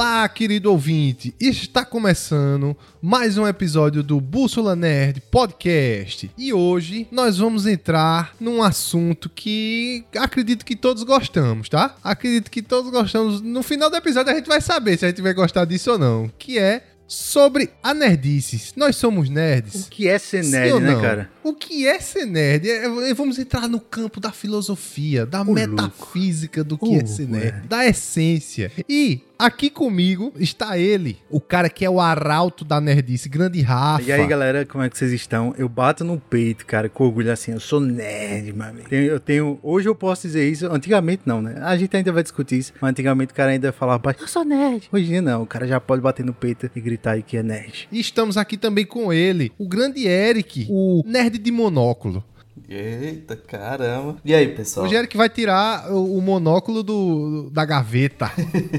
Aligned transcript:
Olá, 0.00 0.26
querido 0.30 0.70
ouvinte! 0.70 1.34
Está 1.38 1.84
começando 1.84 2.74
mais 3.02 3.36
um 3.36 3.46
episódio 3.46 4.02
do 4.02 4.18
Bússola 4.18 4.74
Nerd 4.74 5.20
Podcast. 5.30 6.30
E 6.38 6.54
hoje 6.54 7.06
nós 7.12 7.36
vamos 7.36 7.66
entrar 7.66 8.34
num 8.40 8.62
assunto 8.62 9.28
que 9.28 10.02
acredito 10.16 10.64
que 10.64 10.74
todos 10.74 11.02
gostamos, 11.02 11.68
tá? 11.68 11.96
Acredito 12.02 12.50
que 12.50 12.62
todos 12.62 12.90
gostamos. 12.90 13.42
No 13.42 13.62
final 13.62 13.90
do 13.90 13.96
episódio 13.96 14.32
a 14.32 14.36
gente 14.36 14.48
vai 14.48 14.62
saber 14.62 14.96
se 14.96 15.04
a 15.04 15.08
gente 15.08 15.20
vai 15.20 15.34
gostar 15.34 15.66
disso 15.66 15.90
ou 15.90 15.98
não, 15.98 16.32
que 16.38 16.58
é 16.58 16.82
sobre 17.06 17.68
a 17.82 17.92
nerdice. 17.92 18.72
Nós 18.76 18.96
somos 18.96 19.28
nerds. 19.28 19.86
O 19.86 19.90
que 19.90 20.08
é 20.08 20.16
ser 20.16 20.44
nerd, 20.44 20.80
né, 20.80 20.98
cara? 20.98 21.30
O 21.42 21.54
que 21.54 21.86
é 21.86 21.98
ser 22.00 22.26
nerd? 22.26 22.68
É, 22.68 22.84
é, 22.84 23.14
vamos 23.14 23.38
entrar 23.38 23.68
no 23.68 23.80
campo 23.80 24.20
da 24.20 24.30
filosofia, 24.30 25.24
da 25.24 25.42
o 25.42 25.52
metafísica 25.52 26.60
louco. 26.60 26.86
do 26.86 26.90
que 26.90 26.96
é 26.96 27.06
ser 27.06 27.28
nerd, 27.28 27.58
é. 27.64 27.68
da 27.68 27.86
essência. 27.86 28.70
E 28.88 29.22
aqui 29.38 29.70
comigo 29.70 30.32
está 30.38 30.76
ele, 30.76 31.16
o 31.30 31.40
cara 31.40 31.70
que 31.70 31.84
é 31.84 31.90
o 31.90 31.98
arauto 31.98 32.62
da 32.62 32.80
nerdice, 32.80 33.28
grande 33.28 33.62
Rafa. 33.62 34.02
E 34.02 34.12
aí, 34.12 34.26
galera, 34.26 34.66
como 34.66 34.84
é 34.84 34.90
que 34.90 34.98
vocês 34.98 35.12
estão? 35.12 35.54
Eu 35.56 35.68
bato 35.68 36.04
no 36.04 36.20
peito, 36.20 36.66
cara, 36.66 36.88
com 36.88 37.04
orgulho 37.04 37.32
assim, 37.32 37.52
eu 37.52 37.60
sou 37.60 37.80
nerd, 37.80 38.52
mano. 38.52 38.80
Eu 38.90 39.18
tenho, 39.18 39.58
hoje 39.62 39.88
eu 39.88 39.94
posso 39.94 40.26
dizer 40.26 40.48
isso, 40.48 40.66
antigamente 40.66 41.22
não, 41.24 41.40
né? 41.40 41.54
A 41.62 41.76
gente 41.76 41.96
ainda 41.96 42.12
vai 42.12 42.22
discutir 42.22 42.58
isso, 42.58 42.72
mas 42.80 42.90
antigamente 42.90 43.32
o 43.32 43.34
cara 43.34 43.50
ainda 43.50 43.72
falava, 43.72 44.14
eu 44.20 44.28
sou 44.28 44.44
nerd. 44.44 44.88
Hoje 44.92 45.20
não, 45.20 45.42
o 45.42 45.46
cara 45.46 45.66
já 45.66 45.80
pode 45.80 46.02
bater 46.02 46.24
no 46.24 46.34
peito 46.34 46.70
e 46.74 46.80
gritar 46.80 47.12
aí 47.12 47.22
que 47.22 47.36
é 47.36 47.42
nerd. 47.42 47.88
E 47.90 47.98
estamos 47.98 48.36
aqui 48.36 48.58
também 48.58 48.84
com 48.84 49.10
ele, 49.10 49.50
o 49.58 49.66
grande 49.66 50.06
Eric, 50.06 50.66
o 50.68 51.02
nerd 51.06 51.38
de 51.40 51.50
monóculo. 51.50 52.22
Eita, 52.68 53.34
caramba. 53.34 54.16
E 54.24 54.32
aí, 54.32 54.46
pessoal? 54.54 54.86
O 54.86 54.94
Eric 54.94 55.16
vai 55.16 55.28
tirar 55.28 55.90
o, 55.90 56.18
o 56.18 56.22
monóculo 56.22 56.84
do, 56.84 57.50
da 57.50 57.64
gaveta. 57.64 58.30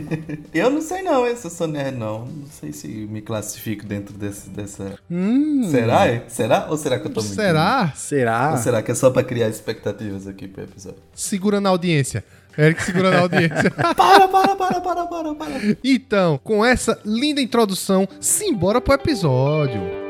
eu 0.53 0.69
não 0.69 0.81
sei 0.81 1.01
não, 1.01 1.27
esse 1.27 1.45
eu 1.45 1.51
sou 1.51 1.67
nerd 1.67 1.97
não. 1.97 2.25
Não 2.25 2.47
sei 2.47 2.71
se 2.71 2.87
me 2.87 3.21
classifico 3.21 3.85
dentro 3.85 4.13
desse, 4.13 4.49
dessa... 4.49 4.97
Hum. 5.09 5.67
Será? 5.69 6.23
Será? 6.29 6.67
Ou 6.69 6.77
será 6.77 6.99
que 6.99 7.07
eu 7.07 7.11
tô 7.11 7.21
mentindo? 7.21 7.35
Será? 7.35 7.91
Será? 7.93 8.51
Ou 8.51 8.57
será 8.57 8.81
que 8.81 8.91
é 8.91 8.95
só 8.95 9.09
pra 9.09 9.23
criar 9.23 9.49
expectativas 9.49 10.25
aqui 10.25 10.47
pro 10.47 10.63
episódio? 10.63 10.99
Segura 11.13 11.59
na 11.59 11.67
audiência. 11.67 12.23
Eric 12.57 12.83
segurando 12.83 13.15
a 13.15 13.19
audiência. 13.21 13.71
para, 13.75 13.93
para, 13.93 14.55
para, 14.55 14.81
para, 14.81 15.05
para, 15.05 15.35
para. 15.35 15.77
Então, 15.83 16.39
com 16.41 16.63
essa 16.63 16.97
linda 17.03 17.41
introdução, 17.41 18.07
simbora 18.21 18.79
pro 18.79 18.93
episódio. 18.93 20.00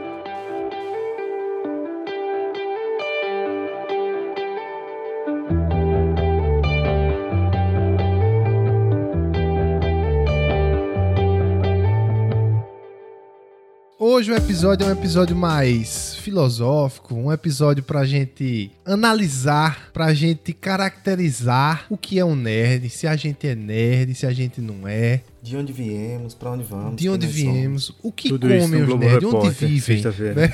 Hoje 14.14 14.30
o 14.30 14.36
episódio 14.36 14.86
é 14.86 14.90
um 14.90 14.92
episódio 14.92 15.34
mais 15.34 16.16
filosófico, 16.16 17.16
um 17.16 17.32
episódio 17.32 17.82
pra 17.82 18.04
gente 18.04 18.70
analisar, 18.84 19.90
pra 19.94 20.14
gente 20.14 20.52
caracterizar 20.52 21.86
o 21.90 21.96
que 21.96 22.20
é 22.20 22.26
um 22.26 22.36
nerd, 22.36 22.90
se 22.90 23.08
a 23.08 23.16
gente 23.16 23.48
é 23.48 23.56
nerd, 23.56 24.14
se 24.14 24.26
a 24.26 24.34
gente 24.34 24.60
não 24.60 24.86
é. 24.86 25.22
De 25.42 25.56
onde 25.56 25.72
viemos, 25.72 26.34
para 26.34 26.52
onde 26.52 26.64
vamos. 26.66 26.98
De 26.98 27.08
onde 27.08 27.26
viemos, 27.26 27.86
somos. 27.86 28.04
o 28.04 28.12
que 28.12 28.28
Tudo 28.28 28.50
comem 28.50 28.84
os 28.84 29.00
nerds, 29.00 29.34
onde 29.34 29.50
vivem. 29.50 30.04
Né? 30.04 30.52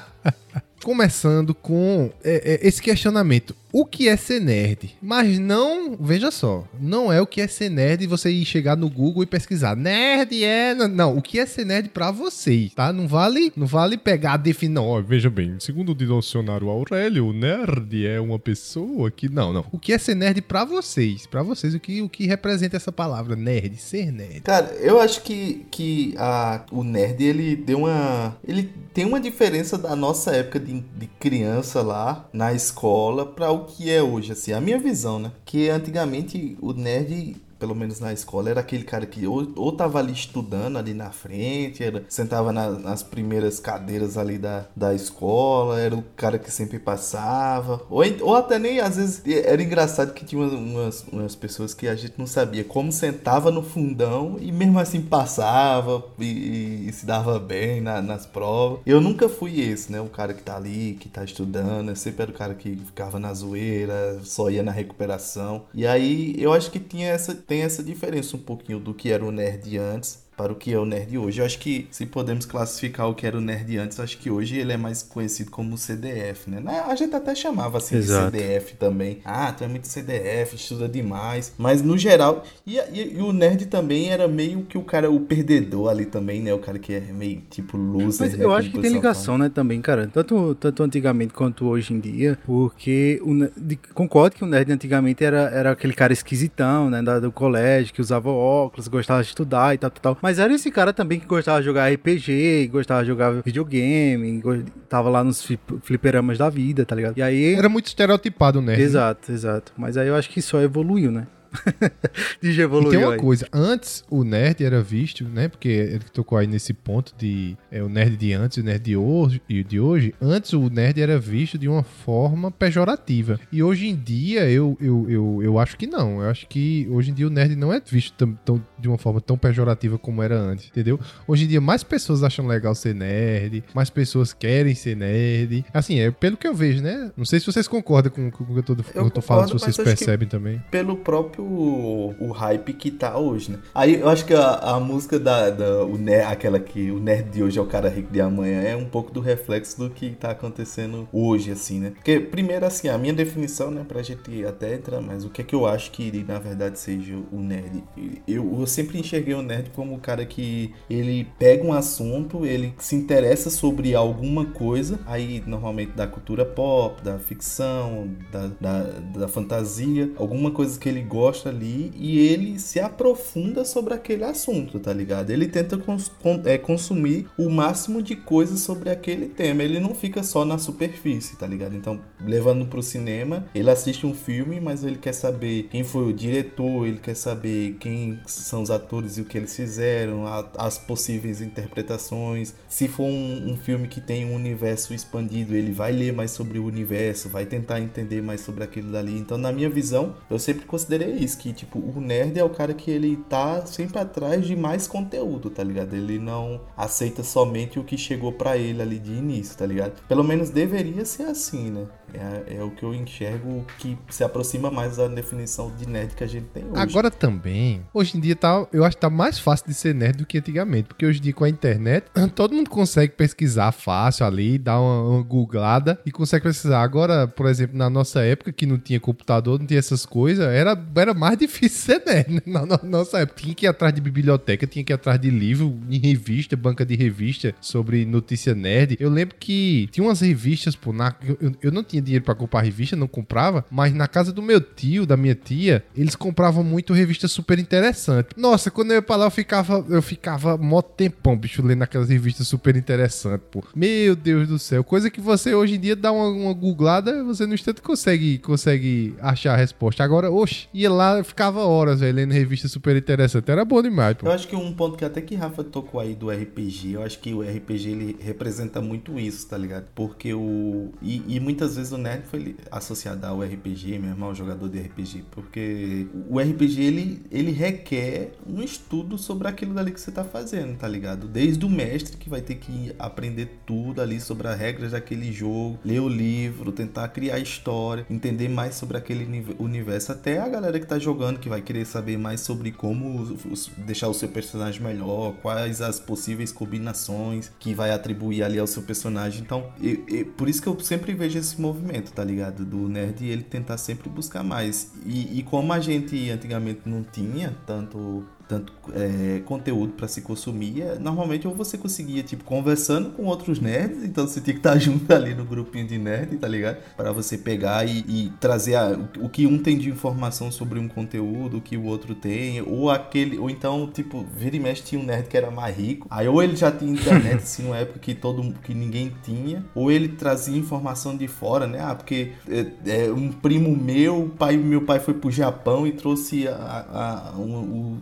Começando 0.82 1.54
com 1.54 2.10
é, 2.24 2.54
é, 2.54 2.66
esse 2.66 2.80
questionamento 2.80 3.54
o 3.72 3.84
que 3.84 4.08
é 4.08 4.16
ser 4.16 4.40
nerd. 4.40 4.96
Mas 5.00 5.38
não, 5.38 5.96
veja 5.98 6.30
só, 6.30 6.64
não 6.80 7.12
é 7.12 7.20
o 7.20 7.26
que 7.26 7.40
é 7.40 7.48
ser 7.48 7.68
nerd 7.68 8.06
você 8.06 8.30
ir 8.30 8.44
chegar 8.44 8.76
no 8.76 8.88
Google 8.88 9.22
e 9.22 9.26
pesquisar. 9.26 9.76
Nerd 9.76 10.42
é. 10.42 10.74
Não, 10.74 11.16
o 11.16 11.22
que 11.22 11.38
é 11.38 11.46
ser 11.46 11.64
nerd 11.64 11.90
pra 11.90 12.10
vocês, 12.10 12.72
tá? 12.74 12.92
Não 12.92 13.06
vale, 13.06 13.52
não 13.56 13.66
vale 13.66 13.96
pegar 13.96 14.34
a 14.34 14.36
definição. 14.36 14.68
Oh, 14.88 15.02
veja 15.02 15.30
bem, 15.30 15.56
segundo 15.58 15.92
o 15.92 15.94
dicionário 15.94 16.68
Aurélio, 16.68 17.32
nerd 17.32 18.06
é 18.06 18.20
uma 18.20 18.38
pessoa 18.38 19.10
que. 19.10 19.28
Não, 19.28 19.52
não. 19.52 19.64
O 19.72 19.78
que 19.78 19.92
é 19.92 19.98
ser 19.98 20.14
nerd 20.14 20.42
pra 20.42 20.64
vocês? 20.64 21.26
Pra 21.26 21.42
vocês, 21.42 21.74
o 21.74 21.80
que, 21.80 22.02
o 22.02 22.08
que 22.08 22.26
representa 22.26 22.76
essa 22.76 22.92
palavra, 22.92 23.36
nerd, 23.36 23.76
ser 23.76 24.10
nerd? 24.10 24.40
Cara, 24.40 24.72
eu 24.80 25.00
acho 25.00 25.22
que, 25.22 25.66
que 25.70 26.14
a, 26.16 26.64
o 26.70 26.82
nerd, 26.82 27.22
ele 27.22 27.56
deu 27.56 27.78
uma. 27.78 28.36
Ele 28.46 28.70
tem 28.92 29.04
uma 29.04 29.20
diferença 29.20 29.78
da 29.78 29.94
nossa 29.94 30.32
época 30.32 30.58
de, 30.58 30.80
de 30.80 31.06
criança 31.18 31.82
lá 31.82 32.28
na 32.32 32.52
escola 32.52 33.26
pra 33.26 33.50
o 33.58 33.64
que 33.64 33.90
é 33.90 34.02
hoje, 34.02 34.32
assim, 34.32 34.52
a 34.52 34.60
minha 34.60 34.78
visão, 34.78 35.18
né? 35.18 35.32
Que 35.44 35.68
antigamente 35.68 36.56
o 36.60 36.72
nerd 36.72 37.36
pelo 37.58 37.74
menos 37.74 38.00
na 38.00 38.12
escola, 38.12 38.50
era 38.50 38.60
aquele 38.60 38.84
cara 38.84 39.06
que 39.06 39.26
ou, 39.26 39.52
ou 39.56 39.72
tava 39.72 39.98
ali 39.98 40.12
estudando 40.12 40.78
ali 40.78 40.94
na 40.94 41.10
frente, 41.10 41.82
era, 41.82 42.04
sentava 42.08 42.52
na, 42.52 42.70
nas 42.70 43.02
primeiras 43.02 43.60
cadeiras 43.60 44.16
ali 44.16 44.38
da, 44.38 44.66
da 44.74 44.94
escola, 44.94 45.80
era 45.80 45.94
o 45.94 46.02
cara 46.16 46.38
que 46.38 46.50
sempre 46.50 46.78
passava, 46.78 47.82
ou, 47.90 48.02
ou 48.20 48.34
até 48.36 48.58
nem, 48.58 48.80
às 48.80 48.96
vezes, 48.96 49.22
era 49.26 49.62
engraçado 49.62 50.12
que 50.12 50.24
tinha 50.24 50.40
umas, 50.40 51.04
umas 51.12 51.34
pessoas 51.34 51.74
que 51.74 51.88
a 51.88 51.94
gente 51.94 52.14
não 52.16 52.26
sabia 52.26 52.64
como 52.64 52.92
sentava 52.92 53.50
no 53.50 53.62
fundão 53.62 54.36
e 54.40 54.52
mesmo 54.52 54.78
assim 54.78 55.00
passava 55.00 56.04
e, 56.18 56.88
e, 56.88 56.92
se 56.92 57.06
dava 57.06 57.38
bem 57.38 57.80
na, 57.80 58.00
nas 58.00 58.26
provas. 58.26 58.80
Eu 58.86 59.00
nunca 59.00 59.28
fui 59.28 59.60
esse, 59.60 59.90
né? 59.90 60.00
O 60.00 60.08
cara 60.08 60.34
que 60.34 60.42
tá 60.42 60.56
ali, 60.56 60.96
que 61.00 61.08
tá 61.08 61.24
estudando, 61.24 61.90
eu 61.90 61.96
sempre 61.96 62.22
era 62.22 62.30
o 62.30 62.34
cara 62.34 62.54
que 62.54 62.76
ficava 62.76 63.18
na 63.18 63.32
zoeira, 63.32 64.20
só 64.22 64.50
ia 64.50 64.62
na 64.62 64.72
recuperação. 64.72 65.64
E 65.74 65.86
aí 65.86 66.34
eu 66.38 66.52
acho 66.52 66.70
que 66.70 66.78
tinha 66.78 67.08
essa 67.08 67.34
tem 67.48 67.62
essa 67.62 67.82
diferença 67.82 68.36
um 68.36 68.40
pouquinho 68.40 68.78
do 68.78 68.94
que 68.94 69.10
era 69.10 69.24
o 69.24 69.32
nerd 69.32 69.76
antes 69.78 70.27
para 70.38 70.52
o 70.52 70.54
que 70.54 70.72
é 70.72 70.78
o 70.78 70.84
nerd 70.84 71.18
hoje. 71.18 71.40
Eu 71.40 71.44
acho 71.44 71.58
que 71.58 71.88
se 71.90 72.06
podemos 72.06 72.46
classificar 72.46 73.10
o 73.10 73.14
que 73.14 73.26
era 73.26 73.36
o 73.36 73.40
nerd 73.40 73.76
antes, 73.76 73.98
acho 73.98 74.16
que 74.18 74.30
hoje 74.30 74.56
ele 74.56 74.72
é 74.72 74.76
mais 74.76 75.02
conhecido 75.02 75.50
como 75.50 75.76
CDF, 75.76 76.48
né? 76.48 76.62
A 76.86 76.94
gente 76.94 77.14
até 77.14 77.34
chamava 77.34 77.78
assim 77.78 77.96
Exato. 77.96 78.30
de 78.30 78.38
CDF 78.38 78.74
também. 78.76 79.18
Ah, 79.24 79.52
tu 79.52 79.64
é 79.64 79.68
muito 79.68 79.88
CDF, 79.88 80.54
estuda 80.54 80.88
demais. 80.88 81.52
Mas 81.58 81.82
no 81.82 81.98
geral, 81.98 82.44
e, 82.64 82.78
e, 82.78 83.16
e, 83.16 83.20
o 83.20 83.32
nerd 83.32 83.66
também 83.66 84.10
era 84.10 84.28
meio 84.28 84.62
que 84.62 84.78
o 84.78 84.82
cara, 84.82 85.10
o 85.10 85.18
perdedor 85.18 85.90
ali 85.90 86.06
também, 86.06 86.40
né? 86.40 86.54
O 86.54 86.60
cara 86.60 86.78
que 86.78 86.94
é 86.94 87.00
meio 87.00 87.42
tipo 87.50 87.76
loser. 87.76 88.28
Mas 88.28 88.38
né? 88.38 88.44
eu 88.44 88.54
acho 88.54 88.70
que 88.70 88.78
tem 88.78 88.92
ligação, 88.92 89.36
né, 89.36 89.50
também, 89.52 89.80
cara. 89.80 90.06
Tanto, 90.06 90.54
tanto 90.54 90.84
antigamente 90.84 91.34
quanto 91.34 91.66
hoje 91.66 91.92
em 91.92 91.98
dia, 91.98 92.38
porque 92.46 93.20
o, 93.24 93.34
de, 93.60 93.76
concordo 93.92 94.36
que 94.36 94.44
o 94.44 94.46
nerd 94.46 94.70
antigamente 94.70 95.24
era, 95.24 95.50
era 95.50 95.72
aquele 95.72 95.94
cara 95.94 96.12
esquisitão, 96.12 96.88
né? 96.88 97.02
Da, 97.02 97.18
do 97.18 97.32
colégio, 97.32 97.92
que 97.92 98.00
usava 98.00 98.30
óculos, 98.30 98.86
gostava 98.86 99.20
de 99.20 99.28
estudar 99.28 99.74
e 99.74 99.78
tal, 99.78 99.90
tal, 99.90 100.14
tal. 100.14 100.27
Mas 100.28 100.38
era 100.38 100.52
esse 100.52 100.70
cara 100.70 100.92
também 100.92 101.18
que 101.18 101.24
gostava 101.24 101.58
de 101.58 101.64
jogar 101.64 101.90
RPG, 101.90 102.68
gostava 102.70 103.00
de 103.00 103.08
jogar 103.08 103.32
videogame, 103.42 104.42
tava 104.86 105.08
lá 105.08 105.24
nos 105.24 105.42
fliperamas 105.82 106.36
da 106.36 106.50
vida, 106.50 106.84
tá 106.84 106.94
ligado? 106.94 107.16
E 107.16 107.22
aí. 107.22 107.54
Era 107.54 107.70
muito 107.70 107.86
estereotipado, 107.86 108.60
né? 108.60 108.78
Exato, 108.78 109.32
exato. 109.32 109.72
Mas 109.74 109.96
aí 109.96 110.06
eu 110.06 110.14
acho 110.14 110.28
que 110.28 110.42
só 110.42 110.60
evoluiu, 110.60 111.10
né? 111.10 111.26
de 112.42 112.60
evoluiu. 112.60 112.92
E 112.92 112.96
tem 112.96 113.04
uma 113.04 113.14
aí. 113.14 113.18
coisa, 113.18 113.46
antes 113.52 114.04
o 114.10 114.24
nerd 114.24 114.64
era 114.64 114.82
visto, 114.82 115.24
né? 115.24 115.48
Porque 115.48 115.68
ele 115.68 116.04
tocou 116.12 116.38
aí 116.38 116.46
nesse 116.46 116.72
ponto 116.72 117.14
de 117.16 117.56
é, 117.70 117.82
o 117.82 117.88
nerd 117.88 118.16
de 118.16 118.32
antes 118.32 118.58
e 118.58 118.60
o 118.60 118.64
nerd 118.64 118.82
de 118.82 118.96
hoje, 118.96 119.42
de 119.48 119.80
hoje. 119.80 120.14
Antes 120.20 120.52
o 120.52 120.68
nerd 120.68 121.00
era 121.00 121.18
visto 121.18 121.58
de 121.58 121.68
uma 121.68 121.82
forma 121.82 122.50
pejorativa. 122.50 123.38
E 123.52 123.62
hoje 123.62 123.88
em 123.88 123.96
dia 123.96 124.48
eu, 124.50 124.76
eu, 124.80 125.06
eu, 125.08 125.42
eu 125.42 125.58
acho 125.58 125.76
que 125.76 125.86
não. 125.86 126.22
Eu 126.22 126.30
acho 126.30 126.46
que 126.46 126.86
hoje 126.90 127.10
em 127.10 127.14
dia 127.14 127.26
o 127.26 127.30
nerd 127.30 127.56
não 127.56 127.72
é 127.72 127.80
visto 127.80 128.12
tão, 128.14 128.32
tão, 128.44 128.66
de 128.78 128.88
uma 128.88 128.98
forma 128.98 129.20
tão 129.20 129.36
pejorativa 129.36 129.98
como 129.98 130.22
era 130.22 130.38
antes, 130.38 130.68
entendeu? 130.68 130.98
Hoje 131.26 131.44
em 131.44 131.48
dia 131.48 131.60
mais 131.60 131.82
pessoas 131.82 132.22
acham 132.22 132.46
legal 132.46 132.74
ser 132.74 132.94
nerd, 132.94 133.64
mais 133.74 133.90
pessoas 133.90 134.32
querem 134.32 134.74
ser 134.74 134.96
nerd. 134.96 135.64
Assim, 135.72 135.98
é 136.00 136.10
pelo 136.10 136.36
que 136.36 136.46
eu 136.46 136.54
vejo, 136.54 136.82
né? 136.82 137.10
Não 137.16 137.24
sei 137.24 137.40
se 137.40 137.46
vocês 137.46 137.66
concordam 137.68 138.12
com, 138.12 138.30
com 138.30 138.44
o 138.44 138.46
que 138.46 138.58
eu 138.58 138.62
tô, 138.62 138.76
eu, 138.94 139.04
eu 139.04 139.10
tô 139.10 139.20
falando, 139.20 139.48
se 139.48 139.54
vocês 139.54 139.76
percebem 139.76 140.28
também. 140.28 140.62
Pelo 140.70 140.96
próprio 140.96 141.37
próprio 141.38 142.14
o 142.18 142.32
hype 142.32 142.72
que 142.72 142.90
tá 142.90 143.16
hoje, 143.16 143.52
né? 143.52 143.58
Aí 143.74 144.00
eu 144.00 144.08
acho 144.08 144.24
que 144.24 144.34
a, 144.34 144.54
a 144.54 144.80
música 144.80 145.18
da, 145.18 145.50
da 145.50 145.84
o 145.84 145.96
nerd, 145.96 146.26
aquela 146.26 146.58
que 146.58 146.90
o 146.90 146.98
nerd 146.98 147.30
de 147.30 147.42
hoje 147.42 147.58
é 147.58 147.62
o 147.62 147.66
cara 147.66 147.88
rico 147.88 148.12
de 148.12 148.20
amanhã, 148.20 148.60
é 148.62 148.76
um 148.76 148.84
pouco 148.84 149.12
do 149.12 149.20
reflexo 149.20 149.78
do 149.78 149.90
que 149.90 150.10
tá 150.10 150.30
acontecendo 150.30 151.08
hoje, 151.12 151.50
assim, 151.50 151.78
né? 151.78 151.90
Porque, 151.90 152.18
primeiro, 152.18 152.66
assim, 152.66 152.88
a 152.88 152.98
minha 152.98 153.12
definição, 153.12 153.70
né, 153.70 153.84
pra 153.86 154.02
gente 154.02 154.44
até 154.44 154.74
entrar, 154.74 155.00
mas 155.00 155.24
o 155.24 155.30
que 155.30 155.40
é 155.40 155.44
que 155.44 155.54
eu 155.54 155.66
acho 155.66 155.90
que 155.90 156.24
na 156.26 156.38
verdade 156.38 156.78
seja 156.78 157.14
o 157.32 157.38
nerd? 157.38 157.82
Eu, 158.26 158.60
eu 158.60 158.66
sempre 158.66 158.98
enxerguei 158.98 159.34
o 159.34 159.42
nerd 159.42 159.70
como 159.74 159.94
o 159.94 160.00
cara 160.00 160.24
que 160.24 160.72
ele 160.90 161.26
pega 161.38 161.64
um 161.64 161.72
assunto, 161.72 162.44
ele 162.44 162.74
se 162.78 162.96
interessa 162.96 163.50
sobre 163.50 163.94
alguma 163.94 164.46
coisa, 164.46 164.98
aí 165.06 165.42
normalmente 165.46 165.92
da 165.92 166.06
cultura 166.06 166.44
pop, 166.44 167.02
da 167.02 167.18
ficção, 167.18 168.08
da, 168.32 168.50
da, 168.60 168.82
da 169.18 169.28
fantasia, 169.28 170.10
alguma 170.16 170.50
coisa 170.50 170.78
que 170.78 170.88
ele 170.88 171.02
gosta 171.02 171.27
gosta 171.28 171.50
ali 171.50 171.92
e 171.94 172.18
ele 172.18 172.58
se 172.58 172.80
aprofunda 172.80 173.64
sobre 173.64 173.92
aquele 173.92 174.24
assunto, 174.24 174.78
tá 174.78 174.92
ligado? 174.92 175.30
Ele 175.30 175.46
tenta 175.46 175.76
cons 175.76 176.10
é, 176.44 176.56
consumir 176.56 177.26
o 177.36 177.50
máximo 177.50 178.02
de 178.02 178.16
coisas 178.16 178.60
sobre 178.60 178.88
aquele 178.88 179.26
tema. 179.26 179.62
Ele 179.62 179.78
não 179.78 179.94
fica 179.94 180.22
só 180.22 180.44
na 180.44 180.56
superfície, 180.56 181.36
tá 181.36 181.46
ligado? 181.46 181.76
Então, 181.76 182.00
levando 182.24 182.66
pro 182.66 182.82
cinema, 182.82 183.44
ele 183.54 183.70
assiste 183.70 184.06
um 184.06 184.14
filme, 184.14 184.58
mas 184.58 184.84
ele 184.84 184.96
quer 184.96 185.12
saber 185.12 185.68
quem 185.70 185.84
foi 185.84 186.08
o 186.08 186.12
diretor, 186.12 186.86
ele 186.86 186.98
quer 186.98 187.14
saber 187.14 187.76
quem 187.78 188.18
são 188.26 188.62
os 188.62 188.70
atores 188.70 189.18
e 189.18 189.20
o 189.20 189.24
que 189.24 189.36
eles 189.36 189.54
fizeram, 189.54 190.26
a, 190.26 190.48
as 190.56 190.78
possíveis 190.78 191.42
interpretações. 191.42 192.54
Se 192.68 192.88
for 192.88 193.04
um, 193.04 193.52
um 193.52 193.56
filme 193.56 193.86
que 193.86 194.00
tem 194.00 194.24
um 194.24 194.34
universo 194.34 194.94
expandido, 194.94 195.54
ele 195.54 195.72
vai 195.72 195.92
ler 195.92 196.12
mais 196.12 196.30
sobre 196.30 196.58
o 196.58 196.64
universo, 196.64 197.28
vai 197.28 197.44
tentar 197.44 197.80
entender 197.80 198.22
mais 198.22 198.40
sobre 198.40 198.64
aquilo 198.64 198.90
dali. 198.90 199.18
Então, 199.18 199.36
na 199.36 199.52
minha 199.52 199.68
visão, 199.68 200.14
eu 200.30 200.38
sempre 200.38 200.64
considerei 200.64 201.17
isso, 201.18 201.38
que 201.38 201.52
tipo, 201.52 201.78
o 201.78 202.00
nerd 202.00 202.38
é 202.38 202.44
o 202.44 202.50
cara 202.50 202.74
que 202.74 202.90
ele 202.90 203.16
tá 203.28 203.64
sempre 203.66 203.98
atrás 203.98 204.46
de 204.46 204.56
mais 204.56 204.86
conteúdo, 204.86 205.50
tá 205.50 205.62
ligado? 205.62 205.94
Ele 205.94 206.18
não 206.18 206.60
aceita 206.76 207.22
somente 207.22 207.78
o 207.78 207.84
que 207.84 207.96
chegou 207.96 208.32
para 208.32 208.56
ele 208.56 208.80
ali 208.80 208.98
de 208.98 209.12
início, 209.12 209.56
tá 209.56 209.66
ligado? 209.66 210.00
Pelo 210.06 210.24
menos 210.24 210.50
deveria 210.50 211.04
ser 211.04 211.24
assim, 211.24 211.70
né? 211.70 211.86
É, 212.14 212.56
é, 212.56 212.62
o 212.62 212.70
que 212.70 212.82
eu 212.82 212.94
enxergo 212.94 213.64
que 213.78 213.96
se 214.08 214.24
aproxima 214.24 214.70
mais 214.70 214.96
da 214.96 215.08
definição 215.08 215.70
de 215.76 215.86
nerd 215.86 216.14
que 216.14 216.24
a 216.24 216.26
gente 216.26 216.46
tem 216.46 216.64
hoje. 216.64 216.80
Agora 216.80 217.10
também, 217.10 217.82
hoje 217.92 218.16
em 218.16 218.20
dia 218.20 218.34
tá, 218.34 218.66
eu 218.72 218.84
acho 218.84 218.96
que 218.96 219.00
tá 219.00 219.10
mais 219.10 219.38
fácil 219.38 219.66
de 219.66 219.74
ser 219.74 219.94
nerd 219.94 220.18
do 220.18 220.26
que 220.26 220.38
antigamente, 220.38 220.88
porque 220.88 221.04
hoje 221.04 221.18
em 221.18 221.22
dia 221.22 221.32
com 221.32 221.44
a 221.44 221.48
internet, 221.48 222.06
todo 222.34 222.54
mundo 222.54 222.70
consegue 222.70 223.12
pesquisar 223.14 223.72
fácil 223.72 224.26
ali, 224.26 224.58
dar 224.58 224.80
uma, 224.80 225.02
uma 225.02 225.22
googlada 225.22 226.00
e 226.04 226.10
consegue 226.10 226.44
pesquisar. 226.44 226.82
Agora, 226.82 227.26
por 227.28 227.46
exemplo, 227.46 227.76
na 227.76 227.90
nossa 227.90 228.20
época 228.22 228.52
que 228.52 228.66
não 228.66 228.78
tinha 228.78 228.98
computador, 228.98 229.58
não 229.58 229.66
tinha 229.66 229.78
essas 229.78 230.06
coisas, 230.06 230.46
era, 230.46 230.80
era 230.96 231.14
mais 231.14 231.36
difícil 231.38 231.78
ser 231.78 232.02
nerd, 232.06 232.32
né? 232.34 232.40
Na, 232.48 232.64
na 232.64 232.80
nossa 232.82 233.18
época. 233.18 233.42
Tinha 233.42 233.54
que 233.54 233.66
ir 233.66 233.68
atrás 233.68 233.92
de 233.94 234.00
biblioteca, 234.00 234.66
tinha 234.66 234.84
que 234.84 234.92
ir 234.92 234.94
atrás 234.94 235.20
de 235.20 235.30
livro, 235.30 235.78
em 235.88 235.98
revista, 235.98 236.56
banca 236.56 236.84
de 236.84 236.96
revista 236.96 237.54
sobre 237.60 238.04
notícia 238.04 238.54
nerd. 238.54 238.96
Eu 238.98 239.10
lembro 239.10 239.36
que 239.38 239.88
tinha 239.92 240.04
umas 240.04 240.20
revistas, 240.20 240.74
pô, 240.74 240.92
na, 240.92 241.14
eu, 241.22 241.52
eu 241.62 241.70
não 241.70 241.84
tinha 241.84 241.97
tinha 241.98 242.02
dinheiro 242.02 242.24
para 242.24 242.34
comprar 242.34 242.62
revista, 242.62 242.96
não 242.96 243.08
comprava, 243.08 243.64
mas 243.70 243.92
na 243.92 244.08
casa 244.08 244.32
do 244.32 244.42
meu 244.42 244.60
tio, 244.60 245.04
da 245.04 245.16
minha 245.16 245.34
tia, 245.34 245.84
eles 245.96 246.14
compravam 246.14 246.62
muito 246.62 246.92
revista 246.92 247.28
super 247.28 247.58
interessante. 247.58 248.28
Nossa, 248.36 248.70
quando 248.70 248.92
eu 248.92 248.96
ia 248.96 249.02
pra 249.02 249.16
lá, 249.16 249.26
eu 249.26 249.30
ficava, 249.30 249.84
eu 249.88 250.02
ficava 250.02 250.56
mó 250.56 250.80
tempão, 250.80 251.36
bicho, 251.36 251.62
lendo 251.62 251.82
aquelas 251.82 252.08
revistas 252.08 252.46
super 252.48 252.76
interessantes, 252.76 253.46
pô. 253.50 253.62
Meu 253.74 254.14
Deus 254.14 254.48
do 254.48 254.58
céu. 254.58 254.82
Coisa 254.82 255.10
que 255.10 255.20
você 255.20 255.54
hoje 255.54 255.74
em 255.74 255.80
dia 255.80 255.96
dá 255.96 256.12
uma, 256.12 256.28
uma 256.28 256.52
googlada, 256.52 257.24
você 257.24 257.46
no 257.46 257.54
instante 257.54 257.82
consegue, 257.82 258.38
consegue 258.38 259.14
achar 259.20 259.54
a 259.54 259.56
resposta. 259.56 260.02
Agora, 260.04 260.30
oxe, 260.30 260.68
ia 260.72 260.90
lá, 260.90 261.22
ficava 261.24 261.60
horas, 261.60 262.00
velho, 262.00 262.16
lendo 262.16 262.32
revista 262.32 262.68
super 262.68 262.96
interessante. 262.96 263.50
Era 263.50 263.64
bom 263.64 263.82
demais, 263.82 264.16
pô. 264.16 264.26
Eu 264.26 264.32
acho 264.32 264.46
que 264.46 264.56
um 264.56 264.72
ponto 264.72 264.96
que 264.96 265.04
até 265.04 265.20
que 265.20 265.34
Rafa 265.34 265.64
tocou 265.64 266.00
aí 266.00 266.14
do 266.14 266.30
RPG, 266.30 266.92
eu 266.92 267.02
acho 267.02 267.18
que 267.18 267.32
o 267.34 267.42
RPG 267.42 267.88
ele 267.88 268.16
representa 268.20 268.80
muito 268.80 269.18
isso, 269.18 269.48
tá 269.48 269.58
ligado? 269.58 269.86
Porque 269.94 270.32
o. 270.32 270.90
E, 271.02 271.22
e 271.26 271.40
muitas 271.40 271.76
vezes 271.76 271.87
vezes 271.88 271.92
o 271.92 271.98
nerd 271.98 272.26
foi 272.26 272.56
associado 272.70 273.26
ao 273.26 273.40
RPG, 273.40 273.98
meu 273.98 274.10
irmão, 274.10 274.34
jogador 274.34 274.68
de 274.68 274.78
RPG, 274.78 275.24
porque 275.30 276.06
o 276.28 276.38
RPG 276.38 276.82
ele, 276.82 277.22
ele 277.30 277.50
requer 277.50 278.32
um 278.46 278.62
estudo 278.62 279.18
sobre 279.18 279.48
aquilo 279.48 279.74
dali 279.74 279.90
que 279.90 280.00
você 280.00 280.10
tá 280.10 280.24
fazendo, 280.24 280.76
tá 280.76 280.86
ligado? 280.86 281.26
Desde 281.26 281.64
o 281.64 281.70
mestre 281.70 282.16
que 282.16 282.28
vai 282.28 282.40
ter 282.40 282.56
que 282.56 282.94
aprender 282.98 283.60
tudo 283.66 284.00
ali 284.00 284.20
sobre 284.20 284.48
as 284.48 284.58
regras 284.58 284.92
daquele 284.92 285.32
jogo, 285.32 285.78
ler 285.84 286.00
o 286.00 286.08
livro, 286.08 286.72
tentar 286.72 287.08
criar 287.08 287.38
história, 287.38 288.06
entender 288.10 288.48
mais 288.48 288.74
sobre 288.74 288.96
aquele 288.96 289.46
universo, 289.58 290.12
até 290.12 290.38
a 290.38 290.48
galera 290.48 290.78
que 290.78 290.86
tá 290.86 290.98
jogando 290.98 291.38
que 291.38 291.48
vai 291.48 291.62
querer 291.62 291.84
saber 291.84 292.18
mais 292.18 292.40
sobre 292.40 292.72
como 292.72 293.36
deixar 293.78 294.08
o 294.08 294.14
seu 294.14 294.28
personagem 294.28 294.82
melhor, 294.82 295.34
quais 295.42 295.80
as 295.80 295.98
possíveis 295.98 296.52
combinações 296.52 297.50
que 297.58 297.74
vai 297.74 297.90
atribuir 297.90 298.42
ali 298.42 298.58
ao 298.58 298.66
seu 298.66 298.82
personagem. 298.82 299.42
Então, 299.42 299.70
eu, 299.80 300.04
eu, 300.08 300.26
por 300.26 300.48
isso 300.48 300.60
que 300.60 300.68
eu 300.68 300.78
sempre 300.80 301.14
vejo 301.14 301.38
esse 301.38 301.60
movimento 301.60 301.77
movimento, 301.78 302.12
tá 302.12 302.24
ligado? 302.24 302.64
Do 302.64 302.88
nerd 302.88 303.24
ele 303.24 303.42
tentar 303.42 303.78
sempre 303.78 304.08
buscar 304.08 304.42
mais. 304.42 304.92
E, 305.06 305.38
e 305.38 305.42
como 305.42 305.72
a 305.72 305.80
gente 305.80 306.30
antigamente 306.30 306.80
não 306.86 307.02
tinha 307.02 307.56
tanto 307.66 308.24
tanto 308.48 308.72
é, 308.94 309.40
conteúdo 309.44 309.92
para 309.92 310.08
se 310.08 310.22
consumir, 310.22 310.80
é, 310.80 310.98
normalmente 310.98 311.46
ou 311.46 311.54
você 311.54 311.76
conseguia, 311.76 312.22
tipo, 312.22 312.42
conversando 312.44 313.10
com 313.10 313.26
outros 313.26 313.60
nerds, 313.60 314.02
então 314.02 314.26
você 314.26 314.40
tinha 314.40 314.54
que 314.54 314.60
estar 314.60 314.76
junto 314.80 315.12
ali 315.12 315.34
no 315.34 315.44
grupinho 315.44 315.86
de 315.86 315.98
nerd, 315.98 316.36
tá 316.38 316.48
ligado? 316.48 316.78
Para 316.96 317.12
você 317.12 317.36
pegar 317.36 317.86
e, 317.86 317.98
e 318.08 318.32
trazer 318.40 318.76
a, 318.76 318.90
o, 318.92 319.26
o, 319.26 319.28
que 319.28 319.46
um 319.46 319.58
tem 319.58 319.76
de 319.76 319.90
informação 319.90 320.50
sobre 320.50 320.78
um 320.78 320.88
conteúdo, 320.88 321.58
o 321.58 321.60
que 321.60 321.76
o 321.76 321.84
outro 321.84 322.14
tem, 322.14 322.62
ou 322.62 322.90
aquele, 322.90 323.38
ou 323.38 323.50
então, 323.50 323.86
tipo, 323.92 324.24
vira 324.34 324.56
e 324.56 324.60
mexe 324.60 324.82
tinha 324.82 325.00
um 325.00 325.04
nerd 325.04 325.28
que 325.28 325.36
era 325.36 325.50
mais 325.50 325.76
rico, 325.76 326.06
aí 326.10 326.26
ou 326.26 326.42
ele 326.42 326.56
já 326.56 326.72
tinha 326.72 326.90
internet, 326.90 327.36
assim, 327.36 327.64
numa 327.64 327.76
época 327.76 327.98
que 327.98 328.14
todo 328.14 328.54
que 328.62 328.72
ninguém 328.72 329.12
tinha, 329.22 329.64
ou 329.74 329.92
ele 329.92 330.08
trazia 330.08 330.56
informação 330.56 331.16
de 331.16 331.28
fora, 331.28 331.66
né? 331.66 331.80
Ah, 331.82 331.94
porque 331.94 332.32
é, 332.48 332.66
é 332.86 333.12
um 333.12 333.30
primo 333.30 333.76
meu, 333.76 334.32
pai, 334.38 334.56
meu 334.56 334.82
pai 334.82 335.00
foi 335.00 335.12
pro 335.12 335.30
Japão 335.30 335.86
e 335.86 335.92
trouxe 335.92 336.48
a, 336.48 336.54
a, 336.54 337.28
a 337.30 337.38
um, 337.38 338.00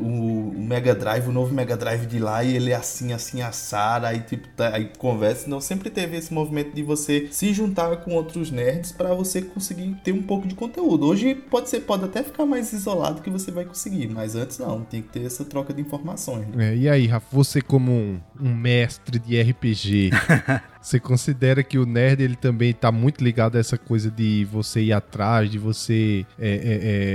um, 0.00 0.20
o, 0.20 0.48
o, 0.50 0.62
Mega 0.62 0.94
Drive, 0.94 1.28
o 1.28 1.32
novo 1.32 1.54
Mega 1.54 1.76
Drive 1.76 2.06
de 2.06 2.18
lá, 2.18 2.42
e 2.44 2.56
ele 2.56 2.70
é 2.70 2.74
assim, 2.74 3.12
assim, 3.12 3.42
assado, 3.42 4.06
aí 4.06 4.20
tipo, 4.20 4.48
tá, 4.48 4.74
aí 4.74 4.90
conversa. 4.98 5.46
Então 5.46 5.60
sempre 5.60 5.90
teve 5.90 6.16
esse 6.16 6.32
movimento 6.32 6.74
de 6.74 6.82
você 6.82 7.28
se 7.30 7.52
juntar 7.52 7.96
com 7.98 8.14
outros 8.14 8.50
nerds 8.50 8.92
para 8.92 9.14
você 9.14 9.42
conseguir 9.42 9.94
ter 10.04 10.12
um 10.12 10.22
pouco 10.22 10.46
de 10.46 10.54
conteúdo. 10.54 11.06
Hoje 11.06 11.34
pode 11.34 11.68
ser, 11.68 11.80
pode 11.80 12.04
até 12.04 12.22
ficar 12.22 12.46
mais 12.46 12.72
isolado 12.72 13.22
que 13.22 13.30
você 13.30 13.50
vai 13.50 13.64
conseguir, 13.64 14.08
mas 14.08 14.34
antes 14.34 14.58
não, 14.58 14.82
tem 14.82 15.02
que 15.02 15.08
ter 15.08 15.24
essa 15.24 15.44
troca 15.44 15.72
de 15.72 15.80
informações. 15.80 16.46
Né? 16.48 16.72
É, 16.72 16.76
e 16.76 16.88
aí, 16.88 17.06
Rafa, 17.06 17.26
você 17.30 17.60
como 17.60 17.92
um, 17.92 18.20
um 18.40 18.54
mestre 18.54 19.18
de 19.18 19.40
RPG, 19.40 20.10
Você 20.82 20.98
considera 20.98 21.62
que 21.62 21.78
o 21.78 21.86
nerd 21.86 22.22
ele 22.22 22.34
também 22.34 22.70
está 22.70 22.90
muito 22.90 23.22
ligado 23.22 23.56
a 23.56 23.60
essa 23.60 23.78
coisa 23.78 24.10
de 24.10 24.44
você 24.50 24.82
ir 24.82 24.92
atrás, 24.92 25.48
de 25.48 25.58
você 25.58 26.26
é, 26.38 26.48
é, 26.48 26.52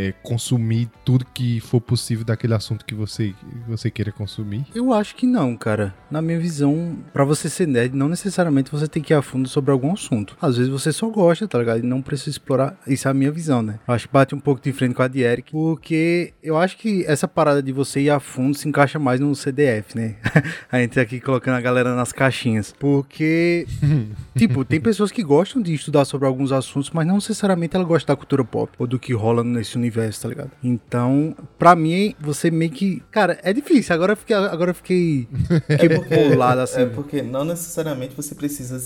é, 0.07 0.13
consumir 0.23 0.89
tudo 1.03 1.25
que 1.25 1.59
for 1.59 1.81
possível 1.81 2.23
daquele 2.23 2.53
assunto 2.53 2.85
que 2.85 2.95
você, 2.95 3.33
você 3.67 3.91
queira 3.91 4.11
consumir? 4.11 4.65
Eu 4.73 4.93
acho 4.93 5.15
que 5.15 5.27
não, 5.27 5.55
cara. 5.57 5.93
Na 6.09 6.21
minha 6.21 6.39
visão, 6.39 6.97
para 7.11 7.25
você 7.25 7.49
ser 7.49 7.67
nerd, 7.67 7.93
não 7.93 8.07
necessariamente 8.07 8.71
você 8.71 8.87
tem 8.87 9.03
que 9.03 9.13
ir 9.13 9.15
a 9.15 9.21
fundo 9.21 9.49
sobre 9.49 9.71
algum 9.71 9.91
assunto. 9.91 10.37
Às 10.41 10.55
vezes 10.57 10.71
você 10.71 10.93
só 10.93 11.09
gosta, 11.09 11.47
tá 11.47 11.59
ligado? 11.59 11.79
E 11.79 11.83
não 11.83 12.01
precisa 12.01 12.29
explorar. 12.29 12.77
Isso 12.87 13.07
é 13.07 13.11
a 13.11 13.13
minha 13.13 13.31
visão, 13.31 13.61
né? 13.61 13.79
Eu 13.85 13.93
acho 13.93 14.07
que 14.07 14.13
bate 14.13 14.33
um 14.33 14.39
pouco 14.39 14.61
de 14.61 14.71
frente 14.71 14.95
com 14.95 15.03
a 15.03 15.07
de 15.07 15.21
Eric, 15.21 15.51
porque 15.51 16.33
eu 16.41 16.57
acho 16.57 16.77
que 16.77 17.03
essa 17.05 17.27
parada 17.27 17.61
de 17.61 17.73
você 17.73 17.99
ir 17.99 18.09
a 18.09 18.19
fundo 18.19 18.57
se 18.57 18.67
encaixa 18.67 18.97
mais 18.97 19.19
no 19.19 19.35
CDF, 19.35 19.97
né? 19.97 20.15
a 20.71 20.79
gente 20.79 20.99
aqui 20.99 21.19
colocando 21.19 21.55
a 21.55 21.61
galera 21.61 21.95
nas 21.95 22.13
caixinhas. 22.13 22.73
Porque 22.79 23.56
tipo, 24.37 24.63
tem 24.65 24.79
pessoas 24.79 25.11
que 25.11 25.23
gostam 25.23 25.61
de 25.61 25.73
estudar 25.73 26.05
sobre 26.05 26.27
alguns 26.27 26.51
assuntos, 26.51 26.89
mas 26.91 27.07
não 27.07 27.15
necessariamente 27.15 27.75
ela 27.75 27.85
gosta 27.85 28.13
da 28.13 28.15
cultura 28.15 28.43
pop 28.43 28.71
ou 28.77 28.85
do 28.85 28.99
que 28.99 29.13
rola 29.13 29.43
nesse 29.43 29.75
universo, 29.75 30.21
tá 30.21 30.29
ligado? 30.29 30.51
Então, 30.63 31.35
pra 31.57 31.75
mim, 31.75 32.13
você 32.19 32.51
meio 32.51 32.71
que. 32.71 33.01
Cara, 33.11 33.39
é 33.43 33.53
difícil. 33.53 33.93
Agora 33.95 34.13
eu 34.13 34.17
fiquei. 34.17 34.35
Agora 34.35 34.71
eu 34.71 34.75
fiquei. 34.75 35.27
é 35.69 35.89
porque, 35.89 36.15
bolado, 36.15 36.61
assim. 36.61 36.81
É 36.81 36.85
porque 36.85 37.21
não 37.21 37.45
necessariamente 37.45 38.15
você 38.15 38.35
precisa 38.35 38.77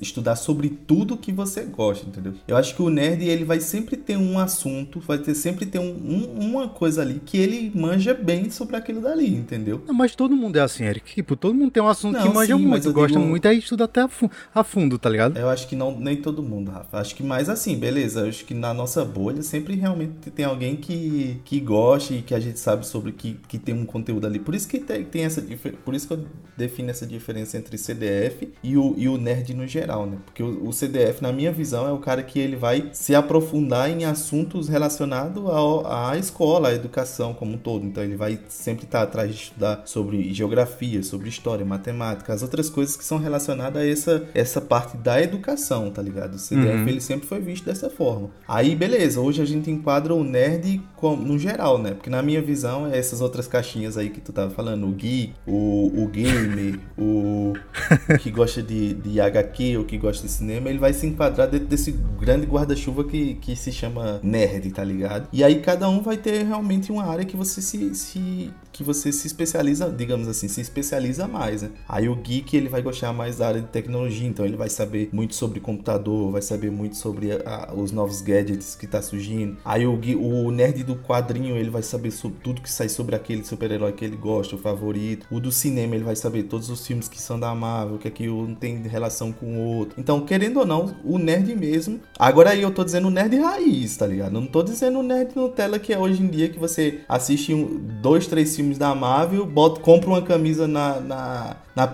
estudar 0.00 0.36
sobre 0.36 0.68
tudo 0.68 1.16
que 1.16 1.32
você 1.32 1.62
gosta, 1.62 2.06
entendeu? 2.06 2.34
Eu 2.46 2.56
acho 2.56 2.74
que 2.74 2.82
o 2.82 2.90
nerd, 2.90 3.24
ele 3.24 3.44
vai 3.44 3.60
sempre 3.60 3.96
ter 3.96 4.16
um 4.16 4.38
assunto, 4.38 5.00
vai 5.00 5.18
ter 5.18 5.34
sempre 5.34 5.66
ter 5.66 5.78
um, 5.78 5.84
um, 5.84 6.50
uma 6.50 6.68
coisa 6.68 7.02
ali 7.02 7.20
que 7.24 7.36
ele 7.36 7.72
manja 7.74 8.14
bem 8.14 8.50
sobre 8.50 8.76
aquilo 8.76 9.00
dali, 9.00 9.34
entendeu? 9.34 9.82
Não, 9.86 9.94
mas 9.94 10.14
todo 10.14 10.36
mundo 10.36 10.56
é 10.56 10.60
assim, 10.60 10.84
Eric. 10.84 11.14
Tipo, 11.14 11.36
todo 11.36 11.54
mundo 11.54 11.70
tem 11.70 11.82
um 11.82 11.88
assunto 11.88 12.14
não, 12.14 12.22
que 12.22 12.34
manja 12.34 12.56
sim, 12.56 12.66
muito, 12.66 12.92
gosta 12.92 13.18
digo... 13.18 13.28
muito, 13.28 13.46
aí 13.46 13.58
estuda 13.58 13.84
até 13.84 14.02
a 14.02 14.08
a 14.54 14.64
fundo, 14.64 14.98
tá 14.98 15.08
ligado? 15.08 15.38
Eu 15.38 15.48
acho 15.48 15.66
que 15.66 15.76
não 15.76 15.98
nem 15.98 16.16
todo 16.16 16.42
mundo, 16.42 16.70
Rafa. 16.70 16.98
Acho 16.98 17.14
que 17.14 17.22
mais 17.22 17.48
assim, 17.48 17.76
beleza. 17.76 18.20
Eu 18.20 18.28
acho 18.28 18.44
que 18.44 18.54
na 18.54 18.72
nossa 18.72 19.04
bolha 19.04 19.42
sempre 19.42 19.74
realmente 19.74 20.30
tem 20.30 20.44
alguém 20.44 20.76
que, 20.76 21.40
que 21.44 21.60
gosta 21.60 22.14
e 22.14 22.22
que 22.22 22.34
a 22.34 22.40
gente 22.40 22.58
sabe 22.58 22.86
sobre 22.86 23.12
que, 23.12 23.34
que 23.48 23.58
tem 23.58 23.74
um 23.74 23.84
conteúdo 23.84 24.26
ali. 24.26 24.38
Por 24.38 24.54
isso 24.54 24.68
que 24.68 24.78
tem, 24.78 25.04
tem 25.04 25.24
essa 25.24 25.44
por 25.84 25.94
isso 25.94 26.06
que 26.06 26.14
eu 26.14 26.24
defino 26.56 26.90
essa 26.90 27.06
diferença 27.06 27.56
entre 27.56 27.76
CDF 27.76 28.52
e 28.62 28.76
o, 28.76 28.94
e 28.96 29.08
o 29.08 29.18
nerd 29.18 29.54
no 29.54 29.66
geral, 29.66 30.06
né? 30.06 30.18
Porque 30.24 30.42
o, 30.42 30.68
o 30.68 30.72
CDF, 30.72 31.22
na 31.22 31.32
minha 31.32 31.52
visão, 31.52 31.86
é 31.86 31.92
o 31.92 31.98
cara 31.98 32.22
que 32.22 32.38
ele 32.38 32.56
vai 32.56 32.90
se 32.92 33.14
aprofundar 33.14 33.90
em 33.90 34.04
assuntos 34.04 34.68
relacionados 34.68 35.42
à 35.84 36.16
escola, 36.16 36.68
à 36.68 36.74
educação 36.74 37.34
como 37.34 37.54
um 37.54 37.58
todo. 37.58 37.84
Então 37.84 38.02
ele 38.02 38.16
vai 38.16 38.40
sempre 38.48 38.84
estar 38.84 39.02
atrás 39.02 39.30
de 39.30 39.36
estudar 39.36 39.82
sobre 39.84 40.32
geografia, 40.32 41.02
sobre 41.02 41.28
história, 41.28 41.64
matemática, 41.64 42.32
as 42.32 42.42
outras 42.42 42.70
coisas 42.70 42.96
que 42.96 43.04
são 43.04 43.18
relacionadas 43.18 43.82
a 43.82 43.86
esse 43.86 44.05
essa, 44.06 44.28
essa 44.34 44.60
parte 44.60 44.96
da 44.96 45.20
educação, 45.20 45.90
tá 45.90 46.00
ligado? 46.00 46.34
O 46.34 46.38
CDF 46.38 46.82
uhum. 46.82 46.88
ele 46.88 47.00
sempre 47.00 47.26
foi 47.26 47.40
visto 47.40 47.64
dessa 47.64 47.90
forma. 47.90 48.30
Aí, 48.46 48.74
beleza, 48.74 49.20
hoje 49.20 49.42
a 49.42 49.44
gente 49.44 49.70
enquadra 49.70 50.14
o 50.14 50.22
nerd 50.22 50.80
como, 50.94 51.22
no 51.22 51.38
geral, 51.38 51.78
né? 51.78 51.90
Porque 51.90 52.08
na 52.08 52.22
minha 52.22 52.40
visão, 52.40 52.86
é 52.86 52.96
essas 52.96 53.20
outras 53.20 53.46
caixinhas 53.46 53.96
aí 53.96 54.10
que 54.10 54.20
tu 54.20 54.32
tava 54.32 54.50
falando, 54.50 54.86
o 54.86 54.92
geek, 54.92 55.34
o, 55.46 56.02
o 56.02 56.08
gamer, 56.08 56.78
o, 56.96 57.52
o 58.08 58.18
que 58.18 58.30
gosta 58.30 58.62
de, 58.62 58.94
de 58.94 59.20
HQ, 59.20 59.78
o 59.78 59.84
que 59.84 59.98
gosta 59.98 60.26
de 60.26 60.32
cinema, 60.32 60.68
ele 60.68 60.78
vai 60.78 60.92
se 60.92 61.06
enquadrar 61.06 61.48
dentro 61.48 61.66
desse 61.66 61.92
grande 62.18 62.46
guarda-chuva 62.46 63.04
que, 63.04 63.34
que 63.34 63.56
se 63.56 63.72
chama 63.72 64.20
nerd, 64.22 64.70
tá 64.70 64.84
ligado? 64.84 65.28
E 65.32 65.42
aí 65.42 65.60
cada 65.60 65.88
um 65.88 66.00
vai 66.00 66.16
ter 66.16 66.44
realmente 66.44 66.92
uma 66.92 67.04
área 67.04 67.24
que 67.24 67.36
você 67.36 67.60
se, 67.60 67.94
se 67.94 68.50
que 68.72 68.84
você 68.84 69.10
se 69.10 69.26
especializa, 69.26 69.88
digamos 69.90 70.28
assim, 70.28 70.48
se 70.48 70.60
especializa 70.60 71.26
mais, 71.26 71.62
né? 71.62 71.70
Aí 71.88 72.08
o 72.08 72.14
geek 72.14 72.54
ele 72.54 72.68
vai 72.68 72.82
gostar 72.82 73.10
mais 73.10 73.38
da 73.38 73.48
área 73.48 73.60
de 73.62 73.68
tecnologia, 73.68 73.95
então 74.04 74.44
ele 74.44 74.56
vai 74.56 74.68
saber 74.68 75.08
muito 75.12 75.34
sobre 75.34 75.58
computador, 75.58 76.30
vai 76.30 76.42
saber 76.42 76.70
muito 76.70 76.96
sobre 76.96 77.32
a, 77.32 77.72
os 77.74 77.90
novos 77.90 78.20
gadgets 78.20 78.74
que 78.74 78.86
tá 78.86 79.00
surgindo. 79.00 79.56
Aí 79.64 79.86
o, 79.86 79.98
o 80.18 80.50
nerd 80.50 80.84
do 80.84 80.96
quadrinho 80.96 81.56
ele 81.56 81.70
vai 81.70 81.82
saber 81.82 82.10
sobre 82.10 82.38
tudo 82.42 82.60
que 82.60 82.70
sai 82.70 82.88
sobre 82.88 83.16
aquele 83.16 83.44
super-herói 83.44 83.92
que 83.92 84.04
ele 84.04 84.16
gosta, 84.16 84.54
o 84.54 84.58
favorito. 84.58 85.26
O 85.30 85.40
do 85.40 85.50
cinema 85.50 85.94
ele 85.94 86.04
vai 86.04 86.16
saber 86.16 86.44
todos 86.44 86.68
os 86.68 86.86
filmes 86.86 87.08
que 87.08 87.20
são 87.20 87.40
da 87.40 87.54
Marvel, 87.54 87.98
que 87.98 88.08
aqui 88.08 88.28
um 88.28 88.54
tem 88.54 88.82
relação 88.82 89.32
com 89.32 89.46
o 89.56 89.76
outro. 89.76 89.98
Então, 89.98 90.20
querendo 90.20 90.58
ou 90.58 90.66
não, 90.66 90.94
o 91.04 91.18
nerd 91.18 91.54
mesmo. 91.56 92.00
Agora 92.18 92.50
aí 92.50 92.62
eu 92.62 92.70
tô 92.70 92.84
dizendo 92.84 93.10
nerd 93.10 93.36
raiz, 93.36 93.96
tá 93.96 94.06
ligado? 94.06 94.32
Não 94.32 94.46
tô 94.46 94.62
dizendo 94.62 95.02
nerd 95.02 95.34
Nutella 95.34 95.78
que 95.78 95.92
é 95.92 95.98
hoje 95.98 96.22
em 96.22 96.28
dia 96.28 96.48
que 96.48 96.58
você 96.58 97.00
assiste 97.08 97.54
um, 97.54 97.80
dois, 98.02 98.26
três 98.26 98.54
filmes 98.54 98.66
filmes 98.66 98.78
da 98.78 98.94
Marvel, 98.94 99.46
bota, 99.46 99.80
compra 99.80 100.08
uma 100.08 100.22
camisa 100.22 100.66
na, 100.66 101.00
na, 101.00 101.56
na 101.74 101.86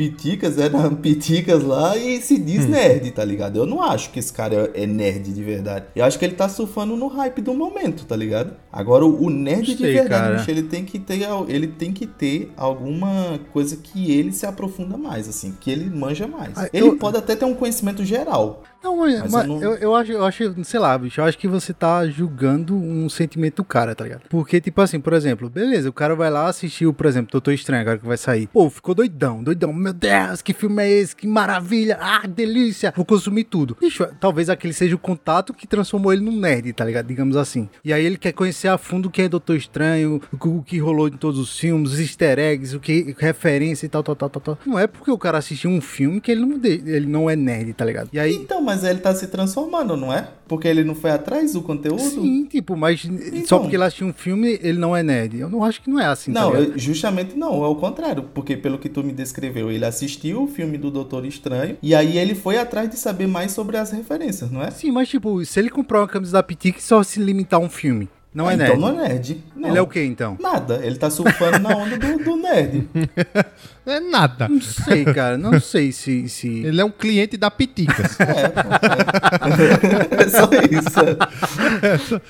Piticas, 0.00 0.58
é 0.58 0.70
na 0.70 0.90
Piticas 0.90 1.62
lá 1.62 1.94
e 1.94 2.22
se 2.22 2.38
diz 2.38 2.64
hum. 2.64 2.70
nerd, 2.70 3.10
tá 3.10 3.22
ligado? 3.22 3.58
Eu 3.58 3.66
não 3.66 3.82
acho 3.82 4.10
que 4.10 4.18
esse 4.18 4.32
cara 4.32 4.70
é 4.72 4.86
nerd 4.86 5.30
de 5.30 5.42
verdade. 5.42 5.84
Eu 5.94 6.06
acho 6.06 6.18
que 6.18 6.24
ele 6.24 6.34
tá 6.34 6.48
surfando 6.48 6.96
no 6.96 7.06
hype 7.06 7.42
do 7.42 7.52
momento, 7.52 8.06
tá 8.06 8.16
ligado? 8.16 8.56
Agora, 8.72 9.04
o, 9.04 9.28
nerd 9.28 9.66
Gostei, 9.66 9.86
de 9.86 9.92
verdade, 9.92 10.38
bicho, 10.38 10.50
ele 10.50 10.62
tem 10.62 10.86
que 10.86 10.98
ter 10.98 11.20
ele 11.48 11.66
tem 11.66 11.92
que 11.92 12.06
ter 12.06 12.50
alguma 12.56 13.38
coisa 13.52 13.76
que 13.76 14.10
ele 14.10 14.32
se 14.32 14.46
aprofunda 14.46 14.96
mais, 14.96 15.28
assim, 15.28 15.54
que 15.60 15.70
ele 15.70 15.90
manja 15.90 16.26
mais. 16.26 16.56
Ah, 16.56 16.70
ele 16.72 16.88
eu... 16.88 16.96
pode 16.96 17.18
até 17.18 17.36
ter 17.36 17.44
um 17.44 17.54
conhecimento 17.54 18.02
geral. 18.02 18.62
Não, 18.82 18.96
mas, 18.96 19.30
mas 19.30 19.44
eu, 19.44 19.48
não... 19.48 19.62
eu, 19.62 19.74
eu, 19.74 19.94
acho, 19.94 20.12
eu 20.12 20.24
acho, 20.24 20.64
sei 20.64 20.80
lá, 20.80 20.96
bicho, 20.96 21.20
eu 21.20 21.24
acho 21.24 21.38
que 21.38 21.46
você 21.46 21.72
tá 21.72 22.06
julgando 22.06 22.74
um 22.74 23.08
sentimento 23.08 23.56
do 23.56 23.64
cara, 23.64 23.94
tá 23.94 24.04
ligado? 24.04 24.22
Porque, 24.28 24.60
tipo 24.60 24.80
assim, 24.80 24.98
por 24.98 25.12
exemplo, 25.12 25.50
beleza, 25.50 25.88
o 25.88 25.92
cara 25.92 26.14
vai 26.14 26.30
lá 26.30 26.48
assistir, 26.48 26.90
por 26.92 27.06
exemplo, 27.06 27.30
Doutor 27.30 27.52
Estranho, 27.52 27.82
agora 27.82 27.98
que 27.98 28.06
vai 28.06 28.16
sair. 28.16 28.46
Pô, 28.46 28.70
ficou 28.70 28.94
doidão, 28.94 29.42
doidão. 29.42 29.72
Meu 29.72 29.92
Deus, 29.92 30.40
que 30.40 30.54
filme 30.54 30.82
é 30.82 30.90
esse? 30.90 31.14
Que 31.14 31.26
maravilha! 31.26 31.98
Ah, 32.00 32.26
delícia! 32.26 32.92
Vou 32.96 33.04
consumir 33.04 33.44
tudo. 33.44 33.76
Bicho, 33.80 34.06
talvez 34.18 34.48
aquele 34.48 34.72
seja 34.72 34.94
o 34.94 34.98
contato 34.98 35.52
que 35.52 35.66
transformou 35.66 36.12
ele 36.12 36.22
num 36.22 36.38
nerd, 36.38 36.72
tá 36.72 36.84
ligado? 36.84 37.06
Digamos 37.06 37.36
assim. 37.36 37.68
E 37.84 37.92
aí 37.92 38.04
ele 38.04 38.16
quer 38.16 38.32
conhecer 38.32 38.68
a 38.68 38.78
fundo 38.78 39.06
o 39.06 39.10
que 39.10 39.22
é 39.22 39.28
Doutor 39.28 39.56
Estranho, 39.56 40.20
o, 40.32 40.48
o 40.48 40.62
que 40.62 40.78
rolou 40.78 41.08
em 41.08 41.12
todos 41.12 41.38
os 41.38 41.58
filmes, 41.58 41.92
os 41.92 42.00
easter 42.00 42.38
eggs, 42.38 42.74
o 42.74 42.80
que 42.80 43.14
referência 43.18 43.84
e 43.84 43.88
tal, 43.88 44.02
tal, 44.02 44.16
tal, 44.16 44.30
tal, 44.30 44.42
tal. 44.42 44.58
Não 44.64 44.78
é 44.78 44.86
porque 44.86 45.10
o 45.10 45.18
cara 45.18 45.38
assistiu 45.38 45.70
um 45.70 45.80
filme 45.80 46.20
que 46.20 46.30
ele 46.32 46.40
não, 46.40 46.60
ele 46.64 47.06
não 47.06 47.28
é 47.28 47.36
nerd, 47.36 47.72
tá 47.74 47.84
ligado? 47.84 48.08
E 48.12 48.18
aí. 48.18 48.34
Então, 48.34 48.69
mas 48.70 48.84
ele 48.84 49.00
tá 49.00 49.12
se 49.12 49.26
transformando, 49.26 49.96
não 49.96 50.12
é? 50.12 50.28
Porque 50.46 50.68
ele 50.68 50.84
não 50.84 50.94
foi 50.94 51.10
atrás 51.10 51.52
do 51.54 51.62
conteúdo? 51.62 52.00
Sim, 52.00 52.44
tipo, 52.44 52.76
mas 52.76 53.04
então, 53.04 53.46
só 53.46 53.58
porque 53.58 53.74
ele 53.74 53.82
assistiu 53.82 54.06
um 54.06 54.12
filme, 54.12 54.58
ele 54.62 54.78
não 54.78 54.96
é 54.96 55.02
nerd. 55.02 55.40
Eu 55.40 55.48
não 55.48 55.64
acho 55.64 55.82
que 55.82 55.90
não 55.90 55.98
é 55.98 56.06
assim, 56.06 56.30
Não, 56.30 56.52
tá 56.52 56.72
justamente 56.76 57.36
não, 57.36 57.64
é 57.64 57.66
o 57.66 57.74
contrário. 57.74 58.22
Porque 58.32 58.56
pelo 58.56 58.78
que 58.78 58.88
tu 58.88 59.02
me 59.02 59.12
descreveu, 59.12 59.72
ele 59.72 59.84
assistiu 59.84 60.44
o 60.44 60.46
filme 60.46 60.78
do 60.78 60.88
Doutor 60.90 61.26
Estranho 61.26 61.76
e 61.82 61.94
aí 61.94 62.16
ele 62.16 62.34
foi 62.34 62.58
atrás 62.58 62.88
de 62.88 62.96
saber 62.96 63.26
mais 63.26 63.50
sobre 63.50 63.76
as 63.76 63.90
referências, 63.90 64.50
não 64.50 64.62
é? 64.62 64.70
Sim, 64.70 64.92
mas 64.92 65.08
tipo, 65.08 65.44
se 65.44 65.58
ele 65.58 65.68
comprar 65.68 66.00
uma 66.00 66.08
camisa 66.08 66.32
da 66.32 66.42
Pitique 66.42 66.80
só 66.82 67.02
se 67.02 67.20
limitar 67.20 67.60
a 67.60 67.62
um 67.62 67.68
filme, 67.68 68.08
não 68.32 68.48
é, 68.48 68.54
é 68.54 68.56
nerd. 68.56 68.70
Então 68.70 68.80
não 68.80 69.00
é 69.00 69.08
nerd. 69.08 69.44
Não. 69.56 69.68
Ele 69.68 69.78
é 69.78 69.82
o 69.82 69.86
que 69.88 70.00
então? 70.04 70.38
Nada. 70.40 70.80
Ele 70.84 70.96
tá 70.96 71.10
surfando 71.10 71.58
na 71.58 71.76
onda 71.76 71.98
do, 71.98 72.18
do 72.18 72.36
nerd. 72.36 72.88
Não 73.84 73.92
é 73.92 73.98
nada. 73.98 74.48
Não 74.48 74.60
sei, 74.60 75.04
cara. 75.04 75.36
Não 75.36 75.58
sei 75.60 75.90
se. 75.90 76.28
se... 76.28 76.48
Ele 76.48 76.80
é 76.80 76.84
um 76.84 76.92
cliente 76.92 77.36
da 77.36 77.50
Piticas. 77.50 78.20
É, 78.20 78.52
é. 80.14 80.22
é 80.22 80.28
só 80.28 80.48
isso. 80.70 81.00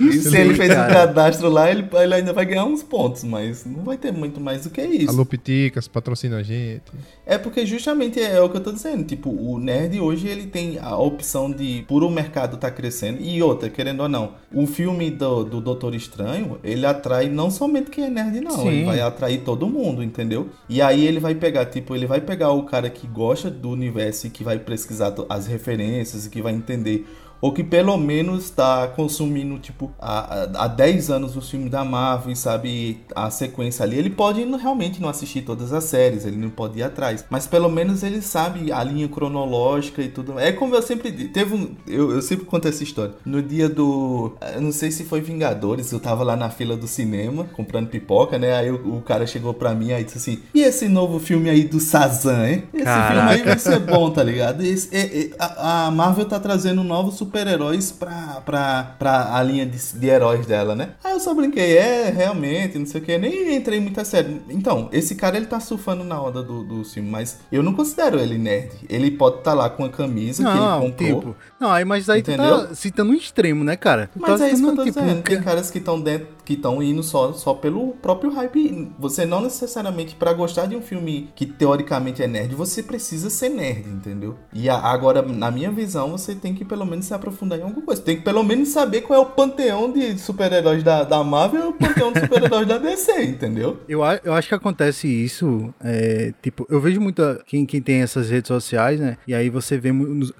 E 0.01 0.13
se 0.21 0.37
ele 0.39 0.55
fez 0.55 0.71
um 0.71 0.89
cadastro 0.89 1.51
lá, 1.51 1.71
ele, 1.71 1.87
ele 1.93 2.15
ainda 2.15 2.33
vai 2.33 2.47
ganhar 2.47 2.65
uns 2.65 2.83
pontos, 2.83 3.23
mas 3.23 3.67
não 3.67 3.85
vai 3.85 3.99
ter 3.99 4.11
muito 4.11 4.41
mais 4.41 4.65
do 4.65 4.71
que 4.71 4.81
isso. 4.81 5.11
Alô, 5.11 5.27
Piticas, 5.27 5.87
patrocina 5.87 6.39
a 6.39 6.43
gente. 6.43 6.83
É 7.27 7.37
porque 7.37 7.67
justamente 7.67 8.19
é 8.21 8.41
o 8.41 8.49
que 8.49 8.57
eu 8.57 8.63
tô 8.63 8.73
dizendo. 8.73 9.05
Tipo, 9.05 9.29
o 9.31 9.59
nerd 9.59 10.01
hoje 10.01 10.29
ele 10.29 10.47
tem 10.47 10.79
a 10.79 10.97
opção 10.97 11.51
de. 11.51 11.85
Por 11.87 12.03
o 12.03 12.09
mercado 12.09 12.57
tá 12.57 12.71
crescendo. 12.71 13.21
E 13.21 13.43
outra, 13.43 13.69
querendo 13.69 14.01
ou 14.01 14.09
não, 14.09 14.33
o 14.53 14.67
filme 14.67 15.11
do, 15.11 15.45
do 15.45 15.61
Doutor 15.91 15.95
Estranho, 15.97 16.59
ele 16.63 16.87
atrai 16.87 17.29
não 17.29 17.51
somente 17.51 17.91
quem 17.91 18.05
é 18.05 18.11
nerd, 18.11 18.41
não. 18.41 18.51
Sim. 18.53 18.69
Ele 18.69 18.85
vai 18.85 19.01
atrair 19.01 19.43
todo 19.43 19.69
mundo, 19.69 20.03
entendeu? 20.03 20.49
E 20.69 20.81
aí 20.81 21.07
ele 21.07 21.19
vai 21.19 21.35
pegar, 21.35 21.67
tipo, 21.67 21.95
ele 21.95 22.07
vai 22.07 22.21
pegar 22.21 22.53
o 22.53 22.65
cara 22.65 22.89
que 22.89 23.07
gosta 23.07 23.51
do 23.51 23.71
universo 23.71 24.27
e 24.27 24.31
que 24.31 24.45
vai 24.45 24.59
pesquisar 24.59 25.15
as 25.29 25.47
referências 25.47 26.27
e 26.27 26.31
que 26.31 26.41
vai 26.41 26.53
entender 26.53 27.07
ou 27.41 27.53
que 27.53 27.65
pelo 27.65 27.97
menos 27.97 28.45
está 28.45 28.89
consumindo, 28.89 29.59
tipo, 29.59 29.91
há, 29.99 30.49
há 30.55 30.69
10 30.69 31.11
anos 31.11 31.37
os 31.37 31.49
filmes 31.49 31.71
da 31.71 31.85
Marvel, 31.85 32.35
sabe, 32.37 33.01
a 33.15 33.31
sequência 33.31 33.83
ali, 33.83 33.99
ele 33.99 34.11
pode 34.11 34.45
realmente 34.57 35.01
não 35.01 35.09
assistir 35.09 35.43
todas 35.43 35.73
as 35.73 35.85
séries, 35.85 36.25
ele 36.25 36.37
não 36.37 36.51
pode 36.51 36.79
ir 36.79 36.83
atrás, 36.83 37.25
mas 37.31 37.47
pelo 37.47 37.69
menos 37.69 38.03
ele 38.03 38.21
sabe 38.21 38.73
a 38.73 38.83
linha 38.85 39.09
cronológica 39.09 40.03
e 40.03 40.09
tudo. 40.09 40.39
É 40.39 40.53
como 40.53 40.75
eu 40.75 40.83
sempre 40.83 41.11
teve 41.29 41.55
um, 41.55 41.75
eu, 41.87 42.13
eu 42.13 42.23
sempre 42.23 42.45
conto 42.45 42.69
essa 42.69 42.83
história. 42.83 43.15
No 43.25 43.43
dia 43.43 43.69
do, 43.69 44.33
eu 44.55 44.61
não 44.61 44.73
sei 44.73 44.91
se 44.91 45.05
foi 45.05 45.21
Vingadores, 45.21 45.93
eu 45.93 46.01
tava 46.01 46.25
lá 46.25 46.37
na 46.37 46.51
fila 46.51 46.77
do 46.77 46.87
cinema 46.87 47.45
comprando 47.53 47.89
pipoca, 47.89 48.39
né? 48.39 48.55
Aí 48.55 48.71
o, 48.71 48.97
o 48.97 49.03
cara 49.03 49.27
chegou 49.27 49.55
pra 49.55 49.75
mim 49.75 49.93
aí 49.93 50.05
disse 50.05 50.19
assim: 50.19 50.43
"E 50.55 50.63
esse 50.63 50.89
novo 50.89 51.19
filme 51.19 51.49
aí 51.49 51.65
do 51.65 51.79
Sazan, 51.79 52.49
hein? 52.49 52.65
Esse 52.73 52.85
Caraca. 52.85 53.15
filme 53.15 53.31
aí 53.31 53.43
vai 53.43 53.59
ser 53.59 53.79
bom, 53.81 54.11
tá 54.11 54.23
ligado? 54.23 54.63
Esse, 54.63 54.95
é, 54.95 55.01
é, 55.01 55.31
a, 55.39 55.87
a 55.87 55.91
Marvel 55.91 56.25
tá 56.25 56.41
trazendo 56.41 56.81
um 56.81 56.85
novo 56.85 57.13
super 57.13 57.30
super-heróis 57.31 57.93
pra, 57.93 58.43
pra, 58.45 58.95
pra 58.99 59.37
a 59.37 59.43
linha 59.43 59.65
de, 59.65 59.79
de, 59.79 60.07
heróis 60.07 60.45
dela, 60.45 60.75
né? 60.75 60.91
Aí 61.03 61.13
eu 61.13 61.21
só 61.21 61.33
brinquei, 61.33 61.79
é, 61.79 62.11
realmente, 62.11 62.77
não 62.77 62.87
sei 62.87 63.01
o 63.01 63.05
que, 63.05 63.17
nem 63.17 63.55
entrei 63.55 63.79
muito 63.79 64.01
a 64.01 64.05
sério. 64.05 64.43
Então, 64.51 64.89
esse 64.93 65.15
cara 65.15 65.37
ele 65.37 65.47
tá 65.47 65.61
surfando 65.61 66.03
na 66.03 66.21
onda 66.21 66.43
do, 66.43 66.65
do 66.65 66.85
filme, 66.85 67.09
mas 67.09 67.39
eu 67.53 67.63
não 67.63 67.73
considero 67.73 68.19
ele 68.19 68.37
nerd. 68.37 68.73
Ele 68.89 69.11
pode 69.13 69.39
estar 69.39 69.53
tá 69.53 69.57
lá 69.57 69.71
com 69.71 69.85
a 69.85 69.89
camisa 69.89 70.43
não, 70.43 70.51
que 70.53 70.59
ele 70.59 70.93
comprou. 70.93 71.21
Tipo, 71.21 71.37
não, 71.61 71.71
aí, 71.71 71.85
mas 71.85 72.11
aí 72.11 72.21
entendeu? 72.21 72.63
tu 72.63 72.69
tá 72.69 72.75
citando 72.75 73.13
um 73.13 73.15
extremo, 73.15 73.63
né, 73.63 73.77
cara? 73.77 74.11
Tu 74.13 74.21
mas 74.21 74.41
tá 74.41 74.49
é 74.49 74.53
isso 74.53 74.63
que 74.63 74.69
eu 74.69 74.77
tô 74.77 74.85
tipo, 74.85 75.01
dizendo. 75.01 75.23
Tem 75.23 75.43
caras 75.43 75.71
que 75.71 75.79
estão 75.79 76.01
dentro, 76.01 76.29
que 76.51 76.55
estão 76.55 76.83
indo 76.83 77.01
só, 77.01 77.33
só 77.33 77.55
pelo 77.55 77.93
próprio 78.03 78.33
hype. 78.33 78.91
Você 78.99 79.25
não 79.25 79.41
necessariamente, 79.41 80.17
para 80.17 80.33
gostar 80.33 80.67
de 80.67 80.75
um 80.75 80.83
filme 80.83 81.31
que 81.37 81.47
teoricamente 81.47 82.25
é 82.25 82.27
nerd, 82.27 82.57
você 82.57 82.83
precisa 82.83 83.31
ser 83.31 83.51
nerd, 83.51 83.89
entendeu? 83.89 84.37
E 84.53 84.69
a, 84.69 84.77
agora, 84.77 85.23
na 85.23 85.49
minha 85.49 85.71
visão, 85.71 86.11
você 86.11 86.35
tem 86.35 86.53
que 86.53 86.65
pelo 86.65 86.85
menos 86.85 87.07
se 87.07 87.15
aprofundar 87.15 87.57
em 87.57 87.63
alguma 87.63 87.87
coisa. 87.87 88.03
Tem 88.03 88.17
que 88.17 88.23
pelo 88.23 88.43
menos 88.43 88.71
saber 88.71 89.03
qual 89.03 89.21
é 89.21 89.23
o 89.23 89.27
panteão 89.27 89.93
de 89.93 90.19
super-heróis 90.19 90.83
da, 90.83 91.05
da 91.05 91.23
Marvel 91.23 91.67
e 91.67 91.69
o 91.69 91.73
panteão 91.73 92.13
de 92.13 92.21
super-heróis 92.21 92.67
da 92.67 92.79
DC, 92.79 93.23
entendeu? 93.23 93.79
Eu, 93.89 94.01
eu 94.25 94.35
acho 94.35 94.49
que 94.49 94.55
acontece 94.55 95.07
isso, 95.07 95.73
é, 95.81 96.35
tipo, 96.43 96.67
eu 96.69 96.81
vejo 96.81 97.01
muita, 97.01 97.41
quem, 97.47 97.65
quem 97.65 97.81
tem 97.81 98.03
essas 98.03 98.29
redes 98.29 98.49
sociais, 98.49 98.99
né, 98.99 99.17
e 99.25 99.35
aí 99.35 99.49
você 99.49 99.79
vê, 99.79 99.91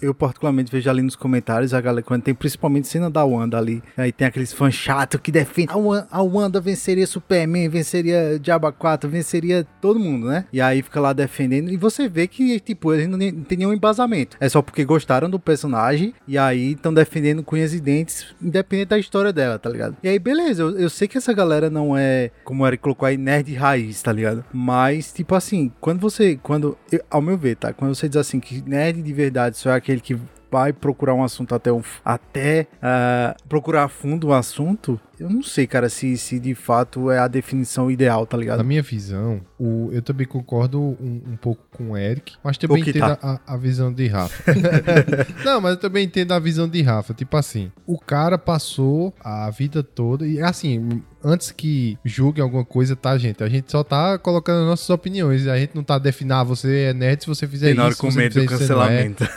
eu 0.03 0.13
particularmente 0.13 0.73
vejo 0.73 0.91
ali 0.91 1.03
nos 1.03 1.15
comentários, 1.15 1.73
a 1.73 1.81
galera, 1.81 2.03
quando 2.03 2.23
tem 2.23 2.35
principalmente 2.35 2.89
cena 2.89 3.09
da 3.09 3.25
Wanda 3.25 3.57
ali, 3.57 3.81
aí 3.97 4.11
tem 4.11 4.27
aqueles 4.27 4.53
fãs 4.53 4.75
chatos 4.75 5.21
que 5.23 5.31
defendem, 5.31 5.73
a 5.73 5.79
Wanda, 5.79 6.00
a 6.11 6.23
Wanda 6.23 6.61
venceria 6.61 7.07
Superman, 7.07 7.69
venceria 7.69 8.39
Diaba 8.39 8.73
4, 8.73 9.09
venceria 9.09 9.67
todo 9.81 9.99
mundo, 9.99 10.29
né, 10.29 10.45
e 10.53 10.61
aí 10.61 10.83
fica 10.83 11.01
lá 11.01 11.13
defendendo, 11.13 11.71
e 11.71 11.77
você 11.77 12.09
vê 12.09 12.27
que, 12.27 12.61
tipo, 12.61 12.93
eles 12.93 13.09
não 13.09 13.19
tem 13.19 13.59
nenhum 13.59 13.73
embasamento, 13.73 14.37
é 14.41 14.49
só 14.49 14.63
porque 14.63 14.85
gostaram 14.85 15.29
do 15.29 15.39
personagem, 15.39 16.15
e 16.27 16.37
aí 16.37 16.73
estão 16.73 16.93
defendendo 16.93 17.43
com 17.43 17.57
e 17.61 17.81
dentes, 17.81 18.27
independente 18.41 18.89
da 18.89 18.99
história 18.99 19.33
dela, 19.33 19.59
tá 19.59 19.69
ligado? 19.69 19.97
E 20.03 20.09
aí, 20.09 20.19
beleza, 20.19 20.63
eu, 20.63 20.79
eu 20.79 20.89
sei 20.89 21.07
que 21.07 21.19
essa 21.19 21.33
galera 21.33 21.69
não 21.69 21.97
é, 21.97 22.31
como 22.43 22.65
o 22.65 22.67
Eric 22.67 22.83
colocou 22.83 23.07
aí, 23.07 23.17
nerd 23.17 23.53
raiz, 23.55 24.03
tá 24.03 24.13
ligado? 24.13 24.45
Mas, 24.53 25.13
tipo 25.13 25.35
assim, 25.35 25.71
quando 25.81 26.01
você, 26.01 26.39
quando, 26.43 26.77
eu, 26.91 27.01
ao 27.11 27.21
meu 27.21 27.37
ver, 27.37 27.57
tá? 27.57 27.73
Quando 27.73 27.95
você 27.95 28.09
diz 28.09 28.17
assim 28.17 28.41
que 28.41 28.63
nerd 28.67 29.03
de 29.03 29.13
verdade 29.13 29.57
só 29.57 29.71
é 29.71 29.75
aquele 29.75 30.01
que 30.01 30.17
vai 30.51 30.73
procurar 30.73 31.15
um 31.15 31.23
assunto 31.23 31.55
até, 31.55 31.73
um, 31.73 31.83
até 32.05 32.67
uh, 32.77 33.49
procurar 33.49 33.85
a 33.85 33.89
fundo 33.89 34.29
o 34.29 34.31
um 34.31 34.33
assunto, 34.33 35.01
eu 35.19 35.29
não 35.29 35.43
sei, 35.43 35.67
cara, 35.67 35.89
se, 35.89 36.17
se 36.17 36.41
de 36.41 36.55
fato 36.55 37.11
é 37.11 37.19
a 37.19 37.29
definição 37.29 37.91
ideal, 37.91 38.27
tá 38.27 38.37
ligado? 38.37 38.59
Na 38.59 38.65
minha 38.65 38.83
visão, 38.83 39.43
o, 39.59 39.91
eu 39.93 40.01
também 40.01 40.27
concordo 40.27 40.81
um, 40.81 41.23
um 41.33 41.37
pouco 41.37 41.63
com 41.71 41.91
o 41.91 41.97
Eric, 41.97 42.35
mas 42.43 42.57
também 42.57 42.81
entendo 42.83 43.17
tá. 43.17 43.19
a, 43.47 43.55
a, 43.55 43.57
visão 43.57 43.93
de 43.93 44.07
Rafa. 44.07 44.53
não, 45.45 45.61
mas 45.61 45.73
eu 45.73 45.77
também 45.77 46.07
entendo 46.07 46.33
a 46.33 46.39
visão 46.39 46.67
de 46.67 46.81
Rafa. 46.81 47.13
Tipo 47.13 47.37
assim, 47.37 47.71
o 47.87 47.99
cara 47.99 48.39
passou 48.39 49.15
a 49.23 49.51
vida 49.51 49.83
toda, 49.83 50.27
e 50.27 50.41
assim, 50.41 51.03
antes 51.23 51.51
que 51.51 51.99
julguem 52.05 52.43
alguma 52.43 52.65
coisa, 52.65 52.97
tá, 52.97 53.17
gente? 53.19 53.45
A 53.45 53.49
gente 53.49 53.71
só 53.71 53.85
tá 53.85 54.19
colocando 54.19 54.65
nossas 54.67 54.89
opiniões. 54.89 55.47
A 55.47 55.59
gente 55.59 55.75
não 55.75 55.85
tá 55.85 55.99
definindo, 55.99 56.35
ah, 56.35 56.45
você 56.45 56.85
é 56.85 56.95
nerd 56.95 57.21
se 57.21 57.27
você 57.27 57.47
fizer 57.47 57.67
Tem 57.67 57.75
isso. 57.75 57.77
Tem 57.77 57.87
hora 57.87 57.97
com 57.97 58.11
medo 58.13 58.41
do 58.41 58.47
cancelamento. 58.47 59.29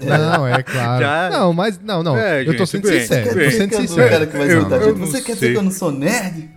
Não, 0.00 0.46
é 0.46 0.62
claro. 0.62 1.02
Já... 1.02 1.30
Não, 1.30 1.52
mas 1.52 1.78
não, 1.80 2.02
não. 2.02 2.16
É, 2.16 2.46
eu 2.46 2.56
tô 2.56 2.66
sendo 2.66 2.88
bem, 2.88 3.00
sincero. 3.00 3.34
Bem. 3.34 3.50
Tô 3.50 3.56
sendo 3.56 3.76
sincero. 3.76 4.10
Cara 4.10 4.26
que 4.26 4.36
vai 4.36 4.52
eu, 4.52 4.68
eu 4.68 4.96
você 4.96 5.20
quer 5.20 5.34
dizer 5.34 5.52
que 5.52 5.58
eu 5.58 5.62
não 5.62 5.70
sou 5.70 5.90
nerd? 5.92 6.50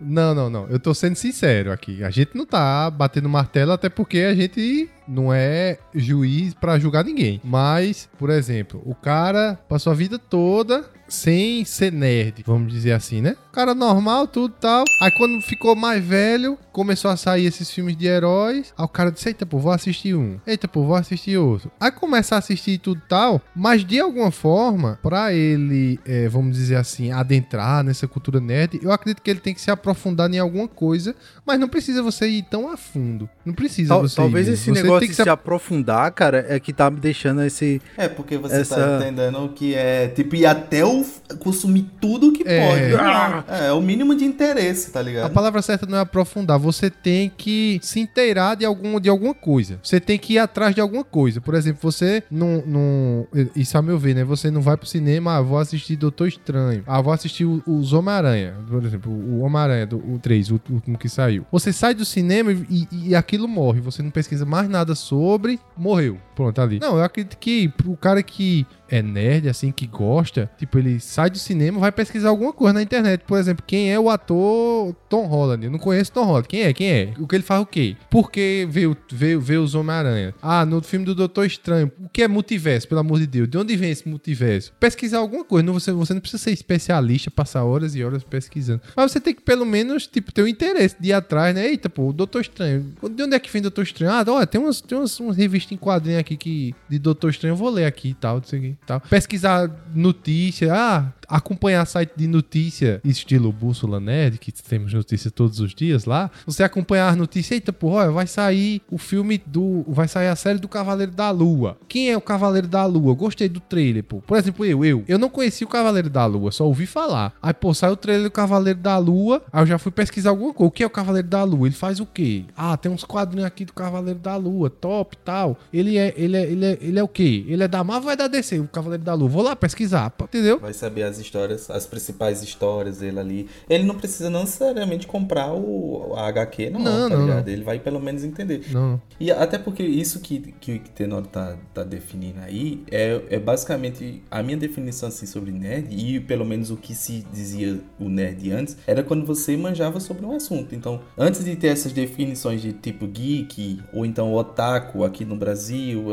Não, 0.00 0.34
não, 0.34 0.48
não. 0.48 0.66
Eu 0.68 0.78
tô 0.78 0.94
sendo 0.94 1.14
sincero 1.14 1.70
aqui. 1.70 2.02
A 2.02 2.10
gente 2.10 2.30
não 2.34 2.46
tá 2.46 2.90
batendo 2.90 3.28
martelo, 3.28 3.72
até 3.72 3.88
porque 3.88 4.20
a 4.20 4.34
gente 4.34 4.88
não 5.06 5.32
é 5.32 5.78
juiz 5.94 6.54
para 6.54 6.78
julgar 6.78 7.04
ninguém. 7.04 7.40
Mas, 7.44 8.08
por 8.18 8.30
exemplo, 8.30 8.80
o 8.84 8.94
cara 8.94 9.58
passou 9.68 9.92
a 9.92 9.96
vida 9.96 10.18
toda 10.18 10.84
sem 11.10 11.64
ser 11.64 11.92
nerd, 11.92 12.42
vamos 12.46 12.72
dizer 12.72 12.92
assim, 12.92 13.20
né? 13.20 13.36
Cara 13.52 13.74
normal, 13.74 14.26
tudo 14.26 14.54
tal. 14.60 14.84
Aí 15.02 15.10
quando 15.10 15.40
ficou 15.42 15.74
mais 15.74 16.02
velho, 16.02 16.56
começou 16.72 17.10
a 17.10 17.16
sair 17.16 17.46
esses 17.46 17.70
filmes 17.70 17.96
de 17.96 18.06
heróis. 18.06 18.72
Aí 18.78 18.84
o 18.84 18.88
cara 18.88 19.10
disse: 19.10 19.28
Eita, 19.28 19.44
pô, 19.44 19.58
vou 19.58 19.72
assistir 19.72 20.14
um. 20.14 20.38
Eita, 20.46 20.68
pô, 20.68 20.84
vou 20.84 20.94
assistir 20.94 21.36
outro. 21.36 21.70
Aí 21.80 21.90
começa 21.90 22.36
a 22.36 22.38
assistir 22.38 22.78
tudo 22.78 23.02
tal, 23.08 23.40
mas 23.54 23.84
de 23.84 23.98
alguma 23.98 24.30
forma, 24.30 24.98
para 25.02 25.32
ele, 25.32 25.98
é, 26.06 26.28
vamos 26.28 26.56
dizer 26.56 26.76
assim, 26.76 27.10
adentrar 27.10 27.82
nessa 27.82 28.06
cultura 28.06 28.40
nerd, 28.40 28.78
eu 28.82 28.92
acredito 28.92 29.20
que 29.20 29.30
ele 29.30 29.40
tem 29.40 29.52
que 29.52 29.60
se 29.60 29.70
aprofundar 29.70 30.32
em 30.32 30.38
alguma 30.38 30.68
coisa, 30.68 31.14
mas 31.44 31.58
não 31.58 31.68
precisa 31.68 32.02
você 32.02 32.28
ir 32.28 32.44
tão 32.44 32.70
a 32.70 32.76
fundo. 32.76 33.28
Não 33.44 33.52
precisa 33.52 33.94
tal, 33.94 34.02
você 34.02 34.16
Talvez 34.16 34.46
ir. 34.46 34.52
esse 34.52 34.66
você 34.66 34.82
negócio 34.82 35.08
de 35.08 35.14
se, 35.14 35.22
se 35.22 35.28
aprofundar, 35.28 36.12
cara, 36.12 36.46
é 36.48 36.60
que 36.60 36.72
tá 36.72 36.88
me 36.88 37.00
deixando 37.00 37.42
esse. 37.42 37.82
É, 37.96 38.08
porque 38.08 38.38
você 38.38 38.54
tá 38.54 38.60
essa... 38.60 38.76
tá 38.76 38.96
entendendo 38.98 39.48
que 39.54 39.74
é 39.74 40.06
tipo 40.08 40.36
ir 40.36 40.46
até 40.46 40.84
o. 40.84 40.99
consumir 41.38 41.86
tudo 42.00 42.32
que 42.32 42.42
é... 42.46 42.68
pode. 42.68 42.94
Ah! 42.94 43.44
É, 43.48 43.66
é 43.68 43.72
o 43.72 43.80
mínimo 43.80 44.14
de 44.14 44.24
interesse, 44.24 44.90
tá 44.90 45.02
ligado? 45.02 45.26
A 45.26 45.30
palavra 45.30 45.62
certa 45.62 45.86
não 45.86 45.98
é 45.98 46.00
aprofundar. 46.00 46.58
Você 46.58 46.90
tem 46.90 47.30
que 47.36 47.78
se 47.82 48.00
inteirar 48.00 48.54
de, 48.54 48.64
algum, 48.64 49.00
de 49.00 49.08
alguma 49.08 49.34
coisa. 49.34 49.78
Você 49.82 50.00
tem 50.00 50.18
que 50.18 50.34
ir 50.34 50.38
atrás 50.38 50.74
de 50.74 50.80
alguma 50.80 51.04
coisa. 51.04 51.40
Por 51.40 51.54
exemplo, 51.54 51.80
você 51.82 52.22
não. 52.30 52.62
não 52.66 53.26
isso 53.54 53.76
a 53.76 53.82
meu 53.82 53.98
ver, 53.98 54.14
né? 54.14 54.24
Você 54.24 54.50
não 54.50 54.60
vai 54.60 54.76
pro 54.76 54.86
cinema, 54.86 55.36
ah, 55.36 55.42
vou 55.42 55.58
assistir 55.58 55.96
Doutor 55.96 56.28
Estranho. 56.28 56.82
Ah, 56.86 57.00
vou 57.00 57.12
assistir 57.12 57.44
os 57.44 57.92
Homem-Aranha. 57.92 58.54
Por 58.68 58.84
exemplo, 58.84 59.12
o 59.12 59.40
Homem-Aranha, 59.40 59.88
o 59.92 60.18
3, 60.18 60.50
o 60.50 60.60
último 60.70 60.98
que 60.98 61.08
saiu. 61.08 61.46
Você 61.50 61.72
sai 61.72 61.94
do 61.94 62.04
cinema 62.04 62.52
e, 62.52 62.88
e 62.92 63.14
aquilo 63.14 63.48
morre. 63.48 63.80
Você 63.80 64.02
não 64.02 64.10
pesquisa 64.10 64.44
mais 64.44 64.68
nada 64.68 64.94
sobre, 64.94 65.58
morreu. 65.76 66.18
Pronto, 66.34 66.54
tá 66.54 66.62
ali. 66.62 66.78
Não, 66.80 66.96
eu 66.96 67.04
acredito 67.04 67.36
que 67.36 67.72
o 67.84 67.96
cara 67.96 68.22
que 68.22 68.66
é 68.90 69.00
nerd, 69.00 69.48
assim, 69.48 69.70
que 69.70 69.86
gosta, 69.86 70.50
tipo, 70.58 70.78
ele 70.78 70.98
sai 70.98 71.30
do 71.30 71.38
cinema 71.38 71.78
vai 71.78 71.92
pesquisar 71.92 72.28
alguma 72.28 72.52
coisa 72.52 72.74
na 72.74 72.82
internet. 72.82 73.22
Por 73.24 73.38
exemplo, 73.38 73.64
quem 73.66 73.92
é 73.92 73.98
o 73.98 74.10
ator 74.10 74.94
Tom 75.08 75.26
Holland? 75.26 75.64
Eu 75.64 75.70
não 75.70 75.78
conheço 75.78 76.12
Tom 76.12 76.24
Holland. 76.24 76.48
Quem 76.48 76.62
é? 76.62 76.72
Quem 76.72 76.90
é? 76.90 77.14
O 77.18 77.26
que 77.26 77.36
ele 77.36 77.42
faz 77.42 77.62
o 77.62 77.66
quê? 77.66 77.96
Por 78.10 78.30
que 78.30 78.66
veio, 78.68 78.96
veio, 79.10 79.40
veio 79.40 79.62
os 79.62 79.74
Homem-Aranha? 79.74 80.34
Ah, 80.42 80.66
no 80.66 80.82
filme 80.82 81.06
do 81.06 81.14
Doutor 81.14 81.46
Estranho. 81.46 81.90
O 82.02 82.08
que 82.08 82.22
é 82.22 82.28
multiverso, 82.28 82.88
pelo 82.88 83.00
amor 83.00 83.20
de 83.20 83.26
Deus? 83.26 83.48
De 83.48 83.56
onde 83.56 83.76
vem 83.76 83.90
esse 83.90 84.08
multiverso? 84.08 84.72
Pesquisar 84.80 85.18
alguma 85.18 85.44
coisa. 85.44 85.64
Não, 85.64 85.72
você, 85.72 85.92
você 85.92 86.12
não 86.12 86.20
precisa 86.20 86.42
ser 86.42 86.50
especialista, 86.50 87.30
passar 87.30 87.64
horas 87.64 87.94
e 87.94 88.02
horas 88.02 88.24
pesquisando. 88.24 88.82
Mas 88.96 89.12
você 89.12 89.20
tem 89.20 89.34
que, 89.34 89.42
pelo 89.42 89.64
menos, 89.64 90.06
tipo, 90.06 90.32
ter 90.32 90.42
o 90.42 90.48
interesse 90.48 90.96
de 90.98 91.10
ir 91.10 91.12
atrás, 91.12 91.54
né? 91.54 91.66
Eita, 91.66 91.88
pô, 91.88 92.08
o 92.08 92.12
Doutor 92.12 92.40
Estranho. 92.40 92.94
De 93.14 93.22
onde 93.22 93.36
é 93.36 93.38
que 93.38 93.50
vem 93.50 93.60
o 93.60 93.62
Doutor 93.62 93.82
Estranho? 93.82 94.12
Ah, 94.12 94.24
olha, 94.28 94.46
tem 94.46 94.60
umas, 94.60 94.80
tem 94.80 94.98
umas, 94.98 95.18
umas 95.20 95.36
revistas 95.36 95.72
em 95.72 95.76
quadrinho 95.76 96.18
aqui 96.18 96.36
que, 96.36 96.74
de 96.88 96.98
Doutor 96.98 97.30
Estranho. 97.30 97.52
Eu 97.52 97.56
vou 97.56 97.70
ler 97.70 97.84
aqui 97.84 98.08
e 98.10 98.14
tal, 98.14 98.36
não 98.36 98.44
sei 98.44 98.58
o 98.58 98.62
que 98.62 98.79
tal. 98.86 99.00
Pesquisar 99.00 99.70
notícia, 99.94 100.72
ah, 100.74 101.12
acompanhar 101.30 101.86
site 101.86 102.12
de 102.16 102.26
notícia, 102.26 103.00
estilo 103.04 103.52
Bússola 103.52 104.00
Nerd, 104.00 104.38
que 104.38 104.50
temos 104.50 104.92
notícia 104.92 105.30
todos 105.30 105.60
os 105.60 105.74
dias 105.74 106.04
lá. 106.04 106.30
Você 106.44 106.62
acompanhar 106.62 107.08
as 107.08 107.16
notícias, 107.16 107.52
eita, 107.52 107.72
porra, 107.72 108.10
vai 108.10 108.26
sair 108.26 108.82
o 108.90 108.98
filme 108.98 109.40
do. 109.46 109.84
Vai 109.86 110.08
sair 110.08 110.28
a 110.28 110.36
série 110.36 110.58
do 110.58 110.68
Cavaleiro 110.68 111.12
da 111.12 111.30
Lua. 111.30 111.78
Quem 111.88 112.10
é 112.10 112.16
o 112.16 112.20
Cavaleiro 112.20 112.66
da 112.66 112.84
Lua? 112.84 113.14
Gostei 113.14 113.48
do 113.48 113.60
trailer, 113.60 114.02
pô. 114.02 114.20
Por 114.20 114.36
exemplo, 114.36 114.64
eu, 114.64 114.84
eu. 114.84 115.04
Eu 115.06 115.18
não 115.18 115.28
conheci 115.28 115.64
o 115.64 115.68
Cavaleiro 115.68 116.10
da 116.10 116.26
Lua, 116.26 116.50
só 116.50 116.66
ouvi 116.66 116.86
falar. 116.86 117.32
Aí, 117.40 117.54
pô, 117.54 117.72
saiu 117.72 117.92
o 117.92 117.96
trailer 117.96 118.24
do 118.24 118.30
Cavaleiro 118.30 118.80
da 118.80 118.98
Lua. 118.98 119.42
Aí 119.52 119.62
eu 119.62 119.66
já 119.66 119.78
fui 119.78 119.92
pesquisar 119.92 120.30
alguma 120.30 120.52
coisa. 120.52 120.68
O 120.68 120.72
que 120.72 120.82
é 120.82 120.86
o 120.86 120.90
Cavaleiro 120.90 121.28
da 121.28 121.44
Lua? 121.44 121.68
Ele 121.68 121.74
faz 121.74 122.00
o 122.00 122.06
quê? 122.06 122.44
Ah, 122.56 122.76
tem 122.76 122.90
uns 122.90 123.04
quadrinhos 123.04 123.46
aqui 123.46 123.64
do 123.64 123.72
Cavaleiro 123.72 124.18
da 124.18 124.36
Lua, 124.36 124.68
top 124.68 125.16
tal. 125.18 125.58
Ele 125.72 125.96
é, 125.96 126.12
ele 126.16 126.36
é, 126.36 126.42
ele 126.42 126.64
é, 126.64 126.78
ele 126.80 126.98
é 126.98 127.02
o 127.02 127.08
quê? 127.08 127.44
Ele 127.46 127.62
é 127.62 127.68
da 127.68 127.84
Marvel 127.84 128.08
ou 128.08 128.12
é 128.12 128.16
da 128.16 128.26
DC, 128.26 128.58
Cavaleiro 128.70 129.02
da 129.02 129.14
Lua? 129.14 129.28
Vou 129.28 129.42
lá 129.42 129.56
pesquisar, 129.56 130.12
entendeu? 130.20 130.58
Vai 130.58 130.72
saber 130.72 131.02
as 131.04 131.18
histórias, 131.18 131.70
as 131.70 131.86
principais 131.86 132.42
histórias 132.42 132.98
dele 132.98 133.18
ali. 133.18 133.48
Ele 133.68 133.84
não 133.84 133.94
precisa 133.94 134.30
não 134.30 134.40
necessariamente 134.40 135.06
comprar 135.06 135.52
o 135.52 136.14
a 136.16 136.26
HQ, 136.28 136.70
não, 136.70 136.80
não 136.80 137.08
tá 137.08 137.16
não, 137.16 137.26
ligado? 137.26 137.46
Não. 137.46 137.52
Ele 137.52 137.64
vai 137.64 137.78
pelo 137.78 138.00
menos 138.00 138.24
entender. 138.24 138.62
Não. 138.70 139.00
E 139.18 139.30
até 139.30 139.58
porque 139.58 139.82
isso 139.82 140.20
que, 140.20 140.54
que 140.60 140.72
o 140.72 140.80
Tenor 140.94 141.26
tá, 141.26 141.56
tá 141.72 141.82
definindo 141.82 142.40
aí 142.40 142.82
é, 142.90 143.20
é 143.30 143.38
basicamente 143.38 144.22
a 144.30 144.42
minha 144.42 144.56
definição 144.56 145.08
assim 145.08 145.26
sobre 145.26 145.50
nerd, 145.52 145.88
e 145.90 146.20
pelo 146.20 146.44
menos 146.44 146.70
o 146.70 146.76
que 146.76 146.94
se 146.94 147.24
dizia 147.32 147.80
o 147.98 148.08
nerd 148.08 148.50
antes, 148.50 148.76
era 148.86 149.02
quando 149.02 149.24
você 149.24 149.56
manjava 149.56 150.00
sobre 150.00 150.24
um 150.26 150.34
assunto. 150.34 150.74
Então, 150.74 151.00
antes 151.16 151.44
de 151.44 151.56
ter 151.56 151.68
essas 151.68 151.92
definições 151.92 152.60
de 152.60 152.72
tipo 152.72 153.06
geek, 153.06 153.80
ou 153.92 154.04
então 154.04 154.32
otaku 154.34 155.04
aqui 155.04 155.24
no 155.24 155.36
Brasil, 155.36 156.06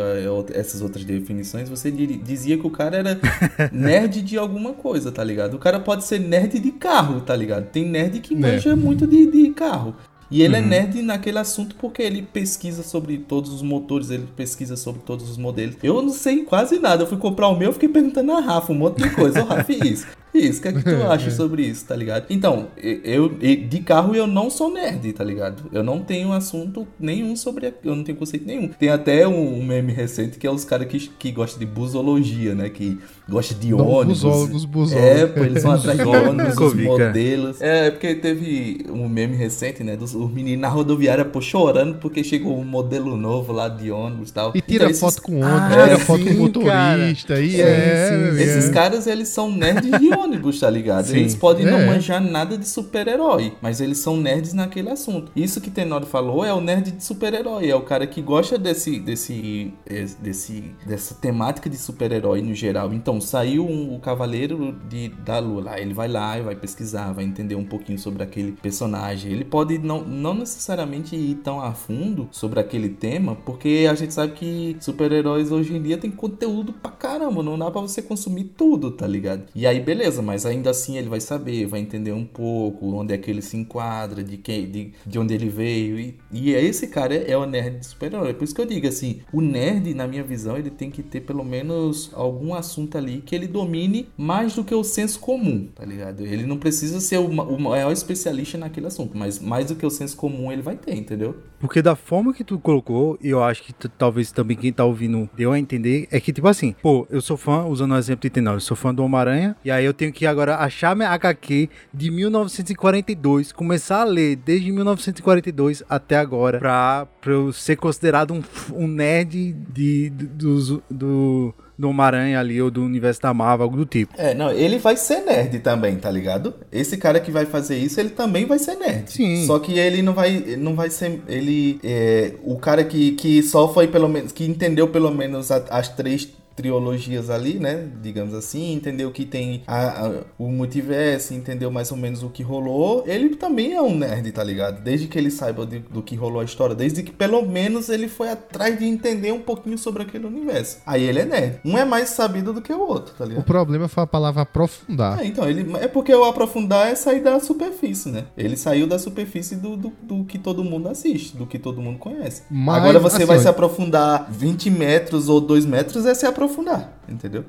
essas 0.54 0.82
outras 0.82 1.04
definições, 1.04 1.70
você 1.70 1.92
dizia 1.92 2.47
que 2.56 2.68
o 2.68 2.70
cara 2.70 2.98
era 2.98 3.20
nerd 3.74 4.22
de 4.22 4.38
alguma 4.38 4.74
coisa, 4.74 5.12
tá 5.12 5.24
ligado? 5.24 5.56
O 5.56 5.60
cara 5.60 5.80
pode 5.80 6.04
ser 6.04 6.20
nerd 6.20 6.60
de 6.60 6.72
carro, 6.72 7.20
tá 7.22 7.36
ligado? 7.36 7.66
Tem 7.72 7.84
nerd 7.84 8.20
que 8.20 8.36
manja 8.36 8.76
muito 8.76 9.08
de, 9.08 9.26
de 9.26 9.50
carro. 9.50 9.96
E 10.30 10.42
ele 10.42 10.56
é 10.56 10.60
uhum. 10.60 10.66
é 10.66 10.68
nerd 10.68 11.02
naquele 11.02 11.40
assunto 11.40 11.76
porque 11.76 12.02
ele 12.02 12.22
pesquisa 12.22 12.84
sobre 12.84 13.18
todos 13.18 13.52
os 13.52 13.62
motores, 13.62 14.10
ele 14.10 14.28
pesquisa 14.36 14.76
sobre 14.76 15.02
todos 15.02 15.30
os 15.30 15.38
modelos. 15.38 15.78
Eu 15.82 16.02
não 16.02 16.12
sei 16.12 16.44
quase 16.44 16.80
nada. 16.80 17.04
Eu 17.04 17.08
fui 17.08 17.18
comprar 17.18 17.48
o 17.48 17.58
meu, 17.58 17.72
fiquei 17.72 17.90
perguntando 17.90 18.34
a 18.34 18.42
Rafa 18.42 18.74
um 18.74 18.76
monte 18.76 19.02
de 19.02 19.10
coisa. 19.10 19.42
Ô, 19.42 19.46
Rafa, 19.46 19.72
isso? 19.72 20.06
Isso, 20.38 20.60
o 20.60 20.62
que 20.62 20.68
é 20.68 20.74
que 20.74 20.84
tu 20.84 21.04
acha 21.10 21.32
sobre 21.32 21.64
isso, 21.64 21.86
tá 21.86 21.96
ligado? 21.96 22.26
Então, 22.30 22.68
eu 22.78 23.30
de 23.30 23.80
carro 23.80 24.16
eu 24.16 24.28
não 24.28 24.50
sou 24.50 24.72
nerd, 24.72 25.12
tá 25.14 25.24
ligado? 25.24 25.64
Eu 25.72 25.84
não 25.84 26.00
tenho 26.00 26.32
assunto 26.32 26.88
nenhum 27.00 27.36
sobre. 27.36 27.74
Eu 27.84 27.96
não 27.96 28.04
tenho 28.04 28.18
conceito 28.18 28.46
nenhum. 28.46 28.68
Tem 28.68 28.90
até 28.90 29.28
um 29.28 29.64
meme 29.64 29.94
recente 29.94 30.38
que 30.38 30.46
é 30.46 30.52
os 30.52 30.64
caras 30.64 30.88
que, 30.88 31.00
que 31.00 31.32
gostam 31.32 31.60
de 31.60 31.66
busologia, 31.66 32.54
né? 32.54 32.70
Que 32.70 32.98
gostam 33.28 33.58
de 33.58 33.70
não, 33.72 33.88
ônibus. 33.88 34.24
Busólogos, 34.24 34.66
busólogos. 34.66 35.10
É, 35.10 35.26
pô, 35.26 35.44
eles 35.44 35.64
vão 35.64 35.72
atrás 35.74 35.98
de 35.98 36.04
ônibus, 36.06 36.58
os 36.58 36.74
modelos. 36.74 37.62
É, 37.62 37.92
porque 37.92 38.16
teve 38.16 38.86
um 38.90 39.08
meme 39.10 39.36
recente, 39.36 39.84
né? 39.84 39.96
Dos 39.96 40.14
meninos 40.14 40.62
na 40.62 40.70
rodoviária, 40.70 41.26
pô, 41.26 41.42
chorando 41.42 41.98
porque 41.98 42.24
chegou 42.24 42.58
um 42.58 42.66
modelo 42.66 43.18
novo 43.18 43.52
lá 43.52 43.68
de 43.68 43.92
ônibus 43.92 44.30
e 44.30 44.34
tal. 44.34 44.52
E 44.56 44.62
tira 44.62 44.86
então, 44.86 44.96
foto 44.98 45.14
esses... 45.14 45.20
com 45.20 45.40
ônibus, 45.40 45.52
ah, 45.52 45.70
tira 45.70 45.98
sim, 45.98 46.04
foto 46.04 46.26
com 46.26 46.34
motorista. 46.34 47.28
Cara. 47.28 47.42
E 47.42 47.62
é, 47.62 47.68
é, 47.68 48.32
sim, 48.32 48.42
Esses 48.42 48.70
caras, 48.70 49.08
eles 49.08 49.30
são 49.30 49.52
nerds 49.52 50.00
de 50.00 50.10
ônibus 50.10 50.27
ônibus, 50.28 50.60
tá 50.60 50.70
ligado? 50.70 51.06
Sim. 51.06 51.20
Eles 51.20 51.36
podem 51.36 51.66
é. 51.66 51.72
não 51.72 51.86
manjar 51.86 52.22
nada 52.22 52.58
de 52.58 52.68
super-herói, 52.68 53.54
mas 53.62 53.82
eles 53.82 53.98
são 54.00 54.18
nerds 54.18 54.54
naquele 54.54 54.90
assunto. 54.90 55.32
Isso 55.36 55.62
que 55.62 55.72
Tenório 55.72 56.06
falou 56.06 56.44
é 56.46 56.54
o 56.54 56.62
nerd 56.62 56.92
de 56.92 57.04
super-herói, 57.04 57.70
é 57.70 57.76
o 57.76 57.82
cara 57.82 58.06
que 58.06 58.22
gosta 58.22 58.58
desse, 58.58 59.00
desse, 59.00 59.74
desse 60.22 60.64
dessa 60.86 61.16
temática 61.16 61.70
de 61.70 61.78
super-herói 61.78 62.42
no 62.42 62.54
geral. 62.54 62.94
Então, 62.94 63.20
saiu 63.20 63.66
um, 63.66 63.96
o 63.96 64.00
Cavaleiro 64.00 64.76
de, 64.88 65.10
da 65.10 65.40
Lua 65.40 65.64
lá, 65.64 65.80
ele 65.80 65.94
vai 65.94 66.08
lá 66.08 66.38
e 66.38 66.42
vai 66.42 66.56
pesquisar, 66.56 67.12
vai 67.14 67.24
entender 67.24 67.56
um 67.56 67.66
pouquinho 67.66 67.98
sobre 67.98 68.24
aquele 68.24 68.52
personagem. 68.52 69.32
Ele 69.32 69.46
pode 69.46 69.78
não, 69.78 70.02
não 70.04 70.34
necessariamente 70.34 71.16
ir 71.16 71.36
tão 71.36 71.62
a 71.62 71.74
fundo 71.74 72.28
sobre 72.32 72.60
aquele 72.60 72.90
tema, 72.90 73.36
porque 73.36 73.88
a 73.90 73.96
gente 73.96 74.14
sabe 74.14 74.34
que 74.34 74.78
super-heróis 74.80 75.52
hoje 75.52 75.76
em 75.76 75.82
dia 75.82 75.98
tem 75.98 76.12
conteúdo 76.12 76.74
pra 76.74 76.92
caramba, 76.92 77.44
não 77.44 77.58
dá 77.58 77.70
pra 77.72 77.82
você 77.82 78.02
consumir 78.02 78.46
tudo, 78.46 78.92
tá 78.92 79.08
ligado? 79.08 79.44
E 79.56 79.66
aí, 79.66 79.80
beleza, 79.80 80.17
beleza, 80.18 80.22
mas 80.22 80.46
ainda 80.46 80.70
assim 80.70 80.98
ele 80.98 81.10
vai 81.10 81.22
saber, 81.22 81.66
vai 81.66 81.80
entender 81.80 82.12
um 82.12 82.26
pouco 82.26 82.94
onde 82.96 83.14
é 83.14 83.18
que 83.18 83.30
ele 83.30 83.42
se 83.42 83.58
enquadra, 83.58 84.24
de 84.24 84.38
quem, 84.38 84.70
de, 84.70 84.92
de 85.06 85.20
onde 85.20 85.34
ele 85.34 85.50
veio. 85.50 86.00
E, 86.00 86.18
e 86.32 86.54
esse 86.54 86.88
cara 86.88 87.14
é, 87.14 87.32
é 87.32 87.38
o 87.38 87.46
nerd 87.46 87.86
super-herói. 87.86 88.34
Por 88.34 88.44
isso 88.44 88.56
que 88.56 88.62
eu 88.62 88.66
digo 88.66 88.88
assim, 88.88 89.22
o 89.32 89.42
nerd, 89.42 89.94
na 89.94 90.08
minha 90.08 90.24
visão, 90.24 90.58
ele 90.58 90.70
tem 90.70 90.90
que 90.90 91.04
ter 91.04 91.22
pelo 91.22 91.44
menos 91.44 92.12
algum 92.14 92.54
assunto 92.54 92.98
ali 92.98 93.22
que 93.26 93.36
ele 93.36 93.48
domine 93.48 94.10
mais 94.18 94.56
do 94.56 94.64
que 94.64 94.74
o 94.74 94.84
senso 94.84 95.20
comum, 95.20 95.68
tá 95.74 95.86
ligado? 95.86 96.26
Ele 96.26 96.46
não 96.46 96.58
precisa 96.58 97.00
ser 97.00 97.18
o, 97.18 97.28
o 97.28 97.60
maior 97.60 97.92
especialista 97.92 98.58
naquele 98.58 98.88
assunto, 98.88 99.18
mas 99.18 99.40
mais 99.40 99.68
do 99.68 99.76
que 99.76 99.86
o 99.86 99.90
senso 99.90 100.16
comum 100.18 100.52
ele 100.52 100.62
vai 100.62 100.76
ter, 100.76 100.96
entendeu? 100.96 101.36
Porque 101.60 101.82
da 101.82 101.96
forma 101.96 102.34
que 102.34 102.44
tu 102.44 102.60
colocou, 102.60 103.18
e 103.22 103.30
eu 103.30 103.44
acho 103.44 103.64
que 103.64 103.74
talvez 103.74 104.32
também 104.32 104.56
quem 104.56 104.72
tá 104.72 104.86
ouvindo 104.86 105.30
deu 105.36 105.52
a 105.52 105.60
entender, 105.60 106.08
é 106.12 106.20
que 106.20 106.32
tipo 106.32 106.48
assim, 106.48 106.76
pô, 106.82 107.08
eu 107.10 107.22
sou 107.22 107.38
fã, 107.38 107.66
usando 107.66 107.94
o 107.94 107.98
exemplo 107.98 108.22
de 108.22 108.30
Tenor, 108.30 108.56
eu 108.56 108.60
sou 108.60 108.78
fã 108.78 108.94
do 108.94 109.04
Homem-Aranha, 109.04 109.56
e 109.66 109.72
aí 109.72 109.86
eu 109.86 109.94
tenho 109.98 110.14
que 110.14 110.26
agora 110.26 110.58
achar 110.58 110.96
minha 110.96 111.10
HQ 111.10 111.70
de 111.94 112.12
1942, 112.12 113.52
começar 113.52 114.02
a 114.02 114.06
ler 114.06 114.36
desde 114.36 114.72
1942 114.72 115.84
até 115.90 116.18
agora, 116.18 116.60
pra, 116.60 117.08
pra 117.20 117.34
eu 117.34 117.52
ser 117.52 117.76
considerado 117.76 118.34
um, 118.34 118.42
um 118.74 118.88
nerd 118.88 119.54
de, 119.74 120.10
do, 120.10 120.84
do 120.90 121.56
do 121.78 121.90
Homem-Aranha 121.90 122.40
ali 122.40 122.62
ou 122.62 122.72
do 122.72 122.84
universo 122.84 123.22
da 123.22 123.34
Marvel, 123.34 123.66
algo 123.66 123.78
do 123.78 123.86
tipo. 123.86 124.14
É, 124.18 124.34
não, 124.34 124.52
ele 124.52 124.80
vai 124.80 124.98
ser 124.98 125.22
nerd 125.22 125.60
também, 125.60 125.96
tá 125.96 126.10
ligado? 126.10 126.56
Esse 126.72 126.98
cara 126.98 127.20
que 127.20 127.30
vai 127.30 127.46
fazer 127.46 127.78
isso, 127.78 128.00
ele 128.00 128.10
também 128.10 128.46
vai 128.46 128.58
ser 128.58 128.76
nerd. 128.76 129.12
Sim. 129.12 129.46
Só 129.46 129.60
que 129.60 129.78
ele 129.78 130.02
não 130.02 130.14
vai, 130.14 130.56
não 130.58 130.76
vai 130.76 130.90
ser. 130.90 131.22
Ele. 131.28 131.80
É, 131.84 132.34
o 132.44 132.58
cara 132.58 132.84
que, 132.84 133.12
que 133.12 133.44
só 133.44 133.72
foi 133.72 133.88
pelo 133.88 134.10
menos. 134.10 134.32
Que 134.32 134.46
entendeu 134.46 134.88
pelo 134.88 135.12
menos 135.12 135.52
as 135.52 135.90
três 135.90 136.28
trilogias 136.58 137.30
ali, 137.30 137.60
né? 137.60 137.88
Digamos 138.02 138.34
assim, 138.34 138.74
entendeu 138.74 139.12
que 139.12 139.26
tem 139.26 139.62
a, 139.68 140.08
a, 140.08 140.12
o 140.40 140.50
multiverso, 140.50 141.36
entendeu 141.36 141.70
mais 141.70 141.92
ou 141.92 141.98
menos 141.98 142.24
o 142.24 142.30
que 142.30 142.42
rolou. 142.42 143.04
Ele 143.06 143.36
também 143.36 143.74
é 143.74 143.82
um 143.82 143.96
nerd, 143.96 144.32
tá 144.32 144.44
ligado? 144.44 144.82
Desde 144.82 145.08
que 145.08 145.20
ele 145.20 145.30
saiba 145.30 145.68
de, 145.68 145.80
do 145.80 146.02
que 146.02 146.16
rolou 146.16 146.42
a 146.42 146.44
história, 146.44 146.76
desde 146.76 147.04
que 147.04 147.12
pelo 147.12 147.44
menos 147.44 147.90
ele 147.90 148.08
foi 148.08 148.30
atrás 148.30 148.78
de 148.78 148.86
entender 148.86 149.32
um 149.32 149.40
pouquinho 149.40 149.78
sobre 149.78 150.02
aquele 150.02 150.26
universo. 150.26 150.80
Aí 150.84 151.04
ele 151.04 151.20
é 151.20 151.26
nerd. 151.26 151.60
Um 151.64 151.78
é 151.78 151.86
mais 151.86 152.10
sabido 152.10 152.52
do 152.52 152.62
que 152.62 152.74
o 152.74 152.80
outro, 152.80 153.14
tá 153.14 153.24
ligado? 153.24 153.44
O 153.44 153.46
problema 153.46 153.88
foi 153.88 154.04
a 154.04 154.08
palavra 154.08 154.42
aprofundar. 154.42 155.20
É, 155.22 155.28
então, 155.28 155.48
ele, 155.48 155.72
é 155.78 155.88
porque 155.88 156.14
o 156.14 156.24
aprofundar 156.24 156.88
é 156.88 156.96
sair 156.96 157.22
da 157.22 157.40
superfície, 157.40 158.10
né? 158.10 158.26
Ele 158.36 158.58
saiu 158.58 158.88
da 158.88 158.98
superfície 158.98 159.56
do, 159.56 159.78
do, 159.78 159.94
do 160.02 160.24
que 160.24 160.40
todo 160.40 160.64
mundo 160.64 160.90
assiste, 160.90 161.38
do 161.38 161.46
que 161.46 161.60
todo 161.60 161.80
mundo 161.80 162.00
conhece. 162.00 162.42
Mas, 162.50 162.78
Agora 162.78 163.00
você 163.00 163.18
assim, 163.18 163.26
vai 163.26 163.38
se 163.38 163.48
aprofundar 163.48 164.28
20 164.32 164.72
metros 164.72 165.30
ou 165.30 165.40
2 165.40 165.64
metros, 165.64 166.08
é 166.08 166.16
se 166.16 166.26
aprofundar 166.26 166.47
aprofundar, 166.48 166.97
entendeu? 167.10 167.46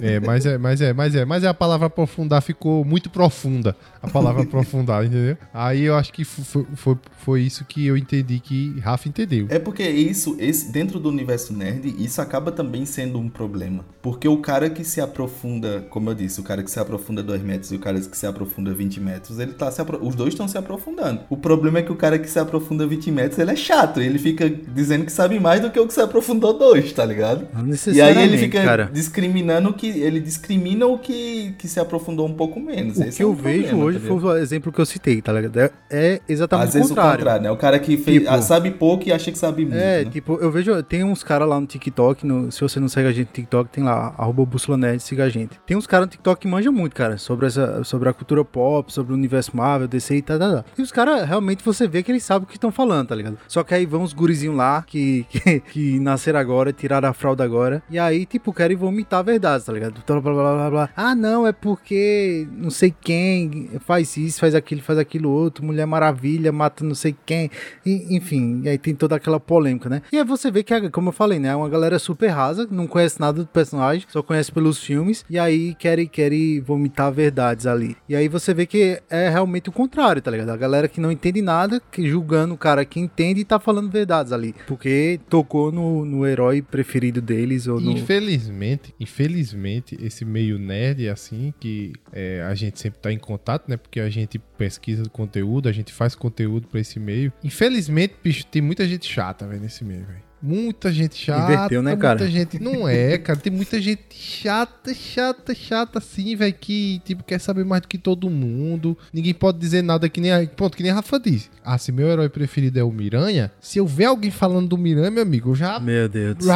É, 0.00 0.20
mas 0.20 0.46
é, 0.46 0.58
mas 0.58 0.80
é, 0.80 0.92
mas 0.92 1.14
é, 1.14 1.24
mas 1.24 1.44
é 1.44 1.48
a 1.48 1.54
palavra 1.54 1.86
aprofundar 1.86 2.42
ficou 2.42 2.84
muito 2.84 3.10
profunda. 3.10 3.76
A 4.02 4.08
palavra 4.08 4.42
aprofundar, 4.48 5.04
entendeu? 5.04 5.36
Aí 5.52 5.82
eu 5.82 5.96
acho 5.96 6.12
que 6.12 6.24
foi, 6.24 6.66
foi, 6.74 6.96
foi 7.18 7.42
isso 7.42 7.64
que 7.64 7.86
eu 7.86 7.96
entendi 7.96 8.38
que 8.40 8.78
Rafa 8.80 9.08
entendeu. 9.08 9.46
É 9.50 9.58
porque 9.58 9.88
isso, 9.88 10.36
esse, 10.38 10.70
dentro 10.70 10.98
do 10.98 11.08
universo 11.08 11.52
nerd, 11.52 11.94
isso 11.98 12.20
acaba 12.20 12.52
também 12.52 12.84
sendo 12.84 13.18
um 13.18 13.28
problema. 13.28 13.84
Porque 14.02 14.28
o 14.28 14.38
cara 14.38 14.70
que 14.70 14.84
se 14.84 15.00
aprofunda, 15.00 15.86
como 15.90 16.10
eu 16.10 16.14
disse, 16.14 16.40
o 16.40 16.44
cara 16.44 16.62
que 16.62 16.70
se 16.70 16.80
aprofunda 16.80 17.22
2 17.22 17.42
metros 17.42 17.72
e 17.72 17.76
o 17.76 17.78
cara 17.78 18.00
que 18.00 18.16
se 18.16 18.26
aprofunda 18.26 18.72
20 18.72 19.00
metros, 19.00 19.38
ele 19.38 19.52
tá 19.52 19.70
se 19.70 19.82
os 20.00 20.14
dois 20.14 20.34
estão 20.34 20.48
se 20.48 20.56
aprofundando. 20.56 21.20
O 21.28 21.36
problema 21.36 21.78
é 21.78 21.82
que 21.82 21.92
o 21.92 21.96
cara 21.96 22.18
que 22.18 22.28
se 22.28 22.38
aprofunda 22.38 22.86
20 22.86 23.10
metros, 23.10 23.38
ele 23.38 23.50
é 23.50 23.56
chato. 23.56 24.00
Ele 24.00 24.18
fica 24.18 24.48
dizendo 24.48 25.04
que 25.04 25.12
sabe 25.12 25.38
mais 25.38 25.60
do 25.60 25.70
que 25.70 25.78
o 25.78 25.86
que 25.86 25.94
se 25.94 26.00
aprofundou 26.00 26.56
dois, 26.56 26.92
tá 26.92 27.04
ligado? 27.04 27.46
E 27.94 28.00
aí 28.00 28.22
ele 28.22 28.38
fica 28.38 28.62
cara. 28.64 28.77
Discriminando 28.86 29.72
que. 29.72 29.88
Ele 29.88 30.20
discrimina 30.20 30.86
o 30.86 30.98
que, 30.98 31.54
que 31.58 31.66
se 31.66 31.80
aprofundou 31.80 32.26
um 32.26 32.34
pouco 32.34 32.60
menos. 32.60 32.98
O 32.98 33.02
Esse 33.02 33.16
que 33.16 33.22
é 33.22 33.26
eu 33.26 33.34
problema, 33.34 33.62
vejo 33.62 33.76
hoje 33.76 33.98
tá 33.98 34.06
foi 34.06 34.16
o 34.16 34.36
exemplo 34.36 34.72
que 34.72 34.80
eu 34.80 34.86
citei, 34.86 35.20
tá 35.20 35.32
ligado? 35.32 35.58
É, 35.58 35.70
é 35.90 36.20
exatamente 36.28 36.68
Às 36.68 36.74
o 36.74 36.88
contrário. 36.88 37.12
o 37.12 37.16
contrário, 37.16 37.42
né? 37.42 37.50
O 37.50 37.56
cara 37.56 37.78
que 37.78 37.96
fez, 37.96 38.22
tipo, 38.22 38.42
sabe 38.42 38.70
pouco 38.70 39.08
e 39.08 39.12
acha 39.12 39.30
que 39.30 39.38
sabe 39.38 39.62
muito. 39.62 39.76
É, 39.76 40.04
né? 40.04 40.10
tipo, 40.10 40.34
eu 40.40 40.50
vejo. 40.50 40.82
Tem 40.82 41.04
uns 41.04 41.22
caras 41.22 41.48
lá 41.48 41.60
no 41.60 41.66
TikTok, 41.66 42.26
no, 42.26 42.50
se 42.50 42.60
você 42.60 42.80
não 42.80 42.88
segue 42.88 43.08
a 43.08 43.12
gente 43.12 43.28
no 43.28 43.32
TikTok, 43.32 43.70
tem 43.70 43.84
lá, 43.84 44.14
arroba 44.16 44.44
Bússola 44.44 44.76
Nerd, 44.76 45.02
siga 45.02 45.24
a 45.24 45.28
gente. 45.28 45.58
Tem 45.66 45.76
uns 45.76 45.86
caras 45.86 46.06
no 46.06 46.10
TikTok 46.10 46.40
que 46.40 46.48
manjam 46.48 46.72
muito, 46.72 46.94
cara, 46.94 47.18
sobre, 47.18 47.46
essa, 47.46 47.82
sobre 47.84 48.08
a 48.08 48.12
cultura 48.12 48.44
pop, 48.44 48.92
sobre 48.92 49.12
o 49.12 49.16
universo 49.16 49.56
Marvel, 49.56 49.88
DC 49.88 50.16
e 50.16 50.22
tal, 50.22 50.38
tal, 50.38 50.52
tal. 50.52 50.64
E 50.76 50.82
os 50.82 50.92
caras, 50.92 51.26
realmente, 51.26 51.64
você 51.64 51.86
vê 51.86 52.02
que 52.02 52.10
eles 52.10 52.22
sabem 52.22 52.44
o 52.44 52.46
que 52.46 52.56
estão 52.56 52.70
falando, 52.70 53.08
tá 53.08 53.14
ligado? 53.14 53.38
Só 53.48 53.62
que 53.62 53.74
aí 53.74 53.86
vão 53.86 54.02
os 54.02 54.12
gurizinhos 54.12 54.56
lá 54.56 54.82
que, 54.86 55.26
que, 55.30 55.60
que 55.60 56.00
nasceram 56.00 56.38
agora, 56.38 56.72
tiraram 56.72 57.08
a 57.08 57.12
fralda 57.12 57.44
agora. 57.44 57.82
E 57.90 57.98
aí, 57.98 58.24
tipo, 58.24 58.52
querem 58.52 58.67
vomitar 58.76 59.20
a 59.20 59.22
verdade, 59.22 59.64
tá 59.64 59.72
ligado? 59.72 60.02
Blá, 60.06 60.20
blá, 60.20 60.32
blá, 60.32 60.54
blá, 60.54 60.70
blá. 60.70 60.90
Ah, 60.96 61.14
não, 61.14 61.46
é 61.46 61.52
porque 61.52 62.46
não 62.52 62.70
sei 62.70 62.94
quem 63.00 63.70
faz 63.80 64.16
isso, 64.16 64.40
faz 64.40 64.54
aquilo, 64.54 64.82
faz 64.82 64.98
aquilo 64.98 65.30
outro, 65.30 65.64
Mulher 65.64 65.86
Maravilha 65.86 66.52
mata 66.52 66.84
não 66.84 66.94
sei 66.94 67.14
quem, 67.26 67.50
e, 67.84 68.16
enfim, 68.16 68.62
e 68.64 68.68
aí 68.68 68.78
tem 68.78 68.94
toda 68.94 69.16
aquela 69.16 69.40
polêmica, 69.40 69.88
né? 69.88 70.02
E 70.12 70.18
aí 70.18 70.24
você 70.24 70.50
vê 70.50 70.62
que, 70.62 70.90
como 70.90 71.08
eu 71.08 71.12
falei, 71.12 71.38
né, 71.38 71.48
é 71.48 71.56
uma 71.56 71.68
galera 71.68 71.98
super 71.98 72.28
rasa, 72.28 72.66
não 72.70 72.86
conhece 72.86 73.20
nada 73.20 73.42
do 73.42 73.46
personagem, 73.46 74.06
só 74.08 74.22
conhece 74.22 74.50
pelos 74.52 74.78
filmes, 74.78 75.24
e 75.28 75.38
aí 75.38 75.74
querem, 75.74 76.06
querem 76.06 76.60
vomitar 76.60 77.12
verdades 77.12 77.66
ali. 77.66 77.96
E 78.08 78.16
aí 78.16 78.28
você 78.28 78.52
vê 78.54 78.66
que 78.66 79.00
é 79.10 79.28
realmente 79.28 79.68
o 79.68 79.72
contrário, 79.72 80.22
tá 80.22 80.30
ligado? 80.30 80.50
A 80.50 80.56
galera 80.56 80.88
que 80.88 81.00
não 81.00 81.12
entende 81.12 81.42
nada, 81.42 81.80
que 81.90 82.08
julgando 82.08 82.54
o 82.54 82.58
cara 82.58 82.84
que 82.84 83.00
entende 83.00 83.40
e 83.40 83.44
tá 83.44 83.58
falando 83.58 83.90
verdades 83.90 84.32
ali, 84.32 84.54
porque 84.66 85.20
tocou 85.28 85.70
no, 85.72 86.04
no 86.04 86.26
herói 86.26 86.62
preferido 86.62 87.20
deles 87.20 87.66
ou 87.66 87.80
no... 87.80 87.92
Infelizmente, 87.92 88.57
infelizmente, 88.98 89.96
esse 90.00 90.24
meio 90.24 90.58
nerd, 90.58 91.08
assim, 91.08 91.52
que 91.58 91.92
é, 92.12 92.42
a 92.42 92.54
gente 92.54 92.78
sempre 92.78 93.00
tá 93.00 93.12
em 93.12 93.18
contato, 93.18 93.68
né, 93.68 93.76
porque 93.76 94.00
a 94.00 94.08
gente 94.08 94.38
pesquisa 94.38 95.04
conteúdo, 95.10 95.68
a 95.68 95.72
gente 95.72 95.92
faz 95.92 96.14
conteúdo 96.14 96.68
para 96.68 96.80
esse 96.80 96.98
meio. 96.98 97.32
Infelizmente, 97.42 98.14
bicho, 98.22 98.46
tem 98.46 98.62
muita 98.62 98.86
gente 98.86 99.06
chata, 99.06 99.46
velho, 99.46 99.60
nesse 99.60 99.84
meio, 99.84 100.04
velho. 100.04 100.28
Muita 100.40 100.92
gente 100.92 101.16
chata. 101.16 101.52
Inverteu, 101.52 101.82
né, 101.82 101.96
cara? 101.96 102.18
Muita 102.20 102.30
gente. 102.30 102.62
Não 102.62 102.88
é, 102.88 103.18
cara. 103.18 103.38
Tem 103.38 103.52
muita 103.52 103.80
gente 103.80 104.14
chata, 104.14 104.94
chata, 104.94 105.54
chata, 105.54 105.98
assim, 105.98 106.36
velho, 106.36 106.54
que, 106.54 107.00
tipo, 107.04 107.24
quer 107.24 107.40
saber 107.40 107.64
mais 107.64 107.82
do 107.82 107.88
que 107.88 107.98
todo 107.98 108.30
mundo. 108.30 108.96
Ninguém 109.12 109.34
pode 109.34 109.58
dizer 109.58 109.82
nada 109.82 110.08
que 110.08 110.20
nem 110.20 110.32
a. 110.32 110.46
Ponto, 110.46 110.76
que 110.76 110.82
nem 110.82 110.92
a 110.92 110.96
Rafa 110.96 111.18
disse. 111.18 111.50
Ah, 111.64 111.76
se 111.76 111.90
meu 111.90 112.08
herói 112.08 112.28
preferido 112.28 112.78
é 112.78 112.84
o 112.84 112.92
Miranha, 112.92 113.50
se 113.60 113.78
eu 113.78 113.86
ver 113.86 114.04
alguém 114.04 114.30
falando 114.30 114.68
do 114.68 114.78
Miranha, 114.78 115.10
meu 115.10 115.22
amigo, 115.22 115.50
eu 115.50 115.54
já. 115.56 115.80
Meu 115.80 116.08
Deus 116.08 116.36
do 116.36 116.44
céu. 116.44 116.54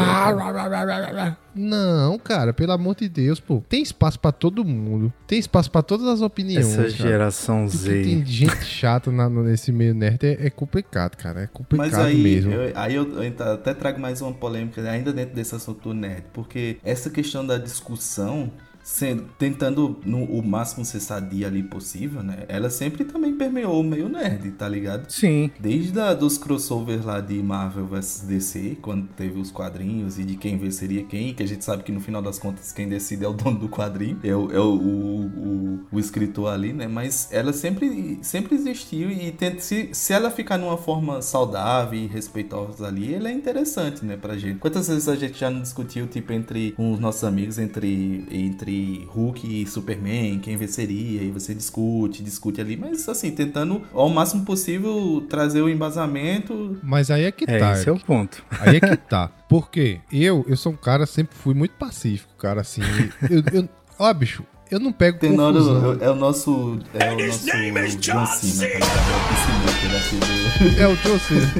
Não, 1.55 2.19
cara, 2.19 2.53
pelo 2.53 2.73
amor 2.73 2.95
de 2.95 3.09
Deus, 3.09 3.39
pô. 3.39 3.63
Tem 3.69 3.83
espaço 3.83 4.19
para 4.19 4.33
todo 4.33 4.65
mundo. 4.65 5.13
Tem 5.27 5.39
espaço 5.39 5.71
para 5.71 5.83
todas 5.83 6.07
as 6.07 6.21
opiniões. 6.21 6.67
Essa 6.67 6.89
geração 6.89 7.69
Z. 7.69 8.03
Tem 8.03 8.25
gente 8.25 8.65
chata 8.65 9.11
na, 9.11 9.29
nesse 9.29 9.71
meio 9.71 9.95
nerd 9.95 10.25
é, 10.25 10.47
é, 10.47 10.51
complicado, 10.51 11.17
cara. 11.17 11.43
É 11.43 11.47
complicado 11.47 11.91
Mas 11.91 11.99
aí, 11.99 12.23
mesmo. 12.23 12.53
Eu, 12.53 12.73
aí 12.75 12.95
eu, 12.95 13.23
eu 13.23 13.53
até 13.53 13.75
trago 13.75 14.01
mais 14.01 14.21
uma 14.21 14.33
polêmica 14.33 14.81
ainda 14.83 15.13
dentro 15.13 15.35
desse 15.35 15.55
assunto 15.55 15.89
do 15.89 15.95
nerd. 15.95 16.25
Porque 16.33 16.79
essa 16.83 17.11
questão 17.11 17.47
da 17.47 17.59
discussão 17.59 18.51
sendo, 18.93 19.25
tentando 19.39 19.99
no, 20.05 20.23
o 20.25 20.47
máximo 20.47 20.85
ser 20.85 21.01
sadia 21.01 21.47
ali 21.47 21.63
possível, 21.63 22.23
né? 22.23 22.45
Ela 22.47 22.69
sempre 22.69 23.05
também 23.05 23.35
permeou 23.35 23.81
o 23.81 23.83
meio 23.83 24.07
nerd, 24.07 24.51
tá 24.53 24.69
ligado? 24.69 25.11
Sim. 25.11 25.51
Desde 25.59 25.99
a, 25.99 26.13
dos 26.13 26.37
crossovers 26.37 27.03
lá 27.03 27.19
de 27.19 27.43
Marvel 27.43 27.87
vs 27.87 28.21
DC, 28.29 28.77
quando 28.83 29.09
teve 29.17 29.41
os 29.41 29.51
quadrinhos 29.51 30.19
e 30.19 30.25
de 30.25 30.37
quem 30.37 30.59
venceria 30.59 31.03
quem, 31.05 31.33
que 31.33 31.43
a 31.43 31.47
gente 31.47 31.65
sabe 31.65 31.83
que 31.85 31.91
no 31.91 32.01
final 32.01 32.21
das 32.21 32.39
contas 32.39 32.71
quem 32.71 32.87
decide 32.87 33.25
é 33.25 33.29
o 33.29 33.33
dono 33.33 33.59
do 33.59 33.69
quadrinho, 33.69 34.21
é 34.23 34.37
o, 34.37 34.53
é 34.53 34.61
o, 34.61 34.75
o, 34.75 35.81
o, 35.91 35.99
escritor 35.99 36.53
ali, 36.53 36.75
né? 36.75 36.87
Mas 36.87 37.29
ela 37.33 37.55
sempre, 37.55 38.19
sempre 38.21 38.55
existiu 38.55 39.11
e 39.11 39.33
tenta, 39.33 39.61
se, 39.61 39.89
se 39.93 40.13
ela 40.13 40.31
ficar 40.31 40.59
numa 40.59 40.77
forma 40.77 41.23
saudável 41.23 41.99
e 41.99 42.07
respeitosa 42.07 42.89
ali, 42.89 43.15
ela 43.15 43.31
é 43.31 43.33
interessante, 43.33 44.05
né, 44.05 44.19
pra 44.19 44.37
gente. 44.37 44.59
Quantas 44.59 44.89
vezes 44.89 45.09
a 45.09 45.17
gente 45.17 45.41
já 45.41 45.49
não 45.49 45.63
discutiu, 45.63 46.07
tipo, 46.07 46.31
entre 46.35 46.75
os 46.77 47.01
nossos 47.01 47.25
amigos, 47.25 47.59
entre, 47.59 48.27
entre 48.31 48.82
Hulk 49.09 49.63
e 49.63 49.67
Superman, 49.67 50.39
quem 50.39 50.57
venceria, 50.57 51.23
e 51.23 51.31
você 51.31 51.55
discute, 51.55 52.23
discute 52.23 52.61
ali, 52.61 52.77
mas 52.77 53.09
assim, 53.09 53.31
tentando 53.31 53.83
ao 53.93 54.09
máximo 54.09 54.45
possível 54.45 55.25
trazer 55.29 55.63
o 55.63 55.69
embasamento. 55.69 56.79
Mas 56.83 57.11
aí 57.11 57.25
é 57.25 57.33
que 57.33 57.45
é, 57.49 57.59
tá. 57.59 57.73
Esse 57.73 57.89
é 57.89 57.93
o 57.93 57.99
ponto. 57.99 58.45
Aí 58.61 58.77
é 58.77 58.81
que 58.81 58.97
tá. 59.09 59.29
Porque 59.49 60.01
eu, 60.11 60.45
eu 60.49 60.57
sou 60.57 60.73
um 60.73 60.77
cara, 60.77 61.07
sempre 61.07 61.37
fui 61.37 61.55
muito 61.55 61.75
pacífico, 61.75 62.35
cara, 62.37 62.61
assim. 62.61 62.83
Eu, 63.31 63.43
eu, 63.53 63.69
ó, 63.99 64.13
bicho, 64.15 64.45
eu 64.73 64.81
não 64.81 64.91
pego 64.91 65.19
Tenório 65.19 65.59
confusão. 65.59 65.99
é 66.01 66.11
o 66.11 66.15
nosso. 66.15 66.79
É 66.95 67.13
o 67.13 67.15
nosso 67.15 67.97
John 68.01 68.25
Cena, 68.27 68.81
tá 68.81 68.97
ligado? 68.97 70.81
É 70.81 70.89
o 70.89 70.97
John 70.97 71.19
Cena. 71.19 71.53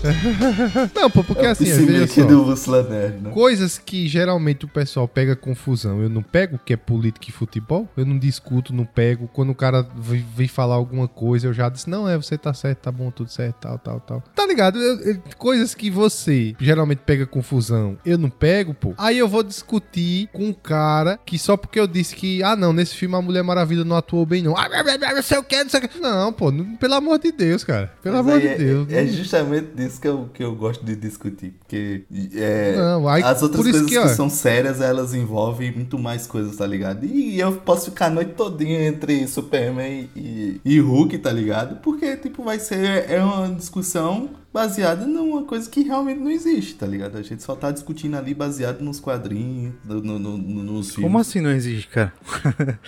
não, 0.94 1.10
pô, 1.10 1.24
porque 1.24 1.44
é 1.44 1.50
assim, 1.50 1.64
veja 1.64 2.06
só. 2.06 2.24
Do 2.24 2.46
né? 2.88 3.30
Coisas 3.32 3.76
que 3.76 4.06
geralmente 4.06 4.64
o 4.64 4.68
pessoal 4.68 5.08
pega 5.08 5.34
confusão. 5.34 6.00
Eu 6.00 6.08
não 6.08 6.22
pego, 6.22 6.60
que 6.64 6.72
é 6.72 6.76
política 6.76 7.26
e 7.28 7.32
futebol. 7.32 7.88
Eu 7.96 8.06
não 8.06 8.18
discuto, 8.18 8.72
não 8.72 8.84
pego. 8.84 9.28
Quando 9.32 9.50
o 9.50 9.54
cara 9.54 9.86
vem 9.96 10.46
falar 10.48 10.76
alguma 10.76 11.08
coisa, 11.08 11.48
eu 11.48 11.52
já 11.52 11.68
disse, 11.68 11.90
não, 11.90 12.08
é, 12.08 12.16
você 12.16 12.38
tá 12.38 12.54
certo, 12.54 12.78
tá 12.78 12.92
bom, 12.92 13.10
tudo 13.10 13.30
certo, 13.30 13.56
tal, 13.60 13.78
tal, 13.78 14.00
tal. 14.00 14.22
Tá 14.34 14.46
ligado? 14.46 14.78
Eu, 14.78 15.00
eu, 15.00 15.22
coisas 15.36 15.74
que 15.74 15.90
você 15.90 16.54
geralmente 16.60 17.00
pega 17.04 17.26
confusão, 17.26 17.98
eu 18.04 18.16
não 18.16 18.30
pego, 18.30 18.74
pô. 18.74 18.94
Aí 18.96 19.18
eu 19.18 19.28
vou 19.28 19.42
discutir 19.42 20.28
com 20.32 20.44
um 20.44 20.52
cara 20.52 21.18
que 21.26 21.38
só 21.38 21.56
porque 21.56 21.80
eu 21.80 21.86
disse 21.86 22.14
que, 22.14 22.42
ah, 22.42 22.56
não, 22.60 22.72
nesse 22.72 22.94
filme 22.94 23.16
a 23.16 23.22
Mulher 23.22 23.42
Maravilha 23.42 23.84
não 23.84 23.96
atuou 23.96 24.24
bem, 24.26 24.42
não. 24.42 24.56
Ah, 24.56 24.68
não 25.14 25.22
sei 25.22 25.38
o 25.38 25.42
que, 25.42 25.62
não 25.62 25.70
sei 25.70 25.80
o 25.80 25.88
que. 25.88 25.98
Não, 25.98 26.32
pô, 26.32 26.52
não, 26.52 26.76
pelo 26.76 26.94
amor 26.94 27.18
de 27.18 27.32
Deus, 27.32 27.64
cara. 27.64 27.92
Pelo 28.02 28.16
Mas 28.16 28.26
amor 28.26 28.40
de 28.40 28.46
é, 28.46 28.54
Deus. 28.56 28.88
É, 28.90 29.02
é, 29.02 29.06
justamente 29.06 29.68
disso 29.74 30.00
que 30.00 30.06
eu, 30.06 30.30
que 30.32 30.44
eu 30.44 30.54
gosto 30.54 30.84
de 30.84 30.94
discutir. 30.94 31.54
Porque 31.58 32.04
é, 32.34 32.76
não, 32.76 33.08
aí, 33.08 33.22
as 33.22 33.42
outras 33.42 33.62
coisas 33.62 33.88
que, 33.88 34.00
que 34.00 34.08
são 34.10 34.28
sérias, 34.28 34.80
elas 34.80 35.14
envolvem 35.14 35.72
muito 35.72 35.98
mais 35.98 36.26
coisas, 36.26 36.56
tá 36.56 36.66
ligado? 36.66 37.04
E 37.04 37.40
eu 37.40 37.52
posso 37.52 37.86
ficar 37.86 38.06
a 38.06 38.10
noite 38.10 38.34
todinha 38.34 38.86
entre 38.86 39.26
Superman 39.26 40.08
e, 40.14 40.60
e 40.64 40.78
Hulk, 40.78 41.18
tá 41.18 41.32
ligado? 41.32 41.80
Porque, 41.80 42.16
tipo, 42.16 42.44
vai 42.44 42.58
ser 42.58 43.10
é 43.10 43.22
uma 43.22 43.48
discussão 43.48 44.30
baseada 44.52 45.06
numa 45.06 45.44
coisa 45.44 45.68
que 45.70 45.82
realmente 45.82 46.20
não 46.20 46.30
existe, 46.30 46.74
tá 46.74 46.86
ligado? 46.86 47.16
A 47.16 47.22
gente 47.22 47.42
só 47.42 47.54
tá 47.54 47.70
discutindo 47.70 48.16
ali 48.16 48.34
baseado 48.34 48.80
nos 48.80 48.98
quadrinhos, 48.98 49.74
no, 49.84 50.00
no, 50.00 50.18
no, 50.18 50.38
nos 50.38 50.90
filmes. 50.90 51.04
Como 51.04 51.18
assim 51.18 51.40
não 51.40 51.50
existe, 51.50 51.88
cara? 51.88 52.12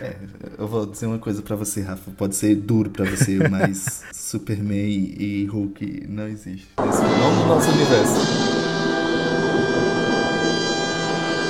é, 0.00 0.16
eu 0.58 0.68
vou 0.68 0.86
dizer 0.86 1.06
uma 1.06 1.18
coisa 1.18 1.42
para 1.42 1.56
você, 1.56 1.82
Rafa. 1.82 2.10
Pode 2.12 2.36
ser 2.36 2.54
duro 2.54 2.90
para 2.90 3.04
você, 3.04 3.38
mas 3.48 4.04
Superman 4.12 5.14
e 5.18 5.44
Hulk 5.46 6.06
não 6.08 6.28
existe. 6.28 6.68
Não 6.78 7.36
no 7.36 7.46
nosso 7.48 7.70
universo. 7.70 8.59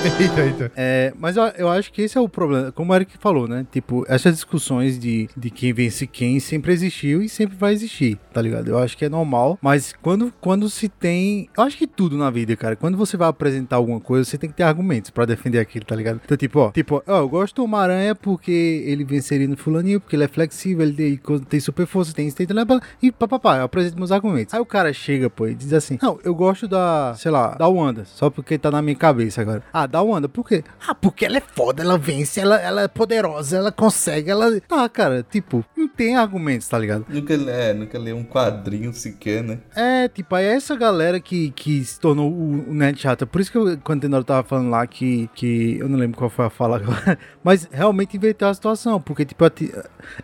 eita, 0.18 0.40
eita. 0.40 0.72
É, 0.74 1.12
mas 1.18 1.36
eu, 1.36 1.44
eu, 1.58 1.68
acho 1.68 1.92
que 1.92 2.00
esse 2.02 2.16
é 2.16 2.20
o 2.20 2.28
problema, 2.28 2.72
como 2.72 2.92
o 2.92 2.96
Eric 2.96 3.18
falou, 3.18 3.46
né? 3.46 3.66
Tipo, 3.70 4.04
essas 4.08 4.34
discussões 4.34 4.98
de, 4.98 5.28
de 5.36 5.50
quem 5.50 5.74
vence 5.74 6.06
quem 6.06 6.40
sempre 6.40 6.72
existiu 6.72 7.22
e 7.22 7.28
sempre 7.28 7.54
vai 7.56 7.74
existir, 7.74 8.18
tá 8.32 8.40
ligado? 8.40 8.68
Eu 8.68 8.78
acho 8.78 8.96
que 8.96 9.04
é 9.04 9.08
normal, 9.08 9.58
mas 9.60 9.92
quando, 10.00 10.32
quando 10.40 10.70
se 10.70 10.88
tem. 10.88 11.48
Eu 11.56 11.64
acho 11.64 11.76
que 11.76 11.86
tudo 11.86 12.16
na 12.16 12.30
vida, 12.30 12.56
cara, 12.56 12.76
quando 12.76 12.96
você 12.96 13.16
vai 13.16 13.28
apresentar 13.28 13.76
alguma 13.76 14.00
coisa, 14.00 14.24
você 14.24 14.38
tem 14.38 14.48
que 14.48 14.56
ter 14.56 14.62
argumentos 14.62 15.10
pra 15.10 15.26
defender 15.26 15.58
aquilo, 15.58 15.84
tá 15.84 15.94
ligado? 15.94 16.20
Então, 16.24 16.36
tipo, 16.36 16.60
ó, 16.60 16.70
tipo, 16.70 17.02
ó, 17.06 17.18
eu 17.18 17.28
gosto 17.28 17.56
do 17.56 17.64
Homem-Aranha 17.64 18.14
porque 18.14 18.82
ele 18.86 19.04
venceria 19.04 19.48
no 19.48 19.56
fulaninho, 19.56 20.00
porque 20.00 20.16
ele 20.16 20.24
é 20.24 20.28
flexível, 20.28 20.82
ele 20.86 20.94
tem, 21.18 21.38
tem 21.40 21.60
super 21.60 21.86
força, 21.86 22.14
tem 22.14 22.26
instinto, 22.26 22.54
e 23.02 23.12
papapá, 23.12 23.58
eu 23.58 23.64
apresento 23.64 23.98
meus 23.98 24.12
argumentos. 24.12 24.54
Aí 24.54 24.60
o 24.60 24.66
cara 24.66 24.92
chega, 24.92 25.28
pô, 25.28 25.46
e 25.46 25.54
diz 25.54 25.72
assim: 25.74 25.98
Não, 26.00 26.18
eu 26.24 26.34
gosto 26.34 26.66
da, 26.66 27.14
sei 27.16 27.30
lá, 27.30 27.54
da 27.54 27.68
Wanda, 27.68 28.04
só 28.06 28.30
porque 28.30 28.56
tá 28.56 28.70
na 28.70 28.80
minha 28.80 28.96
cabeça 28.96 29.42
agora. 29.42 29.62
Ah, 29.72 29.89
da 29.90 30.02
Wanda. 30.02 30.28
Por 30.28 30.46
quê? 30.46 30.64
Ah, 30.86 30.94
porque 30.94 31.24
ela 31.24 31.38
é 31.38 31.40
foda, 31.40 31.82
ela 31.82 31.98
vence, 31.98 32.40
ela, 32.40 32.60
ela 32.60 32.82
é 32.82 32.88
poderosa, 32.88 33.56
ela 33.56 33.72
consegue, 33.72 34.30
ela. 34.30 34.60
Ah, 34.70 34.88
cara, 34.88 35.24
tipo, 35.28 35.64
não 35.76 35.88
tem 35.88 36.16
argumentos, 36.16 36.68
tá 36.68 36.78
ligado? 36.78 37.04
Nunca, 37.08 37.34
é, 37.34 37.74
nunca 37.74 37.98
lê 37.98 38.12
um 38.12 38.24
quadrinho 38.24 38.92
sequer, 38.92 39.42
né? 39.42 39.58
É, 39.74 40.08
tipo, 40.08 40.34
aí 40.34 40.46
é 40.46 40.54
essa 40.54 40.76
galera 40.76 41.20
que, 41.20 41.50
que 41.50 41.84
se 41.84 41.98
tornou 41.98 42.30
o, 42.30 42.70
o 42.70 42.74
Nerd 42.74 43.00
Chata. 43.00 43.26
Por 43.26 43.40
isso 43.40 43.50
que 43.50 43.58
eu, 43.58 43.78
quando 43.78 43.98
o 43.98 44.02
Tenor 44.02 44.24
tava 44.24 44.46
falando 44.46 44.70
lá 44.70 44.86
que, 44.86 45.28
que. 45.34 45.78
Eu 45.78 45.88
não 45.88 45.98
lembro 45.98 46.18
qual 46.18 46.30
foi 46.30 46.46
a 46.46 46.50
fala 46.50 46.76
agora. 46.76 47.18
Mas 47.42 47.68
realmente 47.70 48.16
inverteu 48.16 48.48
a 48.48 48.54
situação. 48.54 49.00
Porque, 49.00 49.24
tipo, 49.24 49.44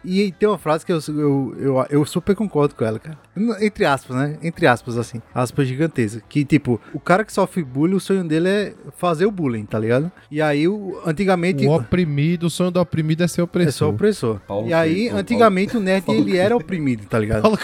e 0.05 0.33
tem 0.33 0.49
uma 0.49 0.59
frase 0.59 0.85
que 0.85 0.93
eu, 0.93 1.01
eu, 1.09 1.57
eu, 1.59 1.87
eu 1.91 2.05
super 2.05 2.35
concordo 2.35 2.75
com 2.75 2.85
ela, 2.85 2.99
cara. 2.99 3.19
Entre 3.61 3.85
aspas, 3.85 4.17
né? 4.17 4.39
Entre 4.43 4.67
aspas, 4.67 4.97
assim. 4.97 5.21
Aspas 5.35 5.67
gigantescas. 5.67 6.23
Que, 6.29 6.45
tipo, 6.45 6.81
o 6.93 7.01
cara 7.01 7.25
que 7.25 7.33
sofre 7.33 7.63
bullying, 7.63 7.97
o 7.97 8.01
sonho 8.01 8.25
dele 8.25 8.49
é 8.49 8.75
fazer 8.97 9.27
o 9.27 9.31
bullying, 9.31 9.56
tá 9.65 9.79
ligado? 9.79 10.11
E 10.31 10.43
aí, 10.43 10.69
o, 10.69 11.01
antigamente. 11.07 11.67
O 11.67 11.75
oprimido, 11.75 12.47
o 12.47 12.51
sonho 12.51 12.71
do 12.71 12.81
oprimido 12.81 13.23
é 13.23 13.29
ser 13.29 13.43
opressor. 13.43 13.69
É 13.69 13.73
ser 13.73 13.85
opressor. 13.85 14.41
Paulo 14.47 14.69
e 14.69 14.75
aí, 14.75 14.95
Freire, 14.95 15.17
antigamente, 15.17 15.73
Paulo... 15.73 15.83
o 15.83 15.85
nerd, 15.85 16.05
Paulo 16.05 16.21
ele 16.21 16.37
era 16.37 16.57
oprimido, 16.57 17.07
tá 17.09 17.19
ligado? 17.19 17.43
Paulo 17.43 17.59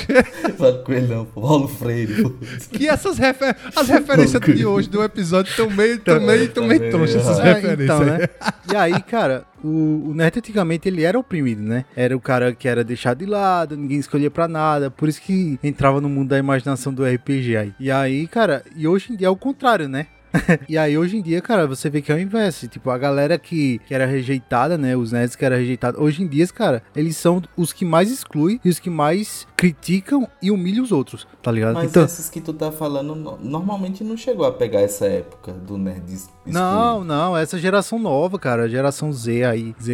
Coelhão, 0.85 1.25
Paulo 1.35 1.69
Freire. 1.69 2.25
que 2.71 2.89
essas 2.89 3.19
refer... 3.19 3.57
as 3.75 3.89
referências 3.89 4.41
de 4.43 4.65
hoje 4.65 4.89
do 4.89 5.03
episódio 5.03 5.51
estão 5.51 5.69
meio, 5.71 5.99
tão 5.99 6.21
meio, 6.21 6.49
tão 6.49 6.67
meio 6.67 6.91
tronchas, 6.91 7.17
essas 7.17 7.39
é, 7.39 7.55
referências. 7.55 7.85
Então, 7.85 8.05
né? 8.05 8.29
E 8.73 8.77
aí, 8.77 9.03
cara, 9.03 9.45
o, 9.63 10.11
o 10.11 10.15
nerd 10.15 10.39
antigamente 10.39 10.89
ele 10.89 11.03
era 11.03 11.19
oprimido, 11.19 11.63
né? 11.63 11.85
Era 11.97 12.17
o 12.17 12.21
cara 12.21 12.55
que 12.55 12.67
era 12.67 12.83
deixado 12.83 13.19
de 13.19 13.27
lado, 13.27 13.77
ninguém 13.77 13.99
escolhia 13.99 14.31
pra 14.31 14.49
nada, 14.49 14.91
por 14.91 15.09
isso 15.09 15.21
que 15.21 15.59
entrava 15.63 16.01
no 16.01 16.09
mundo 16.09 16.29
da 16.29 16.39
imaginação 16.39 16.93
do 16.93 17.05
RPG 17.05 17.57
aí. 17.57 17.75
E 17.79 17.91
aí, 17.91 18.27
cara, 18.27 18.63
e 18.75 18.87
hoje 18.87 19.13
em 19.13 19.17
dia 19.17 19.27
é 19.27 19.31
o 19.31 19.37
contrário, 19.37 19.89
né? 19.89 20.07
e 20.69 20.77
aí, 20.79 20.97
hoje 20.97 21.17
em 21.17 21.23
dia, 21.23 21.41
cara, 21.41 21.67
você 21.67 21.89
vê 21.91 22.01
que 22.01 22.11
é 22.11 22.15
o 22.15 22.19
inverso. 22.19 22.69
Tipo, 22.69 22.91
a 22.91 22.99
galera 22.99 23.39
que, 23.39 23.79
que 23.87 23.95
era 23.95 24.07
rejeitada, 24.07 24.79
né? 24.79 24.97
Os 24.97 25.13
nerds 25.13 25.37
que 25.37 25.45
eram 25.45 25.57
rejeitados. 25.57 26.01
Hoje 26.01 26.23
em 26.23 26.27
dia, 26.27 26.47
cara, 26.49 26.83
eles 26.95 27.17
são 27.17 27.43
os 27.57 27.73
que 27.73 27.85
mais 27.85 28.11
excluem 28.11 28.61
e 28.65 28.69
os 28.69 28.79
que 28.79 28.91
mais 28.91 29.47
criticam 29.57 30.29
e 30.43 30.51
humilham 30.51 30.83
os 30.83 30.91
outros, 30.91 31.27
tá 31.41 31.53
ligado? 31.53 31.75
Mas 31.75 31.91
então... 31.91 32.05
esses 32.05 32.29
que 32.29 32.41
tu 32.41 32.53
tá 32.53 32.73
falando, 32.73 33.15
normalmente 33.41 34.03
não 34.03 34.17
chegou 34.17 34.45
a 34.45 34.53
pegar 34.53 34.81
essa 34.81 35.07
época 35.07 35.53
do 35.53 35.79
nerd 35.79 36.13
excluir. 36.13 36.53
Não, 36.53 37.05
não. 37.05 37.37
Essa 37.37 37.59
geração 37.59 37.99
nova, 37.99 38.39
cara. 38.39 38.69
Geração 38.69 39.13
Z 39.13 39.45
aí. 39.45 39.75
Z, 39.81 39.93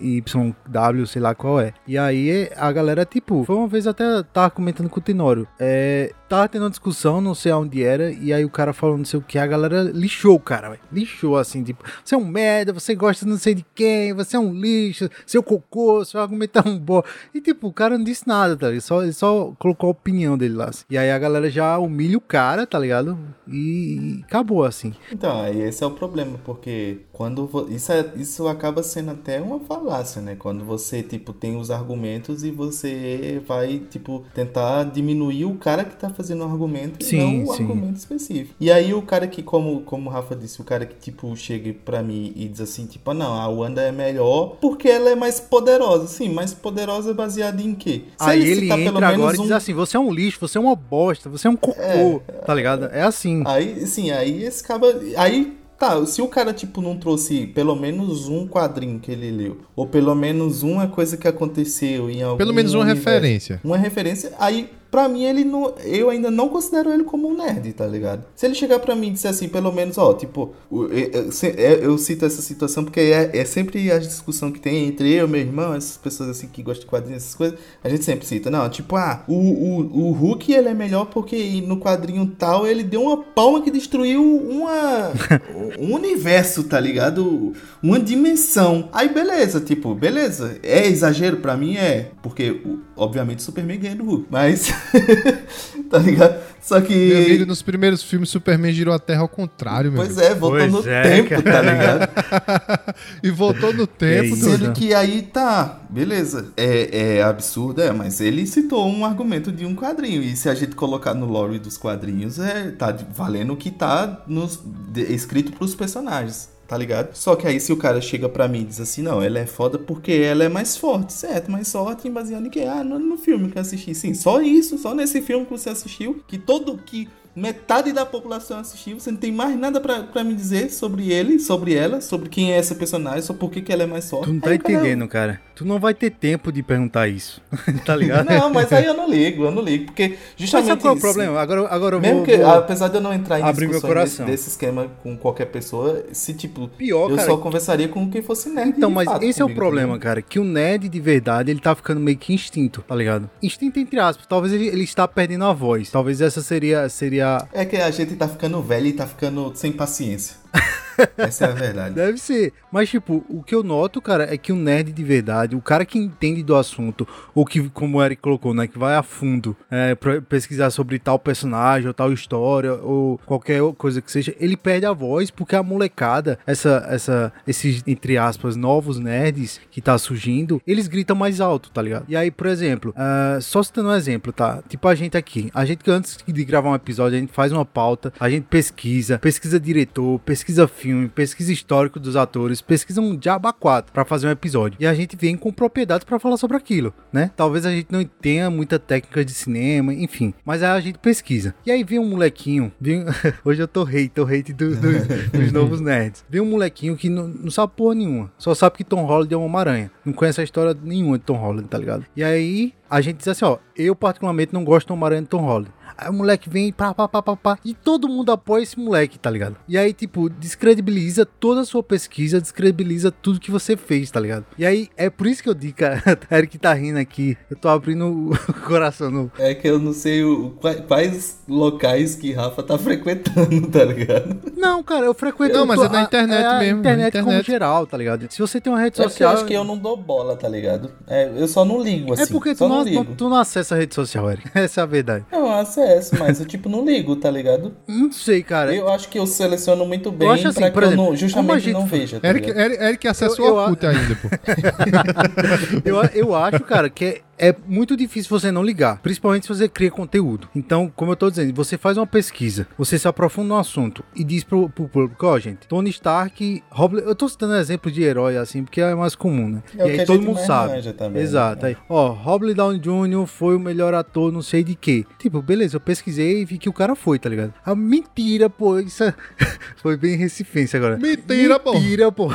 Y, 0.00 0.54
W, 0.68 1.06
sei 1.06 1.20
lá 1.20 1.34
qual 1.34 1.60
é. 1.60 1.72
E 1.86 1.98
aí, 1.98 2.48
a 2.56 2.70
galera, 2.70 3.04
tipo, 3.04 3.44
foi 3.44 3.56
uma 3.56 3.66
vez 3.66 3.86
até 3.86 4.22
tava 4.22 4.50
comentando 4.50 4.88
com 4.88 5.00
o 5.00 5.02
Tenório. 5.02 5.48
É, 5.58 6.12
tava 6.28 6.48
tendo 6.48 6.62
uma 6.62 6.70
discussão, 6.70 7.20
não 7.20 7.34
sei 7.34 7.50
aonde 7.50 7.82
era, 7.82 8.12
e 8.12 8.32
aí 8.32 8.44
o 8.44 8.50
cara 8.50 8.72
falou 8.72 8.98
não 8.98 9.04
sei 9.04 9.18
o 9.18 9.22
que, 9.22 9.38
a 9.38 9.46
galera 9.46 9.77
lixou 9.82 10.36
o 10.36 10.40
cara, 10.40 10.70
véio. 10.70 10.80
lixou 10.92 11.36
assim, 11.36 11.62
tipo, 11.62 11.84
você 12.04 12.14
é 12.14 12.18
um 12.18 12.26
merda, 12.26 12.72
você 12.72 12.94
gosta 12.94 13.26
não 13.26 13.36
sei 13.36 13.54
de 13.54 13.64
quem, 13.74 14.12
você 14.12 14.36
é 14.36 14.40
um 14.40 14.52
lixo, 14.52 15.08
seu 15.26 15.42
cocô, 15.42 16.04
seu 16.04 16.20
argumento 16.20 16.58
é 16.58 16.68
um 16.68 16.78
bom. 16.78 17.02
E 17.34 17.40
tipo, 17.40 17.68
o 17.68 17.72
cara 17.72 17.96
não 17.96 18.04
disse 18.04 18.26
nada, 18.26 18.56
tá 18.56 18.68
ligado? 18.68 18.82
Só, 18.82 19.02
ele 19.02 19.12
só 19.12 19.52
colocou 19.58 19.88
a 19.88 19.92
opinião 19.92 20.36
dele 20.36 20.54
lá. 20.54 20.66
Assim. 20.66 20.84
E 20.90 20.98
aí 20.98 21.10
a 21.10 21.18
galera 21.18 21.50
já 21.50 21.78
humilha 21.78 22.18
o 22.18 22.20
cara, 22.20 22.66
tá 22.66 22.78
ligado? 22.78 23.18
E, 23.46 24.18
e 24.18 24.24
acabou 24.24 24.64
assim. 24.64 24.94
Então, 25.12 25.40
aí 25.40 25.60
esse 25.62 25.82
é 25.82 25.86
o 25.86 25.90
problema, 25.90 26.38
porque 26.44 27.00
quando 27.18 27.66
isso, 27.68 27.90
é, 27.90 28.12
isso 28.14 28.46
acaba 28.46 28.80
sendo 28.80 29.10
até 29.10 29.40
uma 29.40 29.58
falácia, 29.58 30.22
né? 30.22 30.36
Quando 30.38 30.64
você, 30.64 31.02
tipo, 31.02 31.32
tem 31.32 31.56
os 31.56 31.68
argumentos 31.68 32.44
e 32.44 32.52
você 32.52 33.42
vai, 33.44 33.82
tipo, 33.90 34.24
tentar 34.32 34.84
diminuir 34.84 35.44
o 35.44 35.56
cara 35.56 35.84
que 35.84 35.96
tá 35.96 36.10
fazendo 36.10 36.42
o 36.42 36.44
argumento 36.44 37.04
sim, 37.04 37.16
e 37.16 37.18
não 37.18 37.42
o 37.42 37.56
sim. 37.56 37.64
argumento 37.64 37.96
específico. 37.96 38.54
E 38.60 38.70
aí 38.70 38.94
o 38.94 39.02
cara 39.02 39.26
que, 39.26 39.42
como, 39.42 39.80
como 39.80 40.08
o 40.08 40.12
Rafa 40.12 40.36
disse, 40.36 40.60
o 40.60 40.64
cara 40.64 40.86
que, 40.86 40.94
tipo, 40.94 41.34
chega 41.34 41.74
pra 41.84 42.04
mim 42.04 42.32
e 42.36 42.46
diz 42.46 42.60
assim, 42.60 42.86
tipo, 42.86 43.12
não, 43.12 43.34
a 43.34 43.48
Wanda 43.48 43.82
é 43.82 43.90
melhor 43.90 44.56
porque 44.60 44.88
ela 44.88 45.10
é 45.10 45.16
mais 45.16 45.40
poderosa. 45.40 46.06
Sim, 46.06 46.28
mais 46.28 46.54
poderosa 46.54 47.12
baseada 47.12 47.60
em 47.60 47.74
quê? 47.74 48.04
Se 48.16 48.30
aí 48.30 48.42
ele, 48.42 48.70
ele 48.70 48.86
entra 48.86 49.08
agora 49.08 49.36
um... 49.36 49.40
e 49.40 49.42
diz 49.42 49.50
assim, 49.50 49.74
você 49.74 49.96
é 49.96 50.00
um 50.00 50.12
lixo, 50.12 50.38
você 50.38 50.56
é 50.56 50.60
uma 50.60 50.76
bosta, 50.76 51.28
você 51.28 51.48
é 51.48 51.50
um 51.50 51.56
cocô, 51.56 52.22
é, 52.28 52.32
tá 52.46 52.54
ligado? 52.54 52.84
É 52.92 53.02
assim. 53.02 53.42
Aí, 53.44 53.84
sim, 53.88 54.12
aí 54.12 54.44
esse 54.44 54.62
cara... 54.62 54.86
Aí 55.16 55.57
Tá, 55.78 56.04
se 56.06 56.20
o 56.20 56.26
cara, 56.26 56.52
tipo, 56.52 56.82
não 56.82 56.96
trouxe 56.96 57.46
pelo 57.46 57.76
menos 57.76 58.28
um 58.28 58.48
quadrinho 58.48 58.98
que 58.98 59.12
ele 59.12 59.30
leu, 59.30 59.58
ou 59.76 59.86
pelo 59.86 60.12
menos 60.12 60.64
uma 60.64 60.88
coisa 60.88 61.16
que 61.16 61.28
aconteceu 61.28 62.10
em 62.10 62.20
algum 62.20 62.36
Pelo 62.36 62.52
menos 62.52 62.74
uma 62.74 62.82
universo, 62.82 63.08
referência. 63.08 63.60
Uma 63.62 63.76
referência, 63.76 64.32
aí 64.40 64.68
pra 64.90 65.08
mim 65.08 65.24
ele 65.24 65.44
não. 65.44 65.74
Eu 65.84 66.10
ainda 66.10 66.30
não 66.30 66.48
considero 66.48 66.90
ele 66.90 67.04
como 67.04 67.28
um 67.28 67.36
nerd, 67.36 67.72
tá 67.72 67.86
ligado? 67.86 68.24
Se 68.34 68.46
ele 68.46 68.54
chegar 68.54 68.78
pra 68.78 68.94
mim 68.94 69.08
e 69.08 69.10
disser 69.12 69.30
assim, 69.30 69.48
pelo 69.48 69.72
menos, 69.72 69.98
ó, 69.98 70.14
tipo, 70.14 70.54
eu, 70.70 70.88
eu, 70.90 71.82
eu 71.82 71.98
cito 71.98 72.24
essa 72.24 72.42
situação 72.42 72.84
porque 72.84 73.00
é, 73.00 73.30
é, 73.34 73.44
sempre 73.44 73.90
a 73.90 73.98
discussão 73.98 74.50
que 74.50 74.60
tem 74.60 74.86
entre 74.86 75.12
eu 75.12 75.26
e 75.26 75.30
meu 75.30 75.40
irmão, 75.40 75.74
essas 75.74 75.96
pessoas 75.96 76.30
assim 76.30 76.48
que 76.48 76.62
gostam 76.62 76.84
de 76.84 76.90
quadrinhos, 76.90 77.22
essas 77.22 77.34
coisas, 77.34 77.58
a 77.82 77.88
gente 77.88 78.04
sempre 78.04 78.26
cita, 78.26 78.50
não, 78.50 78.68
tipo, 78.68 78.96
ah, 78.96 79.24
o, 79.28 79.34
o, 79.34 80.08
o 80.08 80.12
Hulk 80.12 80.52
ele 80.52 80.68
é 80.68 80.74
melhor 80.74 81.06
porque 81.06 81.60
no 81.66 81.78
quadrinho 81.78 82.26
tal 82.38 82.66
ele 82.66 82.82
deu 82.82 83.02
uma 83.02 83.16
palma 83.18 83.62
que 83.62 83.70
destruiu 83.70 84.22
uma, 84.22 85.12
um 85.78 85.94
universo, 85.94 86.64
tá 86.64 86.80
ligado? 86.80 87.52
Uma 87.82 87.98
dimensão. 87.98 88.88
Aí 88.92 89.08
beleza, 89.08 89.60
tipo, 89.60 89.94
beleza. 89.94 90.58
É 90.62 90.86
exagero 90.86 91.38
pra 91.38 91.56
mim? 91.56 91.76
É. 91.76 92.10
Porque, 92.22 92.60
obviamente, 92.96 93.40
o 93.40 93.42
Superman 93.42 93.78
ganha 93.78 93.96
do 93.96 94.04
Hulk. 94.04 94.26
Mas. 94.30 94.72
tá 95.90 95.98
ligado? 95.98 96.48
Só 96.60 96.80
que. 96.82 96.94
Meu 96.94 97.24
amigo, 97.24 97.46
nos 97.46 97.62
primeiros 97.62 98.02
filmes, 98.02 98.28
Superman 98.28 98.72
girou 98.72 98.94
a 98.94 98.98
Terra 98.98 99.22
ao 99.22 99.28
contrário, 99.28 99.90
meu 99.90 100.02
Pois 100.04 100.18
amigo. 100.18 100.32
é, 100.32 100.34
voltou 100.34 100.58
pois 100.58 100.72
no 100.72 100.90
é, 100.90 101.02
tempo, 101.02 101.28
cara. 101.28 101.42
tá 101.42 101.62
ligado? 101.62 102.94
e 103.24 103.30
voltou 103.30 103.72
no 103.72 103.86
tempo, 103.86 104.36
Sendo 104.36 104.72
que 104.72 104.92
aí 104.92 105.22
tá, 105.22 105.80
beleza. 105.88 106.52
É, 106.56 107.16
é 107.16 107.22
absurdo, 107.22 107.80
é, 107.80 107.90
mas 107.90 108.20
ele 108.20 108.46
citou 108.46 108.86
um 108.86 109.06
argumento 109.06 109.50
de 109.50 109.64
um 109.64 109.74
quadrinho. 109.74 110.22
E 110.22 110.36
se 110.36 110.48
a 110.50 110.54
gente 110.54 110.74
colocar 110.74 111.14
no 111.14 111.24
lore 111.24 111.58
dos 111.58 111.78
quadrinhos, 111.78 112.38
é, 112.38 112.70
tá 112.72 112.94
valendo 113.14 113.54
o 113.54 113.56
que 113.56 113.70
tá 113.70 114.22
nos, 114.26 114.60
de, 114.92 115.02
escrito 115.12 115.52
pros 115.52 115.74
personagens 115.74 116.57
tá 116.68 116.76
ligado? 116.76 117.14
Só 117.14 117.34
que 117.34 117.46
aí 117.46 117.58
se 117.58 117.72
o 117.72 117.78
cara 117.78 117.98
chega 117.98 118.28
pra 118.28 118.46
mim 118.46 118.60
e 118.60 118.64
diz 118.64 118.78
assim, 118.78 119.00
não, 119.00 119.22
ela 119.22 119.38
é 119.38 119.46
foda 119.46 119.78
porque 119.78 120.12
ela 120.12 120.44
é 120.44 120.50
mais 120.50 120.76
forte, 120.76 121.14
certo? 121.14 121.50
Mais 121.50 121.72
forte 121.72 122.08
baseado 122.10 122.46
em 122.46 122.50
que? 122.50 122.60
Ah, 122.60 122.84
no, 122.84 122.98
no 122.98 123.16
filme 123.16 123.50
que 123.50 123.56
eu 123.56 123.62
assisti. 123.62 123.94
Sim, 123.94 124.12
só 124.12 124.42
isso, 124.42 124.76
só 124.76 124.94
nesse 124.94 125.22
filme 125.22 125.46
que 125.46 125.50
você 125.50 125.70
assistiu, 125.70 126.22
que 126.28 126.36
todo, 126.36 126.76
que 126.76 127.08
metade 127.38 127.92
da 127.92 128.04
população 128.04 128.58
assistiu, 128.58 128.98
você 128.98 129.10
não 129.10 129.18
tem 129.18 129.32
mais 129.32 129.58
nada 129.58 129.80
para 129.80 130.24
me 130.24 130.34
dizer 130.34 130.70
sobre 130.70 131.12
ele, 131.12 131.38
sobre 131.38 131.74
ela, 131.74 132.00
sobre 132.00 132.28
quem 132.28 132.52
é 132.52 132.58
essa 132.58 132.74
personagem, 132.74 133.22
só 133.22 133.32
por 133.32 133.50
que 133.50 133.72
ela 133.72 133.84
é 133.84 133.86
mais 133.86 134.08
forte. 134.08 134.26
Tu 134.26 134.32
não 134.32 134.40
tá 134.40 134.50
aí, 134.50 134.56
entendendo, 134.56 135.08
cara, 135.08 135.34
cara. 135.34 135.48
Tu 135.54 135.64
não 135.64 135.80
vai 135.80 135.92
ter 135.92 136.10
tempo 136.10 136.52
de 136.52 136.62
perguntar 136.62 137.08
isso, 137.08 137.42
tá 137.84 137.96
ligado? 137.96 138.28
Não, 138.30 138.48
mas 138.50 138.72
aí 138.72 138.84
eu 138.84 138.94
não 138.94 139.10
ligo, 139.10 139.44
eu 139.44 139.50
não 139.50 139.62
ligo, 139.62 139.86
porque 139.86 140.16
justamente. 140.36 140.70
Mas 140.70 140.82
qual 140.82 140.94
é 140.94 140.96
o 140.96 141.00
problema? 141.00 141.40
Agora, 141.40 141.68
agora 141.68 141.96
eu 141.96 142.00
Mesmo 142.00 142.18
vou, 142.18 142.24
que, 142.24 142.36
vou 142.36 142.50
apesar 142.50 142.88
de 142.88 142.96
eu 142.96 143.00
não 143.00 143.12
entrar 143.12 143.40
em 143.40 143.42
abrir 143.42 143.68
meu 143.68 143.80
coração. 143.80 144.24
Desse, 144.24 144.42
desse, 144.42 144.48
esquema 144.50 144.88
com 145.02 145.16
qualquer 145.16 145.46
pessoa, 145.46 146.04
se 146.12 146.32
tipo, 146.34 146.68
Pior, 146.68 147.10
eu 147.10 147.16
cara, 147.16 147.28
só 147.28 147.36
conversaria 147.36 147.88
com 147.88 148.08
quem 148.08 148.22
fosse 148.22 148.48
nerd. 148.48 148.74
Então, 148.76 148.90
mas 148.90 149.06
fato, 149.06 149.24
esse 149.24 149.42
é 149.42 149.44
o 149.44 149.52
problema, 149.52 149.94
também. 149.94 150.00
cara, 150.00 150.22
que 150.22 150.38
o 150.38 150.44
nerd 150.44 150.88
de 150.88 151.00
verdade, 151.00 151.50
ele 151.50 151.60
tá 151.60 151.74
ficando 151.74 152.00
meio 152.00 152.16
que 152.16 152.32
instinto, 152.32 152.84
tá 152.86 152.94
ligado? 152.94 153.28
Instinto 153.42 153.80
entre 153.80 153.98
aspas, 153.98 154.26
talvez 154.26 154.52
ele, 154.52 154.68
ele 154.68 154.84
está 154.84 155.08
perdendo 155.08 155.44
a 155.44 155.52
voz. 155.52 155.90
Talvez 155.90 156.20
essa 156.20 156.40
seria 156.40 156.88
seria 156.88 157.27
É 157.52 157.64
que 157.64 157.76
a 157.76 157.90
gente 157.90 158.16
tá 158.16 158.28
ficando 158.28 158.62
velho 158.62 158.86
e 158.86 158.92
tá 158.92 159.06
ficando 159.06 159.52
sem 159.54 159.72
paciência. 159.72 160.36
Essa 161.16 161.46
é 161.46 161.50
a 161.50 161.54
verdade. 161.54 161.94
Deve 161.94 162.18
ser. 162.18 162.52
Mas, 162.70 162.88
tipo, 162.88 163.24
o 163.28 163.42
que 163.42 163.54
eu 163.54 163.62
noto, 163.62 164.00
cara, 164.00 164.32
é 164.32 164.36
que 164.36 164.52
o 164.52 164.56
nerd 164.56 164.92
de 164.92 165.04
verdade, 165.04 165.56
o 165.56 165.60
cara 165.60 165.84
que 165.84 165.98
entende 165.98 166.42
do 166.42 166.56
assunto, 166.56 167.06
ou 167.34 167.44
que, 167.44 167.68
como 167.70 167.98
o 167.98 168.02
Eric 168.02 168.20
colocou, 168.20 168.52
né, 168.52 168.66
que 168.66 168.78
vai 168.78 168.94
a 168.94 169.02
fundo 169.02 169.56
é, 169.70 169.94
pra 169.94 170.20
pesquisar 170.20 170.70
sobre 170.70 170.98
tal 170.98 171.18
personagem, 171.18 171.88
ou 171.88 171.94
tal 171.94 172.12
história, 172.12 172.74
ou 172.74 173.18
qualquer 173.24 173.60
coisa 173.76 174.02
que 174.02 174.10
seja, 174.10 174.34
ele 174.38 174.56
perde 174.56 174.86
a 174.86 174.92
voz 174.92 175.30
porque 175.30 175.56
a 175.56 175.62
molecada, 175.62 176.38
essa, 176.46 176.86
essa, 176.90 177.32
esses, 177.46 177.82
entre 177.86 178.18
aspas, 178.18 178.56
novos 178.56 178.98
nerds 178.98 179.60
que 179.70 179.80
tá 179.80 179.96
surgindo, 179.98 180.60
eles 180.66 180.88
gritam 180.88 181.16
mais 181.16 181.40
alto, 181.40 181.70
tá 181.70 181.80
ligado? 181.80 182.04
E 182.08 182.16
aí, 182.16 182.30
por 182.30 182.46
exemplo, 182.46 182.94
uh, 182.96 183.40
só 183.40 183.62
citando 183.62 183.88
um 183.90 183.94
exemplo, 183.94 184.32
tá? 184.32 184.62
Tipo 184.68 184.88
a 184.88 184.94
gente 184.94 185.16
aqui, 185.16 185.50
a 185.54 185.64
gente 185.64 185.88
antes 185.90 186.18
de 186.26 186.44
gravar 186.44 186.70
um 186.70 186.74
episódio, 186.74 187.16
a 187.16 187.20
gente 187.20 187.32
faz 187.32 187.52
uma 187.52 187.64
pauta, 187.64 188.12
a 188.18 188.28
gente 188.28 188.44
pesquisa, 188.44 189.18
pesquisa 189.18 189.58
diretor, 189.58 190.18
pesquisa 190.20 190.37
filme, 190.44 190.88
filme, 190.88 191.08
pesquisa 191.08 191.52
histórico 191.52 192.00
dos 192.00 192.16
atores, 192.16 192.60
pesquisa 192.60 193.00
um 193.00 193.16
diaba 193.16 193.52
4 193.52 193.92
para 193.92 194.04
fazer 194.04 194.26
um 194.26 194.30
episódio. 194.30 194.76
E 194.80 194.86
a 194.86 194.94
gente 194.94 195.16
vem 195.16 195.36
com 195.36 195.52
propriedades 195.52 196.04
para 196.04 196.18
falar 196.18 196.36
sobre 196.36 196.56
aquilo, 196.56 196.92
né? 197.12 197.30
Talvez 197.36 197.64
a 197.66 197.70
gente 197.70 197.88
não 197.90 198.04
tenha 198.04 198.50
muita 198.50 198.78
técnica 198.78 199.24
de 199.24 199.32
cinema, 199.32 199.92
enfim. 199.92 200.34
Mas 200.44 200.62
aí 200.62 200.70
a 200.70 200.80
gente 200.80 200.98
pesquisa. 200.98 201.54
E 201.64 201.70
aí 201.70 201.84
vem 201.84 201.98
um 201.98 202.08
molequinho, 202.08 202.72
vem... 202.80 203.04
hoje 203.44 203.62
eu 203.62 203.68
tô 203.68 203.82
hate, 203.82 204.08
tô 204.08 204.24
hate 204.24 204.52
do, 204.52 204.74
do, 204.74 204.92
dos 205.38 205.52
novos 205.52 205.80
nerds. 205.80 206.24
Vem 206.28 206.40
um 206.40 206.46
molequinho 206.46 206.96
que 206.96 207.08
não, 207.08 207.28
não 207.28 207.50
sabe 207.50 207.72
porra 207.76 207.94
nenhuma. 207.94 208.32
Só 208.38 208.54
sabe 208.54 208.76
que 208.76 208.84
Tom 208.84 209.04
Holland 209.04 209.32
é 209.32 209.36
uma 209.36 209.46
Homem-Aranha. 209.46 209.90
Não 210.04 210.12
conhece 210.12 210.40
a 210.40 210.44
história 210.44 210.76
nenhuma 210.82 211.18
de 211.18 211.24
Tom 211.24 211.36
Holland, 211.36 211.68
tá 211.68 211.78
ligado? 211.78 212.06
E 212.16 212.24
aí 212.24 212.72
a 212.90 213.00
gente 213.00 213.18
diz 213.18 213.28
assim, 213.28 213.44
ó, 213.44 213.58
eu 213.76 213.94
particularmente 213.94 214.54
não 214.54 214.64
gosto 214.64 214.88
do 214.88 214.94
Homem-Aranha 214.94 215.22
de 215.22 215.28
Tom 215.28 215.42
Holland. 215.42 215.70
Aí 215.98 216.08
o 216.08 216.12
moleque 216.12 216.48
vem, 216.48 216.72
pá, 216.72 216.94
pá, 216.94 217.08
pá, 217.08 217.20
pá, 217.20 217.36
pá, 217.36 217.58
e 217.64 217.74
todo 217.74 218.08
mundo 218.08 218.30
apoia 218.30 218.62
esse 218.62 218.78
moleque, 218.78 219.18
tá 219.18 219.28
ligado? 219.28 219.56
E 219.68 219.76
aí, 219.76 219.92
tipo, 219.92 220.30
descredibiliza 220.30 221.26
toda 221.26 221.62
a 221.62 221.64
sua 221.64 221.82
pesquisa, 221.82 222.40
descredibiliza 222.40 223.10
tudo 223.10 223.40
que 223.40 223.50
você 223.50 223.76
fez, 223.76 224.08
tá 224.10 224.20
ligado? 224.20 224.46
E 224.56 224.64
aí, 224.64 224.88
é 224.96 225.10
por 225.10 225.26
isso 225.26 225.42
que 225.42 225.48
eu 225.48 225.54
digo, 225.54 225.76
cara, 225.78 226.00
Eric 226.30 226.56
tá 226.56 226.72
rindo 226.72 227.00
aqui, 227.00 227.36
eu 227.50 227.56
tô 227.56 227.68
abrindo 227.68 228.06
o 228.06 228.30
coração 228.64 229.10
no... 229.10 229.32
É 229.38 229.54
que 229.54 229.68
eu 229.68 229.80
não 229.80 229.92
sei 229.92 230.22
o, 230.22 230.56
quais 230.86 231.40
locais 231.48 232.14
que 232.14 232.32
Rafa 232.32 232.62
tá 232.62 232.78
frequentando, 232.78 233.66
tá 233.68 233.84
ligado? 233.84 234.52
Não, 234.56 234.82
cara, 234.84 235.06
eu 235.06 235.14
frequento... 235.14 235.54
Não, 235.54 235.66
mas 235.66 235.80
é 235.80 235.88
na 235.88 236.02
internet 236.02 236.44
é 236.44 236.58
mesmo. 236.60 236.78
Internet, 236.78 237.08
internet 237.08 237.24
como 237.24 237.42
geral, 237.42 237.86
tá 237.86 237.96
ligado? 237.96 238.26
Se 238.30 238.38
você 238.38 238.60
tem 238.60 238.72
uma 238.72 238.80
rede 238.80 239.00
é 239.00 239.02
social... 239.02 239.32
eu 239.32 239.36
acho 239.36 239.46
que 239.46 239.54
eu 239.54 239.64
não 239.64 239.76
dou 239.76 239.96
bola, 239.96 240.36
tá 240.36 240.48
ligado? 240.48 240.92
É, 241.08 241.28
eu 241.36 241.48
só 241.48 241.64
não 241.64 241.82
ligo, 241.82 242.10
é 242.10 242.14
assim. 242.14 242.22
É 242.22 242.26
porque 242.26 242.54
tu 242.54 242.68
não, 242.68 242.84
não, 242.84 243.04
tu 243.04 243.28
não 243.28 243.36
acessa 243.36 243.74
a 243.74 243.78
rede 243.78 243.94
social, 243.94 244.30
Eric. 244.30 244.48
Essa 244.54 244.80
é 244.80 244.84
a 244.84 244.86
verdade. 244.86 245.24
Eu 245.32 245.50
acesso, 245.50 245.87
mas 246.18 246.40
eu, 246.40 246.46
tipo, 246.46 246.68
não 246.68 246.84
ligo, 246.84 247.16
tá 247.16 247.30
ligado? 247.30 247.74
Não 247.86 248.10
sei, 248.12 248.42
cara. 248.42 248.74
Eu 248.74 248.88
acho 248.88 249.08
que 249.08 249.18
eu 249.18 249.26
seleciono 249.26 249.86
muito 249.86 250.10
bem 250.10 250.28
eu 250.28 250.34
acho 250.34 250.48
assim, 250.48 250.60
pra 250.60 250.70
que 250.70 250.78
exemplo, 250.78 251.02
eu 251.02 251.06
não, 251.10 251.16
justamente 251.16 251.72
não 251.72 251.86
veja. 251.86 252.20
Tá 252.20 252.28
Eric, 252.28 252.50
Eric, 252.50 252.82
Eric 252.82 253.08
acessa 253.08 253.42
o 253.42 253.54
Orkut 253.54 253.86
ainda, 253.86 254.16
pô. 254.16 254.28
eu, 255.84 256.02
eu 256.14 256.34
acho, 256.34 256.60
cara, 256.60 256.88
que 256.88 257.04
é 257.04 257.20
é 257.38 257.54
muito 257.66 257.96
difícil 257.96 258.28
você 258.28 258.50
não 258.50 258.62
ligar, 258.62 258.98
principalmente 259.00 259.46
se 259.46 259.48
você 259.48 259.68
cria 259.68 259.90
conteúdo. 259.90 260.48
Então, 260.54 260.92
como 260.94 261.12
eu 261.12 261.16
tô 261.16 261.30
dizendo, 261.30 261.54
você 261.54 261.78
faz 261.78 261.96
uma 261.96 262.06
pesquisa, 262.06 262.66
você 262.76 262.98
se 262.98 263.06
aprofunda 263.06 263.48
no 263.48 263.58
assunto 263.58 264.04
e 264.14 264.24
diz 264.24 264.44
pro, 264.44 264.68
pro 264.68 264.88
público, 264.88 265.26
ó, 265.26 265.34
oh, 265.34 265.38
gente, 265.38 265.66
Tony 265.68 265.90
Stark, 265.90 266.62
Rob, 266.70 266.98
eu 266.98 267.14
tô 267.14 267.28
citando 267.28 267.54
exemplo 267.54 267.90
de 267.90 268.02
herói 268.02 268.36
assim, 268.36 268.64
porque 268.64 268.80
é 268.80 268.94
mais 268.94 269.14
comum, 269.14 269.48
né? 269.48 269.62
É 269.76 269.86
e 269.86 270.00
aí 270.00 270.06
todo 270.06 270.22
mundo 270.22 270.40
sabe. 270.40 270.82
Também, 270.92 271.22
Exato. 271.22 271.62
Né? 271.62 271.68
Aí, 271.70 271.76
ó, 271.88 272.08
Rob 272.08 272.52
Downey 272.52 272.80
Jr. 272.80 273.26
foi 273.26 273.56
o 273.56 273.60
melhor 273.60 273.94
ator, 273.94 274.32
não 274.32 274.42
sei 274.42 274.64
de 274.64 274.74
quê. 274.74 275.04
Tipo, 275.18 275.40
beleza, 275.42 275.76
eu 275.76 275.80
pesquisei 275.80 276.42
e 276.42 276.44
vi 276.44 276.58
que 276.58 276.68
o 276.68 276.72
cara 276.72 276.94
foi, 276.94 277.18
tá 277.18 277.28
ligado? 277.28 277.54
A 277.64 277.74
mentira, 277.74 278.50
pô, 278.50 278.78
isso 278.78 279.04
é... 279.04 279.14
foi 279.76 279.96
bem 279.96 280.16
recifense 280.16 280.76
agora. 280.76 280.96
Mentira, 280.98 281.58
pô. 281.60 281.72
Mentira, 281.74 282.10
pô. 282.10 282.28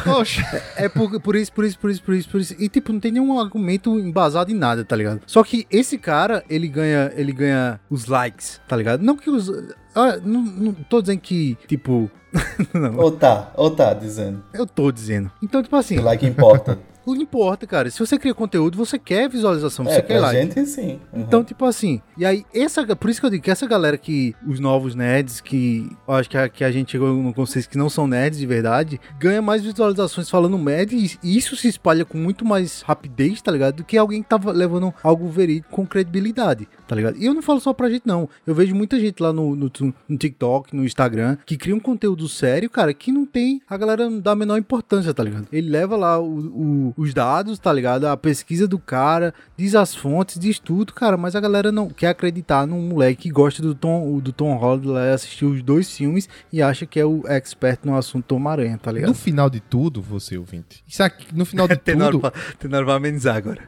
É, 0.76 0.86
é 0.86 0.90
por, 0.90 1.20
por 1.20 1.36
isso, 1.36 1.52
por 1.52 1.66
isso, 1.66 1.80
por 1.80 1.90
isso, 1.90 2.04
por 2.04 2.14
isso, 2.14 2.30
por 2.30 2.42
isso. 2.42 2.56
E 2.60 2.70
tipo, 2.70 2.94
não 2.94 3.00
tem 3.00 3.12
nenhum 3.12 3.40
argumento 3.40 4.00
embasado 4.00 4.52
em 4.52 4.56
nada, 4.56 4.86
tá 4.86 4.93
ligado? 4.96 5.22
Só 5.26 5.44
que 5.44 5.66
esse 5.70 5.98
cara, 5.98 6.44
ele 6.50 6.68
ganha, 6.68 7.12
ele 7.16 7.32
ganha 7.32 7.80
os 7.90 8.06
likes, 8.06 8.62
tá 8.68 8.76
ligado? 8.76 9.02
Não 9.02 9.16
que 9.16 9.30
os. 9.30 9.50
Ah, 9.96 10.18
não, 10.24 10.42
não 10.42 10.74
tô 10.74 11.02
dizendo 11.02 11.20
que, 11.20 11.58
tipo. 11.68 12.10
não. 12.74 12.98
Ou 12.98 13.12
tá, 13.12 13.52
ou 13.56 13.72
tá 13.72 13.94
dizendo. 13.94 14.44
Eu 14.54 14.66
tô 14.66 14.92
dizendo. 14.92 15.32
Então, 15.42 15.62
tipo 15.62 15.76
assim. 15.76 16.00
O 16.00 16.04
like 16.04 16.26
importa. 16.26 16.78
Não 17.06 17.16
importa, 17.16 17.68
cara. 17.68 17.90
Se 17.90 18.00
você 18.00 18.18
cria 18.18 18.34
conteúdo, 18.34 18.78
você 18.78 18.98
quer 18.98 19.30
visualização, 19.30 19.86
você 19.86 19.98
é, 19.98 20.02
quer 20.02 20.20
like. 20.20 20.56
gente 20.56 20.70
sim. 20.70 21.00
Uhum. 21.12 21.22
Então, 21.22 21.44
tipo 21.44 21.66
assim, 21.66 22.02
e 22.18 22.26
aí, 22.26 22.46
essa, 22.54 22.96
por 22.96 23.10
isso 23.10 23.20
que 23.20 23.26
eu 23.26 23.30
digo 23.30 23.44
que 23.44 23.52
essa 23.52 23.68
galera 23.68 23.98
que, 23.98 24.36
os 24.48 24.60
novos 24.60 24.96
nerds, 24.96 25.42
que 25.42 25.90
eu 26.08 26.14
acho 26.14 26.30
que 26.30 26.38
a, 26.38 26.50
que 26.50 26.64
a 26.64 26.72
gente 26.72 26.92
chegou 26.92 27.14
no 27.14 27.34
conceito 27.34 27.70
que 27.70 27.78
não 27.78 27.90
são 27.90 28.08
nerds 28.08 28.40
de 28.40 28.46
verdade, 28.46 29.00
ganha 29.20 29.42
mais 29.42 29.64
visualizações 29.64 30.30
falando 30.30 30.58
média 30.58 30.96
e 30.96 31.38
isso 31.38 31.56
se 31.56 31.68
espalha 31.68 32.06
com 32.06 32.18
muito 32.18 32.46
mais 32.46 32.82
rapidez, 32.82 33.42
tá 33.42 33.52
ligado? 33.52 33.78
Do 33.78 33.84
que 33.84 33.98
alguém 33.98 34.22
que 34.22 34.30
tava 34.30 34.52
levando 34.52 34.94
algo 35.04 35.28
verídico 35.30 35.70
com 35.70 35.86
credibilidade 35.86 36.68
tá 36.94 36.96
ligado? 36.96 37.18
E 37.18 37.26
eu 37.26 37.34
não 37.34 37.42
falo 37.42 37.60
só 37.60 37.74
pra 37.74 37.90
gente, 37.90 38.06
não. 38.06 38.30
Eu 38.46 38.54
vejo 38.54 38.76
muita 38.76 39.00
gente 39.00 39.22
lá 39.22 39.34
no, 39.34 39.56
no, 39.56 39.72
no 40.08 40.18
TikTok, 40.18 40.76
no 40.76 40.86
Instagram, 40.86 41.38
que 41.46 41.58
cria 41.58 41.76
um 41.76 41.80
conteúdo 41.80 42.30
sério, 42.30 42.70
cara, 42.70 42.94
que 42.94 43.12
não 43.12 43.26
tem, 43.26 43.62
a 43.68 43.76
galera 43.76 44.08
não 44.10 44.20
dá 44.20 44.32
a 44.32 44.36
menor 44.36 44.58
importância, 44.58 45.14
tá 45.14 45.24
ligado? 45.24 45.48
Ele 45.52 45.70
leva 45.70 45.96
lá 45.96 46.20
o, 46.20 46.28
o, 46.28 46.93
os 46.98 47.14
dados, 47.14 47.60
tá 47.60 47.72
ligado? 47.72 48.06
A 48.06 48.16
pesquisa 48.18 48.68
do 48.68 48.80
cara, 48.80 49.34
diz 49.58 49.76
as 49.76 49.96
fontes, 49.96 50.40
diz 50.40 50.60
tudo, 50.60 50.94
cara, 50.94 51.18
mas 51.18 51.36
a 51.36 51.40
galera 51.40 51.72
não 51.72 51.90
quer 51.90 52.08
acreditar 52.10 52.66
num 52.66 52.82
moleque 52.82 53.24
que 53.24 53.30
gosta 53.30 53.62
do 53.62 53.74
Tom, 53.76 54.20
do 54.20 54.32
Tom 54.32 54.56
Holland 54.56 54.88
lá, 54.88 55.14
assistiu 55.14 55.50
os 55.50 55.62
dois 55.62 55.92
filmes 55.92 56.28
e 56.52 56.62
acha 56.62 56.86
que 56.86 57.00
é 57.00 57.06
o 57.06 57.24
expert 57.28 57.80
no 57.84 57.96
assunto 57.96 58.26
Tom 58.26 58.48
Aranha, 58.48 58.80
tá 58.82 58.92
ligado? 58.92 59.10
No 59.10 59.16
final 59.16 59.50
de 59.50 59.60
tudo, 59.60 60.02
você 60.02 60.38
ouvinte, 60.38 60.84
isso 60.88 61.04
aqui, 61.04 61.28
no 61.34 61.46
final 61.46 61.68
de 61.68 61.76
tudo... 61.78 62.32
Tem 62.60 62.74
hora 62.74 62.86
pra 62.86 62.96
amenizar 62.96 63.36
agora. 63.36 63.60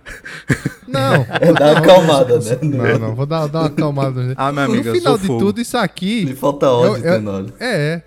Não. 0.87 1.25
É 1.41 1.51
dar 1.53 1.71
uma 1.71 1.79
acalmada, 1.79 2.39
né? 2.39 2.57
Não, 2.61 2.99
não, 2.99 3.15
vou 3.15 3.25
dar, 3.25 3.47
dar 3.47 3.61
uma 3.61 3.67
acalmada. 3.67 4.33
Ah, 4.37 4.51
meu 4.51 4.63
amigo, 4.63 4.87
No 4.87 4.95
final 4.95 5.17
de 5.17 5.27
fogo. 5.27 5.39
tudo, 5.39 5.61
isso 5.61 5.77
aqui. 5.77 6.23
Lhe 6.25 6.35
falta 6.35 6.69
ódio, 6.69 7.05
eu, 7.05 7.21
eu, 7.21 7.53
É. 7.59 8.01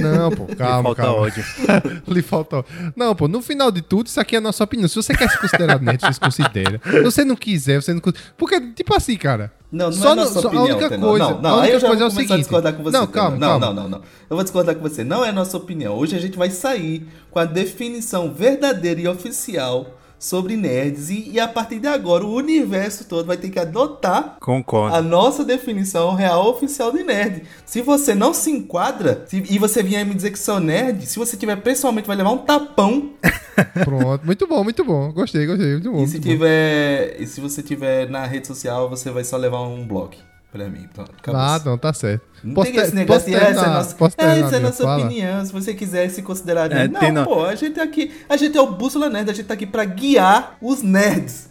Não, 0.00 0.30
pô, 0.30 0.46
calma. 0.56 0.90
Lhe 0.90 0.94
falta 0.94 1.02
calma. 1.02 1.20
ódio. 1.20 1.44
Lhe 2.08 2.22
falta 2.22 2.56
ódio. 2.56 2.92
Não, 2.96 3.14
pô, 3.14 3.28
no 3.28 3.42
final 3.42 3.70
de 3.70 3.82
tudo, 3.82 4.06
isso 4.06 4.20
aqui 4.20 4.34
é 4.34 4.38
a 4.38 4.40
nossa 4.40 4.64
opinião. 4.64 4.88
Se 4.88 4.96
você 4.96 5.14
quer 5.14 5.28
se 5.28 5.38
considerar 5.38 5.80
neto, 5.82 6.06
você 6.06 6.12
se 6.12 6.20
considera. 6.20 6.80
Se 6.84 7.02
você 7.02 7.24
não 7.24 7.36
quiser, 7.36 7.80
você 7.82 7.92
não. 7.92 8.00
Porque, 8.36 8.60
tipo 8.72 8.94
assim, 8.94 9.16
cara. 9.16 9.52
Não, 9.70 9.86
não 9.86 9.92
só 9.92 10.12
é 10.12 10.14
nossa 10.16 10.40
no, 10.40 10.46
opinião, 10.48 10.64
a 10.64 10.68
única 10.68 10.98
coisa, 10.98 11.30
não, 11.30 11.40
não, 11.40 11.50
a 11.50 11.52
única 11.58 11.66
aí 11.66 11.72
eu 11.72 11.80
já 11.80 11.86
coisa 11.86 12.00
vou 12.00 12.10
é 12.10 12.12
o 12.12 12.16
seguinte. 12.16 12.38
discordar 12.38 12.72
com 12.74 12.82
você. 12.82 12.96
Não, 12.98 13.06
calma, 13.06 13.36
não, 13.36 13.48
calma. 13.48 13.66
não, 13.66 13.74
não, 13.74 13.88
não. 13.88 13.98
Eu 14.28 14.36
vou 14.36 14.42
discordar 14.42 14.74
com 14.74 14.82
você. 14.82 15.04
Não 15.04 15.24
é 15.24 15.30
nossa 15.30 15.56
opinião. 15.56 15.94
Hoje 15.94 16.16
a 16.16 16.18
gente 16.18 16.36
vai 16.36 16.50
sair 16.50 17.06
com 17.30 17.38
a 17.38 17.44
definição 17.44 18.32
verdadeira 18.34 19.00
e 19.00 19.06
oficial 19.06 19.99
sobre 20.20 20.54
nerds. 20.54 21.08
E, 21.08 21.30
e, 21.30 21.40
a 21.40 21.48
partir 21.48 21.80
de 21.80 21.88
agora, 21.88 22.24
o 22.24 22.34
universo 22.34 23.06
todo 23.06 23.26
vai 23.26 23.38
ter 23.38 23.48
que 23.48 23.58
adotar 23.58 24.36
Concordo. 24.38 24.94
a 24.94 25.00
nossa 25.00 25.42
definição 25.42 26.14
real 26.14 26.46
oficial 26.50 26.92
de 26.92 27.02
nerd. 27.02 27.42
Se 27.64 27.80
você 27.80 28.14
não 28.14 28.34
se 28.34 28.50
enquadra 28.50 29.24
se, 29.26 29.42
e 29.48 29.58
você 29.58 29.82
vier 29.82 30.04
me 30.04 30.14
dizer 30.14 30.30
que 30.30 30.38
sou 30.38 30.60
nerd, 30.60 31.06
se 31.06 31.18
você 31.18 31.36
tiver 31.36 31.56
pessoalmente, 31.56 32.06
vai 32.06 32.16
levar 32.16 32.30
um 32.30 32.38
tapão. 32.38 33.10
Pronto, 33.84 34.26
muito 34.26 34.46
bom, 34.46 34.62
muito 34.62 34.84
bom. 34.84 35.10
Gostei, 35.12 35.46
gostei, 35.46 35.72
muito 35.72 35.90
bom. 35.90 36.04
E 36.04 36.08
se, 36.08 36.20
tiver, 36.20 37.16
e 37.18 37.26
se 37.26 37.40
você 37.40 37.62
tiver 37.62 38.08
na 38.10 38.26
rede 38.26 38.46
social, 38.46 38.90
você 38.90 39.10
vai 39.10 39.24
só 39.24 39.38
levar 39.38 39.62
um 39.62 39.86
bloco 39.86 40.29
pra 40.50 40.68
mim. 40.68 40.88
Pronto, 40.92 41.12
ah, 41.28 41.60
não, 41.64 41.78
tá 41.78 41.92
certo. 41.92 42.22
Não 42.42 42.54
posso 42.54 42.72
tem 42.72 42.80
esse 42.80 42.94
negócio 42.94 43.28
de 43.28 43.34
essa 43.34 43.66
é 43.66 43.66
nossa, 43.66 43.96
é, 44.18 44.40
essa 44.40 44.56
é 44.56 44.60
nossa 44.60 44.96
opinião. 44.96 45.44
Se 45.44 45.52
você 45.52 45.74
quiser 45.74 46.08
se 46.10 46.22
considerar 46.22 46.70
é, 46.72 46.88
nerd. 46.88 47.12
não, 47.12 47.24
pô, 47.24 47.44
a 47.44 47.54
gente 47.54 47.78
é 47.78 47.82
aqui. 47.82 48.12
A 48.28 48.36
gente 48.36 48.56
é 48.56 48.60
o 48.60 48.72
Bússola 48.72 49.08
Nerd, 49.08 49.30
a 49.30 49.34
gente 49.34 49.46
tá 49.46 49.54
aqui 49.54 49.66
pra 49.66 49.84
guiar 49.84 50.56
os 50.60 50.82
nerds. 50.82 51.48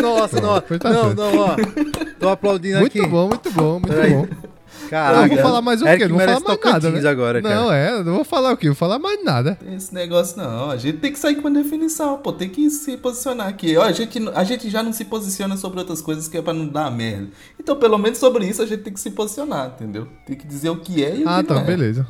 Nossa, 0.00 0.40
não, 0.40 0.60
tá 0.60 0.90
não, 0.90 1.14
não, 1.14 1.38
ó. 1.38 1.56
Tô 2.18 2.28
aplaudindo 2.28 2.80
muito 2.80 2.92
aqui. 2.92 3.00
Muito 3.00 3.10
bom, 3.10 3.28
muito 3.28 3.50
bom, 3.50 3.80
muito 3.80 4.28
bom. 4.28 4.48
Caraca. 4.88 5.24
Eu 5.24 5.28
vou 5.28 5.38
falar 5.38 5.62
mais 5.62 5.82
o 5.82 5.84
quê? 5.84 6.08
Não 6.08 6.16
vou 6.16 6.26
falar 6.26 6.40
mais 6.40 6.60
nada, 6.60 6.90
né? 6.90 7.08
agora, 7.08 7.42
cara. 7.42 7.54
Não, 7.54 7.72
é, 7.72 8.02
não 8.02 8.14
vou 8.14 8.24
falar 8.24 8.52
o 8.52 8.56
quê? 8.56 8.66
Vou 8.68 8.74
falar 8.74 8.98
mais 8.98 9.22
nada. 9.22 9.58
Esse 9.74 9.94
negócio 9.94 10.36
não, 10.38 10.70
a 10.70 10.76
gente 10.76 10.98
tem 10.98 11.12
que 11.12 11.18
sair 11.18 11.36
com 11.36 11.48
a 11.48 11.50
definição, 11.50 12.18
pô, 12.18 12.32
tem 12.32 12.48
que 12.48 12.70
se 12.70 12.96
posicionar 12.96 13.48
aqui. 13.48 13.76
Ó, 13.76 13.82
a 13.82 13.92
gente, 13.92 14.18
a 14.34 14.44
gente 14.44 14.70
já 14.70 14.82
não 14.82 14.92
se 14.92 15.04
posiciona 15.04 15.56
sobre 15.56 15.78
outras 15.78 16.00
coisas 16.00 16.28
que 16.28 16.38
é 16.38 16.42
pra 16.42 16.52
não 16.52 16.66
dar 16.66 16.90
merda. 16.90 17.28
Então, 17.58 17.76
pelo 17.76 17.98
menos 17.98 18.18
sobre 18.18 18.46
isso, 18.46 18.62
a 18.62 18.66
gente 18.66 18.82
tem 18.82 18.92
que 18.92 19.00
se 19.00 19.10
posicionar, 19.10 19.72
entendeu? 19.74 20.08
Tem 20.26 20.36
que 20.36 20.46
dizer 20.46 20.70
o 20.70 20.76
que 20.76 21.04
é 21.04 21.16
e 21.16 21.24
o 21.24 21.28
ah, 21.28 21.42
que 21.42 21.48
tá, 21.48 21.54
não 21.54 21.62
é. 21.62 21.64
beleza. 21.64 22.06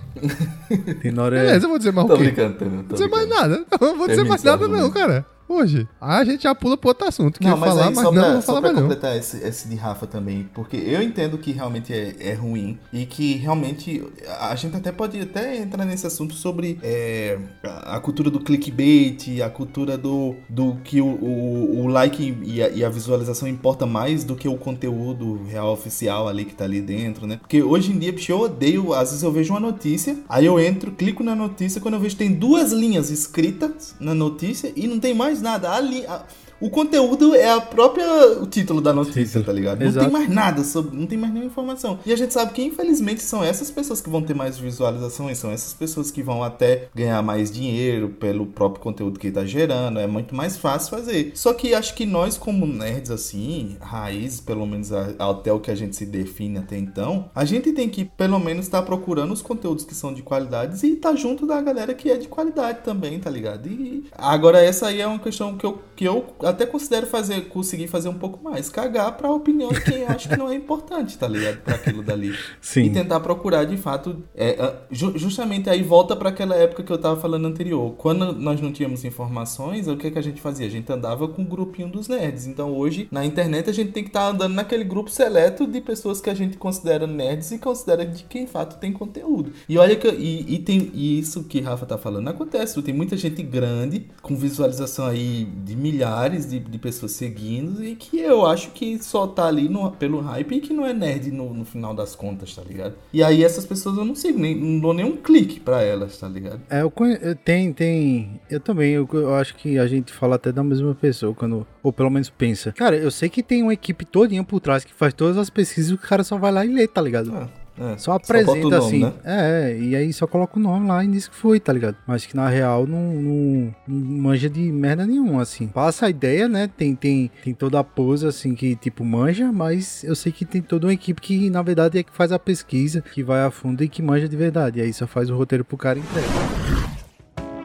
Tem 1.03 1.19
hora 1.19 1.37
Beleza, 1.38 1.67
eu 1.67 1.69
vou 1.69 1.79
dizer 1.79 1.93
mais 1.93 2.07
tô 2.09 2.14
o 2.14 2.17
quê? 2.17 2.25
Brincando, 2.25 2.55
tô 2.57 2.64
Não 2.64 2.83
vou 2.85 2.93
dizer 2.93 3.09
mais 3.09 3.29
nada. 3.29 3.64
Não 3.81 3.97
vou 3.97 4.09
dizer 4.09 4.25
mais 4.25 4.43
nada 4.43 4.69
não, 4.69 4.91
cara. 4.91 5.27
Hoje. 5.49 5.87
A 6.01 6.25
gente 6.25 6.45
já 6.45 6.55
pula 6.55 6.77
pro 6.77 6.89
outro 6.89 7.07
assunto. 7.07 7.39
Que 7.39 7.47
Não, 7.47 7.57
mas 7.57 7.71
falar, 7.71 7.89
aí, 7.89 7.95
mas 7.95 8.05
só 8.05 8.13
não, 8.13 8.23
pra, 8.23 8.35
não 8.35 8.43
só 8.43 8.61
pra 8.61 8.75
completar 8.75 9.17
esse, 9.17 9.39
esse 9.39 9.69
de 9.69 9.77
Rafa 9.77 10.07
também, 10.07 10.49
porque 10.55 10.77
eu 10.77 11.03
entendo 11.03 11.39
que 11.39 11.53
realmente 11.53 11.93
é, 11.93 12.15
é 12.21 12.35
ruim 12.35 12.79
e 12.93 13.07
que 13.07 13.35
realmente 13.35 14.03
a 14.41 14.55
gente 14.55 14.77
até 14.77 14.93
pode 14.93 15.21
até 15.21 15.57
entrar 15.57 15.85
nesse 15.85 16.07
assunto 16.07 16.35
sobre 16.35 16.79
é, 16.83 17.39
a 17.63 17.99
a 17.99 18.01
cultura 18.01 18.31
do 18.31 18.41
clickbait, 18.41 19.43
a 19.45 19.51
cultura 19.51 19.99
do, 19.99 20.37
do 20.49 20.77
que 20.85 21.01
o, 21.01 21.07
o, 21.07 21.81
o 21.81 21.87
like 21.89 22.39
e 22.45 22.63
a, 22.63 22.69
e 22.69 22.85
a 22.85 22.89
visualização 22.89 23.49
importa 23.49 23.85
mais 23.85 24.25
do 24.25 24.37
que 24.37 24.49
o 24.49 24.57
conteúdo 24.57 25.43
real 25.49 25.73
oficial 25.73 26.29
ali 26.29 26.45
que 26.45 26.55
tá 26.55 26.65
ali 26.65 26.81
dentro, 26.81 27.27
né? 27.27 27.39
Porque 27.39 27.63
hoje 27.63 27.93
em 27.93 27.99
dia, 27.99 28.13
bicho, 28.13 28.31
eu 28.33 28.41
odeio, 28.41 28.95
às 28.95 29.11
vezes 29.11 29.23
eu 29.23 29.33
vejo 29.33 29.53
uma 29.53 29.61
notícia, 29.61 30.17
aí 30.29 30.47
eu 30.47 30.59
entro, 30.61 30.93
clico 30.93 31.23
na 31.23 31.35
notícia, 31.35 31.81
quando 31.81 31.95
eu 31.95 32.01
vejo 32.01 32.17
tem 32.17 32.33
duas 32.33 32.73
linhas 32.73 33.11
escritas 33.11 33.95
na 33.99 34.15
notícia 34.15 34.73
e 34.75 34.87
não 34.87 35.01
tem 35.01 35.13
mais 35.13 35.38
nada. 35.40 35.72
A 35.72 36.07
a- 36.07 36.24
o 36.61 36.71
conteúdo 36.71 37.35
é 37.35 37.51
a 37.51 37.61
própria 37.61 38.07
o 38.40 38.47
título 38.47 38.81
da 38.81 38.92
notícia, 38.92 39.42
tá 39.42 39.53
ligado? 39.53 39.81
Não 39.81 39.87
Exato. 39.87 40.07
tem 40.07 40.12
mais 40.12 40.29
nada 40.29 40.64
sobre, 40.64 40.97
não 40.97 41.07
tem 41.07 41.18
mais 41.18 41.33
nenhuma 41.33 41.51
informação. 41.51 41.99
E 42.05 42.12
a 42.12 42.16
gente 42.16 42.33
sabe 42.33 42.53
que 42.53 42.62
infelizmente 42.62 43.23
são 43.23 43.42
essas 43.42 43.71
pessoas 43.71 44.01
que 44.01 44.11
vão 44.11 44.23
ter 44.23 44.35
mais 44.35 44.59
visualizações, 44.59 45.38
são 45.38 45.50
essas 45.50 45.73
pessoas 45.73 46.11
que 46.11 46.23
vão 46.23 46.42
até 46.42 46.88
ganhar 46.94 47.23
mais 47.23 47.50
dinheiro 47.50 48.11
pelo 48.11 48.46
próprio 48.46 48.83
conteúdo 48.83 49.19
que 49.19 49.31
tá 49.31 49.44
gerando, 49.44 49.98
é 49.98 50.06
muito 50.06 50.35
mais 50.35 50.56
fácil 50.56 50.90
fazer. 50.90 51.33
Só 51.35 51.52
que 51.52 51.75
acho 51.75 51.94
que 51.94 52.04
nós 52.04 52.37
como 52.37 52.67
nerds 52.67 53.11
assim, 53.11 53.77
raízes, 53.81 54.40
pelo 54.40 54.67
menos 54.67 54.92
até 54.92 55.52
o 55.52 55.61
que 55.61 55.71
a 55.71 55.75
gente 55.75 55.96
se 55.96 56.06
define 56.06 56.59
até 56.59 56.77
então, 56.77 57.31
a 57.35 57.44
gente 57.44 57.73
tem 57.73 57.88
que 57.88 58.04
pelo 58.04 58.38
menos 58.38 58.67
estar 58.67 58.83
procurando 58.83 59.33
os 59.33 59.42
conteúdos 59.42 59.85
que 59.85 59.94
são 59.94 60.13
de 60.13 60.23
qualidade 60.23 60.85
e 60.87 60.92
estar 60.92 61.15
junto 61.15 61.46
da 61.46 61.61
galera 61.61 61.94
que 61.94 62.11
é 62.11 62.17
de 62.17 62.29
qualidade 62.29 62.81
também, 62.85 63.19
tá 63.19 63.31
ligado? 63.31 63.69
E 63.69 64.06
agora 64.17 64.61
essa 64.61 64.88
aí 64.88 65.00
é 65.00 65.06
uma 65.06 65.19
questão 65.19 65.56
que 65.56 65.65
eu, 65.65 65.81
que 65.94 66.06
eu 66.06 66.25
até 66.49 66.67
considero 66.67 67.07
fazer, 67.07 67.42
conseguir 67.49 67.88
fazer 67.88 68.09
um 68.09 68.15
pouco 68.15 68.42
mais, 68.42 68.69
cagar 68.69 69.17
pra 69.17 69.31
opinião 69.31 69.71
de 69.71 69.81
quem 69.83 69.99
eu 69.99 70.09
acho 70.09 70.29
que 70.29 70.37
não 70.37 70.49
é 70.51 70.55
importante, 70.55 71.17
tá 71.19 71.29
ligado? 71.29 71.59
Pra 71.63 71.75
aquilo 71.77 72.03
dali. 72.03 72.35
Sim. 72.61 72.85
E 72.85 72.90
tentar 72.90 73.21
procurar 73.21 73.65
de 73.65 73.77
fato. 73.77 74.23
é, 74.35 74.51
é, 74.51 74.75
ju- 74.90 75.17
justamente 75.19 75.69
aí 75.71 75.83
volta 75.83 76.17
pra 76.17 76.31
aquela 76.31 76.55
época 76.57 76.83
que 76.83 76.92
eu 76.92 76.99
tava 76.99 77.21
falando 77.21 77.46
anterior. 77.46 77.94
Quando 77.99 78.33
nós 78.33 78.61
não 78.61 78.73
tínhamos 78.73 79.05
informações, 79.05 79.87
o 79.88 79.96
que, 79.96 80.11
que 80.11 80.19
a 80.19 80.23
gente 80.23 80.40
fazia? 80.40 80.67
A 80.67 80.71
gente 80.71 80.90
andava 80.92 81.29
com 81.29 81.42
o 81.42 81.44
grupinho 81.44 81.88
dos 81.88 82.09
nerds. 82.09 82.46
Então 82.46 82.75
hoje, 82.77 83.09
na 83.11 83.25
internet, 83.25 83.69
a 83.71 83.73
gente 83.73 83.92
tem 83.92 84.03
que 84.03 84.09
estar 84.11 84.29
andando 84.29 84.55
naquele 84.55 84.85
grupo 84.85 85.11
seleto 85.11 85.67
de 85.67 85.81
pessoas 85.81 86.21
que 86.21 86.31
a 86.31 86.35
gente 86.35 86.57
considera 86.57 87.07
nerds 87.07 87.51
e 87.53 87.59
considera 87.59 88.05
de 88.07 88.25
que, 88.25 88.40
de 88.40 88.46
fato, 88.46 88.79
tem 88.79 88.92
conteúdo. 88.92 89.53
E 89.69 89.77
olha 89.79 89.94
que. 89.96 90.09
E, 90.09 90.55
e 90.55 90.59
tem 90.59 90.90
e 90.94 91.19
isso 91.19 91.44
que 91.44 91.61
Rafa 91.61 91.85
tá 91.87 91.99
falando 91.99 92.29
acontece. 92.29 92.81
Tem 92.83 92.94
muita 92.94 93.17
gente 93.17 93.42
grande, 93.42 94.07
com 94.23 94.35
visualização 94.37 95.05
aí 95.07 95.46
de 95.65 95.75
milhares 95.77 96.38
de, 96.47 96.59
de 96.59 96.79
pessoas 96.79 97.13
seguindo, 97.13 97.83
e 97.85 97.95
que 97.97 98.19
eu 98.19 98.47
acho 98.47 98.71
que 98.73 98.99
só 99.03 99.27
tá 99.27 99.47
ali 99.47 99.69
no- 99.69 99.91
pelo 99.93 100.21
hype 100.21 100.57
e 100.57 100.61
que 100.61 100.73
não 100.75 100.85
é 100.85 100.93
nerd 100.93 101.31
no, 101.31 101.53
no 101.55 101.65
final 101.65 101.95
das 101.95 102.15
contas, 102.15 102.55
tá 102.55 102.63
ligado? 102.63 102.95
E 103.13 103.23
aí 103.23 103.43
essas 103.45 103.65
pessoas 103.65 103.97
eu 103.97 104.05
não 104.05 104.15
sigo, 104.15 104.39
nem, 104.39 104.55
não 104.55 104.81
dou 104.81 104.93
nenhum 104.95 105.17
clique 105.17 105.61
pra 105.61 105.83
elas, 105.83 106.19
tá 106.19 106.29
ligado? 106.29 106.61
É, 106.69 106.83
eu 106.83 106.91
conhe... 106.91 107.19
eu- 107.23 107.35
tem, 107.37 107.73
tem. 107.73 108.41
Eu 108.51 108.61
também, 108.61 108.93
eu, 108.93 109.09
eu 109.13 109.35
acho 109.35 109.55
que 109.57 109.79
a 109.79 109.87
gente 109.87 110.13
fala 110.13 110.37
até 110.37 110.53
da 110.53 110.63
mesma 110.63 110.95
pessoa, 110.95 111.35
quando. 111.35 111.67
Ou 111.83 111.93
pelo 111.93 112.11
menos 112.11 112.29
pensa. 112.29 112.73
Cara, 112.73 112.97
eu 112.97 113.11
sei 113.11 113.29
que 113.29 113.43
tem 113.43 113.63
uma 113.63 113.73
equipe 113.73 114.05
todinha 114.05 114.43
por 114.45 114.61
trás 114.61 114.85
que 114.85 114.93
faz 114.93 115.15
todas 115.15 115.37
as 115.39 115.49
pesquisas 115.49 115.91
e 115.91 115.95
o 115.95 115.99
cara 115.99 116.23
só 116.25 116.37
vai 116.37 116.53
lá 116.53 116.65
e 116.65 116.69
lê, 116.73 116.87
tá 116.87 117.01
ligado? 117.01 117.33
Ah, 117.35 117.49
é. 117.81 117.98
Só 117.98 118.12
apresenta 118.12 118.60
nome, 118.60 118.74
assim. 118.74 119.00
né? 119.00 119.12
É, 119.24 119.79
e 119.79 119.96
aí 119.96 120.12
só 120.12 120.26
coloca 120.26 120.58
o 120.58 120.62
nome 120.62 120.88
lá 120.88 121.04
e 121.04 121.08
diz 121.08 121.29
que 121.29 121.35
foi, 121.35 121.60
tá 121.60 121.72
ligado? 121.72 121.96
Mas 122.06 122.26
que 122.26 122.37
na 122.37 122.48
real 122.48 122.87
não, 122.87 123.14
não, 123.14 123.74
não 123.87 124.16
manja 124.18 124.48
de 124.48 124.60
merda 124.72 125.06
nenhuma, 125.06 125.42
assim. 125.42 125.66
Passa 125.66 126.06
a 126.06 126.10
ideia, 126.10 126.48
né? 126.48 126.68
Tem, 126.76 126.94
tem, 126.94 127.31
tem 127.42 127.54
toda 127.54 127.79
a 127.79 127.85
pose, 127.85 128.26
assim, 128.26 128.54
que 128.54 128.76
tipo 128.76 129.04
manja, 129.04 129.52
mas 129.52 130.02
eu 130.04 130.14
sei 130.14 130.33
que 130.33 130.44
tem 130.44 130.60
toda 130.60 130.87
uma 130.87 130.92
equipe 130.92 131.20
que 131.20 131.50
na 131.50 131.62
verdade 131.62 131.98
é 131.98 132.02
que 132.02 132.12
faz 132.12 132.33
a 132.33 132.38
pesquisa, 132.38 133.00
que 133.00 133.22
vai 133.22 133.42
a 133.42 133.50
fundo 133.50 133.83
e 133.83 133.88
que 133.88 134.02
manja 134.02 134.29
de 134.29 134.37
verdade. 134.37 134.81
E 134.81 134.83
aí 134.83 134.92
só 134.92 135.06
faz 135.06 135.31
o 135.31 135.37
roteiro 135.37 135.64
pro 135.64 135.76
cara 135.76 135.98
entrega. 135.98 136.98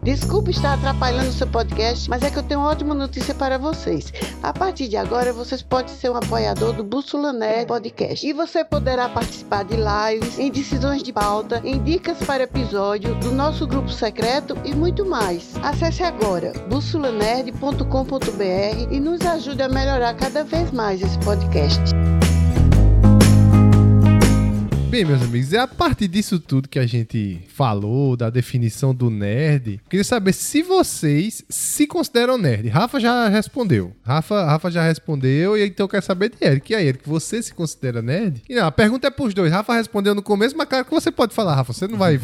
Desculpe 0.04 0.51
estar 0.51 0.74
atrapalhando 0.74 1.30
o 1.30 1.34
seu 1.34 1.47
podcast, 1.47 2.10
mas 2.10 2.24
é 2.24 2.30
que 2.30 2.38
eu 2.38 2.43
tenho 2.43 2.60
uma 2.60 2.70
ótima 2.70 2.93
notícia 2.93 3.34
para 3.34 3.58
vocês. 3.58 4.12
A 4.41 4.51
partir 4.51 4.89
de 4.89 4.97
agora, 4.97 5.32
vocês 5.32 5.62
podem 5.62 5.95
ser 5.95 6.12
um 6.12 6.18
apoiador 6.18 6.74
do 6.74 6.84
Bússola 6.84 7.32
Nerd 7.32 7.68
Podcast. 7.68 8.28
E 8.28 8.34
você 8.34 8.66
poderá 8.66 9.08
participar 9.08 9.64
de 9.64 9.78
lives, 9.78 10.38
em 10.38 10.51
decisões 10.51 11.01
de 11.01 11.14
pauta, 11.14 11.62
em 11.64 11.82
dicas 11.82 12.18
para 12.18 12.43
episódio, 12.43 13.16
do 13.16 13.32
nosso 13.32 13.66
grupo 13.66 13.89
secreto 13.89 14.58
e 14.66 14.76
muito 14.76 15.06
mais. 15.06 15.54
Acesse 15.64 16.04
agora 16.04 16.51
bussolanerd.com.br 16.70 18.91
e 18.91 18.99
nos 18.99 19.22
ajude 19.22 19.62
a 19.62 19.70
melhorar 19.70 20.14
cada 20.16 20.43
vez 20.43 20.70
mais 20.72 21.01
esse 21.01 21.18
podcast. 21.20 21.80
Bem, 24.94 25.06
meus 25.06 25.24
amigos, 25.24 25.52
é 25.52 25.58
a 25.58 25.68
partir 25.68 26.08
disso 26.08 26.39
tudo 26.39 26.70
que 26.70 26.78
a 26.78 26.86
gente 26.86 27.41
falou, 27.48 28.16
da 28.16 28.30
definição 28.30 28.94
do 28.94 29.10
nerd. 29.10 29.82
Queria 29.89 30.04
saber 30.04 30.34
se 30.34 30.62
vocês 30.62 31.44
se 31.50 31.88
consideram 31.88 32.38
nerd. 32.38 32.70
Rafa 32.70 33.00
já 33.00 33.28
respondeu. 33.28 33.91
Rafa, 34.04 34.46
Rafa 34.46 34.70
já 34.70 34.84
respondeu, 34.84 35.58
e 35.58 35.66
então 35.66 35.86
eu 35.86 35.89
quero 35.89 36.06
saber 36.06 36.30
de 36.30 36.46
Eric. 36.46 36.72
E 36.72 36.76
aí, 36.76 36.86
Eric, 36.86 37.10
você 37.10 37.41
se 37.41 37.56
considera 37.56 38.04
nerd? 38.04 38.44
E 38.48 38.54
não, 38.54 38.68
a 38.68 38.72
pergunta 38.72 39.08
é 39.08 39.10
pros 39.10 39.34
dois. 39.34 39.52
Rafa 39.52 39.74
respondeu 39.74 40.14
no 40.14 40.22
começo, 40.22 40.56
mas 40.56 40.70
claro 40.70 40.86
que 40.86 40.91
você 40.91 41.12
pode 41.12 41.34
falar, 41.34 41.56
Rafa. 41.56 41.74
Você 41.74 41.88
não 41.88 41.98
vai. 41.98 42.20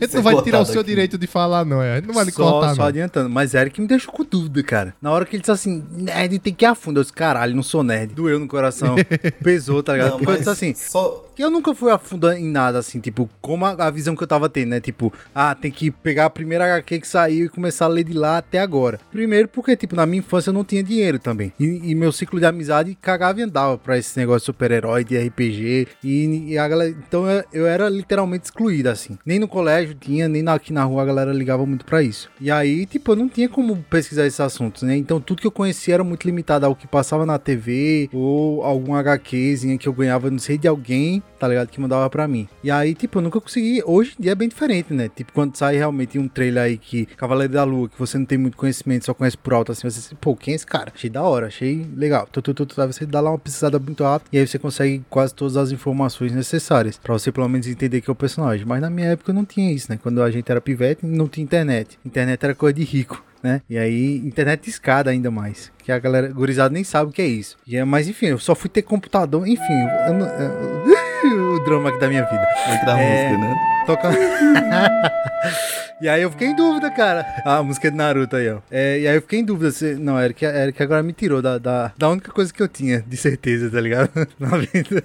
A 0.00 0.04
gente 0.06 0.14
não 0.16 0.22
vai 0.22 0.42
tirar 0.42 0.60
o 0.60 0.66
seu 0.66 0.80
aqui. 0.80 0.90
direito 0.90 1.18
de 1.18 1.26
falar, 1.26 1.64
não. 1.64 1.82
É. 1.82 1.92
A 1.92 1.96
gente 1.96 2.06
não 2.06 2.14
vai 2.14 2.24
lhe 2.24 2.32
só, 2.32 2.50
cortar, 2.50 2.74
só 2.74 2.82
não. 2.82 2.88
adiantando. 2.88 3.30
Mas 3.30 3.54
Eric 3.54 3.80
me 3.80 3.86
deixou 3.86 4.12
com 4.12 4.24
dúvida, 4.24 4.62
cara. 4.62 4.94
Na 5.00 5.10
hora 5.10 5.24
que 5.24 5.36
ele 5.36 5.40
disse 5.40 5.50
assim, 5.50 5.84
nerd 5.90 6.38
tem 6.38 6.54
que 6.54 6.64
ir 6.64 6.68
a 6.68 6.74
fundo. 6.74 7.00
Eu 7.00 7.02
disse, 7.02 7.12
caralho, 7.12 7.54
não 7.54 7.62
sou 7.62 7.82
nerd. 7.82 8.14
Doeu 8.14 8.38
no 8.38 8.48
coração. 8.48 8.96
Pesou, 9.42 9.82
tá 9.82 9.92
ligado? 9.92 10.10
Não, 10.10 10.18
Porque 10.18 10.32
eu 10.32 10.36
disse 10.38 10.50
assim, 10.50 10.74
só, 10.74 11.26
que 11.36 11.44
eu 11.44 11.50
nunca 11.50 11.74
fui 11.74 11.90
a 11.90 11.98
fundo 11.98 12.32
em 12.32 12.46
nada, 12.50 12.78
assim, 12.78 12.98
tipo, 12.98 13.28
como 13.42 13.66
a, 13.66 13.72
a 13.72 13.90
visão 13.90 14.16
que 14.16 14.22
eu 14.22 14.26
tava 14.26 14.48
tendo, 14.48 14.70
né? 14.70 14.80
Tipo, 14.80 15.12
ah, 15.34 15.54
tem 15.54 15.70
que 15.70 15.90
pegar 15.90 16.24
a 16.24 16.30
primeira 16.30 16.64
HQ 16.64 17.00
que 17.00 17.06
saiu 17.06 17.44
e 17.44 17.48
começar 17.50 17.84
a 17.84 17.88
ler 17.88 18.04
de 18.04 18.14
lá 18.14 18.38
até 18.38 18.58
agora. 18.58 18.98
Primeiro 19.10 19.46
porque, 19.46 19.76
tipo, 19.76 19.94
na 19.94 20.06
minha 20.06 20.20
infância 20.20 20.48
eu 20.48 20.54
não 20.54 20.64
tinha 20.64 20.82
dinheiro 20.82 21.18
também. 21.18 21.52
E, 21.60 21.90
e 21.90 21.94
meu 21.94 22.10
ciclo 22.10 22.40
de 22.40 22.46
amizade 22.46 22.96
cagava 23.02 23.38
e 23.40 23.42
andava 23.42 23.76
pra 23.76 23.98
esse 23.98 24.18
negócio 24.18 24.40
de 24.40 24.46
super-herói, 24.46 25.04
de 25.04 25.18
RPG. 25.18 25.88
E, 26.02 26.52
e 26.52 26.58
a 26.58 26.66
galera. 26.66 26.90
Então 26.90 27.30
eu, 27.30 27.44
eu 27.52 27.66
era 27.66 27.86
literalmente 27.90 28.46
excluído, 28.46 28.88
assim. 28.88 29.18
Nem 29.24 29.38
no 29.38 29.46
colégio 29.46 29.85
tinha, 29.94 30.28
nem 30.28 30.46
aqui 30.48 30.72
na 30.72 30.84
rua 30.84 31.02
a 31.02 31.06
galera 31.06 31.32
ligava 31.32 31.66
muito 31.66 31.84
pra 31.84 32.02
isso. 32.02 32.28
E 32.40 32.50
aí, 32.50 32.86
tipo, 32.86 33.12
eu 33.12 33.16
não 33.16 33.28
tinha 33.28 33.48
como 33.48 33.76
pesquisar 33.90 34.26
esses 34.26 34.40
assuntos, 34.40 34.82
né? 34.82 34.96
Então 34.96 35.20
tudo 35.20 35.40
que 35.40 35.46
eu 35.46 35.52
conhecia 35.52 35.94
era 35.94 36.04
muito 36.04 36.24
limitado 36.24 36.66
ao 36.66 36.74
que 36.74 36.86
passava 36.86 37.26
na 37.26 37.38
TV 37.38 38.08
ou 38.12 38.62
algum 38.62 38.94
HQzinha 38.94 39.78
que 39.78 39.88
eu 39.88 39.92
ganhava, 39.92 40.30
não 40.30 40.38
sei, 40.38 40.58
de 40.58 40.68
alguém, 40.68 41.22
tá 41.38 41.46
ligado? 41.48 41.68
Que 41.68 41.80
mandava 41.80 42.08
pra 42.10 42.26
mim. 42.26 42.48
E 42.62 42.70
aí, 42.70 42.94
tipo, 42.94 43.18
eu 43.18 43.22
nunca 43.22 43.40
consegui. 43.40 43.82
Hoje 43.84 44.14
em 44.18 44.22
dia 44.22 44.32
é 44.32 44.34
bem 44.34 44.48
diferente, 44.48 44.92
né? 44.92 45.08
Tipo, 45.14 45.32
quando 45.32 45.56
sai 45.56 45.76
realmente 45.76 46.18
um 46.18 46.28
trailer 46.28 46.62
aí 46.64 46.76
que 46.78 47.06
Cavaleiro 47.06 47.52
da 47.52 47.64
Lua, 47.64 47.88
que 47.88 47.98
você 47.98 48.18
não 48.18 48.24
tem 48.24 48.38
muito 48.38 48.56
conhecimento, 48.56 49.04
só 49.06 49.14
conhece 49.14 49.36
por 49.36 49.52
alto, 49.54 49.72
assim, 49.72 49.88
você 49.88 49.98
assim, 49.98 50.16
pô, 50.20 50.34
quem 50.36 50.52
é 50.52 50.56
esse 50.56 50.66
cara? 50.66 50.92
Achei 50.94 51.10
da 51.10 51.22
hora, 51.22 51.46
achei 51.46 51.86
legal. 51.96 52.26
Tu, 52.30 52.40
tu, 52.42 52.54
tu, 52.54 52.66
tu, 52.66 52.74
você 52.76 53.06
dá 53.06 53.20
lá 53.20 53.30
uma 53.30 53.38
pesquisada 53.38 53.78
muito 53.78 54.02
rápida 54.04 54.30
e 54.32 54.38
aí 54.38 54.46
você 54.46 54.58
consegue 54.58 55.02
quase 55.08 55.34
todas 55.34 55.56
as 55.56 55.70
informações 55.72 56.32
necessárias 56.32 56.98
pra 56.98 57.12
você 57.12 57.30
pelo 57.32 57.48
menos 57.48 57.66
entender 57.66 58.00
que 58.00 58.10
é 58.10 58.12
o 58.12 58.16
personagem. 58.16 58.64
Mas 58.66 58.80
na 58.80 58.90
minha 58.90 59.08
época 59.08 59.32
não 59.32 59.44
tinha 59.44 59.72
isso, 59.72 59.86
né? 59.90 59.98
Quando 60.02 60.22
a 60.22 60.30
gente 60.30 60.50
era 60.50 60.60
pivete, 60.60 61.04
não 61.06 61.28
tinha 61.28 61.44
internet. 61.44 61.98
Internet 62.04 62.42
era 62.44 62.54
coisa 62.54 62.74
de 62.74 62.84
rico. 62.84 63.24
Né? 63.42 63.60
E 63.70 63.78
aí, 63.78 64.16
internet 64.24 64.68
escada 64.68 65.10
ainda 65.10 65.30
mais. 65.30 65.70
Que 65.84 65.92
a 65.92 65.98
galera 66.00 66.28
gurizada 66.32 66.72
nem 66.72 66.82
sabe 66.82 67.10
o 67.10 67.12
que 67.12 67.22
é 67.22 67.26
isso. 67.26 67.56
E 67.64 67.76
é, 67.76 67.84
mas 67.84 68.08
enfim, 68.08 68.26
eu 68.26 68.38
só 68.40 68.56
fui 68.56 68.68
ter 68.68 68.82
computador. 68.82 69.46
Enfim, 69.46 69.62
eu 70.08 70.14
não- 70.14 70.26
eu- 70.26 70.96
o 71.24 71.58
drama 71.64 71.88
aqui 71.90 71.98
da 71.98 72.08
minha 72.08 72.24
vida. 72.24 72.46
entra 72.72 72.94
a 72.94 73.00
É. 73.00 73.28
música, 73.30 73.38
né? 73.38 73.75
Toca. 73.86 74.10
E 75.98 76.10
aí 76.10 76.20
eu 76.20 76.30
fiquei 76.30 76.48
em 76.48 76.54
dúvida, 76.54 76.90
cara. 76.90 77.24
Ah, 77.42 77.56
a 77.56 77.62
música 77.62 77.90
de 77.90 77.96
Naruto 77.96 78.36
aí, 78.36 78.50
ó. 78.50 78.58
É, 78.70 79.00
e 79.00 79.08
aí 79.08 79.16
eu 79.16 79.22
fiquei 79.22 79.38
em 79.38 79.44
dúvida 79.44 79.70
se. 79.70 79.94
Não, 79.94 80.20
Eric, 80.20 80.44
Eric 80.44 80.82
agora 80.82 81.02
me 81.02 81.14
tirou 81.14 81.40
da, 81.40 81.56
da, 81.56 81.90
da 81.96 82.10
única 82.10 82.30
coisa 82.30 82.52
que 82.52 82.62
eu 82.62 82.68
tinha 82.68 83.00
de 83.00 83.16
certeza, 83.16 83.70
tá 83.70 83.80
ligado? 83.80 84.10
Na 84.38 84.58
vida. 84.58 85.02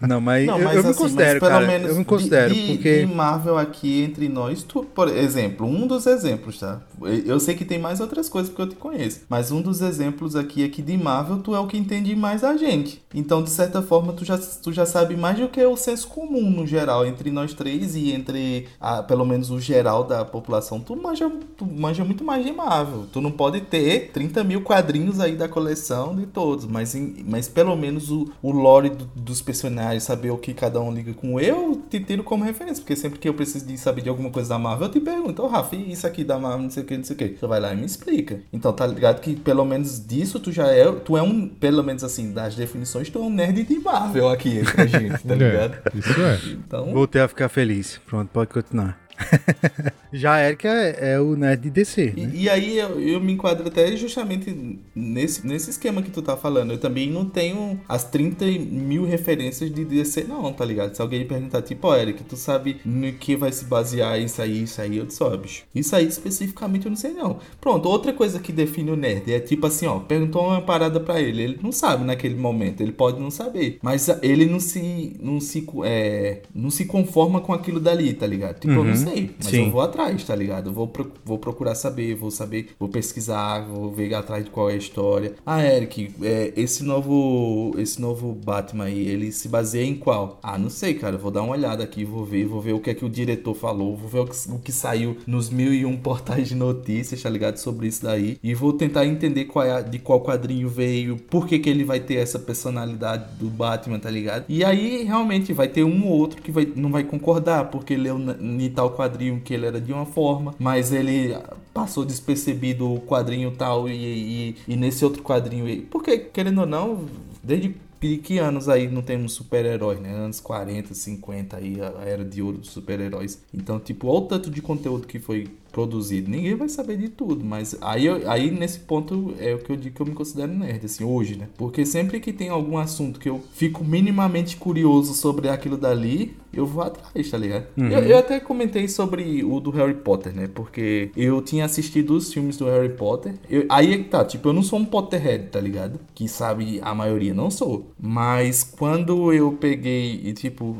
Não, 0.00 0.20
mas, 0.20 0.46
não, 0.46 0.58
mas 0.58 0.74
eu, 0.74 0.74
eu 0.74 0.80
assim, 0.80 0.88
me 0.88 0.94
considero, 0.94 1.40
cara. 1.40 1.64
Menos 1.64 1.90
eu 1.90 1.96
me 1.96 2.04
considero. 2.04 2.52
De, 2.52 2.72
porque... 2.74 3.06
de 3.06 3.06
Marvel 3.06 3.56
aqui 3.56 4.02
entre 4.02 4.28
nós, 4.28 4.64
tu, 4.64 4.82
por 4.82 5.08
exemplo, 5.08 5.64
um 5.64 5.86
dos 5.86 6.06
exemplos, 6.06 6.58
tá? 6.58 6.80
Eu 7.24 7.38
sei 7.38 7.54
que 7.54 7.64
tem 7.64 7.78
mais 7.78 8.00
outras 8.00 8.28
coisas 8.28 8.50
porque 8.50 8.62
eu 8.62 8.68
te 8.68 8.76
conheço. 8.76 9.22
Mas 9.28 9.52
um 9.52 9.62
dos 9.62 9.80
exemplos 9.80 10.34
aqui 10.34 10.64
é 10.64 10.68
que 10.68 10.82
de 10.82 10.96
Marvel, 10.96 11.38
tu 11.38 11.54
é 11.54 11.60
o 11.60 11.68
que 11.68 11.76
entende 11.76 12.16
mais 12.16 12.42
a 12.42 12.56
gente. 12.56 13.00
Então, 13.14 13.42
de 13.42 13.50
certa 13.50 13.80
forma, 13.80 14.12
tu 14.12 14.24
já, 14.24 14.36
tu 14.38 14.72
já 14.72 14.86
sabe 14.86 15.16
mais 15.16 15.38
do 15.38 15.48
que 15.48 15.64
o 15.64 15.76
senso 15.76 16.08
comum 16.08 16.50
no 16.50 16.66
geral, 16.66 17.06
entre 17.06 17.30
nós 17.30 17.41
três 17.50 17.94
e 17.94 18.12
entre, 18.12 18.68
a, 18.80 19.02
pelo 19.02 19.24
menos, 19.24 19.50
o 19.50 19.60
geral 19.60 20.04
da 20.04 20.24
população, 20.24 20.80
tu 20.80 20.96
manja, 20.96 21.30
tu 21.56 21.66
manja 21.66 22.04
muito 22.04 22.24
mais 22.24 22.44
de 22.44 22.52
Marvel. 22.52 23.06
Tu 23.12 23.20
não 23.20 23.30
pode 23.30 23.60
ter 23.62 24.10
30 24.12 24.44
mil 24.44 24.62
quadrinhos 24.62 25.20
aí 25.20 25.36
da 25.36 25.48
coleção 25.48 26.14
de 26.14 26.26
todos, 26.26 26.66
mas, 26.66 26.94
em, 26.94 27.24
mas 27.26 27.48
pelo 27.48 27.76
menos 27.76 28.10
o, 28.10 28.30
o 28.42 28.50
lore 28.50 28.90
do, 28.90 29.04
dos 29.16 29.42
personagens, 29.42 30.04
saber 30.04 30.30
o 30.30 30.38
que 30.38 30.54
cada 30.54 30.80
um 30.80 30.92
liga 30.92 31.12
com 31.14 31.38
eu, 31.40 31.80
te 31.90 32.00
tiro 32.00 32.22
como 32.22 32.44
referência, 32.44 32.82
porque 32.82 32.96
sempre 32.96 33.18
que 33.18 33.28
eu 33.28 33.34
preciso 33.34 33.66
de 33.66 33.76
saber 33.76 34.02
de 34.02 34.08
alguma 34.08 34.30
coisa 34.30 34.50
da 34.50 34.58
Marvel, 34.58 34.86
eu 34.86 34.92
te 34.92 35.00
pergunto, 35.00 35.42
ô 35.42 35.46
oh, 35.46 35.48
Rafa, 35.48 35.76
isso 35.76 36.06
aqui 36.06 36.24
da 36.24 36.38
Marvel, 36.38 36.62
não 36.62 36.70
sei 36.70 36.82
o 36.82 36.86
que, 36.86 36.96
não 36.96 37.04
sei 37.04 37.16
o 37.16 37.18
que. 37.18 37.28
Tu 37.30 37.48
vai 37.48 37.60
lá 37.60 37.72
e 37.72 37.76
me 37.76 37.86
explica. 37.86 38.40
Então 38.52 38.72
tá 38.72 38.86
ligado 38.86 39.20
que 39.20 39.34
pelo 39.36 39.64
menos 39.64 40.04
disso 40.04 40.38
tu 40.38 40.52
já 40.52 40.68
é, 40.68 40.90
tu 40.92 41.16
é 41.16 41.22
um, 41.22 41.48
pelo 41.48 41.82
menos 41.82 42.04
assim, 42.04 42.32
das 42.32 42.54
definições, 42.54 43.08
tu 43.10 43.18
é 43.18 43.22
um 43.22 43.30
nerd 43.30 43.62
de 43.64 43.78
Marvel 43.78 44.28
aqui 44.28 44.58
entre 44.58 44.82
a 44.82 44.86
gente, 44.86 45.22
tá 45.26 45.34
é, 45.34 45.36
ligado? 45.36 45.74
É, 45.74 45.98
isso 45.98 46.20
é. 46.20 46.40
Então... 46.52 46.92
Voltei 46.92 47.22
a 47.22 47.28
ficar 47.32 47.48
feliz. 47.48 47.98
Pronto, 48.06 48.30
pode 48.30 48.50
continuar. 48.50 48.98
Já 50.12 50.46
Eric 50.46 50.66
é, 50.66 51.14
é, 51.14 51.20
o 51.20 51.34
nerd 51.34 51.62
de 51.62 51.70
DC. 51.70 52.12
Né? 52.16 52.30
E, 52.34 52.42
e, 52.42 52.50
aí 52.50 52.78
eu, 52.78 53.00
eu, 53.00 53.20
me 53.20 53.32
enquadro 53.32 53.66
até 53.66 53.96
justamente 53.96 54.78
nesse, 54.94 55.46
nesse 55.46 55.70
esquema 55.70 56.02
que 56.02 56.10
tu 56.10 56.20
tá 56.20 56.36
falando. 56.36 56.72
Eu 56.72 56.78
também 56.78 57.10
não 57.10 57.24
tenho 57.24 57.80
as 57.88 58.04
30 58.04 58.44
mil 58.44 59.06
referências 59.06 59.72
de 59.72 59.84
DC, 59.84 60.24
não, 60.24 60.52
tá 60.52 60.64
ligado? 60.64 60.94
Se 60.94 61.00
alguém 61.00 61.26
perguntar, 61.26 61.62
tipo, 61.62 61.88
ó, 61.88 61.92
oh, 61.92 61.96
Eric, 61.96 62.22
tu 62.24 62.36
sabe 62.36 62.80
no 62.84 63.10
que 63.14 63.34
vai 63.34 63.50
se 63.52 63.64
basear 63.64 64.20
isso 64.20 64.42
aí, 64.42 64.62
isso 64.62 64.80
aí, 64.80 64.98
eu 64.98 65.06
disse, 65.06 65.22
ó, 65.22 65.34
bicho. 65.34 65.64
Isso 65.74 65.96
aí 65.96 66.06
especificamente 66.06 66.84
eu 66.84 66.90
não 66.90 66.96
sei, 66.96 67.12
não. 67.12 67.38
Pronto, 67.60 67.88
outra 67.88 68.12
coisa 68.12 68.38
que 68.38 68.52
define 68.52 68.90
o 68.90 68.96
nerd 68.96 69.32
é 69.32 69.40
tipo 69.40 69.66
assim, 69.66 69.86
ó, 69.86 69.98
perguntou 69.98 70.46
uma 70.46 70.60
parada 70.60 71.00
pra 71.00 71.20
ele. 71.20 71.42
Ele 71.42 71.60
não 71.62 71.72
sabe 71.72 72.04
naquele 72.04 72.34
momento, 72.34 72.82
ele 72.82 72.92
pode 72.92 73.18
não 73.18 73.30
saber. 73.30 73.78
Mas 73.82 74.08
ele 74.22 74.44
não 74.44 74.60
se. 74.60 75.16
não 75.20 75.40
se, 75.40 75.66
é, 75.84 76.42
não 76.54 76.70
se 76.70 76.84
conforma 76.84 77.40
com 77.40 77.52
aquilo 77.52 77.80
dali, 77.80 78.12
tá 78.12 78.26
ligado? 78.26 78.60
Tipo, 78.60 78.74
uhum. 78.74 78.78
eu 78.80 78.84
não 78.84 78.96
sei 78.96 79.11
sei, 79.12 79.30
mas 79.38 79.46
Sim. 79.48 79.64
eu 79.66 79.70
vou 79.70 79.80
atrás, 79.80 80.24
tá 80.24 80.34
ligado? 80.34 80.70
Eu 80.70 80.72
vou, 80.72 80.88
pro, 80.88 81.12
vou 81.24 81.38
procurar 81.38 81.74
saber, 81.74 82.14
vou 82.14 82.30
saber, 82.30 82.70
vou 82.78 82.88
pesquisar, 82.88 83.60
vou 83.60 83.90
ver 83.90 84.14
atrás 84.14 84.44
de 84.44 84.50
qual 84.50 84.70
é 84.70 84.74
a 84.74 84.76
história. 84.76 85.34
Ah, 85.44 85.62
Eric, 85.62 86.14
é, 86.22 86.52
esse 86.56 86.82
novo 86.84 87.74
esse 87.78 88.00
novo 88.00 88.32
Batman 88.32 88.84
aí, 88.84 89.08
ele 89.08 89.32
se 89.32 89.48
baseia 89.48 89.84
em 89.84 89.94
qual? 89.94 90.38
Ah, 90.42 90.58
não 90.58 90.70
sei, 90.70 90.94
cara, 90.94 91.16
vou 91.16 91.30
dar 91.30 91.42
uma 91.42 91.52
olhada 91.52 91.82
aqui, 91.82 92.04
vou 92.04 92.24
ver, 92.24 92.46
vou 92.46 92.60
ver 92.60 92.72
o 92.72 92.80
que 92.80 92.90
é 92.90 92.94
que 92.94 93.04
o 93.04 93.10
diretor 93.10 93.54
falou, 93.54 93.96
vou 93.96 94.08
ver 94.08 94.20
o 94.20 94.26
que, 94.26 94.50
o 94.50 94.58
que 94.58 94.72
saiu 94.72 95.16
nos 95.26 95.50
mil 95.50 95.72
e 95.72 95.84
um 95.84 95.96
portais 95.96 96.48
de 96.48 96.54
notícias, 96.54 97.22
tá 97.22 97.30
ligado? 97.30 97.56
Sobre 97.56 97.86
isso 97.86 98.02
daí. 98.02 98.38
E 98.42 98.54
vou 98.54 98.72
tentar 98.72 99.06
entender 99.06 99.44
qual 99.46 99.64
é, 99.64 99.82
de 99.82 99.98
qual 99.98 100.22
quadrinho 100.22 100.68
veio, 100.68 101.16
por 101.16 101.46
que 101.46 101.58
que 101.58 101.68
ele 101.68 101.84
vai 101.84 102.00
ter 102.00 102.16
essa 102.16 102.38
personalidade 102.38 103.34
do 103.38 103.48
Batman, 103.48 103.98
tá 103.98 104.10
ligado? 104.10 104.44
E 104.48 104.64
aí, 104.64 105.04
realmente, 105.04 105.52
vai 105.52 105.68
ter 105.68 105.84
um 105.84 106.06
ou 106.06 106.12
outro 106.12 106.40
que 106.40 106.50
vai, 106.50 106.70
não 106.74 106.90
vai 106.90 107.04
concordar, 107.04 107.70
porque 107.70 107.96
leu 107.96 108.18
em 108.40 108.70
tal 108.70 108.90
quadrinho 108.92 109.40
que 109.40 109.54
ele 109.54 109.66
era 109.66 109.80
de 109.80 109.92
uma 109.92 110.06
forma, 110.06 110.54
mas 110.58 110.92
ele 110.92 111.36
passou 111.72 112.04
despercebido 112.04 112.92
o 112.92 113.00
quadrinho 113.00 113.50
tal 113.52 113.88
e, 113.88 113.92
e, 113.94 114.56
e 114.68 114.76
nesse 114.76 115.04
outro 115.04 115.22
quadrinho. 115.22 115.86
Porque, 115.86 116.18
querendo 116.18 116.60
ou 116.60 116.66
não, 116.66 117.06
desde 117.42 117.74
que 118.18 118.38
anos 118.38 118.68
aí 118.68 118.88
não 118.88 119.00
temos 119.00 119.32
super-heróis, 119.32 120.00
né? 120.00 120.12
Anos 120.12 120.40
40, 120.40 120.92
50 120.92 121.56
aí, 121.56 121.76
a 121.80 122.04
era 122.04 122.24
de 122.24 122.42
ouro 122.42 122.58
dos 122.58 122.70
super-heróis. 122.70 123.40
Então, 123.54 123.78
tipo, 123.78 124.08
olha 124.08 124.18
o 124.18 124.22
tanto 124.22 124.50
de 124.50 124.60
conteúdo 124.60 125.06
que 125.06 125.20
foi 125.20 125.48
produzido. 125.72 126.30
Ninguém 126.30 126.54
vai 126.54 126.68
saber 126.68 126.96
de 126.96 127.08
tudo, 127.08 127.44
mas 127.44 127.76
aí, 127.80 128.06
aí 128.26 128.50
nesse 128.50 128.80
ponto 128.80 129.34
é 129.38 129.54
o 129.54 129.58
que 129.58 129.72
eu 129.72 129.76
digo 129.76 129.96
que 129.96 130.02
eu 130.02 130.06
me 130.06 130.12
considero 130.12 130.52
nerd, 130.52 130.84
assim, 130.84 131.04
hoje, 131.04 131.36
né? 131.36 131.48
Porque 131.56 131.84
sempre 131.86 132.20
que 132.20 132.32
tem 132.32 132.48
algum 132.48 132.78
assunto 132.78 133.18
que 133.18 133.28
eu 133.28 133.40
fico 133.54 133.84
minimamente 133.84 134.56
curioso 134.56 135.14
sobre 135.14 135.48
aquilo 135.48 135.76
dali, 135.76 136.36
eu 136.52 136.66
vou 136.66 136.84
atrás, 136.84 137.30
tá 137.30 137.38
ligado? 137.38 137.66
Uhum. 137.76 137.88
Eu, 137.88 138.00
eu, 138.00 138.18
até 138.18 138.38
comentei 138.38 138.86
sobre 138.86 139.42
o 139.42 139.58
do 139.58 139.70
Harry 139.70 139.94
Potter, 139.94 140.34
né? 140.34 140.48
Porque 140.52 141.10
eu 141.16 141.40
tinha 141.40 141.64
assistido 141.64 142.14
os 142.14 142.32
filmes 142.32 142.56
do 142.58 142.66
Harry 142.66 142.90
Potter. 142.90 143.34
Eu, 143.48 143.64
aí 143.68 143.94
é 143.94 143.98
que 143.98 144.04
tá, 144.04 144.24
tipo, 144.24 144.48
eu 144.48 144.52
não 144.52 144.62
sou 144.62 144.78
um 144.78 144.84
Potterhead, 144.84 145.48
tá 145.48 145.60
ligado? 145.60 145.98
Que 146.14 146.28
sabe 146.28 146.78
a 146.82 146.94
maioria, 146.94 147.32
não 147.32 147.50
sou. 147.50 147.92
Mas 147.98 148.62
quando 148.62 149.32
eu 149.32 149.52
peguei 149.52 150.20
e, 150.24 150.32
tipo, 150.34 150.76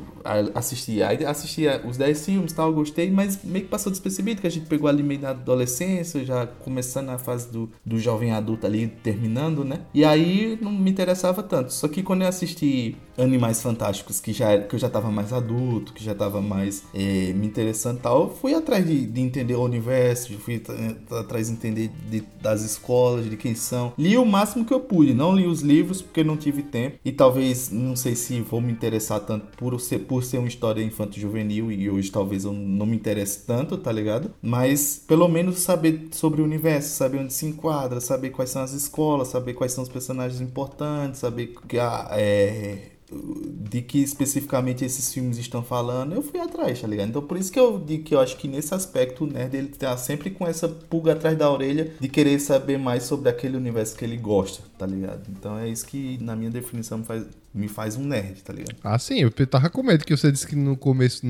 assisti, 0.55 1.03
aí 1.03 1.24
assisti 1.24 1.64
os 1.88 1.97
10 1.97 2.24
filmes 2.24 2.53
e 2.53 2.55
tal, 2.55 2.72
gostei, 2.72 3.11
mas 3.11 3.43
meio 3.43 3.64
que 3.64 3.70
passou 3.70 3.90
despercebido 3.90 4.40
que 4.40 4.47
a 4.47 4.51
gente 4.51 4.66
pegou 4.66 4.82
ali 4.89 5.03
meio 5.03 5.20
na 5.20 5.30
adolescência, 5.30 6.24
já 6.24 6.47
começando 6.47 7.11
a 7.11 7.18
fase 7.18 7.51
do, 7.51 7.70
do 7.85 7.99
jovem 7.99 8.33
adulto 8.33 8.66
ali, 8.66 8.89
terminando, 8.89 9.64
né? 9.64 9.80
E 9.95 10.05
aí 10.05 10.59
não 10.61 10.72
me 10.72 10.91
interessava 10.91 11.43
tanto. 11.43 11.72
Só 11.72 11.89
que 11.89 12.03
quando 12.03 12.22
eu 12.22 12.28
assisti 12.28 12.97
Animais 13.19 13.61
Fantásticos, 13.61 14.21
que, 14.21 14.33
já, 14.33 14.59
que 14.59 14.75
eu 14.75 14.79
já 14.79 14.89
tava 14.89 15.11
mais 15.11 15.33
adulto, 15.33 15.93
que 15.93 16.03
já 16.03 16.15
tava 16.15 16.41
mais 16.41 16.85
é, 16.95 17.33
me 17.33 17.47
interessando 17.47 17.99
e 17.99 18.01
tal, 18.01 18.35
fui 18.35 18.55
atrás 18.55 18.87
de, 18.87 19.07
de, 19.07 19.21
entender 19.21 19.55
o 19.55 19.63
universo, 19.63 20.33
fui 20.39 20.63
atrás 21.11 21.49
de 21.49 21.53
entender 21.53 21.91
de, 22.11 22.23
das 22.41 22.63
escolas, 22.63 23.29
de 23.29 23.37
quem 23.37 23.55
são. 23.55 23.93
Li 23.99 24.17
o 24.17 24.25
máximo 24.25 24.65
que 24.65 24.73
eu 24.73 24.81
pude, 24.81 25.13
não 25.13 25.35
li 25.35 25.47
os 25.47 25.61
livros 25.61 26.01
porque 26.01 26.25
não 26.25 26.37
tive 26.37 26.63
tempo 26.63 26.99
e 27.05 27.13
talvez, 27.13 27.71
não 27.71 27.95
sei 27.95 28.15
se 28.15 28.41
vou 28.41 28.61
me 28.61 28.73
interessar 28.73 29.21
tanto 29.21 29.47
por 29.57 29.79
ser, 29.81 30.01
por 30.01 30.25
ser 30.25 30.39
uma 30.39 30.49
história 30.49 30.83
infanto-juvenil 30.83 31.71
e 31.71 31.91
hoje 31.91 32.11
talvez 32.11 32.45
eu 32.45 32.53
não 32.53 32.87
me 32.87 32.97
interesse 32.97 33.45
tanto, 33.47 33.77
tá 33.77 33.93
ligado? 33.93 34.31
Mas 34.41 35.03
pelo 35.07 35.29
menos 35.29 35.61
saber 35.61 36.09
sobre 36.13 36.41
o 36.41 36.45
universo, 36.45 36.97
saber 36.97 37.19
onde 37.19 37.33
se 37.33 37.47
enquadra, 37.47 38.01
saber 38.01 38.31
quais 38.31 38.51
são 38.51 38.63
as 38.63 38.73
escolas, 38.73 39.29
saber 39.29 39.55
quais 39.55 39.73
são 39.73 39.83
os 39.83 39.91
personagens 39.91 40.41
importantes, 40.41 41.21
saber 41.21 41.55
que 41.69 41.79
a, 41.79 42.09
é, 42.13 42.93
de 43.13 43.83
que 43.83 44.03
especificamente 44.03 44.85
esses 44.85 45.13
filmes 45.13 45.39
estão 45.39 45.63
falando, 45.63 46.15
eu 46.15 46.23
fui 46.23 46.41
atrás, 46.41 46.81
tá 46.81 46.87
ligado? 46.87 47.09
Então 47.09 47.23
por 47.23 47.37
isso 47.37 47.53
que 47.53 47.59
eu 47.59 47.79
digo 47.79 48.05
que 48.05 48.15
eu 48.15 48.21
acho 48.21 48.37
que 48.37 48.49
nesse 48.49 48.75
aspecto 48.75 49.25
o 49.25 49.27
nerd 49.27 49.57
ele 49.57 49.69
tá 49.69 49.97
sempre 49.97 50.31
com 50.31 50.47
essa 50.47 50.69
pulga 50.69 51.13
atrás 51.13 51.37
da 51.37 51.51
orelha 51.51 51.93
de 51.99 52.09
querer 52.09 52.39
saber 52.39 52.79
mais 52.79 53.05
sobre 53.05 53.29
aquele 53.29 53.57
universo 53.57 53.97
que 53.97 54.05
ele 54.05 54.17
gosta, 54.17 54.63
tá 54.79 54.87
ligado? 54.87 55.23
Então 55.31 55.59
é 55.59 55.69
isso 55.69 55.87
que 55.87 56.19
na 56.21 56.37
minha 56.37 56.51
definição 56.51 57.03
faz, 57.03 57.25
me 57.55 57.68
faz 57.68 57.96
um 57.96 58.05
nerd, 58.05 58.42
tá 58.42 58.53
ligado? 58.53 58.76
Ah, 58.82 58.98
sim, 58.98 59.20
eu 59.20 59.30
tava 59.46 59.68
com 59.68 59.82
medo 59.82 60.05
que 60.05 60.16
você 60.16 60.32
disse 60.32 60.46
que 60.46 60.57
no 60.57 60.76
começo 60.76 61.20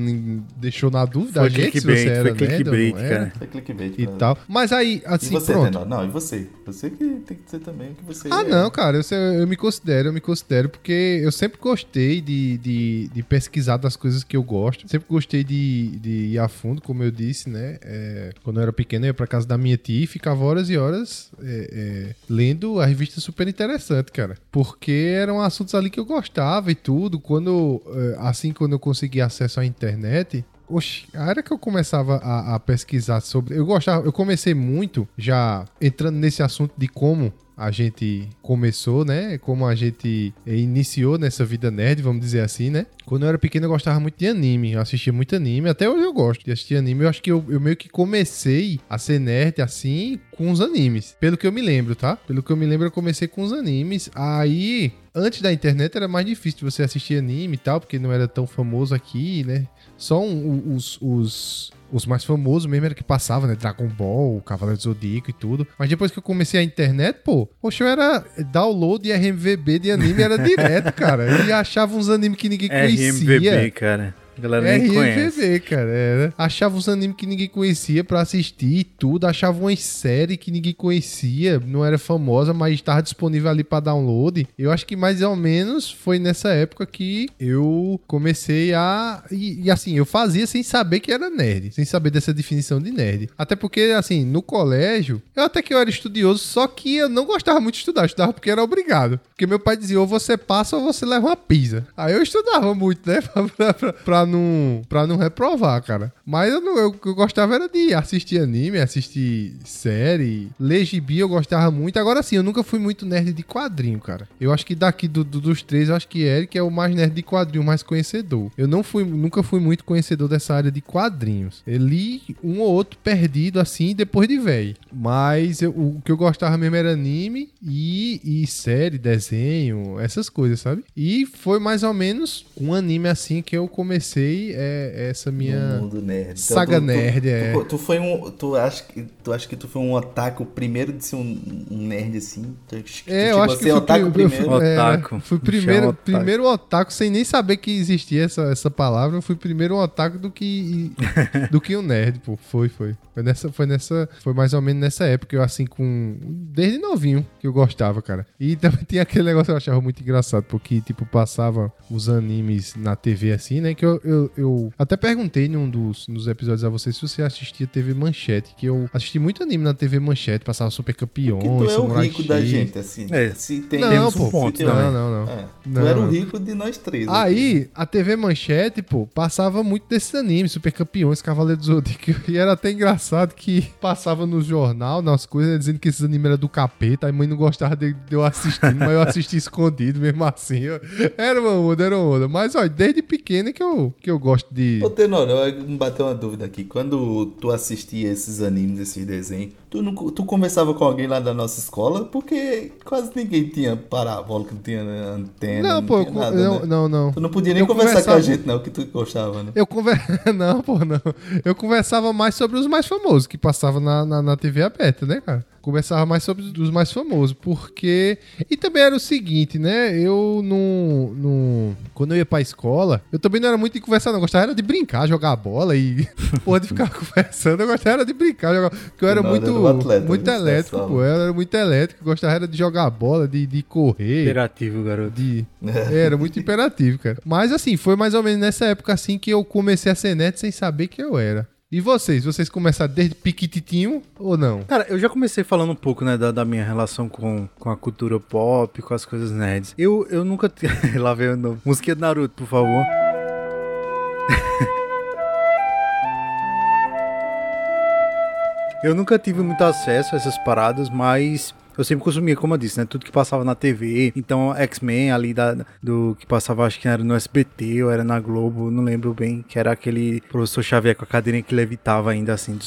deixou 0.55 0.89
na 0.89 1.03
dúvida 1.05 1.41
foi 1.41 1.47
a 1.47 1.49
gente 1.49 1.81
se 1.81 1.85
você 1.85 2.07
era 2.07 2.35
foi 2.35 2.47
nerd 2.47 2.69
ou 2.69 2.75
não 2.75 2.97
era. 2.97 3.33
Foi 3.37 3.47
clickbait, 3.47 3.95
e 3.97 4.07
tal. 4.07 4.37
Mas 4.47 4.71
aí, 4.71 5.01
assim, 5.05 5.27
e 5.27 5.39
você, 5.39 5.51
pronto. 5.51 5.85
Não, 5.85 6.05
e 6.05 6.07
você? 6.07 6.47
Você 6.65 6.89
que 6.89 7.05
tem 7.25 7.37
que 7.37 7.49
ser 7.49 7.59
também 7.59 7.91
o 7.91 7.95
que 7.95 8.03
você 8.05 8.29
Ah, 8.31 8.41
é. 8.41 8.47
não, 8.47 8.69
cara, 8.71 8.97
eu, 8.97 9.17
eu 9.17 9.47
me 9.47 9.57
considero, 9.57 10.09
eu 10.09 10.13
me 10.13 10.21
considero 10.21 10.69
porque 10.69 11.19
eu 11.21 11.31
sempre 11.31 11.59
gostei 11.59 12.21
de, 12.21 12.57
de, 12.57 13.09
de 13.13 13.23
pesquisar 13.23 13.77
das 13.77 13.97
coisas 13.97 14.23
que 14.23 14.37
eu 14.37 14.43
gosto. 14.43 14.87
Sempre 14.87 15.07
gostei 15.09 15.43
de, 15.43 15.99
de 15.99 16.09
ir 16.09 16.39
a 16.39 16.47
fundo, 16.47 16.81
como 16.81 17.03
eu 17.03 17.11
disse, 17.11 17.49
né? 17.49 17.77
É, 17.81 18.31
quando 18.43 18.57
eu 18.57 18.63
era 18.63 18.71
pequeno, 18.73 19.05
eu 19.05 19.07
ia 19.07 19.13
pra 19.13 19.27
casa 19.27 19.45
da 19.45 19.57
minha 19.57 19.75
tia 19.77 20.03
e 20.03 20.07
ficava 20.07 20.43
horas 20.43 20.69
e 20.69 20.77
horas 20.77 21.31
é, 21.41 21.69
é 22.09 22.15
lendo 22.29 22.79
a 22.79 22.85
revista 22.85 23.19
super 23.19 23.47
interessante, 23.47 24.11
cara. 24.11 24.37
Porque 24.51 24.91
eram 24.91 25.41
assuntos 25.41 25.75
ali 25.75 25.89
que 25.89 25.99
eu 25.99 26.05
gostava 26.13 26.71
e 26.71 26.75
tudo. 26.75 27.19
Quando, 27.19 27.81
eh, 27.87 28.15
assim, 28.19 28.51
quando 28.51 28.73
eu 28.73 28.79
consegui 28.79 29.21
acesso 29.21 29.59
à 29.59 29.65
internet, 29.65 30.45
Oxi, 30.67 31.05
a 31.13 31.29
era 31.29 31.43
que 31.43 31.51
eu 31.51 31.57
começava 31.59 32.17
a, 32.17 32.55
a, 32.55 32.59
pesquisar 32.59 33.19
sobre. 33.21 33.57
Eu 33.57 33.65
gostava, 33.65 34.05
eu 34.05 34.13
comecei 34.13 34.53
muito 34.53 35.07
já 35.17 35.65
entrando 35.79 36.15
nesse 36.15 36.41
assunto 36.41 36.73
de 36.77 36.87
como 36.87 37.33
a 37.55 37.71
gente 37.71 38.27
começou, 38.41 39.05
né? 39.05 39.37
Como 39.37 39.65
a 39.65 39.75
gente 39.75 40.33
iniciou 40.45 41.17
nessa 41.17 41.45
vida 41.45 41.69
nerd, 41.69 42.01
vamos 42.01 42.21
dizer 42.21 42.41
assim, 42.41 42.69
né? 42.69 42.85
Quando 43.05 43.23
eu 43.23 43.29
era 43.29 43.37
pequeno 43.37 43.65
eu 43.65 43.69
gostava 43.69 43.99
muito 43.99 44.17
de 44.17 44.27
anime, 44.27 44.73
eu 44.73 44.81
assistia 44.81 45.13
muito 45.13 45.35
anime, 45.35 45.69
até 45.69 45.89
hoje 45.89 46.03
eu 46.03 46.13
gosto 46.13 46.43
de 46.43 46.51
assistir 46.51 46.75
anime. 46.75 47.03
Eu 47.03 47.09
acho 47.09 47.21
que 47.21 47.31
eu, 47.31 47.43
eu 47.49 47.59
meio 47.59 47.75
que 47.75 47.89
comecei 47.89 48.79
a 48.89 48.97
ser 48.97 49.19
nerd 49.19 49.61
assim 49.61 50.19
com 50.31 50.51
os 50.51 50.61
animes, 50.61 51.15
pelo 51.19 51.37
que 51.37 51.45
eu 51.45 51.51
me 51.51 51.61
lembro, 51.61 51.95
tá? 51.95 52.15
Pelo 52.15 52.41
que 52.41 52.51
eu 52.51 52.57
me 52.57 52.65
lembro 52.65 52.87
eu 52.87 52.91
comecei 52.91 53.27
com 53.27 53.43
os 53.43 53.53
animes, 53.53 54.09
aí 54.15 54.91
antes 55.13 55.41
da 55.41 55.53
internet 55.53 55.95
era 55.95 56.07
mais 56.07 56.25
difícil 56.25 56.69
você 56.69 56.83
assistir 56.83 57.17
anime 57.17 57.55
e 57.55 57.57
tal, 57.57 57.79
porque 57.79 57.99
não 57.99 58.11
era 58.11 58.27
tão 58.27 58.47
famoso 58.47 58.95
aqui, 58.95 59.43
né? 59.43 59.67
Só 59.97 60.21
um, 60.21 60.75
os, 60.75 60.97
os 61.01 61.71
os 61.93 62.07
mais 62.07 62.23
famosos 62.25 62.65
mesmo 62.65 62.87
era 62.87 62.95
que 62.95 63.03
passava, 63.03 63.45
né? 63.45 63.55
Dragon 63.55 63.87
Ball, 63.87 64.41
Cavaleiro 64.41 64.77
do 64.77 64.83
Zodíaco 64.83 65.29
e 65.29 65.33
tudo. 65.33 65.67
Mas 65.77 65.87
depois 65.87 66.11
que 66.11 66.17
eu 66.17 66.23
comecei 66.23 66.59
a 66.59 66.63
internet, 66.63 67.19
pô, 67.23 67.47
poxa, 67.61 67.83
eu 67.83 67.87
era 67.87 68.25
download 68.51 69.07
e 69.07 69.13
RMVB 69.13 69.79
de 69.79 69.91
anime 69.91 70.21
era 70.21 70.37
direto, 70.37 70.91
cara. 70.97 71.23
Eu 71.23 71.55
achava 71.55 71.95
uns 71.95 72.09
animes 72.09 72.37
que 72.37 72.49
ninguém 72.49 72.67
conhecia. 72.67 73.11
RMVB, 73.11 73.71
cara. 73.71 74.15
A 74.37 74.41
galera 74.41 74.65
nem 74.65 74.87
RMVB, 74.87 74.93
conhece. 74.95 75.59
cara. 75.61 75.89
Era. 75.89 76.33
Achava 76.37 76.77
os 76.77 76.89
animes 76.89 77.15
que 77.15 77.25
ninguém 77.25 77.47
conhecia 77.47 78.03
pra 78.03 78.21
assistir 78.21 78.79
e 78.79 78.83
tudo. 78.83 79.25
Achava 79.27 79.59
umas 79.59 79.79
séries 79.79 80.37
que 80.37 80.51
ninguém 80.51 80.73
conhecia, 80.73 81.61
não 81.65 81.85
era 81.85 81.97
famosa, 81.97 82.53
mas 82.53 82.73
estava 82.75 83.01
disponível 83.01 83.49
ali 83.49 83.63
pra 83.63 83.79
download. 83.79 84.47
Eu 84.57 84.71
acho 84.71 84.85
que 84.85 84.95
mais 84.95 85.21
ou 85.21 85.35
menos 85.35 85.91
foi 85.91 86.19
nessa 86.19 86.49
época 86.49 86.85
que 86.85 87.29
eu 87.39 87.99
comecei 88.07 88.73
a. 88.73 89.23
E, 89.31 89.63
e 89.63 89.71
assim, 89.71 89.97
eu 89.97 90.05
fazia 90.05 90.47
sem 90.47 90.63
saber 90.63 90.99
que 90.99 91.11
era 91.11 91.29
nerd, 91.29 91.71
sem 91.73 91.85
saber 91.85 92.09
dessa 92.09 92.33
definição 92.33 92.79
de 92.81 92.91
nerd. 92.91 93.29
Até 93.37 93.55
porque, 93.55 93.93
assim, 93.95 94.25
no 94.25 94.41
colégio, 94.41 95.21
eu 95.35 95.43
até 95.43 95.61
que 95.61 95.73
eu 95.73 95.79
era 95.79 95.89
estudioso, 95.89 96.39
só 96.39 96.67
que 96.67 96.97
eu 96.97 97.09
não 97.09 97.25
gostava 97.25 97.59
muito 97.59 97.75
de 97.75 97.79
estudar, 97.81 98.01
eu 98.01 98.07
estudava 98.07 98.33
porque 98.33 98.49
era 98.49 98.63
obrigado. 98.63 99.19
Porque 99.29 99.45
meu 99.47 99.59
pai 99.59 99.77
dizia, 99.77 99.99
ou 99.99 100.07
você 100.07 100.37
passa 100.37 100.77
ou 100.77 100.83
você 100.83 101.05
leva 101.05 101.27
uma 101.27 101.37
pizza. 101.37 101.85
Aí 101.95 102.13
eu 102.13 102.21
estudava 102.21 102.73
muito, 102.73 103.09
né? 103.09 103.21
pra, 103.55 103.73
pra, 103.73 103.93
pra 103.93 104.22
não, 104.25 104.81
pra 104.87 105.05
não 105.07 105.17
reprovar, 105.17 105.81
cara. 105.83 106.13
Mas 106.25 106.53
eu, 106.53 106.61
não, 106.61 106.77
eu, 106.77 106.95
eu 107.05 107.15
gostava 107.15 107.55
era 107.55 107.67
de 107.67 107.93
assistir 107.93 108.39
anime, 108.39 108.79
assistir 108.79 109.53
série, 109.65 110.49
ler 110.59 110.85
gibi, 110.85 111.19
eu 111.19 111.27
gostava 111.27 111.69
muito. 111.69 111.99
Agora 111.99 112.23
sim, 112.23 112.37
eu 112.37 112.43
nunca 112.43 112.63
fui 112.63 112.79
muito 112.79 113.05
nerd 113.05 113.33
de 113.33 113.43
quadrinho, 113.43 113.99
cara. 113.99 114.27
Eu 114.39 114.53
acho 114.53 114.65
que 114.65 114.75
daqui 114.75 115.07
do, 115.07 115.23
do, 115.23 115.41
dos 115.41 115.61
três, 115.61 115.89
eu 115.89 115.95
acho 115.95 116.07
que 116.07 116.21
Eric 116.21 116.57
é 116.57 116.63
o 116.63 116.71
mais 116.71 116.95
nerd 116.95 117.13
de 117.13 117.23
quadrinho, 117.23 117.63
mais 117.63 117.83
conhecedor. 117.83 118.51
Eu 118.57 118.67
não 118.67 118.83
fui, 118.83 119.03
nunca 119.03 119.43
fui 119.43 119.59
muito 119.59 119.83
conhecedor 119.83 120.29
dessa 120.29 120.53
área 120.53 120.71
de 120.71 120.81
quadrinhos. 120.81 121.61
Eu 121.67 121.77
li 121.77 122.21
um 122.43 122.59
ou 122.61 122.71
outro 122.71 122.97
perdido 123.03 123.59
assim 123.59 123.93
depois 123.93 124.27
de 124.27 124.37
velho. 124.37 124.75
Mas 124.91 125.61
eu, 125.61 125.71
o 125.71 126.01
que 126.03 126.11
eu 126.11 126.17
gostava 126.17 126.57
mesmo 126.57 126.75
era 126.75 126.93
anime 126.93 127.49
e, 127.61 128.21
e 128.23 128.47
série, 128.47 128.97
desenho, 128.97 129.99
essas 129.99 130.29
coisas, 130.29 130.59
sabe? 130.61 130.83
E 130.95 131.25
foi 131.25 131.59
mais 131.59 131.83
ou 131.83 131.93
menos 131.93 132.45
um 132.59 132.73
anime 132.73 133.09
assim 133.09 133.41
que 133.41 133.57
eu 133.57 133.67
comecei 133.67 134.53
é, 134.55 135.09
essa 135.09 135.31
minha 135.31 135.81
mundo 135.81 136.01
nerd. 136.13 136.29
Então, 136.31 136.55
saga 136.55 136.79
tu, 136.79 136.85
nerd. 136.85 137.21
Tu, 137.21 137.27
é. 137.27 137.53
tu, 137.53 137.65
tu, 137.65 137.77
foi 137.77 137.99
um, 137.99 138.31
tu 138.31 138.55
acha 138.55 138.83
que 138.83 139.05
tu 139.23 139.33
acha 139.33 139.47
que 139.47 139.55
tu 139.55 139.67
foi 139.67 139.81
um 139.81 139.93
otaku 139.93 140.45
primeiro 140.45 140.93
de 140.93 141.05
ser 141.05 141.15
um, 141.15 141.65
um 141.71 141.77
nerd 141.77 142.17
assim? 142.17 142.55
Tu, 142.67 142.83
é, 143.07 143.31
eu 143.31 143.41
acho 143.41 143.57
que 143.57 143.63
fui 143.63 143.71
otaku 143.71 144.11
primeiro. 144.11 144.45
Fui, 144.45 144.65
é, 144.65 144.73
otaku. 144.73 145.19
Fui 145.19 145.39
primeiro, 145.39 145.89
otaku. 145.89 146.03
primeiro 146.03 146.45
otaku 146.45 146.93
sem 146.93 147.09
nem 147.09 147.23
saber 147.23 147.57
que 147.57 147.71
existia 147.71 148.23
essa, 148.23 148.43
essa 148.43 148.69
palavra. 148.69 149.17
Eu 149.17 149.21
fui 149.21 149.35
primeiro 149.35 149.75
um 149.75 149.79
otaku 149.79 150.17
do 150.17 150.29
que 150.29 150.91
do 151.51 151.59
que 151.59 151.75
um 151.75 151.81
nerd, 151.81 152.19
pô. 152.19 152.37
Foi, 152.37 152.69
foi. 152.69 152.95
Foi 153.13 153.21
nessa, 153.21 153.51
foi 153.51 153.65
nessa, 153.65 154.09
foi 154.21 154.33
mais 154.33 154.53
ou 154.53 154.61
menos 154.61 154.81
nessa 154.81 155.05
época, 155.05 155.35
eu 155.35 155.43
assim 155.43 155.65
com 155.67 156.17
desde 156.23 156.79
novinho 156.79 157.25
que 157.39 157.45
eu 157.45 157.53
gostava, 157.53 158.01
cara. 158.01 158.25
E 158.39 158.55
também 158.55 158.83
tinha 158.87 159.03
aquele 159.03 159.25
negócio 159.25 159.45
que 159.45 159.51
eu 159.51 159.57
achava 159.57 159.79
muito 159.79 160.01
engraçado, 160.01 160.43
porque 160.45 160.81
tipo 160.81 161.05
passava 161.05 161.71
os 161.91 162.09
animes 162.09 162.75
na 162.75 162.95
TV 162.95 163.31
assim, 163.31 163.61
né, 163.61 163.75
que 163.75 163.85
eu, 163.85 164.01
eu, 164.03 164.31
eu 164.35 164.73
até 164.77 164.97
perguntei 164.97 165.47
num 165.47 165.69
dos 165.69 166.02
nos 166.07 166.27
episódios 166.27 166.63
a 166.63 166.69
você 166.69 166.91
se 166.91 167.01
você 167.01 167.21
assistia 167.21 167.67
TV 167.67 167.93
Manchete, 167.93 168.53
que 168.57 168.65
eu 168.65 168.89
assisti 168.93 169.19
muito 169.19 169.43
anime 169.43 169.63
na 169.63 169.73
TV 169.73 169.99
Manchete, 169.99 170.43
passava 170.43 170.69
Super 170.71 170.93
Campeões, 170.93 171.43
Porque 171.43 171.65
tu 171.65 171.71
é 171.71 171.77
o 171.77 171.93
rico 171.99 172.21
X. 172.21 172.27
da 172.27 172.41
gente, 172.41 172.79
assim. 172.79 173.07
É. 173.09 173.31
Se 173.31 173.61
tem 173.61 173.79
não, 173.79 174.11
pô, 174.11 174.29
pontos, 174.29 174.61
não, 174.61 174.75
não, 174.75 174.91
não, 174.91 175.25
não. 175.25 175.31
É. 175.31 175.45
não. 175.65 175.81
Tu 175.81 175.87
era 175.87 175.99
o 175.99 176.09
rico 176.09 176.39
de 176.39 176.53
nós 176.53 176.77
três. 176.77 177.07
Aí, 177.07 177.57
aqui. 177.63 177.69
a 177.73 177.85
TV 177.85 178.15
Manchete, 178.15 178.81
pô, 178.81 179.07
passava 179.07 179.63
muito 179.63 179.87
desses 179.87 180.13
animes, 180.15 180.51
Super 180.51 180.71
Campeões, 180.71 181.21
Cavaleiro 181.21 181.59
do 181.59 181.65
Zodíaco, 181.65 182.11
e 182.29 182.37
era 182.37 182.53
até 182.53 182.71
engraçado 182.71 183.33
que 183.33 183.69
passava 183.79 184.25
no 184.25 184.41
jornal, 184.41 185.01
nas 185.01 185.25
coisas, 185.25 185.57
dizendo 185.59 185.79
que 185.79 185.89
esses 185.89 186.03
animes 186.03 186.25
eram 186.25 186.37
do 186.37 186.49
capeta, 186.49 187.07
a 187.07 187.11
mãe 187.11 187.27
não 187.27 187.37
gostava 187.37 187.75
de, 187.75 187.93
de 187.93 188.15
eu 188.15 188.23
assistindo, 188.23 188.75
mas 188.77 188.91
eu 188.91 189.01
assisti 189.01 189.37
escondido 189.37 189.99
mesmo 189.99 190.23
assim. 190.23 190.59
Eu, 190.59 190.81
era 191.17 191.39
uma 191.39 191.51
onda, 191.51 191.83
era 191.83 191.97
uma 191.97 192.15
onda. 192.15 192.27
Mas, 192.27 192.55
olha, 192.55 192.69
desde 192.69 193.01
pequeno 193.01 193.53
que 193.53 193.61
eu, 193.61 193.93
que 194.01 194.09
eu 194.09 194.19
gosto 194.19 194.53
de. 194.53 194.81
Ô, 194.83 194.89
Tenor, 194.89 195.27
me 195.65 195.77
bateu 195.93 196.07
uma 196.07 196.15
dúvida 196.15 196.45
aqui. 196.45 196.63
Quando 196.63 197.27
tu 197.39 197.51
assistia 197.51 198.11
esses 198.11 198.41
animes, 198.41 198.79
esses 198.79 199.05
desenhos, 199.05 199.53
tu, 199.69 199.81
não, 199.81 199.93
tu 199.93 200.25
conversava 200.25 200.73
com 200.73 200.83
alguém 200.83 201.05
lá 201.07 201.19
da 201.19 201.33
nossa 201.33 201.59
escola? 201.59 202.05
Porque 202.05 202.71
quase 202.83 203.11
ninguém 203.15 203.47
tinha 203.47 203.77
parabólica, 203.77 204.53
não 204.53 204.61
tinha 204.61 204.81
antena. 204.81 205.69
Não, 205.69 205.81
não 205.81 205.87
pô, 205.87 206.11
nada, 206.11 206.35
não, 206.35 206.59
né? 206.59 206.65
não, 206.65 206.89
não. 206.89 207.11
Tu 207.13 207.21
não 207.21 207.29
podia 207.29 207.53
nem 207.53 207.61
eu 207.61 207.67
conversar 207.67 208.01
conversava... 208.01 208.17
com 208.17 208.19
a 208.19 208.35
gente, 208.35 208.47
não, 208.47 208.59
que 208.59 208.69
tu 208.69 208.85
gostava, 208.87 209.43
né? 209.43 209.51
Eu 209.55 209.67
conversava. 209.67 210.33
não, 210.33 210.61
pô, 210.61 210.79
não. 210.79 211.01
Eu 211.45 211.53
conversava 211.53 212.11
mais 212.11 212.35
sobre 212.35 212.57
os 212.57 212.67
mais 212.67 212.87
famosos 212.87 213.27
que 213.27 213.37
passavam 213.37 213.79
na, 213.79 214.05
na, 214.05 214.21
na 214.21 214.35
TV 214.35 214.63
aberta, 214.63 215.05
né, 215.05 215.21
cara? 215.21 215.45
Conversava 215.63 216.05
mais 216.05 216.23
sobre 216.23 216.43
os 216.59 216.69
mais 216.69 216.91
famosos, 216.91 217.33
porque. 217.33 218.17
E 218.51 218.57
também 218.57 218.83
era 218.83 218.93
o 218.93 218.99
seguinte, 218.99 219.57
né? 219.57 219.97
Eu 219.97 220.41
não. 220.43 221.13
não... 221.15 221.77
Quando 221.93 222.11
eu 222.11 222.17
ia 222.17 222.25
pra 222.25 222.41
escola, 222.41 223.01
eu 223.11 223.17
também 223.17 223.39
não 223.39 223.47
era 223.47 223.57
muito 223.57 223.73
de 223.73 223.79
conversar, 223.79 224.11
não. 224.11 224.17
Eu 224.17 224.21
gostava 224.21 224.43
era 224.43 224.53
de 224.53 224.61
brincar, 224.61 225.07
jogar 225.07 225.35
bola 225.37 225.75
e. 225.75 226.05
Porra, 226.43 226.59
de 226.59 226.67
ficar 226.67 226.89
conversando. 226.93 227.61
Eu 227.61 227.67
gostava 227.67 227.95
era 227.95 228.05
de 228.05 228.13
brincar, 228.13 228.53
jogar. 228.53 228.69
Porque 228.69 229.05
eu 229.05 229.09
era 229.09 229.23
não, 229.23 229.29
muito. 229.29 229.67
Atleta, 229.67 230.05
muito 230.05 230.29
elétrico, 230.29 230.87
pô. 230.87 231.01
Eu 231.01 231.21
era 231.21 231.33
muito 231.33 231.53
elétrico. 231.55 232.01
Eu 232.01 232.05
gostava 232.05 232.33
era 232.33 232.47
de 232.47 232.57
jogar 232.57 232.89
bola, 232.89 233.25
de, 233.25 233.47
de 233.47 233.63
correr. 233.63 234.23
Imperativo, 234.23 234.83
garoto. 234.83 235.11
De... 235.11 235.45
É, 235.65 236.05
era 236.05 236.17
muito 236.17 236.37
imperativo, 236.37 236.99
cara. 236.99 237.19
Mas 237.23 237.53
assim, 237.53 237.77
foi 237.77 237.95
mais 237.95 238.13
ou 238.13 238.21
menos 238.21 238.39
nessa 238.41 238.65
época 238.65 238.93
assim 238.93 239.17
que 239.17 239.31
eu 239.31 239.45
comecei 239.45 239.91
a 239.91 239.95
ser 239.95 240.13
neto 240.13 240.41
sem 240.41 240.51
saber 240.51 240.87
que 240.87 241.01
eu 241.01 241.17
era. 241.17 241.47
E 241.73 241.81
vocês? 241.81 242.23
Vocês 242.23 242.47
começaram 242.49 242.93
desde 242.93 243.15
piquititinho 243.15 244.03
ou 244.19 244.37
não? 244.37 244.61
Cara, 244.61 244.85
eu 244.89 244.99
já 244.99 245.09
comecei 245.09 245.43
falando 245.43 245.71
um 245.71 245.75
pouco, 245.75 246.05
né, 246.05 246.15
da, 246.15 246.31
da 246.31 246.45
minha 246.45 246.63
relação 246.63 247.09
com, 247.09 247.49
com 247.57 247.71
a 247.71 247.75
cultura 247.75 248.19
pop, 248.19 248.79
com 248.79 248.93
as 248.93 249.05
coisas 249.05 249.31
nerds. 249.31 249.73
Eu, 249.75 250.05
eu 250.11 250.23
nunca... 250.23 250.53
Lá 250.93 251.15
veio 251.15 251.35
novo. 251.35 251.59
Música 251.65 251.95
de 251.95 252.01
Naruto, 252.01 252.35
por 252.35 252.45
favor. 252.45 252.85
eu 258.83 258.93
nunca 258.93 259.17
tive 259.17 259.41
muito 259.41 259.63
acesso 259.63 260.13
a 260.13 260.19
essas 260.19 260.37
paradas, 260.43 260.91
mas 260.91 261.55
eu 261.77 261.83
sempre 261.83 262.03
consumia, 262.03 262.35
como 262.35 262.53
eu 262.53 262.57
disse, 262.57 262.79
né? 262.79 262.85
Tudo 262.85 263.05
que 263.05 263.11
passava 263.11 263.43
na 263.43 263.55
TV. 263.55 264.11
Então, 264.15 264.53
X-Men 264.55 265.11
ali 265.11 265.33
da, 265.33 265.57
do 265.81 266.15
que 266.19 266.25
passava, 266.25 266.65
acho 266.65 266.79
que 266.79 266.87
era 266.87 267.03
no 267.03 267.15
SBT 267.15 267.83
ou 267.83 267.91
era 267.91 268.03
na 268.03 268.19
Globo, 268.19 268.69
não 268.69 268.83
lembro 268.83 269.13
bem, 269.13 269.43
que 269.47 269.57
era 269.57 269.71
aquele 269.71 270.21
professor 270.21 270.63
Xavier 270.63 270.95
com 270.95 271.03
a 271.03 271.07
cadeirinha 271.07 271.43
que 271.43 271.55
levitava 271.55 272.11
ainda 272.11 272.33
assim, 272.33 272.57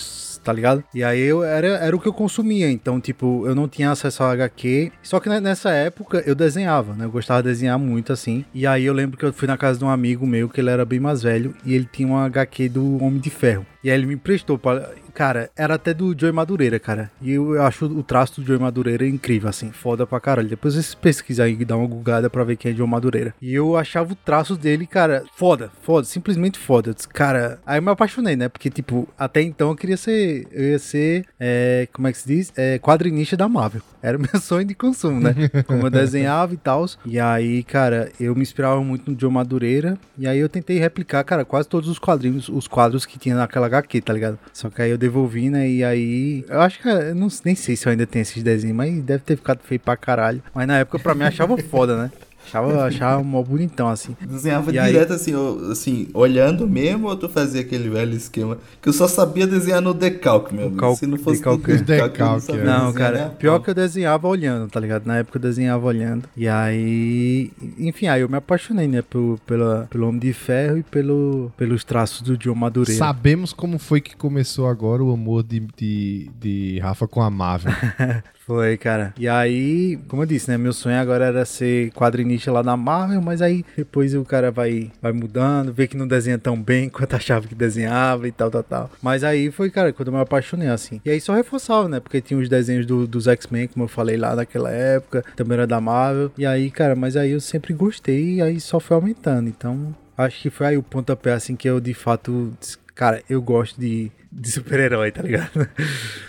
tá 0.42 0.52
ligado? 0.52 0.84
E 0.94 1.02
aí 1.02 1.20
eu 1.20 1.42
era, 1.42 1.66
era 1.66 1.96
o 1.96 2.00
que 2.00 2.06
eu 2.06 2.12
consumia. 2.12 2.70
Então, 2.70 3.00
tipo, 3.00 3.46
eu 3.46 3.54
não 3.54 3.68
tinha 3.68 3.90
acesso 3.90 4.22
ao 4.22 4.30
HQ. 4.30 4.92
Só 5.02 5.20
que 5.20 5.28
nessa 5.28 5.70
época 5.70 6.22
eu 6.26 6.34
desenhava, 6.34 6.94
né? 6.94 7.04
Eu 7.04 7.10
gostava 7.10 7.42
de 7.42 7.48
desenhar 7.48 7.78
muito 7.78 8.12
assim. 8.12 8.44
E 8.54 8.66
aí 8.66 8.84
eu 8.84 8.94
lembro 8.94 9.18
que 9.18 9.24
eu 9.24 9.32
fui 9.32 9.48
na 9.48 9.56
casa 9.56 9.78
de 9.78 9.84
um 9.84 9.90
amigo 9.90 10.26
meu 10.26 10.48
que 10.48 10.60
ele 10.60 10.70
era 10.70 10.84
bem 10.84 11.00
mais 11.00 11.22
velho 11.22 11.54
e 11.64 11.74
ele 11.74 11.88
tinha 11.90 12.08
um 12.08 12.16
HQ 12.16 12.68
do 12.68 13.02
Homem 13.02 13.18
de 13.18 13.30
Ferro. 13.30 13.66
E 13.86 13.90
aí 13.90 13.96
ele 13.96 14.06
me 14.06 14.14
emprestou 14.14 14.58
para 14.58 14.96
Cara, 15.16 15.48
era 15.56 15.76
até 15.76 15.94
do 15.94 16.14
Joey 16.14 16.30
Madureira, 16.30 16.78
cara. 16.78 17.10
E 17.22 17.32
eu 17.32 17.62
acho 17.62 17.86
o 17.86 18.02
traço 18.02 18.38
do 18.38 18.46
Joey 18.46 18.60
Madureira 18.60 19.06
incrível, 19.08 19.48
assim, 19.48 19.72
foda 19.72 20.06
pra 20.06 20.20
caralho. 20.20 20.46
Depois 20.46 20.74
vocês 20.74 20.94
pesquisam 20.94 21.46
aí 21.46 21.56
e 21.58 21.64
dá 21.64 21.74
uma 21.74 21.86
gugada 21.86 22.28
pra 22.28 22.44
ver 22.44 22.56
quem 22.56 22.70
é 22.70 22.74
Joey 22.74 22.90
Madureira. 22.90 23.34
E 23.40 23.54
eu 23.54 23.78
achava 23.78 24.12
o 24.12 24.14
traço 24.14 24.56
dele, 24.56 24.86
cara, 24.86 25.24
foda, 25.34 25.70
foda, 25.80 26.04
simplesmente 26.06 26.58
foda. 26.58 26.92
Disse, 26.92 27.08
cara, 27.08 27.58
aí 27.64 27.78
eu 27.78 27.82
me 27.82 27.90
apaixonei, 27.90 28.36
né? 28.36 28.50
Porque, 28.50 28.68
tipo, 28.68 29.08
até 29.18 29.40
então 29.40 29.70
eu 29.70 29.74
queria 29.74 29.96
ser, 29.96 30.46
eu 30.52 30.64
ia 30.64 30.78
ser, 30.78 31.24
é, 31.40 31.88
como 31.94 32.08
é 32.08 32.12
que 32.12 32.18
se 32.18 32.28
diz? 32.28 32.52
É, 32.54 32.78
quadrinista 32.78 33.38
da 33.38 33.48
Marvel. 33.48 33.80
Era 34.02 34.18
o 34.18 34.20
meu 34.20 34.36
sonho 34.38 34.66
de 34.66 34.74
consumo, 34.74 35.18
né? 35.18 35.34
Como 35.66 35.86
eu 35.86 35.90
desenhava 35.90 36.52
e 36.52 36.58
tal. 36.58 36.84
E 37.06 37.18
aí, 37.18 37.62
cara, 37.62 38.12
eu 38.20 38.34
me 38.34 38.42
inspirava 38.42 38.82
muito 38.82 39.10
no 39.10 39.18
Joe 39.18 39.32
Madureira. 39.32 39.96
E 40.18 40.28
aí 40.28 40.38
eu 40.38 40.48
tentei 40.48 40.78
replicar, 40.78 41.24
cara, 41.24 41.42
quase 41.42 41.66
todos 41.66 41.88
os 41.88 41.98
quadrinhos, 41.98 42.50
os 42.50 42.68
quadros 42.68 43.06
que 43.06 43.18
tinha 43.18 43.34
naquela 43.34 43.66
HQ, 43.78 44.00
tá 44.00 44.12
ligado? 44.12 44.38
Só 44.52 44.70
que 44.70 44.82
aí 44.82 44.90
eu 44.90 44.98
devolvi, 44.98 45.50
né? 45.50 45.68
E 45.68 45.84
aí. 45.84 46.44
Eu 46.48 46.60
acho 46.60 46.80
que. 46.80 46.88
Eu 46.88 47.14
não, 47.14 47.28
nem 47.44 47.54
sei 47.54 47.76
se 47.76 47.86
eu 47.86 47.90
ainda 47.90 48.06
tenho 48.06 48.22
esses 48.22 48.42
desenhos, 48.42 48.76
mas 48.76 49.02
deve 49.02 49.22
ter 49.22 49.36
ficado 49.36 49.60
feio 49.62 49.80
pra 49.80 49.96
caralho. 49.96 50.42
Mas 50.54 50.66
na 50.66 50.78
época, 50.78 50.98
pra 50.98 51.14
mim, 51.14 51.24
achava 51.24 51.56
foda, 51.58 52.02
né? 52.02 52.10
Achava, 52.46 52.84
achava 52.84 53.22
mó 53.24 53.42
bonitão, 53.42 53.88
assim. 53.88 54.16
Desenhava 54.20 54.70
e 54.70 54.72
direto, 54.72 55.12
aí... 55.12 55.16
assim, 55.16 55.32
assim, 55.70 56.08
olhando 56.14 56.66
mesmo, 56.68 57.08
ou 57.08 57.16
tu 57.16 57.28
fazia 57.28 57.60
aquele 57.60 57.88
velho 57.88 58.14
esquema? 58.14 58.58
Que 58.80 58.88
eu 58.88 58.92
só 58.92 59.08
sabia 59.08 59.46
desenhar 59.46 59.82
no 59.82 59.92
decalque, 59.92 60.54
meu 60.54 60.66
amigo. 60.68 60.94
Se 60.94 61.06
não 61.06 61.18
fosse 61.18 61.38
decalque, 61.38 61.72
no 61.72 61.82
decalque, 61.82 62.18
decalque 62.18 62.52
não, 62.52 62.84
não 62.86 62.92
cara, 62.92 63.34
pior 63.38 63.58
que 63.58 63.70
eu 63.70 63.74
desenhava 63.74 64.28
olhando, 64.28 64.70
tá 64.70 64.78
ligado? 64.78 65.06
Na 65.06 65.18
época 65.18 65.38
eu 65.38 65.42
desenhava 65.42 65.84
olhando. 65.84 66.28
E 66.36 66.46
aí, 66.46 67.50
enfim, 67.78 68.06
aí 68.06 68.20
eu 68.20 68.28
me 68.28 68.36
apaixonei, 68.36 68.86
né, 68.86 69.02
pelo, 69.02 69.38
pela, 69.44 69.88
pelo 69.90 70.08
Homem 70.08 70.20
de 70.20 70.32
Ferro 70.32 70.78
e 70.78 70.82
pelo, 70.84 71.50
pelos 71.56 71.82
traços 71.82 72.22
do 72.22 72.38
John 72.38 72.54
Madureira. 72.54 72.98
Sabemos 72.98 73.52
como 73.52 73.78
foi 73.78 74.00
que 74.00 74.16
começou 74.16 74.68
agora 74.68 75.02
o 75.02 75.12
amor 75.12 75.42
de, 75.42 75.60
de, 75.76 76.30
de 76.38 76.78
Rafa 76.78 77.08
com 77.08 77.20
a 77.20 77.28
Marvel. 77.28 77.72
Foi, 78.46 78.76
cara. 78.76 79.12
E 79.18 79.28
aí, 79.28 79.98
como 80.06 80.22
eu 80.22 80.26
disse, 80.26 80.48
né? 80.48 80.56
Meu 80.56 80.72
sonho 80.72 80.96
agora 81.00 81.24
era 81.24 81.44
ser 81.44 81.90
quadrinista 81.90 82.52
lá 82.52 82.62
na 82.62 82.76
Marvel, 82.76 83.20
mas 83.20 83.42
aí 83.42 83.64
depois 83.76 84.14
o 84.14 84.24
cara 84.24 84.52
vai, 84.52 84.92
vai 85.02 85.10
mudando, 85.10 85.72
vê 85.72 85.88
que 85.88 85.96
não 85.96 86.06
desenha 86.06 86.38
tão 86.38 86.56
bem 86.62 86.88
quanto 86.88 87.16
achava 87.16 87.48
que 87.48 87.56
desenhava 87.56 88.28
e 88.28 88.30
tal, 88.30 88.48
tal, 88.48 88.62
tal. 88.62 88.90
Mas 89.02 89.24
aí 89.24 89.50
foi, 89.50 89.68
cara, 89.68 89.92
quando 89.92 90.08
eu 90.08 90.14
me 90.14 90.20
apaixonei, 90.20 90.68
assim. 90.68 91.00
E 91.04 91.10
aí 91.10 91.20
só 91.20 91.34
reforçava, 91.34 91.88
né? 91.88 91.98
Porque 91.98 92.20
tinha 92.20 92.38
os 92.38 92.48
desenhos 92.48 92.86
do, 92.86 93.04
dos 93.04 93.26
X-Men, 93.26 93.66
como 93.66 93.84
eu 93.84 93.88
falei 93.88 94.16
lá 94.16 94.36
naquela 94.36 94.70
época, 94.70 95.24
também 95.34 95.54
era 95.54 95.66
da 95.66 95.80
Marvel. 95.80 96.30
E 96.38 96.46
aí, 96.46 96.70
cara, 96.70 96.94
mas 96.94 97.16
aí 97.16 97.32
eu 97.32 97.40
sempre 97.40 97.74
gostei 97.74 98.34
e 98.34 98.42
aí 98.42 98.60
só 98.60 98.78
foi 98.78 98.94
aumentando. 98.94 99.48
Então, 99.48 99.92
acho 100.16 100.40
que 100.42 100.50
foi 100.50 100.68
aí 100.68 100.76
o 100.76 100.84
pontapé, 100.84 101.32
assim, 101.32 101.56
que 101.56 101.68
eu 101.68 101.80
de 101.80 101.94
fato. 101.94 102.56
Cara, 102.94 103.22
eu 103.28 103.42
gosto 103.42 103.78
de 103.78 104.10
de 104.38 104.50
super-herói, 104.50 105.10
tá 105.10 105.22
ligado? 105.22 105.68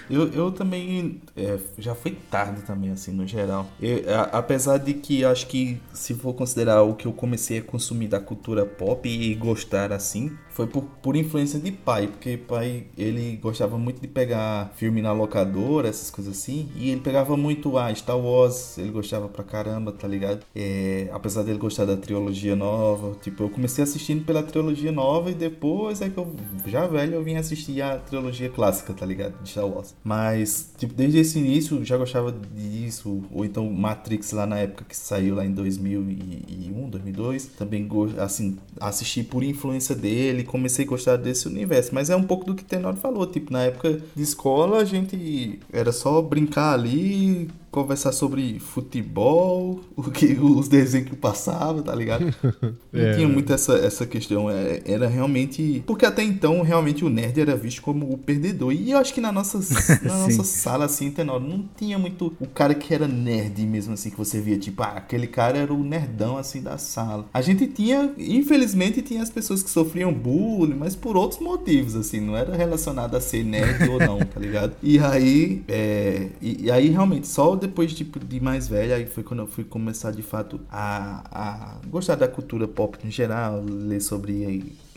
Eu, 0.10 0.32
eu 0.32 0.52
também. 0.52 1.22
É, 1.36 1.58
já 1.78 1.94
foi 1.94 2.18
tarde 2.32 2.62
também, 2.62 2.92
assim, 2.92 3.12
no 3.12 3.28
geral. 3.28 3.70
Eu, 3.82 4.02
a, 4.16 4.22
apesar 4.40 4.78
de 4.78 4.94
que 4.94 5.26
acho 5.26 5.48
que, 5.48 5.80
se 5.94 6.14
for 6.14 6.34
considerar 6.34 6.82
o 6.84 6.96
que 6.96 7.06
eu 7.06 7.12
comecei 7.12 7.60
a 7.60 7.62
consumir 7.62 8.08
da 8.08 8.20
cultura 8.20 8.66
pop 8.66 9.08
e 9.08 9.36
gostar 9.36 9.92
assim, 9.92 10.32
foi 10.50 10.66
por, 10.66 10.84
por 11.04 11.16
influência 11.16 11.60
de 11.60 11.72
pai, 11.72 12.08
porque 12.08 12.38
pai 12.38 12.86
ele 12.98 13.38
gostava 13.38 13.78
muito 13.78 14.02
de 14.02 14.08
pegar 14.08 14.72
filme 14.76 15.02
na 15.02 15.12
locadora, 15.12 15.88
essas 15.88 16.10
coisas 16.10 16.36
assim, 16.36 16.70
e 16.76 16.90
ele 16.90 17.02
pegava 17.02 17.38
muito 17.38 17.78
a 17.78 17.88
ah, 17.88 17.96
Star 17.96 18.18
Wars, 18.18 18.78
ele 18.78 18.90
gostava 18.90 19.28
pra 19.28 19.44
caramba, 19.44 19.92
tá 19.92 20.08
ligado? 20.08 20.44
É, 20.56 21.10
apesar 21.12 21.44
dele 21.44 21.60
gostar 21.60 21.86
da 21.86 21.96
trilogia 21.96 22.56
nova, 22.56 23.16
tipo, 23.22 23.44
eu 23.44 23.50
comecei 23.50 23.84
assistindo 23.84 24.26
pela 24.26 24.42
trilogia 24.42 24.92
nova 24.92 25.30
e 25.30 25.36
depois 25.36 26.02
é 26.02 26.10
que 26.10 26.18
eu, 26.18 26.36
já 26.66 26.88
velho, 26.88 27.14
eu 27.14 27.24
vim 27.24 27.36
assistir 27.36 27.82
a 27.82 27.97
trilogia 27.98 28.50
clássica, 28.50 28.94
tá 28.94 29.06
ligado? 29.06 29.42
De 29.42 29.50
Star 29.50 29.68
Wars. 29.68 29.96
Mas, 30.04 30.72
tipo, 30.78 30.94
desde 30.94 31.20
esse 31.20 31.40
início 31.40 31.84
já 31.84 31.98
gostava 31.98 32.34
disso, 32.56 33.24
ou 33.32 33.46
então 33.46 33.70
Matrix 33.72 34.32
lá 34.32 34.46
na 34.46 34.60
época 34.60 34.86
que 34.88 34.96
saiu 34.96 35.36
lá 35.36 35.46
em 35.46 35.52
2001, 35.52 36.90
2002, 36.90 37.46
também, 37.58 37.88
assim, 38.18 38.58
assisti 38.80 39.24
por 39.24 39.44
influência 39.44 39.96
dele, 39.96 40.44
comecei 40.44 40.86
a 40.86 40.88
gostar 40.88 41.18
desse 41.18 41.48
universo. 41.48 41.94
Mas 41.94 42.10
é 42.10 42.16
um 42.16 42.24
pouco 42.24 42.46
do 42.46 42.56
que 42.56 42.64
Tenor 42.64 42.96
falou. 42.96 43.26
Tipo, 43.26 43.52
na 43.52 43.64
época 43.64 44.02
de 44.16 44.24
escola, 44.24 44.80
a 44.80 44.86
gente 44.86 45.60
era 45.72 45.92
só 45.92 46.22
brincar 46.22 46.74
ali, 46.74 47.50
conversar 47.78 48.12
sobre 48.12 48.60
futebol, 48.60 49.82
o 49.96 50.04
que 50.04 50.34
os 50.34 50.68
desenhos 50.68 51.10
que 51.10 51.16
passavam, 51.16 51.84
tá 51.84 51.94
ligado? 51.94 52.26
Não 52.92 53.02
é. 53.02 53.14
tinha 53.14 53.28
muito 53.28 53.54
essa, 53.54 53.74
essa 53.74 54.06
questão. 54.06 54.50
É, 54.50 54.82
era 54.86 55.08
realmente. 55.08 55.84
Porque 55.86 56.06
até 56.06 56.24
então, 56.24 56.64
realmente, 56.64 57.06
o 57.06 57.10
nerd 57.10 57.40
era 57.40 57.56
visto 57.56 57.82
como 57.82 58.12
o 58.12 58.18
perdedor. 58.18 58.74
E 58.74 58.92
eu 58.92 58.98
acho 58.98 59.14
que 59.14 59.22
na 59.22 59.32
nossa, 59.32 59.60
na 60.04 60.18
nossa 60.18 60.44
sala, 60.44 60.86
assim, 60.86 61.12
Tenor, 61.12 61.40
não 61.40 61.70
tinha 61.78 62.00
muito 62.00 62.34
o 62.40 62.48
cara 62.48 62.74
que 62.74 62.94
era 62.94 63.08
nerd 63.08 63.64
mesmo, 63.66 63.94
assim, 63.94 64.10
que 64.10 64.18
você 64.18 64.42
via, 64.42 64.58
tipo, 64.58 64.82
ah, 64.82 64.94
aquele 64.98 65.28
cara 65.28 65.58
era 65.58 65.74
o 65.74 65.84
nerdão, 65.84 66.38
assim, 66.38 66.62
da 66.62 66.78
sala. 66.78 67.26
A 67.32 67.42
gente 67.42 67.68
tinha, 67.68 68.12
infelizmente, 68.18 69.02
tinha 69.04 69.22
as 69.22 69.30
pessoas 69.30 69.62
que 69.62 69.70
sofriam 69.70 70.12
bullying, 70.12 70.76
mas 70.76 70.96
por 70.96 71.16
outros 71.16 71.40
motivos, 71.40 71.96
assim, 71.96 72.20
não 72.20 72.36
era 72.36 72.56
relacionado 72.56 73.16
a 73.16 73.22
ser 73.22 73.44
nerd 73.44 73.88
ou 73.90 74.00
não, 74.00 74.18
tá 74.20 74.40
ligado? 74.40 74.76
E 74.88 75.00
aí, 75.00 75.64
é, 75.68 76.28
e, 76.42 76.66
e 76.66 76.72
aí 76.72 76.90
realmente, 76.90 77.28
só 77.28 77.56
depois 77.68 77.94
tipo, 77.94 78.20
de 78.20 78.40
mais 78.40 78.68
velha, 78.68 78.96
aí 78.96 79.06
foi 79.06 79.24
quando 79.24 79.42
eu 79.42 79.48
fui 79.48 79.64
começar 79.64 80.12
de 80.12 80.22
fato 80.22 80.60
a, 80.70 81.24
a 81.32 81.78
gostar 81.88 82.16
da 82.16 82.28
cultura 82.28 82.68
pop 82.68 82.98
em 83.06 83.12
geral, 83.12 83.64
ler 83.64 84.02
sobre 84.02 84.44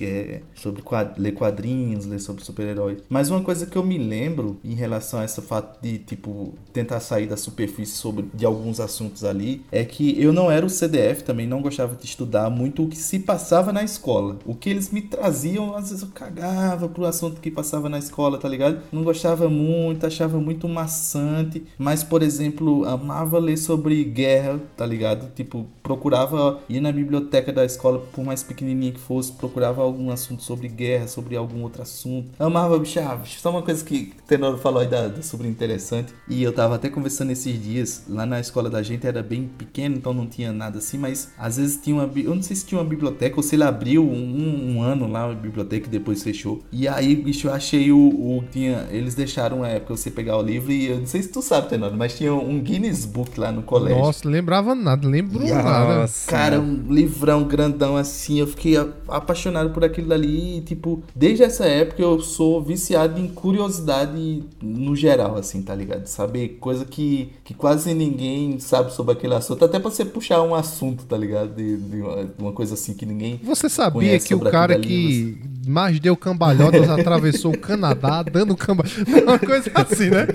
é, 0.05 0.43
sobre 0.55 0.83
quad 0.83 1.19
ler 1.19 1.33
quadrinhos, 1.33 2.07
ler 2.07 2.21
sobre 2.21 2.45
super-heróis. 2.45 2.99
Mas 3.09 3.31
uma 3.31 3.43
coisa 3.43 3.67
que 3.67 3.77
eu 3.77 3.85
me 3.85 3.99
lembro 3.99 4.59
em 4.65 4.75
relação 4.75 5.21
a 5.21 5.25
esse 5.25 5.41
fato 5.41 5.81
de, 5.83 5.99
tipo, 5.99 6.55
tentar 6.73 7.01
sair 7.01 7.27
da 7.27 7.37
superfície 7.37 7.97
sobre 7.97 8.27
de 8.35 8.45
alguns 8.45 8.81
assuntos 8.81 9.25
ali, 9.25 9.65
é 9.71 9.85
que 9.85 10.21
eu 10.21 10.33
não 10.33 10.51
era 10.51 10.65
o 10.65 10.71
CDF, 10.71 11.25
também 11.25 11.47
não 11.47 11.63
gostava 11.63 11.95
de 11.95 12.05
estudar 12.05 12.51
muito 12.51 12.85
o 12.85 12.89
que 12.89 12.97
se 12.97 13.19
passava 13.19 13.73
na 13.73 13.83
escola. 13.83 14.39
O 14.45 14.55
que 14.55 14.71
eles 14.71 14.91
me 14.91 15.03
traziam, 15.03 15.75
às 15.75 15.91
vezes 15.91 16.03
eu 16.03 16.09
cagava 16.09 16.89
pro 16.89 17.05
assunto 17.05 17.41
que 17.41 17.51
passava 17.51 17.89
na 17.89 17.99
escola, 17.99 18.39
tá 18.39 18.49
ligado? 18.49 18.81
Não 18.93 19.03
gostava 19.03 19.49
muito, 19.49 20.07
achava 20.07 20.39
muito 20.39 20.69
maçante, 20.69 21.65
mas, 21.79 22.03
por 22.03 22.23
exemplo, 22.23 22.85
amava 22.85 23.39
ler 23.39 23.57
sobre 23.57 24.03
guerra, 24.05 24.61
tá 24.77 24.87
ligado? 24.87 25.33
Tipo, 25.35 25.67
procurava 25.83 26.61
ir 26.69 26.81
na 26.81 26.93
biblioteca 26.93 27.53
da 27.53 27.65
escola, 27.65 27.99
por 28.13 28.25
mais 28.25 28.43
pequenininha 28.43 28.93
que 28.93 29.01
fosse, 29.01 29.33
procurava 29.33 29.83
algum 29.91 30.11
assunto 30.11 30.43
sobre 30.43 30.69
guerra, 30.69 31.09
sobre 31.09 31.37
algum 31.37 31.63
outro 31.63 31.83
assunto. 31.83 32.31
Amava 32.39 32.79
bicho, 32.79 32.99
ah, 33.01 33.17
bicho. 33.17 33.41
Só 33.41 33.51
uma 33.51 33.63
coisa 33.63 33.85
que 33.85 34.13
o 34.19 34.27
Tenor 34.27 34.59
falou 34.59 34.81
aí 34.81 34.89
da, 34.89 35.09
da 35.09 35.23
sobre 35.23 35.49
interessante. 35.49 36.13
E 36.29 36.43
eu 36.43 36.53
tava 36.53 36.77
até 36.77 36.89
conversando 36.89 37.31
esses 37.31 37.63
dias, 37.63 38.05
lá 38.09 38.25
na 38.25 38.41
escola 38.41 38.71
da 38.71 38.83
gente 38.83 39.07
era 39.07 39.23
bem 39.23 39.51
pequeno, 39.59 39.97
então 39.97 40.13
não 40.13 40.27
tinha 40.27 40.53
nada 40.53 40.79
assim, 40.79 40.99
mas 40.99 41.33
às 41.39 41.57
vezes 41.57 41.79
tinha 41.83 41.97
uma. 41.97 42.11
Eu 42.17 42.35
não 42.35 42.43
sei 42.43 42.57
se 42.57 42.67
tinha 42.67 42.81
uma 42.81 42.89
biblioteca 42.89 43.37
ou 43.37 43.43
se 43.43 43.57
ele 43.57 43.65
abriu 43.65 44.05
um, 44.05 44.77
um 44.77 44.83
ano 44.83 45.07
lá, 45.07 45.27
uma 45.27 45.35
biblioteca 45.35 45.87
e 45.87 45.91
depois 45.91 46.23
fechou. 46.23 46.63
E 46.73 46.87
aí, 46.89 47.15
bicho, 47.17 47.49
eu 47.49 47.53
achei 47.53 47.93
o. 47.93 47.99
o 47.99 48.45
tinha, 48.51 48.89
eles 48.91 49.15
deixaram 49.15 49.59
uma 49.59 49.69
época 49.69 49.97
você 49.97 50.11
pegar 50.11 50.37
o 50.37 50.43
livro 50.43 50.73
e 50.73 50.87
eu 50.87 50.99
não 50.99 51.07
sei 51.07 51.23
se 51.23 51.29
tu 51.29 51.43
sabe, 51.43 51.69
Tenor, 51.69 51.93
mas 51.97 52.17
tinha 52.17 52.33
um 52.33 52.61
Guinness 52.61 53.05
Book 53.05 53.39
lá 53.39 53.53
no 53.53 53.63
colégio. 53.63 53.99
Nossa, 53.99 54.29
lembrava 54.29 54.75
nada, 54.75 55.07
lembro 55.07 55.45
nada. 55.45 56.09
Cara, 56.27 56.61
um 56.61 56.85
livrão 56.89 57.45
grandão 57.45 57.97
assim, 57.97 58.41
eu 58.41 58.47
fiquei 58.47 58.77
apaixonado 59.09 59.71
por 59.71 59.80
por 59.81 59.85
aquilo 59.85 60.09
dali. 60.09 60.61
tipo, 60.61 61.03
desde 61.17 61.43
essa 61.43 61.65
época 61.65 62.03
eu 62.03 62.21
sou 62.21 62.63
viciado 62.63 63.19
em 63.19 63.27
curiosidade 63.27 64.45
no 64.61 64.95
geral, 64.95 65.37
assim, 65.37 65.63
tá 65.63 65.75
ligado? 65.75 66.07
Saber 66.07 66.59
coisa 66.61 66.85
que, 66.85 67.31
que 67.43 67.55
quase 67.55 67.95
ninguém 67.95 68.59
sabe 68.59 68.93
sobre 68.93 69.15
aquele 69.15 69.35
assunto. 69.35 69.65
Até 69.65 69.79
pra 69.79 69.91
você 69.91 70.05
puxar 70.05 70.43
um 70.43 70.55
assunto, 70.55 71.05
tá 71.05 71.17
ligado? 71.17 71.55
De, 71.55 71.77
de 71.77 72.03
uma, 72.03 72.31
uma, 72.39 72.53
coisa 72.53 72.75
assim 72.75 72.93
que 72.93 73.07
ninguém. 73.07 73.41
Você 73.43 73.69
sabia 73.69 74.19
que 74.19 74.35
o 74.35 74.41
cara 74.41 74.79
que 74.79 75.41
mais 75.71 76.01
deu 76.01 76.17
cambalhotas 76.17 76.89
atravessou 76.91 77.55
o 77.55 77.59
Canadá 77.59 78.23
dando 78.23 78.57
cambalhotas. 78.57 79.05
Uma 79.23 79.39
coisa 79.39 79.71
assim, 79.75 80.11
né? 80.11 80.27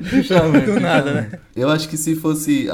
Justamente. 0.00 0.66
Do 0.66 0.80
nada, 0.80 1.12
né? 1.12 1.38
Eu 1.54 1.68
acho 1.68 1.88
que 1.88 1.96
se 1.96 2.16
fosse, 2.16 2.68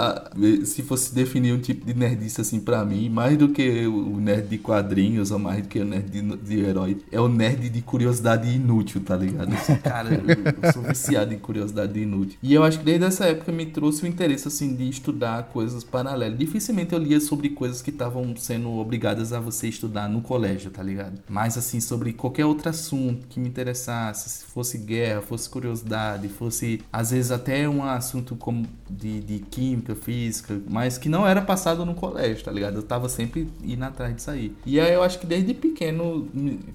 se 0.65 0.83
fosse 0.83 1.13
definir 1.13 1.53
um 1.53 1.59
tipo 1.59 1.85
de 1.85 1.93
nerdice 1.93 2.41
assim 2.41 2.61
pra 2.61 2.85
mim, 2.85 3.09
mais 3.09 3.37
do 3.37 3.49
que 3.49 3.87
o 3.87 4.21
nerd 4.21 4.47
de 4.49 4.59
quadrinhos 4.59 5.31
ou 5.31 5.39
mais 5.39 5.63
do 5.63 5.69
que 5.69 5.81
o 5.81 5.85
nerd 5.85 6.09
de, 6.09 6.37
de, 6.37 6.61
herói. 6.61 6.99
É 7.11 7.21
o 7.21 7.27
nerd 7.27 7.69
de 7.69 7.83
curiosidade 7.83 8.49
inútil, 8.49 9.01
tá 9.01 9.17
ligado? 9.17 9.53
Esse 9.53 9.75
cara, 9.77 10.11
eu, 10.11 10.23
eu, 10.63 10.73
sou 10.73 10.83
viciado 10.83 11.35
em 11.35 11.39
curiosidade 11.39 11.99
inútil. 11.99 12.39
E 12.43 12.55
eu 12.55 12.63
acho 12.63 12.79
que 12.79 12.85
desde 12.85 13.05
essa 13.05 13.25
época 13.25 13.51
me 13.51 13.67
trouxe 13.67 14.05
o 14.05 14.07
interesse, 14.07 14.47
assim, 14.47 14.75
de 14.75 14.89
estudar 14.89 15.45
coisas 15.45 15.83
paralelas. 15.83 16.39
Dificilmente 16.39 16.93
eu 16.93 16.99
lia 16.99 17.21
sobre 17.21 17.49
coisas 17.49 17.83
que 17.83 17.91
estavam 17.91 18.37
sendo 18.37 18.71
obrigadas 18.73 19.33
a 19.33 19.41
você 19.41 19.69
estudar 19.69 20.09
no 20.09 20.21
colégio, 20.21 20.71
tá 20.71 20.83
ligado? 20.83 21.16
Mas, 21.29 21.57
assim, 21.57 21.81
sobre 21.81 22.13
qualquer 22.13 22.45
outro 22.45 22.69
assunto 22.69 23.27
que 23.29 23.41
me 23.41 23.49
interessasse, 23.49 24.29
se 24.29 24.45
fosse 24.45 24.79
guerra, 24.79 25.21
fosse 25.21 25.49
curiosidade, 25.49 26.29
fosse, 26.29 26.81
às 26.93 27.11
vezes, 27.11 27.31
até 27.31 27.69
um 27.69 27.83
assunto 27.85 28.37
como 28.37 28.67
de, 28.89 29.21
de 29.21 29.39
química, 29.41 29.95
física, 29.95 30.61
mas 30.69 30.99
que 30.99 31.09
não 31.09 31.27
era 31.27 31.41
passado 31.43 31.85
no 31.85 31.95
colégio, 31.95 32.45
tá 32.45 32.51
ligado? 32.51 32.77
Eu 32.77 32.83
tava 32.83 33.09
sempre 33.09 33.49
indo 33.63 33.85
atrás 33.85 34.15
disso 34.15 34.31
aí. 34.31 34.53
E 34.65 34.79
aí 34.81 34.93
eu 34.93 35.03
acho 35.03 35.19
que 35.19 35.27
desde 35.27 35.55
pequeno 35.55 36.29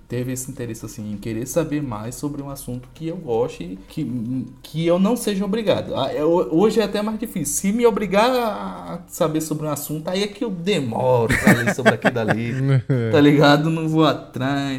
teve 0.08 0.32
esse 0.32 0.50
interesse 0.52 0.86
assim 0.86 1.14
em 1.14 1.18
querer 1.18 1.46
saber 1.46 1.82
mais 1.82 2.16
sobre 2.16 2.42
um 2.42 2.50
assunto 2.50 2.90
que 2.94 3.08
eu 3.08 3.18
goste, 3.18 3.78
que, 3.88 4.46
que 4.62 4.86
eu 4.86 5.00
não 5.00 5.16
seja 5.16 5.46
obrigado. 5.46 5.96
Ah, 5.96 6.10
hoje 6.52 6.80
é 6.80 6.84
até 6.84 7.02
mais 7.02 7.20
difícil. 7.20 7.54
Se 7.54 7.72
me 7.72 7.86
obrigar 7.86 8.30
a 8.32 9.00
saber 9.08 9.42
sobre 9.42 9.68
um 9.68 9.70
assunto, 9.70 10.08
aí 10.10 10.24
é 10.24 10.28
que 10.28 10.44
eu 10.44 10.50
demoro 10.50 11.34
pra 11.38 11.54
ler 11.54 11.74
sobre 11.76 11.94
aquilo 11.94 12.20
ali. 12.20 12.52
tá 13.12 13.20
ligado? 13.20 13.70
Não 13.70 13.88
vou 13.88 14.06
atrás, 14.06 14.21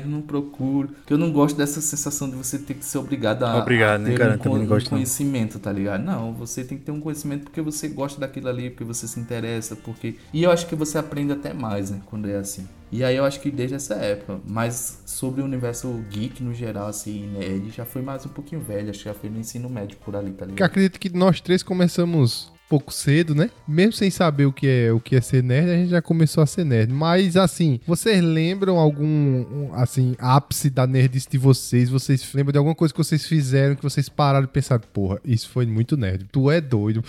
não 0.07 0.23
procuro. 0.23 0.89
Porque 0.89 1.13
eu 1.13 1.19
não 1.19 1.33
gosto 1.33 1.57
dessa 1.57 1.81
sensação 1.81 2.29
de 2.29 2.37
você 2.37 2.59
ter 2.59 2.75
que 2.75 2.85
ser 2.85 2.99
obrigado 2.99 3.45
a, 3.45 3.59
obrigado, 3.59 4.03
a 4.03 4.05
ter 4.05 4.11
né, 4.11 4.17
cara? 4.17 4.51
um, 4.51 4.63
um 4.63 4.81
conhecimento, 4.81 5.59
tá 5.59 5.73
ligado? 5.73 6.03
Não, 6.03 6.33
você 6.33 6.65
tem 6.65 6.79
que 6.79 6.85
ter 6.85 6.93
um 6.93 7.01
conhecimento 7.01 7.45
porque 7.45 7.61
você 7.61 7.89
gosta 7.89 8.21
daquilo 8.21 8.49
ali, 8.49 8.71
porque 8.71 8.85
você 8.85 9.07
se 9.09 9.19
interessa, 9.19 9.77
porque. 9.77 10.17
E 10.33 10.43
eu 10.43 10.51
acho 10.51 10.67
que 10.67 10.75
você 10.75 10.99
aprende 10.99 11.33
até 11.33 11.53
mais, 11.53 11.91
né? 11.91 12.01
Quando 12.07 12.29
é 12.29 12.37
assim. 12.37 12.67
E 12.91 13.03
aí 13.03 13.17
eu 13.17 13.25
acho 13.25 13.41
que 13.41 13.51
desde 13.51 13.75
essa 13.75 13.95
época. 13.95 14.39
Mas 14.47 15.03
sobre 15.07 15.41
o 15.41 15.45
universo 15.45 15.89
geek 16.11 16.43
no 16.43 16.53
geral, 16.53 16.89
assim, 16.89 17.27
nerd, 17.29 17.71
já 17.71 17.85
foi 17.85 18.03
mais 18.03 18.27
um 18.27 18.29
pouquinho 18.29 18.61
velho. 18.61 18.91
Acho 18.91 19.01
que 19.01 19.05
já 19.07 19.15
foi 19.15 19.31
no 19.31 19.39
ensino 19.39 19.69
médio 19.71 19.97
por 20.05 20.15
ali, 20.15 20.33
tá 20.33 20.45
ligado? 20.45 20.59
Que 20.59 20.63
acredito 20.63 21.01
que 21.01 21.09
nós 21.11 21.41
três 21.41 21.63
começamos 21.63 22.53
pouco 22.73 22.91
cedo, 22.91 23.35
né? 23.35 23.51
Mesmo 23.69 23.93
sem 23.93 24.09
saber 24.09 24.47
o 24.47 24.53
que 24.53 24.67
é 24.67 24.91
o 24.91 24.99
que 24.99 25.15
é 25.15 25.21
ser 25.21 25.43
nerd, 25.43 25.71
a 25.71 25.75
gente 25.75 25.91
já 25.91 26.01
começou 26.01 26.43
a 26.43 26.47
ser 26.47 26.65
nerd. 26.65 26.91
Mas 26.91 27.37
assim, 27.37 27.79
vocês 27.87 28.25
lembram 28.25 28.79
algum 28.79 29.71
assim 29.75 30.17
ápice 30.19 30.71
da 30.71 30.87
nerdice 30.87 31.29
de 31.29 31.37
vocês? 31.37 31.91
Vocês 31.91 32.27
lembram 32.33 32.53
de 32.53 32.57
alguma 32.57 32.75
coisa 32.75 32.95
que 32.95 32.99
vocês 32.99 33.27
fizeram 33.27 33.75
que 33.75 33.83
vocês 33.83 34.09
pararam 34.09 34.45
e 34.45 34.49
pensaram, 34.49 34.83
porra, 34.91 35.21
isso 35.23 35.51
foi 35.51 35.67
muito 35.67 35.99
nerd. 35.99 36.25
Tu 36.33 36.51
é 36.51 36.63
doido. 36.63 37.05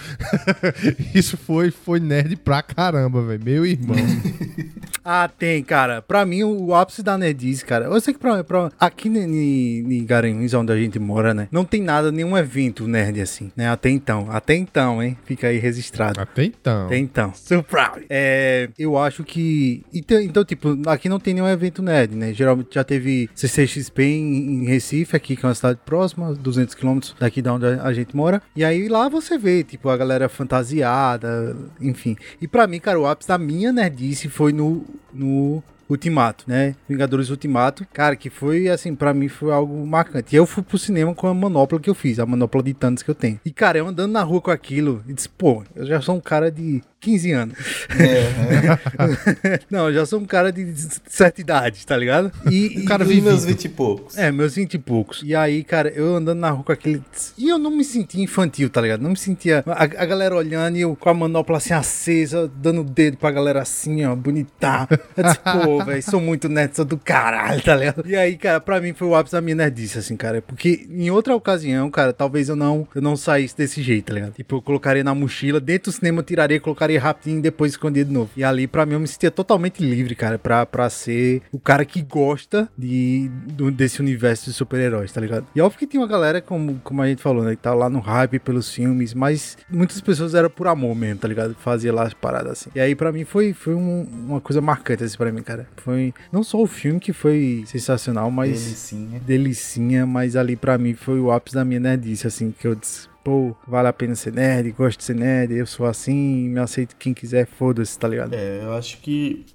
isso 1.16 1.38
foi 1.38 1.72
foi 1.72 2.02
nerd 2.02 2.36
pra 2.36 2.62
caramba, 2.62 3.26
velho. 3.26 3.42
Meu 3.42 3.66
irmão. 3.66 3.96
ah, 5.04 5.28
tem, 5.28 5.62
cara. 5.64 6.02
Pra 6.02 6.26
mim 6.26 6.44
o 6.44 6.74
ápice 6.74 7.04
da 7.04 7.18
nerdice, 7.18 7.66
cara. 7.66 7.86
Eu 7.86 8.00
sei 8.00 8.14
que 8.14 8.20
pra, 8.20 8.44
pra 8.44 8.72
aqui 8.80 9.10
em 9.10 10.06
Garanhuns, 10.06 10.54
onde 10.54 10.72
a 10.72 10.78
gente 10.78 10.98
mora, 11.00 11.34
né, 11.34 11.48
não 11.52 11.66
tem 11.66 11.82
nada, 11.82 12.12
nenhum 12.12 12.38
evento 12.38 12.88
nerd 12.88 13.20
assim, 13.22 13.52
né? 13.56 13.70
Até 13.70 13.90
então, 13.90 14.28
até 14.30 14.56
então, 14.56 15.04
hein? 15.04 15.18
Fica 15.26 15.48
aí 15.48 15.58
registrado. 15.58 16.20
Até 16.20 16.46
então. 16.46 16.86
Até 16.86 16.98
então. 16.98 17.34
So 17.36 17.64
proud. 17.64 18.06
É, 18.10 18.70
eu 18.78 18.98
acho 18.98 19.24
que. 19.24 19.84
Então, 19.94 20.20
então, 20.22 20.46
tipo, 20.46 20.78
aqui 20.88 21.10
não 21.10 21.20
tem 21.20 21.34
nenhum 21.34 21.48
evento 21.48 21.82
nerd, 21.82 22.16
né? 22.16 22.34
Geralmente 22.34 22.74
já 22.74 22.84
teve 22.84 23.30
CCXP 23.36 24.04
em, 24.04 24.64
em 24.64 24.66
Recife, 24.66 25.16
aqui, 25.16 25.36
que 25.36 25.46
é 25.46 25.50
uma 25.50 25.56
cidade 25.56 25.80
próxima, 25.86 26.34
200 26.34 26.76
quilômetros 26.76 27.16
daqui 27.20 27.42
da 27.42 27.54
onde 27.54 27.66
a 27.66 27.94
gente 27.94 28.16
mora. 28.16 28.42
E 28.56 28.64
aí 28.64 28.88
lá 28.88 29.10
você 29.10 29.38
vê, 29.38 29.64
tipo, 29.64 29.90
a 29.90 29.98
galera 29.98 30.30
fantasiada, 30.30 31.56
enfim. 31.82 32.16
E 32.42 32.48
pra 32.48 32.68
mim, 32.68 32.80
cara, 32.80 33.00
o 33.00 33.06
ápice 33.06 33.28
da 33.28 33.38
minha 33.38 33.72
nerdice 33.72 34.30
foi 34.30 34.54
no 34.54 34.93
no 35.14 35.64
Ultimato, 35.94 36.46
né? 36.48 36.76
Vingadores 36.88 37.30
Ultimato. 37.30 37.86
Cara, 37.94 38.16
que 38.16 38.30
foi, 38.30 38.68
assim, 38.68 38.96
para 38.96 39.14
mim 39.14 39.28
foi 39.28 39.52
algo 39.52 39.86
marcante. 39.86 40.36
E 40.36 40.38
eu 40.38 40.46
fui 40.46 40.64
pro 40.64 40.78
cinema 40.78 41.14
com 41.14 41.28
a 41.28 41.34
manopla 41.34 41.80
que 41.80 41.90
eu 41.90 41.96
fiz, 41.96 42.20
a 42.20 42.26
manopla 42.26 42.62
de 42.64 42.74
Thanos 42.74 43.04
que 43.04 43.10
eu 43.10 43.16
tenho. 43.16 43.40
E, 43.46 43.52
cara, 43.52 43.78
eu 43.78 43.88
andando 43.88 44.12
na 44.12 44.24
rua 44.24 44.42
com 44.42 44.52
aquilo, 44.52 45.04
e 45.08 45.14
disse, 45.14 45.30
pô, 45.30 45.64
eu 45.76 45.86
já 45.86 46.02
sou 46.02 46.16
um 46.16 46.22
cara 46.22 46.52
de 46.52 46.82
15 47.04 47.32
anos. 47.34 47.58
É. 48.00 49.60
Não, 49.70 49.90
eu 49.90 49.94
já 49.94 50.06
sou 50.06 50.20
um 50.20 50.26
cara 50.26 50.52
de 50.54 50.74
certa 51.06 51.42
idade, 51.42 51.86
tá 51.86 51.98
ligado? 51.98 52.32
E, 52.50 52.80
um 52.80 52.86
cara 52.86 53.04
meus 53.04 53.44
20 53.44 53.66
e 53.66 53.70
poucos. 53.70 54.18
É, 54.18 54.32
meus 54.32 54.56
20 54.56 54.74
e 54.74 54.80
poucos. 54.80 55.22
E 55.24 55.36
aí, 55.36 55.64
cara, 55.66 55.90
eu 55.90 56.16
andando 56.16 56.40
na 56.40 56.50
rua 56.50 56.64
com 56.64 56.72
aquele. 56.72 57.04
E 57.38 57.50
eu 57.50 57.60
não 57.60 57.72
me 57.72 57.84
sentia 57.84 58.24
infantil, 58.24 58.70
tá 58.70 58.80
ligado? 58.80 59.02
Não 59.02 59.10
me 59.10 59.18
sentia. 59.18 59.64
A, 59.68 59.84
a 59.84 60.06
galera 60.06 60.34
olhando 60.34 60.78
e 60.78 60.82
eu 60.82 60.96
com 60.96 61.10
a 61.10 61.14
manopla 61.14 61.58
assim 61.58 61.74
acesa, 61.74 62.50
dando 62.56 62.82
o 62.82 62.86
dedo 62.86 63.18
pra 63.18 63.32
galera 63.32 63.62
assim, 63.62 64.06
ó, 64.06 64.16
bonitão. 64.16 64.88
Eu 65.18 65.24
disse, 65.24 65.40
pô, 65.40 65.83
velho, 65.88 66.04
sou 66.04 66.20
muito 66.20 66.50
nerd, 66.50 66.76
sou 66.76 66.86
do 66.86 66.98
caralho, 66.98 67.62
tá 67.62 67.76
ligado? 67.76 68.04
E 68.06 68.16
aí, 68.16 68.38
cara, 68.38 68.60
pra 68.60 68.80
mim 68.82 68.94
foi 68.94 69.08
o 69.08 69.16
ápice 69.16 69.34
da 69.34 69.42
minha 69.42 69.56
nerdice, 69.56 70.00
assim, 70.00 70.16
cara. 70.16 70.42
Porque 70.42 70.88
em 70.90 71.10
outra 71.10 71.36
ocasião, 71.36 71.90
cara, 71.90 72.14
talvez 72.14 72.50
eu 72.50 72.56
não, 72.56 72.88
eu 72.94 73.02
não 73.02 73.16
saísse 73.16 73.56
desse 73.56 73.82
jeito, 73.82 74.06
tá 74.06 74.14
ligado? 74.14 74.34
Tipo, 74.34 74.58
eu 74.58 74.62
colocaria 74.62 75.04
na 75.04 75.14
mochila, 75.14 75.60
dentro 75.60 75.92
do 75.92 75.96
cinema 75.96 76.20
eu 76.20 76.24
tiraria, 76.24 76.60
colocaria 76.60 77.00
rapidinho 77.00 77.40
e 77.40 77.42
depois 77.42 77.74
escondia 77.74 78.06
de 78.06 78.12
novo. 78.12 78.32
E 78.36 78.44
ali, 78.44 78.68
para 78.68 78.86
mim, 78.86 78.94
eu 78.94 79.00
me 79.00 79.08
sentia 79.08 79.32
totalmente 79.32 79.84
livre, 79.84 80.16
cara, 80.16 80.38
pra, 80.38 80.66
pra 80.66 80.90
ser 80.90 81.42
o 81.52 81.60
cara 81.60 81.86
que 81.86 82.02
gosta 82.02 82.70
de, 82.78 83.30
do, 83.48 83.72
desse 83.72 84.02
universo 84.02 84.46
de 84.46 84.54
super-heróis, 84.54 85.12
tá 85.12 85.22
ligado? 85.22 85.48
E 85.56 85.62
óbvio 85.62 85.80
que 85.80 85.88
tinha 85.88 86.02
uma 86.02 86.08
galera, 86.08 86.42
como, 86.42 86.80
como 86.84 87.02
a 87.02 87.08
gente 87.08 87.22
falou, 87.22 87.44
né, 87.44 87.56
que 87.56 87.62
tá 87.62 87.74
lá 87.74 87.90
no 87.90 88.00
hype 88.00 88.40
pelos 88.40 88.72
filmes, 88.74 89.14
mas 89.14 89.58
muitas 89.70 90.00
pessoas 90.02 90.34
eram 90.34 90.50
por 90.50 90.68
amor 90.68 90.96
mesmo, 90.96 91.20
tá 91.20 91.28
ligado? 91.28 91.56
Fazia 91.60 91.94
lá 91.94 92.04
as 92.04 92.14
paradas 92.14 92.52
assim. 92.54 92.70
E 92.76 92.80
aí, 92.80 92.96
para 92.96 93.12
mim, 93.12 93.24
foi, 93.26 93.54
foi 93.54 93.74
um, 93.74 94.08
uma 94.28 94.42
coisa 94.42 94.62
marcante, 94.62 95.04
assim, 95.04 95.18
pra 95.18 95.32
mim, 95.32 95.42
cara. 95.42 95.68
Foi 95.82 96.14
não 96.32 96.44
só 96.44 96.62
o 96.62 96.68
filme 96.68 97.00
que 97.00 97.14
foi 97.14 97.64
sensacional, 97.66 98.30
mas. 98.30 98.62
Delicinha. 98.62 99.20
Delicinha, 99.20 100.06
mas 100.06 100.36
ali, 100.36 100.56
para 100.56 100.78
mim, 100.78 100.94
foi 100.94 101.20
o 101.20 101.32
ápice 101.32 101.56
da 101.56 101.66
minha 101.66 101.80
nerdice, 101.80 102.28
assim, 102.28 102.54
que 102.58 102.68
eu 102.68 102.76
disse 102.76 103.13
pô, 103.24 103.56
vale 103.68 103.88
a 103.88 103.94
pena 103.94 104.16
ser 104.16 104.34
nerd, 104.34 104.72
gosto 104.72 105.00
de 105.00 105.06
ser 105.06 105.16
nerd, 105.16 105.54
eu 105.54 105.66
sou 105.66 105.86
assim, 105.86 106.50
me 106.50 106.60
aceito 106.60 106.96
quem 106.98 107.14
quiser, 107.14 107.48
foda-se, 107.48 107.98
tá 107.98 108.08
ligado? 108.08 108.34
É, 108.34 108.62
eu 108.64 108.74
acho 108.74 108.98
que 109.00 109.46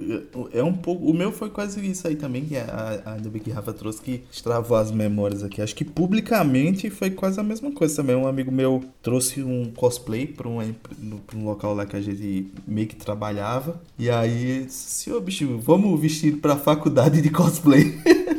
é 0.52 0.62
um 0.62 0.72
pouco. 0.72 1.04
O 1.04 1.14
meu 1.14 1.30
foi 1.30 1.50
quase 1.50 1.84
isso 1.86 2.06
aí 2.08 2.16
também, 2.16 2.44
que 2.44 2.56
a, 2.56 3.02
a, 3.04 3.12
ainda 3.14 3.28
bem 3.28 3.42
que 3.42 3.50
Rafa 3.50 3.72
trouxe 3.72 4.00
que 4.00 4.24
extravou 4.30 4.76
as 4.76 4.90
memórias 4.90 5.42
aqui. 5.42 5.60
Acho 5.60 5.74
que 5.74 5.84
publicamente 5.84 6.88
foi 6.90 7.10
quase 7.10 7.38
a 7.38 7.42
mesma 7.42 7.70
coisa 7.70 7.96
também. 7.96 8.16
Um 8.16 8.26
amigo 8.26 8.50
meu 8.50 8.82
trouxe 9.02 9.42
um 9.42 9.70
cosplay 9.72 10.26
pra 10.26 10.48
um, 10.48 10.72
pra 11.26 11.38
um 11.38 11.44
local 11.44 11.74
lá 11.74 11.84
que 11.84 11.96
a 11.96 12.00
gente 12.00 12.52
meio 12.66 12.86
que 12.86 12.96
trabalhava. 12.96 13.80
E 13.98 14.08
aí, 14.08 14.66
senhor 14.70 15.20
bicho, 15.20 15.58
vamos 15.58 16.00
vestir 16.00 16.36
pra 16.38 16.56
faculdade 16.56 17.20
de 17.20 17.30
cosplay. 17.30 17.98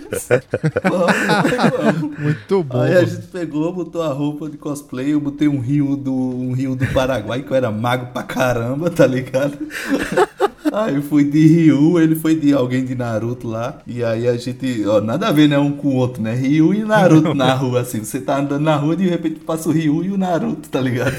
Muito 2.20 2.64
bom. 2.64 2.82
Aí 2.82 2.96
a 2.96 3.04
gente 3.04 3.28
pegou, 3.28 3.72
botou 3.74 4.02
a 4.02 4.12
roupa 4.12 4.50
de 4.50 4.58
cosplay, 4.58 5.14
eu 5.20 5.24
botei 5.24 5.48
um 5.48 5.60
rio 5.60 5.96
do, 5.96 6.14
um 6.14 6.54
rio 6.54 6.76
do 6.76 6.88
Paraguai, 6.88 7.44
que 7.44 7.52
eu 7.52 7.56
era 7.56 7.70
mago 7.70 8.08
pra 8.14 8.24
caramba, 8.24 8.90
tá 8.90 9.06
ligado? 9.06 9.58
Aí 10.72 10.96
eu 10.96 11.02
fui 11.02 11.24
de 11.24 11.46
Ryu, 11.48 12.00
ele 12.00 12.16
foi 12.16 12.36
de 12.36 12.54
alguém 12.54 12.86
de 12.86 12.94
Naruto 12.94 13.48
lá. 13.48 13.80
E 13.88 14.04
aí 14.04 14.28
a 14.28 14.38
gente, 14.38 14.86
ó, 14.86 15.02
nada 15.02 15.28
a 15.28 15.32
ver, 15.32 15.50
né? 15.50 15.58
Um 15.58 15.72
com 15.72 15.88
o 15.88 15.96
outro, 15.96 16.22
né? 16.22 16.36
Ryu 16.36 16.76
e 16.76 16.84
Naruto 16.84 17.34
na 17.34 17.56
rua, 17.56 17.82
assim. 17.82 18.04
Você 18.04 18.22
tá 18.22 18.38
andando 18.38 18.62
na 18.62 18.76
rua 18.76 18.94
e 18.94 18.98
de 18.98 19.08
repente 19.08 19.40
passa 19.40 19.68
o 19.68 19.72
Ryu 19.72 20.04
e 20.04 20.12
o 20.12 20.18
Naruto, 20.18 20.70
tá 20.70 20.80
ligado? 20.80 21.16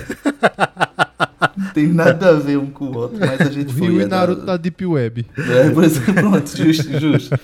Não 1.57 1.71
tem 1.73 1.89
nada 1.89 2.29
a 2.29 2.33
ver 2.35 2.59
um 2.59 2.71
com 2.71 2.85
o 2.85 2.97
outro, 2.97 3.19
mas 3.19 3.41
a 3.41 3.51
gente 3.51 3.75
o 3.75 3.77
foi. 3.77 3.89
Ryu 3.89 4.03
e 4.03 4.07
Naruto 4.07 4.47
da 4.47 4.57
Deep 4.57 4.87
Web. 4.87 5.27
É, 5.37 5.71
por 5.71 5.83
exemplo, 5.83 6.15
pronto, 6.15 6.57
justo, 6.57 7.01
justo. 7.01 7.37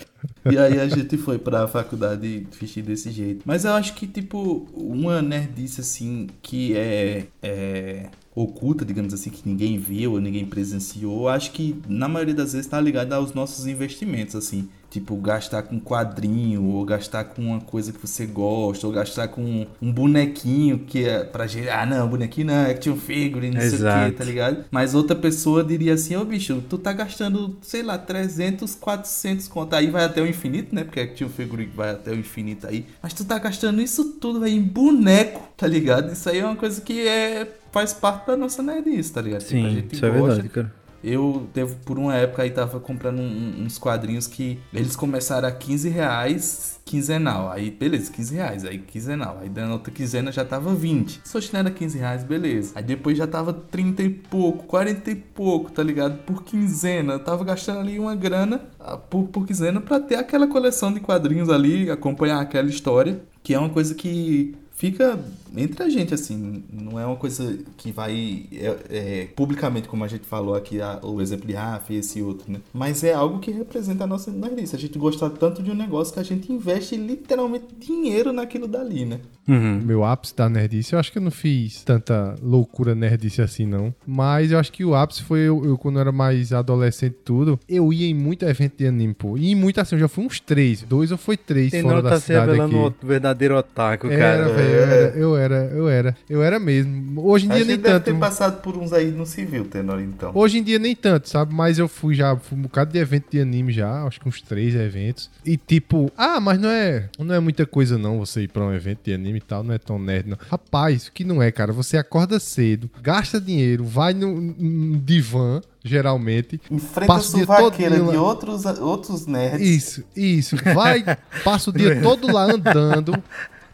E 0.50 0.58
aí 0.58 0.78
a 0.78 0.88
gente 0.88 1.16
foi 1.16 1.38
pra 1.38 1.66
faculdade 1.66 2.46
vestir 2.58 2.82
desse 2.82 3.10
jeito. 3.10 3.42
Mas 3.44 3.64
eu 3.64 3.72
acho 3.72 3.94
que, 3.94 4.06
tipo, 4.06 4.66
uma 4.74 5.20
nerdice, 5.22 5.80
assim, 5.80 6.28
que 6.42 6.76
é, 6.76 7.26
é 7.42 8.06
oculta, 8.34 8.84
digamos 8.84 9.14
assim, 9.14 9.30
que 9.30 9.48
ninguém 9.48 9.78
viu 9.78 10.20
ninguém 10.20 10.44
presenciou, 10.44 11.26
acho 11.26 11.52
que 11.52 11.80
na 11.88 12.06
maioria 12.06 12.34
das 12.34 12.52
vezes 12.52 12.66
está 12.66 12.78
ligada 12.78 13.16
aos 13.16 13.32
nossos 13.32 13.66
investimentos, 13.66 14.36
assim. 14.36 14.68
Tipo, 14.90 15.16
gastar 15.16 15.62
com 15.62 15.80
quadrinho, 15.80 16.64
ou 16.64 16.84
gastar 16.84 17.24
com 17.24 17.42
uma 17.42 17.60
coisa 17.60 17.92
que 17.92 17.98
você 18.00 18.24
gosta, 18.24 18.86
ou 18.86 18.92
gastar 18.92 19.28
com 19.28 19.66
um 19.82 19.92
bonequinho 19.92 20.78
que 20.78 21.04
é 21.04 21.24
pra 21.24 21.46
gente. 21.46 21.68
Ah, 21.68 21.84
não, 21.84 22.08
bonequinho 22.08 22.46
não, 22.46 22.54
é 22.54 22.70
action 22.70 22.96
figure, 22.96 23.50
não 23.50 23.60
Exato. 23.60 23.82
sei 23.82 24.08
o 24.08 24.12
que, 24.12 24.18
tá 24.18 24.24
ligado? 24.24 24.64
Mas 24.70 24.94
outra 24.94 25.16
pessoa 25.16 25.62
diria 25.64 25.94
assim: 25.94 26.16
Ô 26.16 26.24
bicho, 26.24 26.62
tu 26.68 26.78
tá 26.78 26.92
gastando, 26.92 27.56
sei 27.62 27.82
lá, 27.82 27.98
300, 27.98 28.74
400 28.76 29.48
conto. 29.48 29.74
Aí 29.74 29.90
vai 29.90 30.04
até 30.04 30.22
o 30.22 30.26
infinito, 30.26 30.74
né? 30.74 30.84
Porque 30.84 31.00
action 31.00 31.28
figure 31.28 31.66
vai 31.66 31.90
até 31.90 32.12
o 32.12 32.14
infinito 32.14 32.66
aí. 32.66 32.86
Mas 33.02 33.12
tu 33.12 33.24
tá 33.24 33.38
gastando 33.38 33.82
isso 33.82 34.12
tudo, 34.12 34.44
aí 34.44 34.54
em 34.54 34.62
boneco, 34.62 35.42
tá 35.56 35.66
ligado? 35.66 36.12
Isso 36.12 36.28
aí 36.28 36.38
é 36.38 36.44
uma 36.44 36.56
coisa 36.56 36.80
que 36.80 37.06
é 37.06 37.46
faz 37.72 37.92
parte 37.92 38.28
da 38.28 38.36
nossa 38.36 38.62
nerdice, 38.62 39.12
tá 39.12 39.20
ligado? 39.20 39.42
Sim, 39.42 39.82
tipo, 39.82 39.94
isso 39.94 40.00
gosta, 40.00 40.06
é 40.06 40.10
verdade, 40.22 40.48
cara. 40.48 40.72
Eu 41.06 41.46
teve 41.52 41.76
por 41.84 42.00
uma 42.00 42.16
época 42.16 42.42
aí 42.42 42.50
tava 42.50 42.80
comprando 42.80 43.20
um, 43.20 43.62
uns 43.62 43.78
quadrinhos 43.78 44.26
que 44.26 44.58
eles 44.74 44.96
começaram 44.96 45.46
a 45.46 45.52
15 45.52 45.88
reais 45.88 46.80
quinzenal. 46.84 47.48
Aí, 47.50 47.70
beleza, 47.70 48.10
15 48.10 48.34
reais. 48.34 48.64
Aí, 48.64 48.78
quinzenal. 48.78 49.38
Aí, 49.40 49.48
dando 49.48 49.72
outra 49.72 49.92
quinzena 49.92 50.32
já 50.32 50.44
tava 50.44 50.74
20. 50.74 51.20
Se 51.22 51.52
não 51.52 51.60
era 51.60 51.70
15 51.70 51.98
reais, 51.98 52.24
beleza. 52.24 52.72
Aí 52.74 52.82
depois 52.82 53.16
já 53.16 53.26
tava 53.26 53.52
30 53.52 54.02
e 54.02 54.10
pouco, 54.10 54.64
40 54.64 55.10
e 55.12 55.14
pouco, 55.14 55.70
tá 55.70 55.82
ligado? 55.82 56.18
Por 56.24 56.42
quinzena. 56.42 57.12
Eu 57.12 57.20
tava 57.20 57.44
gastando 57.44 57.80
ali 57.80 58.00
uma 58.00 58.16
grana 58.16 58.62
ah, 58.80 58.96
por, 58.96 59.28
por 59.28 59.46
quinzena 59.46 59.80
pra 59.80 60.00
ter 60.00 60.16
aquela 60.16 60.48
coleção 60.48 60.92
de 60.92 60.98
quadrinhos 60.98 61.48
ali, 61.48 61.88
acompanhar 61.88 62.40
aquela 62.40 62.68
história. 62.68 63.20
Que 63.44 63.54
é 63.54 63.58
uma 63.60 63.70
coisa 63.70 63.94
que 63.94 64.56
fica 64.72 65.18
entre 65.56 65.82
a 65.82 65.88
gente, 65.88 66.14
assim, 66.14 66.64
não 66.72 66.98
é 66.98 67.06
uma 67.06 67.16
coisa 67.16 67.58
que 67.76 67.90
vai 67.92 68.46
é, 68.52 68.76
é, 68.90 69.28
publicamente, 69.34 69.88
como 69.88 70.04
a 70.04 70.08
gente 70.08 70.26
falou 70.26 70.54
aqui, 70.54 70.80
a, 70.80 70.98
o 71.02 71.20
exemplo 71.20 71.46
de 71.46 71.54
Rafa 71.54 71.92
e 71.92 71.96
esse 71.96 72.20
outro, 72.22 72.50
né? 72.50 72.60
Mas 72.72 73.02
é 73.04 73.12
algo 73.12 73.38
que 73.38 73.50
representa 73.50 74.04
a 74.04 74.06
nossa 74.06 74.30
nerdice. 74.30 74.76
A 74.76 74.78
gente 74.78 74.98
gosta 74.98 75.28
tanto 75.30 75.62
de 75.62 75.70
um 75.70 75.74
negócio 75.74 76.12
que 76.12 76.20
a 76.20 76.22
gente 76.22 76.52
investe 76.52 76.96
literalmente 76.96 77.66
dinheiro 77.78 78.32
naquilo 78.32 78.66
dali, 78.66 79.04
né? 79.04 79.20
Uhum. 79.48 79.80
Meu 79.84 80.04
ápice 80.04 80.34
da 80.34 80.48
nerdice, 80.48 80.92
eu 80.92 80.98
acho 80.98 81.12
que 81.12 81.18
eu 81.18 81.22
não 81.22 81.30
fiz 81.30 81.82
tanta 81.84 82.34
loucura 82.42 82.94
nerdice 82.94 83.40
assim, 83.40 83.64
não. 83.64 83.94
Mas 84.06 84.50
eu 84.50 84.58
acho 84.58 84.72
que 84.72 84.84
o 84.84 84.94
ápice 84.94 85.22
foi 85.22 85.40
eu, 85.40 85.64
eu 85.64 85.78
quando 85.78 85.96
eu 85.96 86.00
era 86.00 86.12
mais 86.12 86.52
adolescente 86.52 87.16
tudo, 87.24 87.58
eu 87.68 87.92
ia 87.92 88.06
em 88.06 88.14
muito 88.14 88.44
evento 88.44 88.76
de 88.78 88.86
anime, 88.86 89.14
pô. 89.14 89.36
E 89.36 89.52
em 89.52 89.54
muito 89.54 89.80
assim, 89.80 89.94
eu 89.94 90.00
já 90.00 90.08
fui 90.08 90.24
uns 90.24 90.40
três, 90.40 90.82
dois 90.82 91.12
ou 91.12 91.18
foi 91.18 91.36
três 91.36 91.70
Tem 91.70 91.82
fora 91.82 91.96
não 91.96 92.02
da 92.02 92.10
tá 92.10 92.20
cidade 92.20 92.44
se 92.44 92.50
revelando 92.50 92.86
aqui. 92.86 93.04
o 93.04 93.06
verdadeiro 93.06 93.56
otaku, 93.56 94.08
cara. 94.08 94.22
Era, 94.24 94.48
véio, 94.48 94.68
eu, 94.68 94.82
era, 94.82 95.16
eu 95.16 95.36
era, 95.36 95.45
eu 95.54 95.88
era, 95.88 96.16
eu 96.28 96.42
era 96.42 96.58
mesmo. 96.58 97.24
Hoje 97.26 97.46
em 97.46 97.48
dia 97.48 97.64
nem 97.64 97.78
tanto. 97.78 98.04
ter 98.04 98.14
passado 98.18 98.60
por 98.60 98.76
uns 98.76 98.92
aí 98.92 99.10
no 99.10 99.24
civil, 99.24 99.64
Tenor, 99.64 100.00
então. 100.00 100.32
Hoje 100.34 100.58
em 100.58 100.62
dia 100.62 100.78
nem 100.78 100.94
tanto, 100.94 101.28
sabe? 101.28 101.54
Mas 101.54 101.78
eu 101.78 101.88
fui 101.88 102.14
já, 102.14 102.36
fui 102.36 102.58
um 102.58 102.62
bocado 102.62 102.92
de 102.92 102.98
evento 102.98 103.26
de 103.30 103.40
anime 103.40 103.72
já, 103.72 104.04
acho 104.04 104.20
que 104.20 104.28
uns 104.28 104.42
três 104.42 104.74
eventos. 104.74 105.30
E 105.44 105.56
tipo, 105.56 106.10
ah, 106.16 106.40
mas 106.40 106.58
não 106.58 106.68
é, 106.68 107.08
não 107.18 107.34
é 107.34 107.40
muita 107.40 107.66
coisa 107.66 107.96
não 107.96 108.18
você 108.18 108.42
ir 108.42 108.48
pra 108.48 108.64
um 108.64 108.72
evento 108.72 109.00
de 109.04 109.12
anime 109.12 109.38
e 109.38 109.42
tal, 109.42 109.62
não 109.62 109.74
é 109.74 109.78
tão 109.78 109.98
nerd 109.98 110.28
não. 110.28 110.38
Rapaz, 110.50 111.06
o 111.06 111.12
que 111.12 111.24
não 111.24 111.42
é, 111.42 111.50
cara? 111.50 111.72
Você 111.72 111.96
acorda 111.96 112.40
cedo, 112.40 112.90
gasta 113.02 113.40
dinheiro, 113.40 113.84
vai 113.84 114.12
no, 114.12 114.40
no 114.40 114.98
divã, 114.98 115.60
geralmente. 115.86 116.60
Enfrenta 116.70 117.06
passa 117.06 117.36
a 117.36 117.40
suvaqueira 117.40 117.98
de 117.98 118.16
outros, 118.16 118.64
outros 118.64 119.26
nerds. 119.26 119.66
Isso, 119.66 120.04
isso. 120.14 120.56
Vai, 120.74 121.04
passa 121.44 121.70
o 121.70 121.72
dia 121.76 122.00
todo 122.02 122.30
lá 122.32 122.44
andando. 122.44 123.22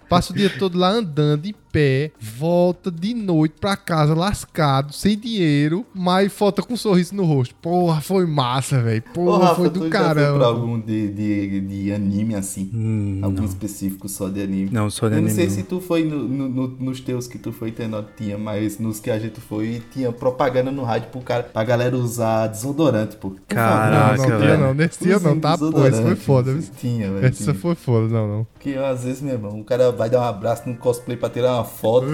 Passa 0.09 0.33
o 0.33 0.37
dia 0.37 0.51
todo 0.51 0.79
lá 0.79 0.91
andando 0.91 1.47
em 1.47 1.55
pé, 1.73 2.13
volta 2.21 2.91
de 2.91 3.15
noite 3.15 3.55
pra 3.59 3.77
casa 3.77 4.15
lascado, 4.15 4.93
sem 4.93 5.19
dinheiro, 5.19 5.87
mas 5.95 6.31
falta 6.33 6.63
com 6.63 6.75
um 6.75 6.77
sorriso 6.77 7.15
no 7.15 7.25
rosto. 7.25 7.55
Porra, 7.57 8.01
foi 8.01 8.27
massa, 8.27 8.81
velho. 8.83 9.03
Porra, 9.15 9.55
foi 9.55 9.71
do 9.71 9.89
caramba. 9.89 10.39
pra 10.39 10.47
algum 10.49 10.79
de, 10.79 11.09
de, 11.09 11.61
de 11.63 11.93
anime 11.93 12.35
assim? 12.35 12.71
Hum, 12.75 13.21
algum 13.23 13.39
não. 13.39 13.45
específico 13.45 14.09
só 14.09 14.29
de 14.29 14.43
anime? 14.43 14.69
Não, 14.71 14.91
só 14.91 15.09
de 15.09 15.15
Eu 15.15 15.19
anime. 15.19 15.33
Eu 15.33 15.35
não 15.35 15.37
sei 15.37 15.47
não. 15.47 15.55
se 15.55 15.63
tu 15.63 15.81
foi 15.81 16.05
no, 16.05 16.29
no, 16.29 16.69
nos 16.69 17.01
teus 17.01 17.27
que 17.27 17.39
tu 17.39 17.53
foi 17.53 17.73
tendo, 17.73 18.05
tinha, 18.17 18.37
mas 18.37 18.79
nos 18.79 19.01
que 19.01 19.11
a 19.11 19.19
gente 19.19 19.41
foi, 19.41 19.83
tinha 19.93 20.13
propaganda 20.13 20.71
no 20.71 20.83
rádio 20.83 21.09
pro 21.09 21.21
cara, 21.21 21.45
pra 21.45 21.65
galera 21.65 21.97
usar 21.97 22.49
desodorante, 22.49 23.17
pô. 23.17 23.33
Caraca, 23.49 24.17
não, 24.17 24.29
não, 24.29 24.41
tinha 24.41 24.57
não. 24.59 24.75
Nesse 24.75 25.03
dia 25.05 25.19
não, 25.19 25.39
tá? 25.41 25.57
Pô, 25.57 25.87
esse 25.87 26.03
foi 26.03 26.17
foda. 26.17 26.59
Tinha, 26.77 27.11
velho. 27.11 27.27
Essa 27.27 27.55
foi 27.55 27.75
foda, 27.75 28.09
não, 28.09 28.29
não. 28.29 28.47
Porque 28.53 28.75
às 28.75 29.05
vezes, 29.05 29.23
meu 29.23 29.35
irmão, 29.35 29.61
o 29.61 29.65
cara 29.65 29.91
vai 29.91 30.11
dar 30.11 30.21
um 30.21 30.25
abraço 30.25 30.69
no 30.69 30.77
cosplay 30.77 31.17
pra 31.17 31.31
tirar 31.31 31.55
uma 31.55 31.62
har 31.63 31.73
fått 31.81 32.07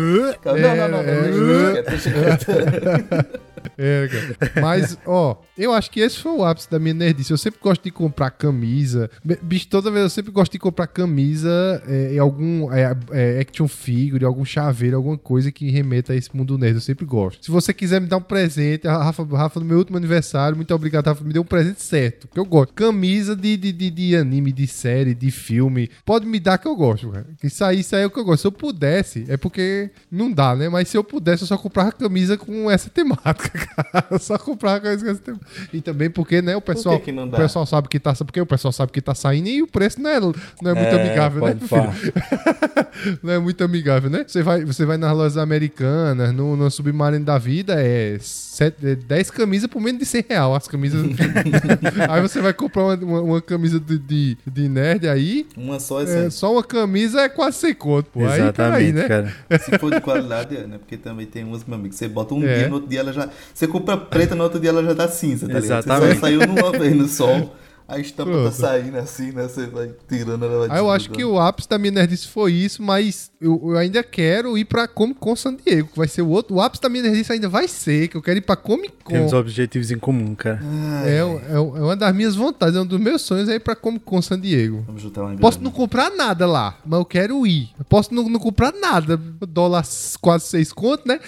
Hva, 0.44 0.55
Nei, 0.55 0.72
nei, 0.76 0.88
nei. 0.92 1.03
nei, 1.09 1.16
nei, 1.26 1.82
nei 2.84 3.22
É, 3.76 4.08
cara. 4.08 4.52
Mas, 4.60 4.98
ó, 5.06 5.40
eu 5.56 5.72
acho 5.72 5.90
que 5.90 6.00
esse 6.00 6.18
foi 6.18 6.32
o 6.32 6.44
ápice 6.44 6.70
da 6.70 6.78
minha 6.78 6.94
nerdice. 6.94 7.30
Eu 7.30 7.38
sempre 7.38 7.60
gosto 7.60 7.82
de 7.82 7.90
comprar 7.90 8.30
camisa. 8.30 9.10
Bicho, 9.42 9.68
toda 9.68 9.90
vez 9.90 10.04
eu 10.04 10.10
sempre 10.10 10.30
gosto 10.30 10.52
de 10.52 10.58
comprar 10.58 10.86
camisa 10.86 11.82
é, 11.86 12.14
em 12.14 12.18
algum 12.18 12.72
é, 12.72 12.96
é, 13.10 13.40
action 13.40 13.68
figure, 13.68 14.24
algum 14.24 14.44
chaveiro, 14.44 14.96
alguma 14.96 15.18
coisa 15.18 15.50
que 15.50 15.70
remeta 15.70 16.12
a 16.12 16.16
esse 16.16 16.34
mundo 16.34 16.56
nerd. 16.56 16.74
Eu 16.74 16.80
sempre 16.80 17.04
gosto. 17.04 17.44
Se 17.44 17.50
você 17.50 17.72
quiser 17.72 18.00
me 18.00 18.06
dar 18.06 18.16
um 18.16 18.22
presente, 18.22 18.86
Rafa, 18.86 19.24
Rafa 19.24 19.60
no 19.60 19.66
meu 19.66 19.78
último 19.78 19.96
aniversário, 19.96 20.56
muito 20.56 20.74
obrigado, 20.74 21.06
Rafa, 21.06 21.24
me 21.24 21.32
deu 21.32 21.42
um 21.42 21.46
presente 21.46 21.82
certo, 21.82 22.28
que 22.28 22.38
eu 22.38 22.44
gosto. 22.44 22.72
Camisa 22.74 23.34
de, 23.34 23.56
de, 23.56 23.72
de, 23.72 23.90
de 23.90 24.16
anime, 24.16 24.52
de 24.52 24.66
série, 24.66 25.14
de 25.14 25.30
filme. 25.30 25.90
Pode 26.04 26.26
me 26.26 26.38
dar 26.38 26.58
que 26.58 26.68
eu 26.68 26.76
gosto, 26.76 27.10
cara. 27.10 27.26
Isso 27.42 27.64
aí, 27.64 27.80
isso 27.80 27.96
aí 27.96 28.02
é 28.02 28.06
o 28.06 28.10
que 28.10 28.18
eu 28.18 28.24
gosto. 28.24 28.42
Se 28.42 28.46
eu 28.46 28.52
pudesse, 28.52 29.24
é 29.28 29.36
porque 29.36 29.90
não 30.10 30.30
dá, 30.30 30.54
né? 30.54 30.68
Mas 30.68 30.88
se 30.88 30.96
eu 30.96 31.04
pudesse, 31.04 31.42
eu 31.42 31.48
só 31.48 31.56
comprava 31.56 31.92
camisa 31.92 32.36
com 32.36 32.70
essa 32.70 32.90
temática, 32.90 33.57
cara. 33.59 34.18
Só 34.20 34.38
comprar 34.38 34.80
coisa 34.80 35.14
que 35.14 35.76
E 35.76 35.80
também 35.80 36.11
porque, 36.11 36.40
né, 36.42 36.56
o 36.56 36.61
pessoal, 36.61 36.98
que 36.98 37.12
que 37.12 37.18
o 37.18 37.30
pessoal 37.30 37.66
sabe 37.66 37.88
que 37.88 37.98
tá, 37.98 38.14
porque 38.14 38.40
o 38.40 38.46
pessoal 38.46 38.72
sabe 38.72 38.92
que 38.92 39.00
tá 39.00 39.14
saindo 39.14 39.48
e 39.48 39.62
o 39.62 39.66
preço 39.66 40.00
não 40.00 40.11
é, 40.11 40.20
não 40.20 40.70
é 40.70 40.74
muito 40.74 40.96
é, 40.96 41.02
amigável, 41.02 41.44
né, 41.44 41.56
filho? 41.61 43.18
não 43.22 43.32
é 43.32 43.38
muito 43.38 43.62
amigável, 43.64 44.11
né? 44.11 44.24
Você 44.26 44.42
vai, 44.42 44.64
você 44.64 44.84
vai 44.84 44.96
nas 44.96 45.16
lojas 45.16 45.36
americanas, 45.36 46.32
no, 46.32 46.56
no 46.56 46.70
Submarino 46.70 47.24
da 47.24 47.38
Vida, 47.38 47.74
é, 47.82 48.18
10 48.64 49.28
é 49.28 49.32
camisas 49.32 49.68
por 49.68 49.80
menos 49.80 50.00
de 50.00 50.06
100 50.06 50.24
real, 50.28 50.54
as 50.54 50.66
camisas. 50.66 51.04
aí 52.09 52.20
você 52.20 52.40
vai 52.40 52.52
comprar 52.52 52.84
uma, 52.84 52.94
uma, 52.94 53.20
uma 53.22 53.42
camisa 53.42 53.78
de, 53.78 53.98
de, 53.98 54.36
de, 54.46 54.68
nerd 54.68 55.09
aí. 55.09 55.46
Uma 55.56 55.78
só 55.78 56.02
é, 56.02 56.26
é 56.26 56.30
Só 56.30 56.52
uma 56.52 56.64
camisa 56.64 57.20
é 57.20 57.28
quase 57.28 57.59
100 57.59 57.74
conto, 57.74 58.11
pô. 58.11 58.22
Exatamente, 58.22 58.76
aí, 58.76 58.86
aí, 58.86 58.92
né? 58.92 59.09
cara. 59.09 59.34
Se 59.61 59.78
for 59.78 59.94
de 59.94 60.00
qualidade, 60.00 60.56
é, 60.56 60.66
né? 60.66 60.78
Porque 60.78 60.96
também 60.96 61.26
tem 61.26 61.44
umas, 61.44 61.64
meu 61.64 61.76
amigo, 61.78 61.94
você 61.94 62.09
bota 62.09 62.34
um 62.34 62.42
é. 62.44 62.59
dia, 62.59 62.68
no 62.68 62.74
outro 62.74 62.90
dia 62.90 63.00
ela 63.00 63.12
já 63.12 63.28
você 63.54 63.66
compra 63.66 63.96
preta, 63.96 64.34
no 64.34 64.42
outro 64.42 64.59
dia 64.59 64.70
ela 64.70 64.82
já 64.82 64.94
tá 64.94 65.09
cinza, 65.09 65.46
tá 65.48 65.61
ligado? 65.61 65.84
Você 65.84 66.14
só 66.14 66.20
saiu 66.20 66.46
numa 66.46 66.72
vez 66.72 66.96
no 66.96 67.06
sol. 67.06 67.54
A 67.89 67.99
estampa 67.99 68.30
tá 68.30 68.36
Pronto. 68.36 68.55
tá 68.55 68.68
saindo 68.68 68.99
assim, 68.99 69.32
né? 69.32 69.45
Você 69.45 69.66
vai 69.66 69.91
tirando 70.07 70.45
ela. 70.45 70.68
Vai 70.68 70.76
ah, 70.76 70.80
eu 70.80 70.91
acho 70.91 71.09
que 71.09 71.24
o 71.24 71.41
ápice 71.41 71.66
da 71.66 71.78
minha 71.78 71.91
nerdice 71.91 72.28
foi 72.28 72.53
isso, 72.53 72.82
mas 72.82 73.32
eu, 73.41 73.59
eu, 73.64 73.78
ainda 73.78 74.03
quero 74.03 74.59
ir 74.59 74.66
pra 74.66 74.86
Comic 74.86 75.18
Con 75.18 75.34
San 75.34 75.57
Diego, 75.57 75.89
que 75.89 75.97
vai 75.97 76.07
ser 76.07 76.20
o 76.20 76.28
outro. 76.28 76.57
O 76.57 76.61
ápice 76.61 76.82
da 76.82 76.91
minha 76.91 77.05
nerdice 77.05 77.32
ainda 77.32 77.49
vai 77.49 77.66
ser, 77.66 78.09
que 78.09 78.16
eu 78.18 78.20
quero 78.20 78.36
ir 78.36 78.43
pra 78.43 78.57
Comic 78.57 78.93
Con. 79.03 79.14
Temos 79.14 79.32
objetivos 79.32 79.91
em 79.91 79.99
comum, 79.99 80.34
cara. 80.34 80.61
é, 81.07 81.16
é, 81.16 81.55
é, 81.55 81.59
uma 81.59 81.97
das 81.97 82.14
minhas 82.14 82.34
vontades, 82.34 82.76
é 82.76 82.80
um 82.80 82.86
dos 82.86 83.01
meus 83.01 83.22
sonhos 83.22 83.49
é 83.49 83.55
ir 83.55 83.61
pra 83.61 83.74
Comic 83.74 84.05
Con 84.05 84.20
San 84.20 84.39
Diego. 84.39 84.84
Vamos 84.86 85.01
juntar 85.01 85.22
lá 85.22 85.32
em 85.32 85.39
Posso 85.39 85.62
não 85.62 85.70
comprar 85.70 86.11
nada 86.11 86.47
lá, 86.47 86.76
mas 86.84 86.99
eu 86.99 87.07
quero 87.07 87.47
ir. 87.47 87.70
Eu 87.78 87.86
posso 87.86 88.12
não, 88.12 88.28
não 88.28 88.39
comprar 88.39 88.70
nada. 88.70 89.16
Dólar 89.16 89.82
quase 90.20 90.45
seis 90.45 90.74
conto, 90.74 91.09
né? 91.09 91.18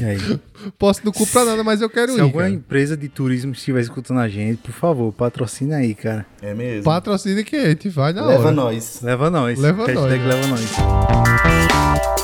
E 0.00 0.04
aí? 0.04 0.40
Posso 0.78 1.00
não 1.04 1.12
comprar 1.12 1.44
nada, 1.44 1.62
mas 1.62 1.80
eu 1.80 1.90
quero 1.90 2.08
Se 2.08 2.12
ir. 2.12 2.16
Se 2.16 2.20
alguma 2.20 2.42
cara. 2.42 2.54
empresa 2.54 2.96
de 2.96 3.08
turismo 3.08 3.52
estiver 3.52 3.80
escutando 3.80 4.20
a 4.20 4.28
gente, 4.28 4.58
por 4.58 4.72
favor, 4.72 5.12
patrocina 5.12 5.76
aí, 5.76 5.94
cara. 5.94 6.26
É 6.42 6.54
mesmo. 6.54 6.84
Patrocina 6.84 7.42
que 7.42 7.56
a 7.56 7.68
gente 7.70 7.88
vai 7.88 8.12
na 8.12 8.26
leva 8.26 8.44
hora. 8.44 8.52
Nós. 8.52 9.00
Leva 9.02 9.30
nós. 9.30 9.58
Leva 9.58 9.86
nós. 9.92 10.22
Leva 10.24 10.46
nós. 10.48 12.17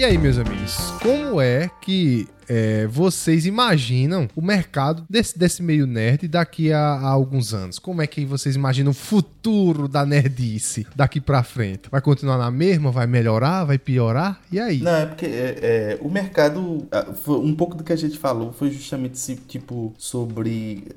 E 0.00 0.04
aí, 0.06 0.16
meus 0.16 0.38
amigos, 0.38 0.78
como 1.02 1.42
é 1.42 1.70
que 1.78 2.26
é, 2.50 2.84
vocês 2.88 3.46
imaginam 3.46 4.28
o 4.34 4.42
mercado 4.42 5.06
desse, 5.08 5.38
desse 5.38 5.62
meio 5.62 5.86
nerd 5.86 6.26
daqui 6.26 6.72
a, 6.72 6.80
a, 6.80 7.08
alguns 7.08 7.54
anos? 7.54 7.78
Como 7.78 8.02
é 8.02 8.08
que 8.08 8.24
vocês 8.24 8.56
imaginam 8.56 8.90
o 8.90 8.94
futuro 8.94 9.86
da 9.86 10.04
nerdice 10.04 10.84
daqui 10.96 11.20
para 11.20 11.44
frente? 11.44 11.88
Vai 11.88 12.00
continuar 12.00 12.38
na 12.38 12.50
mesma? 12.50 12.90
Vai 12.90 13.06
melhorar? 13.06 13.62
Vai 13.62 13.78
piorar? 13.78 14.40
E 14.50 14.58
aí? 14.58 14.80
Não, 14.80 14.90
é 14.90 15.06
porque 15.06 15.26
é, 15.26 15.58
é, 15.62 15.98
o 16.00 16.10
mercado, 16.10 16.88
um 17.28 17.54
pouco 17.54 17.76
do 17.76 17.84
que 17.84 17.92
a 17.92 17.96
gente 17.96 18.18
falou 18.18 18.52
foi 18.52 18.72
justamente 18.72 19.14
esse 19.14 19.36
tipo 19.36 19.94
sobre 19.96 20.88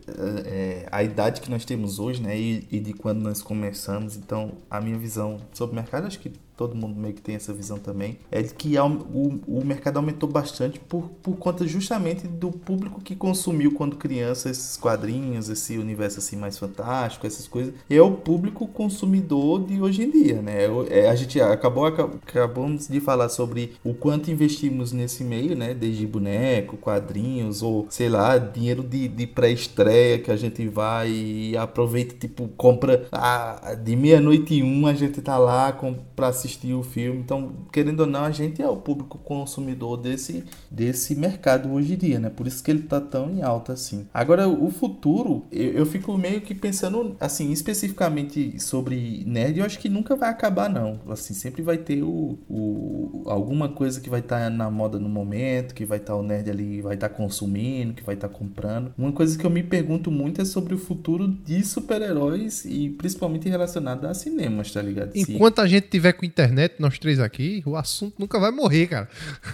é, 0.48 0.88
a 0.92 1.04
idade 1.04 1.40
que 1.40 1.52
nós 1.52 1.64
temos 1.64 2.00
hoje, 2.00 2.20
né? 2.20 2.36
E, 2.36 2.68
e 2.72 2.80
de 2.80 2.94
quando 2.94 3.22
nós 3.22 3.44
começamos. 3.44 4.18
Então, 4.18 4.54
a 4.72 4.82
minha 4.82 4.98
visão 4.98 5.40
sobre 5.54 5.74
o 5.74 5.76
mercado, 5.76 6.08
acho 6.08 6.20
que 6.20 6.32
todo 6.56 6.76
mundo 6.76 7.00
meio 7.00 7.14
que 7.14 7.22
tem 7.22 7.36
essa 7.36 7.54
visão 7.54 7.78
também, 7.78 8.18
é 8.32 8.42
de 8.42 8.54
que 8.54 8.78
o, 8.78 9.40
o 9.48 9.66
mercado 9.66 9.98
aumentou 9.98 10.30
bastante 10.30 10.80
por, 10.80 11.10
por 11.22 11.36
conta 11.44 11.68
justamente 11.68 12.26
do 12.26 12.50
público 12.50 13.02
que 13.02 13.18
consumiu 13.18 13.74
quando 13.74 13.98
criança 13.98 14.50
esses 14.50 14.78
quadrinhos, 14.78 15.50
esse 15.50 15.78
universo 15.78 16.20
assim 16.20 16.38
mais 16.38 16.58
fantástico, 16.58 17.28
essas 17.28 17.50
coisas. 17.50 17.74
É 17.90 18.02
o 18.02 18.12
público 18.12 18.66
consumidor 18.66 19.66
de 19.66 19.82
hoje 19.82 20.04
em 20.04 20.10
dia, 20.10 20.42
né? 20.42 20.60
É, 20.90 21.10
a 21.10 21.16
gente 21.16 21.42
acabou 21.42 21.86
acabamos 21.86 22.88
de 22.88 23.02
falar 23.02 23.28
sobre 23.28 23.74
o 23.84 23.94
quanto 23.94 24.32
investimos 24.32 24.94
nesse 24.94 25.22
meio, 25.22 25.54
né? 25.54 25.74
Desde 25.74 26.08
boneco, 26.08 26.78
quadrinhos 26.78 27.62
ou 27.62 27.88
sei 27.90 28.08
lá, 28.08 28.38
dinheiro 28.38 28.82
de, 28.82 29.10
de 29.10 29.28
pré-estreia 29.28 30.20
que 30.20 30.32
a 30.32 30.38
gente 30.38 30.66
vai 30.70 31.12
e 31.12 31.58
aproveita, 31.58 32.16
tipo, 32.16 32.48
compra 32.56 33.06
a, 33.12 33.76
de 33.76 33.98
meia-noite 33.98 34.54
e 34.54 34.64
um 34.64 34.88
a 34.88 34.94
gente 34.94 35.22
tá 35.22 35.38
lá 35.38 35.78
para 36.16 36.30
assistir 36.30 36.74
o 36.74 36.84
filme. 36.84 37.20
Então, 37.20 37.52
querendo 37.70 38.00
ou 38.02 38.08
não, 38.08 38.24
a 38.24 38.32
gente 38.32 38.62
é 38.62 38.70
o 38.70 38.78
público 38.78 39.18
consumidor 39.18 39.98
desse, 39.98 40.46
desse 40.72 41.14
mercado 41.24 41.72
hoje 41.72 41.94
em 41.94 41.98
dia, 41.98 42.20
né? 42.20 42.30
Por 42.30 42.48
isso 42.48 42.62
que 42.62 42.70
ele 42.70 42.84
tá 42.84 43.00
tão 43.00 43.30
em 43.30 43.42
alta 43.42 43.74
assim. 43.74 44.06
Agora, 44.14 44.48
o 44.48 44.70
futuro, 44.70 45.46
eu, 45.52 45.72
eu 45.72 45.86
fico 45.86 46.18
meio 46.18 46.42
que 46.42 46.54
pensando, 46.54 47.16
assim, 47.20 47.52
especificamente 47.52 48.60
sobre 48.60 49.24
nerd, 49.26 49.60
eu 49.60 49.66
acho 49.66 49.80
que 49.80 49.88
nunca 49.88 50.16
vai 50.16 50.30
acabar, 50.30 50.70
não. 50.70 51.00
Assim, 51.10 51.34
sempre 51.34 51.62
vai 51.62 51.78
ter 51.78 52.04
o, 52.04 52.38
o 52.50 53.24
alguma 53.26 53.70
coisa 53.70 54.02
que 54.02 54.10
vai 54.10 54.20
estar 54.20 54.40
tá 54.40 54.50
na 54.50 54.70
moda 54.70 55.00
no 55.00 55.08
momento, 55.08 55.74
que 55.74 55.86
vai 55.86 55.98
estar 55.98 56.14
tá 56.14 56.20
o 56.20 56.24
nerd 56.24 56.50
ali, 56.50 56.82
vai 56.82 56.96
estar 56.96 57.10
tá 57.10 57.16
consumindo, 57.16 57.94
que 57.94 58.04
vai 58.04 58.16
estar 58.16 58.28
tá 58.28 58.34
comprando. 58.34 58.94
Uma 58.98 59.12
coisa 59.12 59.38
que 59.38 59.46
eu 59.46 59.50
me 59.50 59.64
pergunto 59.64 60.12
muito 60.12 60.42
é 60.42 60.46
sobre 60.46 60.74
o 60.74 60.78
futuro 60.78 61.28
de 61.28 61.64
super-heróis 61.64 62.66
e 62.66 62.90
principalmente 62.90 63.48
relacionado 63.48 64.06
a 64.06 64.14
cinemas, 64.14 64.72
tá 64.72 64.82
ligado? 64.82 65.12
Enquanto 65.16 65.60
a 65.60 65.68
gente 65.68 65.88
tiver 65.88 66.14
com 66.14 66.26
internet, 66.26 66.76
nós 66.80 67.00
três 67.00 67.20
aqui, 67.20 67.64
o 67.66 67.76
assunto 67.76 68.16
nunca 68.20 68.40
vai 68.40 68.52
morrer, 68.52 68.88
cara. 68.88 69.08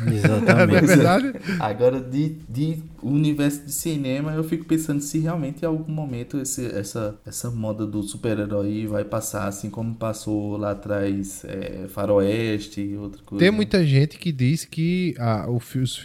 Exatamente. 0.07 0.49
Não 0.69 0.77
é 0.77 0.81
verdade? 0.81 1.33
Agora, 1.59 1.99
de, 1.99 2.37
de 2.47 2.83
universo 3.01 3.65
de 3.65 3.71
cinema, 3.71 4.33
eu 4.33 4.43
fico 4.43 4.65
pensando 4.65 5.01
se 5.01 5.19
realmente 5.19 5.63
em 5.63 5.65
algum 5.65 5.91
momento 5.91 6.39
esse, 6.39 6.65
essa, 6.65 7.19
essa 7.25 7.51
moda 7.51 7.85
do 7.85 8.01
super-herói 8.03 8.87
vai 8.87 9.03
passar, 9.03 9.47
assim 9.47 9.69
como 9.69 9.95
passou 9.95 10.57
lá 10.57 10.71
atrás 10.71 11.43
é, 11.45 11.87
Faroeste 11.89 12.81
e 12.81 12.97
outra 12.97 13.21
coisa. 13.23 13.43
Tem 13.43 13.51
muita 13.51 13.85
gente 13.85 14.17
que 14.17 14.31
diz 14.31 14.65
que 14.65 15.15
ah, 15.17 15.45
o, 15.49 15.59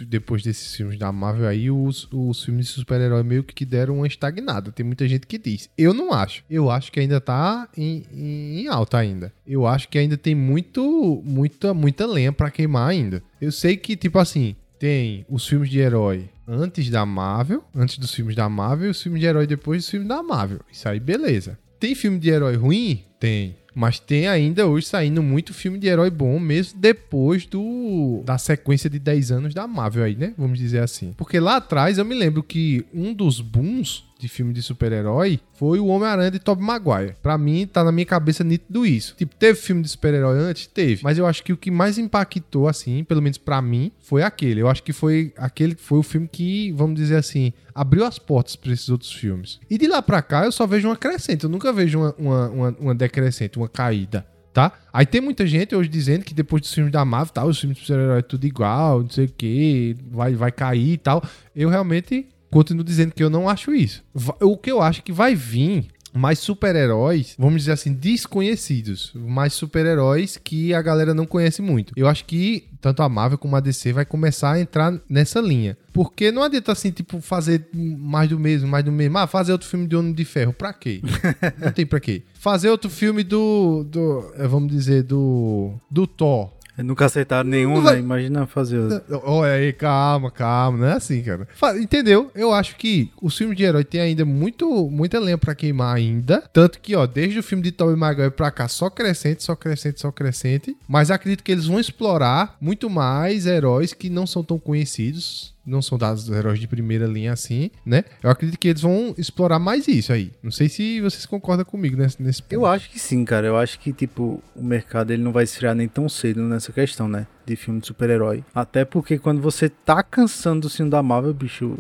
depois 0.07 0.43
desses 0.43 0.75
filmes 0.75 0.99
da 0.99 1.11
Marvel 1.13 1.47
aí, 1.47 1.71
os, 1.71 2.09
os 2.13 2.45
filmes 2.45 2.67
de 2.67 2.73
super-herói 2.73 3.23
meio 3.23 3.45
que 3.45 3.65
deram 3.65 3.99
uma 3.99 4.07
estagnada. 4.07 4.73
Tem 4.73 4.85
muita 4.85 5.07
gente 5.07 5.27
que 5.27 5.39
diz. 5.39 5.69
Eu 5.77 5.95
não 5.95 6.13
acho. 6.13 6.45
Eu 6.49 6.71
acho 6.71 6.91
que 6.91 7.01
ainda 7.01 7.21
tá 7.21 7.69
em, 7.77 8.05
em, 8.13 8.69
alta 8.69 8.99
ainda. 8.99 9.33
Eu 9.47 9.67
acho 9.67 9.89
que 9.89 9.99
ainda 9.99 10.17
tem 10.17 10.35
muito, 10.35 11.23
muita, 11.25 11.75
muita 11.75 12.07
lenha 12.07 12.33
para 12.33 12.51
queimar 12.51 12.89
ainda. 12.89 13.23
Eu 13.41 13.53
sei 13.53 13.77
que, 13.77 13.97
tipo 13.97 14.19
assim, 14.19 14.57
tem 14.85 15.24
os 15.30 15.49
filmes 15.49 15.70
de 15.70 15.78
herói 15.78 16.28
antes 16.47 16.91
da 16.91 17.07
Marvel, 17.07 17.64
antes 17.74 17.97
dos 17.97 18.12
filmes 18.12 18.37
da 18.37 18.51
Marvel, 18.51 18.89
e 18.89 18.91
os 18.91 19.03
filmes 19.03 19.18
de 19.18 19.26
herói 19.26 19.47
depois 19.47 19.82
dos 19.82 19.89
filmes 19.89 20.07
da 20.07 20.22
Marvel. 20.22 20.61
Isso 20.70 20.87
aí, 20.87 21.01
beleza. 21.01 21.59
Tem 21.80 21.95
filme 21.95 22.18
de 22.18 22.28
herói 22.28 22.55
ruim? 22.55 23.03
Tem. 23.18 23.57
Mas 23.74 23.99
tem 23.99 24.28
ainda 24.28 24.66
hoje 24.66 24.87
saindo 24.87 25.22
muito 25.22 25.55
filme 25.55 25.78
de 25.78 25.87
herói 25.87 26.11
bom, 26.11 26.39
mesmo 26.39 26.78
depois 26.78 27.47
do 27.47 28.22
da 28.26 28.37
sequência 28.37 28.91
de 28.91 28.99
10 28.99 29.32
anos 29.32 29.55
da 29.55 29.66
Marvel 29.66 30.05
aí, 30.05 30.16
né? 30.16 30.35
Vamos 30.37 30.59
dizer 30.59 30.80
assim. 30.80 31.14
Porque 31.16 31.41
lá 31.41 31.57
atrás 31.57 31.97
eu 31.97 32.05
me 32.05 32.14
lembro 32.14 32.43
que 32.43 32.85
um 32.93 33.14
dos 33.14 33.41
booms 33.41 34.05
de 34.25 34.29
filme 34.29 34.53
de 34.55 34.62
super-herói 34.62 35.39
foi 35.53 35.79
o 35.79 35.87
Homem-Aranha 35.87 36.31
de 36.31 36.39
Tobey 36.39 36.64
Maguire. 36.64 37.14
Pra 37.22 37.37
mim, 37.37 37.66
tá 37.70 37.85
na 37.85 37.93
minha 37.93 38.07
cabeça 38.07 38.43
nítido 38.43 38.87
isso. 38.87 39.14
Tipo, 39.16 39.37
teve 39.37 39.59
filme 39.59 39.83
de 39.83 39.89
super-herói 39.89 40.39
antes? 40.39 40.66
Teve. 40.66 41.03
Mas 41.05 41.18
eu 41.18 41.27
acho 41.27 41.43
que 41.43 41.53
o 41.53 41.57
que 41.57 41.70
mais 41.70 41.99
impactou, 41.99 42.66
assim, 42.66 43.05
pelo 43.05 43.20
menos 43.20 43.37
para 43.37 43.61
mim, 43.61 43.93
foi 44.01 44.22
aquele. 44.22 44.62
Eu 44.62 44.68
acho 44.68 44.83
que 44.83 44.93
foi 44.93 45.33
aquele 45.37 45.75
foi 45.75 45.99
o 45.99 46.03
filme 46.03 46.27
que, 46.27 46.72
vamos 46.72 46.97
dizer 46.97 47.16
assim, 47.16 47.53
abriu 47.75 48.05
as 48.05 48.18
portas 48.18 48.57
para 48.57 48.72
esses 48.72 48.89
outros 48.89 49.12
filmes. 49.12 49.61
E 49.68 49.77
de 49.77 49.87
lá 49.87 50.01
pra 50.01 50.22
cá, 50.22 50.45
eu 50.45 50.53
só 50.53 50.66
vejo 50.66 50.89
uma 50.89 50.97
crescente. 50.97 51.45
Eu 51.45 51.51
nunca 51.51 51.72
vejo 51.72 51.99
uma, 51.99 52.14
uma, 52.16 52.49
uma, 52.49 52.77
uma 52.81 52.95
decrescente, 52.95 53.59
uma 53.59 53.68
caída 53.68 54.27
tá? 54.55 54.72
Aí 54.93 55.05
tem 55.05 55.20
muita 55.20 55.45
gente 55.47 55.75
hoje 55.75 55.89
dizendo 55.89 56.25
que 56.25 56.33
depois 56.33 56.62
dos 56.62 56.72
filmes 56.72 56.93
da 56.93 57.05
Marvel, 57.05 57.35
tá, 57.35 57.45
os 57.45 57.59
filmes 57.59 57.77
de 57.77 57.85
super-herói 57.85 58.20
é 58.20 58.22
tudo 58.22 58.47
igual, 58.47 59.03
não 59.03 59.11
sei 59.11 59.25
o 59.25 59.29
que, 59.29 59.97
vai, 60.12 60.35
vai 60.35 60.53
cair 60.53 60.93
e 60.93 60.97
tal. 60.97 61.22
Eu 61.55 61.68
realmente 61.68 62.29
continuo 62.55 62.85
dizendo 62.85 63.13
que 63.13 63.23
eu 63.23 63.29
não 63.29 63.49
acho 63.49 63.75
isso. 63.75 64.05
O 64.41 64.57
que 64.57 64.71
eu 64.71 64.81
acho 64.81 65.03
que 65.03 65.13
vai 65.13 65.35
vir 65.35 65.89
mais 66.15 66.39
super-heróis, 66.39 67.35
vamos 67.37 67.63
dizer 67.63 67.73
assim, 67.73 67.93
desconhecidos. 67.93 69.11
Mais 69.17 69.53
super-heróis 69.53 70.37
que 70.37 70.73
a 70.73 70.81
galera 70.81 71.13
não 71.13 71.27
conhece 71.27 71.61
muito. 71.61 71.93
Eu 71.97 72.07
acho 72.07 72.25
que 72.25 72.69
tanto 72.81 73.03
a 73.03 73.09
Marvel 73.09 73.39
como 73.39 73.57
a 73.57 73.61
DC 73.61 73.93
vai 73.93 74.05
começar 74.05 74.53
a 74.53 74.61
entrar 74.61 74.95
nessa 75.09 75.41
linha. 75.41 75.77
Porque 75.93 76.31
não 76.31 76.43
adianta 76.43 76.71
assim, 76.71 76.91
tipo, 76.91 77.21
fazer 77.21 77.67
mais 77.73 78.29
do 78.29 78.39
mesmo, 78.39 78.69
mais 78.69 78.85
do 78.85 78.93
mesmo. 78.93 79.19
Ah, 79.19 79.27
fazer 79.27 79.53
outro 79.53 79.67
filme 79.67 79.87
de 79.87 79.97
Homem 79.97 80.13
de 80.13 80.25
Ferro, 80.25 80.53
pra 80.53 80.73
quê? 80.73 81.01
não 81.59 81.73
tem 81.73 81.85
pra 81.85 81.99
quê. 81.99 82.23
Fazer 82.35 82.69
outro 82.69 82.91
filme 82.91 83.25
do, 83.25 83.85
do 83.85 84.33
eh, 84.37 84.47
vamos 84.47 84.71
dizer, 84.71 85.03
do 85.03 85.75
do 85.91 86.07
Thor. 86.07 86.53
Nunca 86.77 87.05
acertaram 87.05 87.49
nenhum, 87.49 87.81
né? 87.81 87.99
Imagina 87.99 88.47
fazer 88.47 88.79
outro. 88.79 89.22
Olha 89.25 89.53
aí, 89.53 89.72
calma, 89.72 90.31
calma. 90.31 90.79
Não 90.79 90.87
é 90.87 90.93
assim, 90.95 91.22
cara. 91.22 91.47
Entendeu? 91.81 92.31
Eu 92.35 92.53
acho 92.53 92.77
que 92.77 93.11
os 93.22 93.37
filmes 93.39 93.57
de 93.57 93.62
herói 93.62 93.85
tem 93.85 94.01
ainda 94.01 94.25
muito, 94.25 94.91
muita 94.91 95.20
lenha 95.20 95.39
pra 95.39 95.55
queimar 95.55 95.95
ainda. 95.95 96.43
Tanto 96.53 96.81
que, 96.81 96.97
ó, 96.97 97.07
desde 97.07 97.39
o 97.39 97.43
filme 97.43 97.62
de 97.62 97.70
Tobey 97.70 97.97
Maguire 97.97 98.31
pra 98.31 98.51
cá, 98.51 98.66
só 98.66 98.91
crescente, 98.91 99.45
só 99.45 99.55
crescente, 99.55 100.01
só 100.01 100.11
crescente. 100.11 100.77
Mas 100.89 101.11
acredito 101.11 101.45
que 101.45 101.53
eles 101.53 101.66
vão 101.66 101.79
explorar 101.79 102.57
muito 102.61 102.91
mais 102.91 103.47
heróis 103.47 103.93
que 103.93 104.11
não 104.11 104.27
são 104.27 104.43
tão 104.43 104.59
conhecidos 104.59 105.54
não 105.67 105.81
são 105.81 105.97
dados 105.97 106.25
dos 106.25 106.37
heróis 106.37 106.61
de 106.61 106.69
primeira 106.69 107.07
linha 107.07 107.33
assim, 107.33 107.71
né? 107.85 108.05
Eu 108.23 108.31
acredito 108.31 108.59
que 108.59 108.69
eles 108.69 108.83
vão 108.83 109.15
explorar 109.17 109.59
mais 109.59 109.89
isso 109.89 110.12
aí. 110.12 110.33
Não 110.43 110.51
sei 110.51 110.69
se 110.69 111.01
vocês 111.01 111.27
concordam 111.27 111.65
comigo 111.65 111.97
nesse, 111.97 112.23
nesse 112.23 112.43
ponto. 112.43 112.53
Eu 112.53 112.67
acho 112.67 112.91
que 112.91 112.99
sim, 112.99 113.25
cara. 113.25 113.47
Eu 113.47 113.57
acho 113.57 113.79
que, 113.79 113.93
tipo, 113.93 114.43
o 114.55 114.62
mercado 114.62 115.12
ele 115.12 115.23
não 115.23 115.33
vai 115.33 115.45
esfriar 115.45 115.75
nem 115.75 115.89
tão 115.89 116.09
cedo 116.09 116.43
nessa 116.43 116.73
questão, 116.73 117.09
né? 117.09 117.27
De 117.47 117.57
filme 117.57 117.81
de 117.81 117.87
super-herói. 117.87 118.45
Até 118.55 118.85
porque 118.85 119.19
quando 119.19 119.41
você 119.41 119.69
tá 119.69 120.03
cansando 120.03 120.63
do 120.63 120.71
filme 120.71 120.91
da 120.91 121.03
Marvel, 121.03 121.35
bicho, 121.35 121.77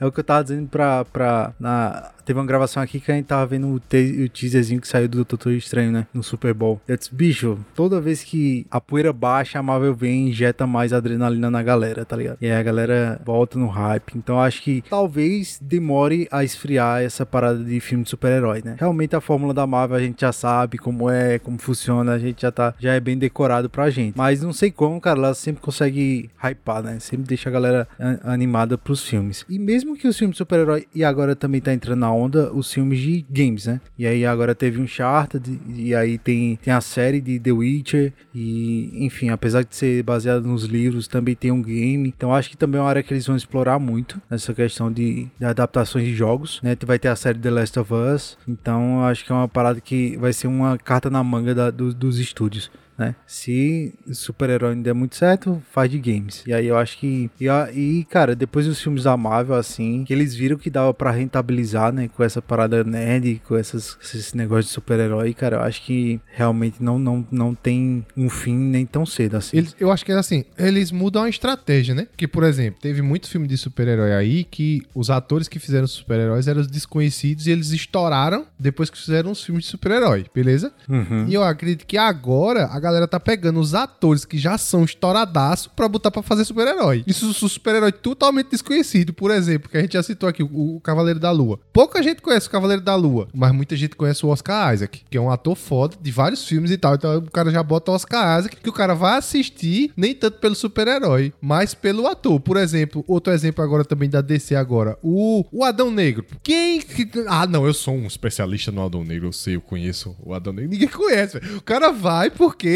é 0.00 0.06
o 0.06 0.12
que 0.12 0.20
eu 0.20 0.24
tava 0.24 0.44
dizendo 0.44 0.68
pra. 0.68 1.04
pra 1.04 1.52
na, 1.58 2.10
teve 2.24 2.38
uma 2.38 2.46
gravação 2.46 2.82
aqui 2.82 3.00
que 3.00 3.10
a 3.10 3.14
gente 3.14 3.26
tava 3.26 3.46
vendo 3.46 3.68
o, 3.68 3.80
te, 3.80 4.24
o 4.24 4.28
teaserzinho 4.28 4.80
que 4.80 4.86
saiu 4.86 5.08
do 5.08 5.24
Doutor 5.24 5.52
Estranho, 5.52 5.90
né? 5.90 6.06
No 6.12 6.22
Super 6.22 6.52
Bowl. 6.52 6.80
Eu 6.86 6.96
disse, 6.96 7.14
bicho, 7.14 7.58
toda 7.74 8.00
vez 8.00 8.22
que 8.22 8.66
a 8.70 8.80
poeira 8.80 9.12
baixa, 9.12 9.58
a 9.58 9.62
Marvel 9.62 9.94
vem 9.94 10.26
e 10.26 10.30
injeta 10.30 10.66
mais 10.66 10.92
adrenalina 10.92 11.50
na 11.50 11.62
galera, 11.62 12.04
tá 12.04 12.16
ligado? 12.16 12.36
E 12.40 12.46
aí 12.46 12.52
a 12.52 12.62
galera 12.62 13.20
volta 13.24 13.58
no 13.58 13.66
hype. 13.66 14.12
Então 14.14 14.38
acho 14.38 14.62
que 14.62 14.84
talvez 14.88 15.58
demore 15.60 16.28
a 16.30 16.44
esfriar 16.44 17.02
essa 17.02 17.24
parada 17.24 17.64
de 17.64 17.80
filme 17.80 18.04
de 18.04 18.10
super-herói, 18.10 18.62
né? 18.64 18.76
Realmente 18.78 19.16
a 19.16 19.20
fórmula 19.20 19.54
da 19.54 19.66
Marvel 19.66 19.96
a 19.96 20.00
gente 20.00 20.20
já 20.20 20.32
sabe 20.32 20.76
como 20.76 21.08
é, 21.08 21.38
como 21.38 21.58
funciona, 21.58 22.12
a 22.12 22.18
gente 22.18 22.42
já 22.42 22.52
tá, 22.52 22.74
já 22.78 22.92
é 22.92 23.00
bem 23.00 23.16
decorado 23.16 23.70
pra 23.70 23.88
gente. 23.88 24.16
Mas 24.16 24.42
não 24.42 24.52
sei 24.52 24.70
como, 24.78 25.00
cara, 25.00 25.18
ela 25.18 25.34
sempre 25.34 25.60
consegue 25.60 26.30
hypar, 26.40 26.84
né? 26.84 27.00
Sempre 27.00 27.26
deixa 27.26 27.48
a 27.48 27.52
galera 27.52 27.88
animada 28.22 28.78
pros 28.78 29.02
filmes. 29.02 29.44
E 29.48 29.58
mesmo 29.58 29.96
que 29.96 30.06
os 30.06 30.16
filmes 30.16 30.34
de 30.34 30.38
super-herói, 30.38 30.86
e 30.94 31.02
agora 31.02 31.34
também 31.34 31.60
tá 31.60 31.74
entrando 31.74 31.98
na 31.98 32.12
onda, 32.12 32.52
os 32.52 32.72
filmes 32.72 33.00
de 33.00 33.26
games, 33.28 33.66
né? 33.66 33.80
E 33.98 34.06
aí 34.06 34.24
agora 34.24 34.54
teve 34.54 34.80
um 34.80 34.84
Uncharted, 34.84 35.60
e 35.68 35.96
aí 35.96 36.16
tem, 36.16 36.60
tem 36.62 36.72
a 36.72 36.80
série 36.80 37.20
de 37.20 37.40
The 37.40 37.50
Witcher, 37.50 38.12
e 38.32 39.04
enfim, 39.04 39.30
apesar 39.30 39.64
de 39.64 39.74
ser 39.74 40.04
baseado 40.04 40.46
nos 40.46 40.62
livros, 40.62 41.08
também 41.08 41.34
tem 41.34 41.50
um 41.50 41.60
game. 41.60 42.08
Então 42.08 42.32
acho 42.32 42.48
que 42.48 42.56
também 42.56 42.78
é 42.78 42.82
uma 42.82 42.88
área 42.88 43.02
que 43.02 43.12
eles 43.12 43.26
vão 43.26 43.34
explorar 43.34 43.80
muito, 43.80 44.22
nessa 44.30 44.54
questão 44.54 44.92
de, 44.92 45.26
de 45.36 45.44
adaptações 45.44 46.04
de 46.04 46.14
jogos, 46.14 46.60
né? 46.62 46.76
Vai 46.86 47.00
ter 47.00 47.08
a 47.08 47.16
série 47.16 47.40
The 47.40 47.50
Last 47.50 47.76
of 47.80 47.92
Us, 47.92 48.38
então 48.46 49.04
acho 49.04 49.24
que 49.24 49.32
é 49.32 49.34
uma 49.34 49.48
parada 49.48 49.80
que 49.80 50.16
vai 50.18 50.32
ser 50.32 50.46
uma 50.46 50.78
carta 50.78 51.10
na 51.10 51.24
manga 51.24 51.52
da, 51.52 51.68
do, 51.68 51.92
dos 51.92 52.20
estúdios 52.20 52.70
né? 52.98 53.14
Se 53.26 53.94
super-herói 54.12 54.74
não 54.74 54.82
der 54.82 54.94
muito 54.94 55.14
certo, 55.14 55.62
faz 55.72 55.90
de 55.90 55.98
games. 55.98 56.42
E 56.46 56.52
aí 56.52 56.66
eu 56.66 56.76
acho 56.76 56.98
que. 56.98 57.30
E, 57.40 57.46
e, 57.74 58.04
cara, 58.04 58.34
depois 58.34 58.66
dos 58.66 58.80
filmes 58.80 59.04
da 59.04 59.16
Marvel, 59.16 59.54
assim, 59.54 60.04
que 60.04 60.12
eles 60.12 60.34
viram 60.34 60.58
que 60.58 60.68
dava 60.68 60.92
para 60.92 61.10
rentabilizar, 61.10 61.92
né? 61.92 62.08
Com 62.08 62.24
essa 62.24 62.42
parada 62.42 62.82
nerd, 62.82 63.40
com 63.46 63.56
essas, 63.56 63.96
esses 64.02 64.34
negócios 64.34 64.66
de 64.66 64.72
super-herói, 64.72 65.32
cara, 65.32 65.58
eu 65.58 65.60
acho 65.60 65.82
que 65.82 66.20
realmente 66.34 66.82
não, 66.82 66.98
não, 66.98 67.26
não 67.30 67.54
tem 67.54 68.04
um 68.16 68.28
fim 68.28 68.56
nem 68.56 68.84
tão 68.84 69.06
cedo 69.06 69.36
assim. 69.36 69.56
Eles, 69.56 69.76
eu 69.78 69.92
acho 69.92 70.04
que 70.04 70.12
é 70.12 70.16
assim, 70.16 70.44
eles 70.58 70.90
mudam 70.90 71.22
a 71.22 71.28
estratégia, 71.28 71.94
né? 71.94 72.06
Porque, 72.10 72.26
por 72.26 72.42
exemplo, 72.42 72.80
teve 72.80 73.02
muito 73.02 73.28
filme 73.28 73.46
de 73.46 73.56
super-herói 73.56 74.12
aí 74.12 74.44
que 74.44 74.82
os 74.94 75.10
atores 75.10 75.46
que 75.46 75.58
fizeram 75.58 75.86
super-heróis 75.86 76.48
eram 76.48 76.62
desconhecidos 76.62 77.46
e 77.46 77.50
eles 77.50 77.70
estouraram 77.70 78.46
depois 78.58 78.90
que 78.90 78.98
fizeram 78.98 79.30
os 79.30 79.42
filmes 79.42 79.64
de 79.64 79.70
super-herói, 79.70 80.26
beleza? 80.34 80.72
Uhum. 80.88 81.26
E 81.28 81.34
eu 81.34 81.44
acredito 81.44 81.86
que 81.86 81.96
agora 81.96 82.66
a 82.66 82.80
galera 82.88 83.06
tá 83.06 83.20
pegando 83.20 83.60
os 83.60 83.74
atores 83.74 84.24
que 84.24 84.38
já 84.38 84.58
são 84.58 84.84
estouradaço 84.84 85.70
pra 85.70 85.88
botar 85.88 86.10
pra 86.10 86.22
fazer 86.22 86.44
super-herói. 86.44 87.04
Isso 87.06 87.26
é 87.26 87.28
um 87.28 87.32
super-herói 87.32 87.92
totalmente 87.92 88.50
desconhecido, 88.50 89.12
por 89.12 89.30
exemplo, 89.30 89.70
que 89.70 89.76
a 89.76 89.80
gente 89.80 89.92
já 89.92 90.02
citou 90.02 90.28
aqui, 90.28 90.42
o, 90.42 90.80
Cavaleiro 90.80 91.20
da 91.20 91.30
Lua. 91.30 91.58
Pouca 91.72 92.02
gente 92.02 92.22
conhece 92.22 92.48
o 92.48 92.50
Cavaleiro 92.50 92.82
da 92.82 92.94
Lua, 92.94 93.28
mas 93.34 93.52
muita 93.52 93.76
gente 93.76 93.96
conhece 93.96 94.24
o 94.24 94.28
Oscar 94.28 94.72
Isaac, 94.72 95.02
que 95.10 95.16
é 95.16 95.20
um 95.20 95.30
ator 95.30 95.54
foda 95.54 95.96
de 96.00 96.10
vários 96.10 96.46
filmes 96.46 96.70
e 96.70 96.78
tal. 96.78 96.94
Então 96.94 97.18
o 97.18 97.30
cara 97.30 97.50
já 97.50 97.62
bota 97.62 97.90
o 97.90 97.94
Oscar 97.94 98.38
Isaac, 98.38 98.56
que 98.56 98.68
o 98.68 98.72
cara 98.72 98.94
vai 98.94 99.18
assistir 99.18 99.92
nem 99.96 100.14
tanto 100.14 100.38
pelo 100.38 100.54
super-herói, 100.54 101.32
mas 101.40 101.74
pelo 101.74 102.06
ator. 102.06 102.40
Por 102.40 102.56
exemplo, 102.56 103.04
outro 103.06 103.32
exemplo 103.32 103.62
agora 103.62 103.84
também 103.84 104.08
da 104.08 104.20
DC 104.20 104.54
agora, 104.54 104.98
o, 105.02 105.44
o 105.52 105.64
Adão 105.64 105.90
Negro. 105.90 106.24
Quem... 106.42 106.82
Ah, 107.26 107.46
não, 107.46 107.66
eu 107.66 107.74
sou 107.74 107.94
um 107.94 108.06
especialista 108.06 108.70
no 108.70 108.84
Adão 108.84 109.04
Negro, 109.04 109.28
eu 109.28 109.32
sei, 109.32 109.56
eu 109.56 109.60
conheço 109.60 110.16
o 110.20 110.32
Adão 110.32 110.52
Negro. 110.52 110.70
Ninguém 110.70 110.88
conhece, 110.88 111.38
velho. 111.38 111.58
O 111.58 111.62
cara 111.62 111.90
vai 111.90 112.30
porque 112.30 112.68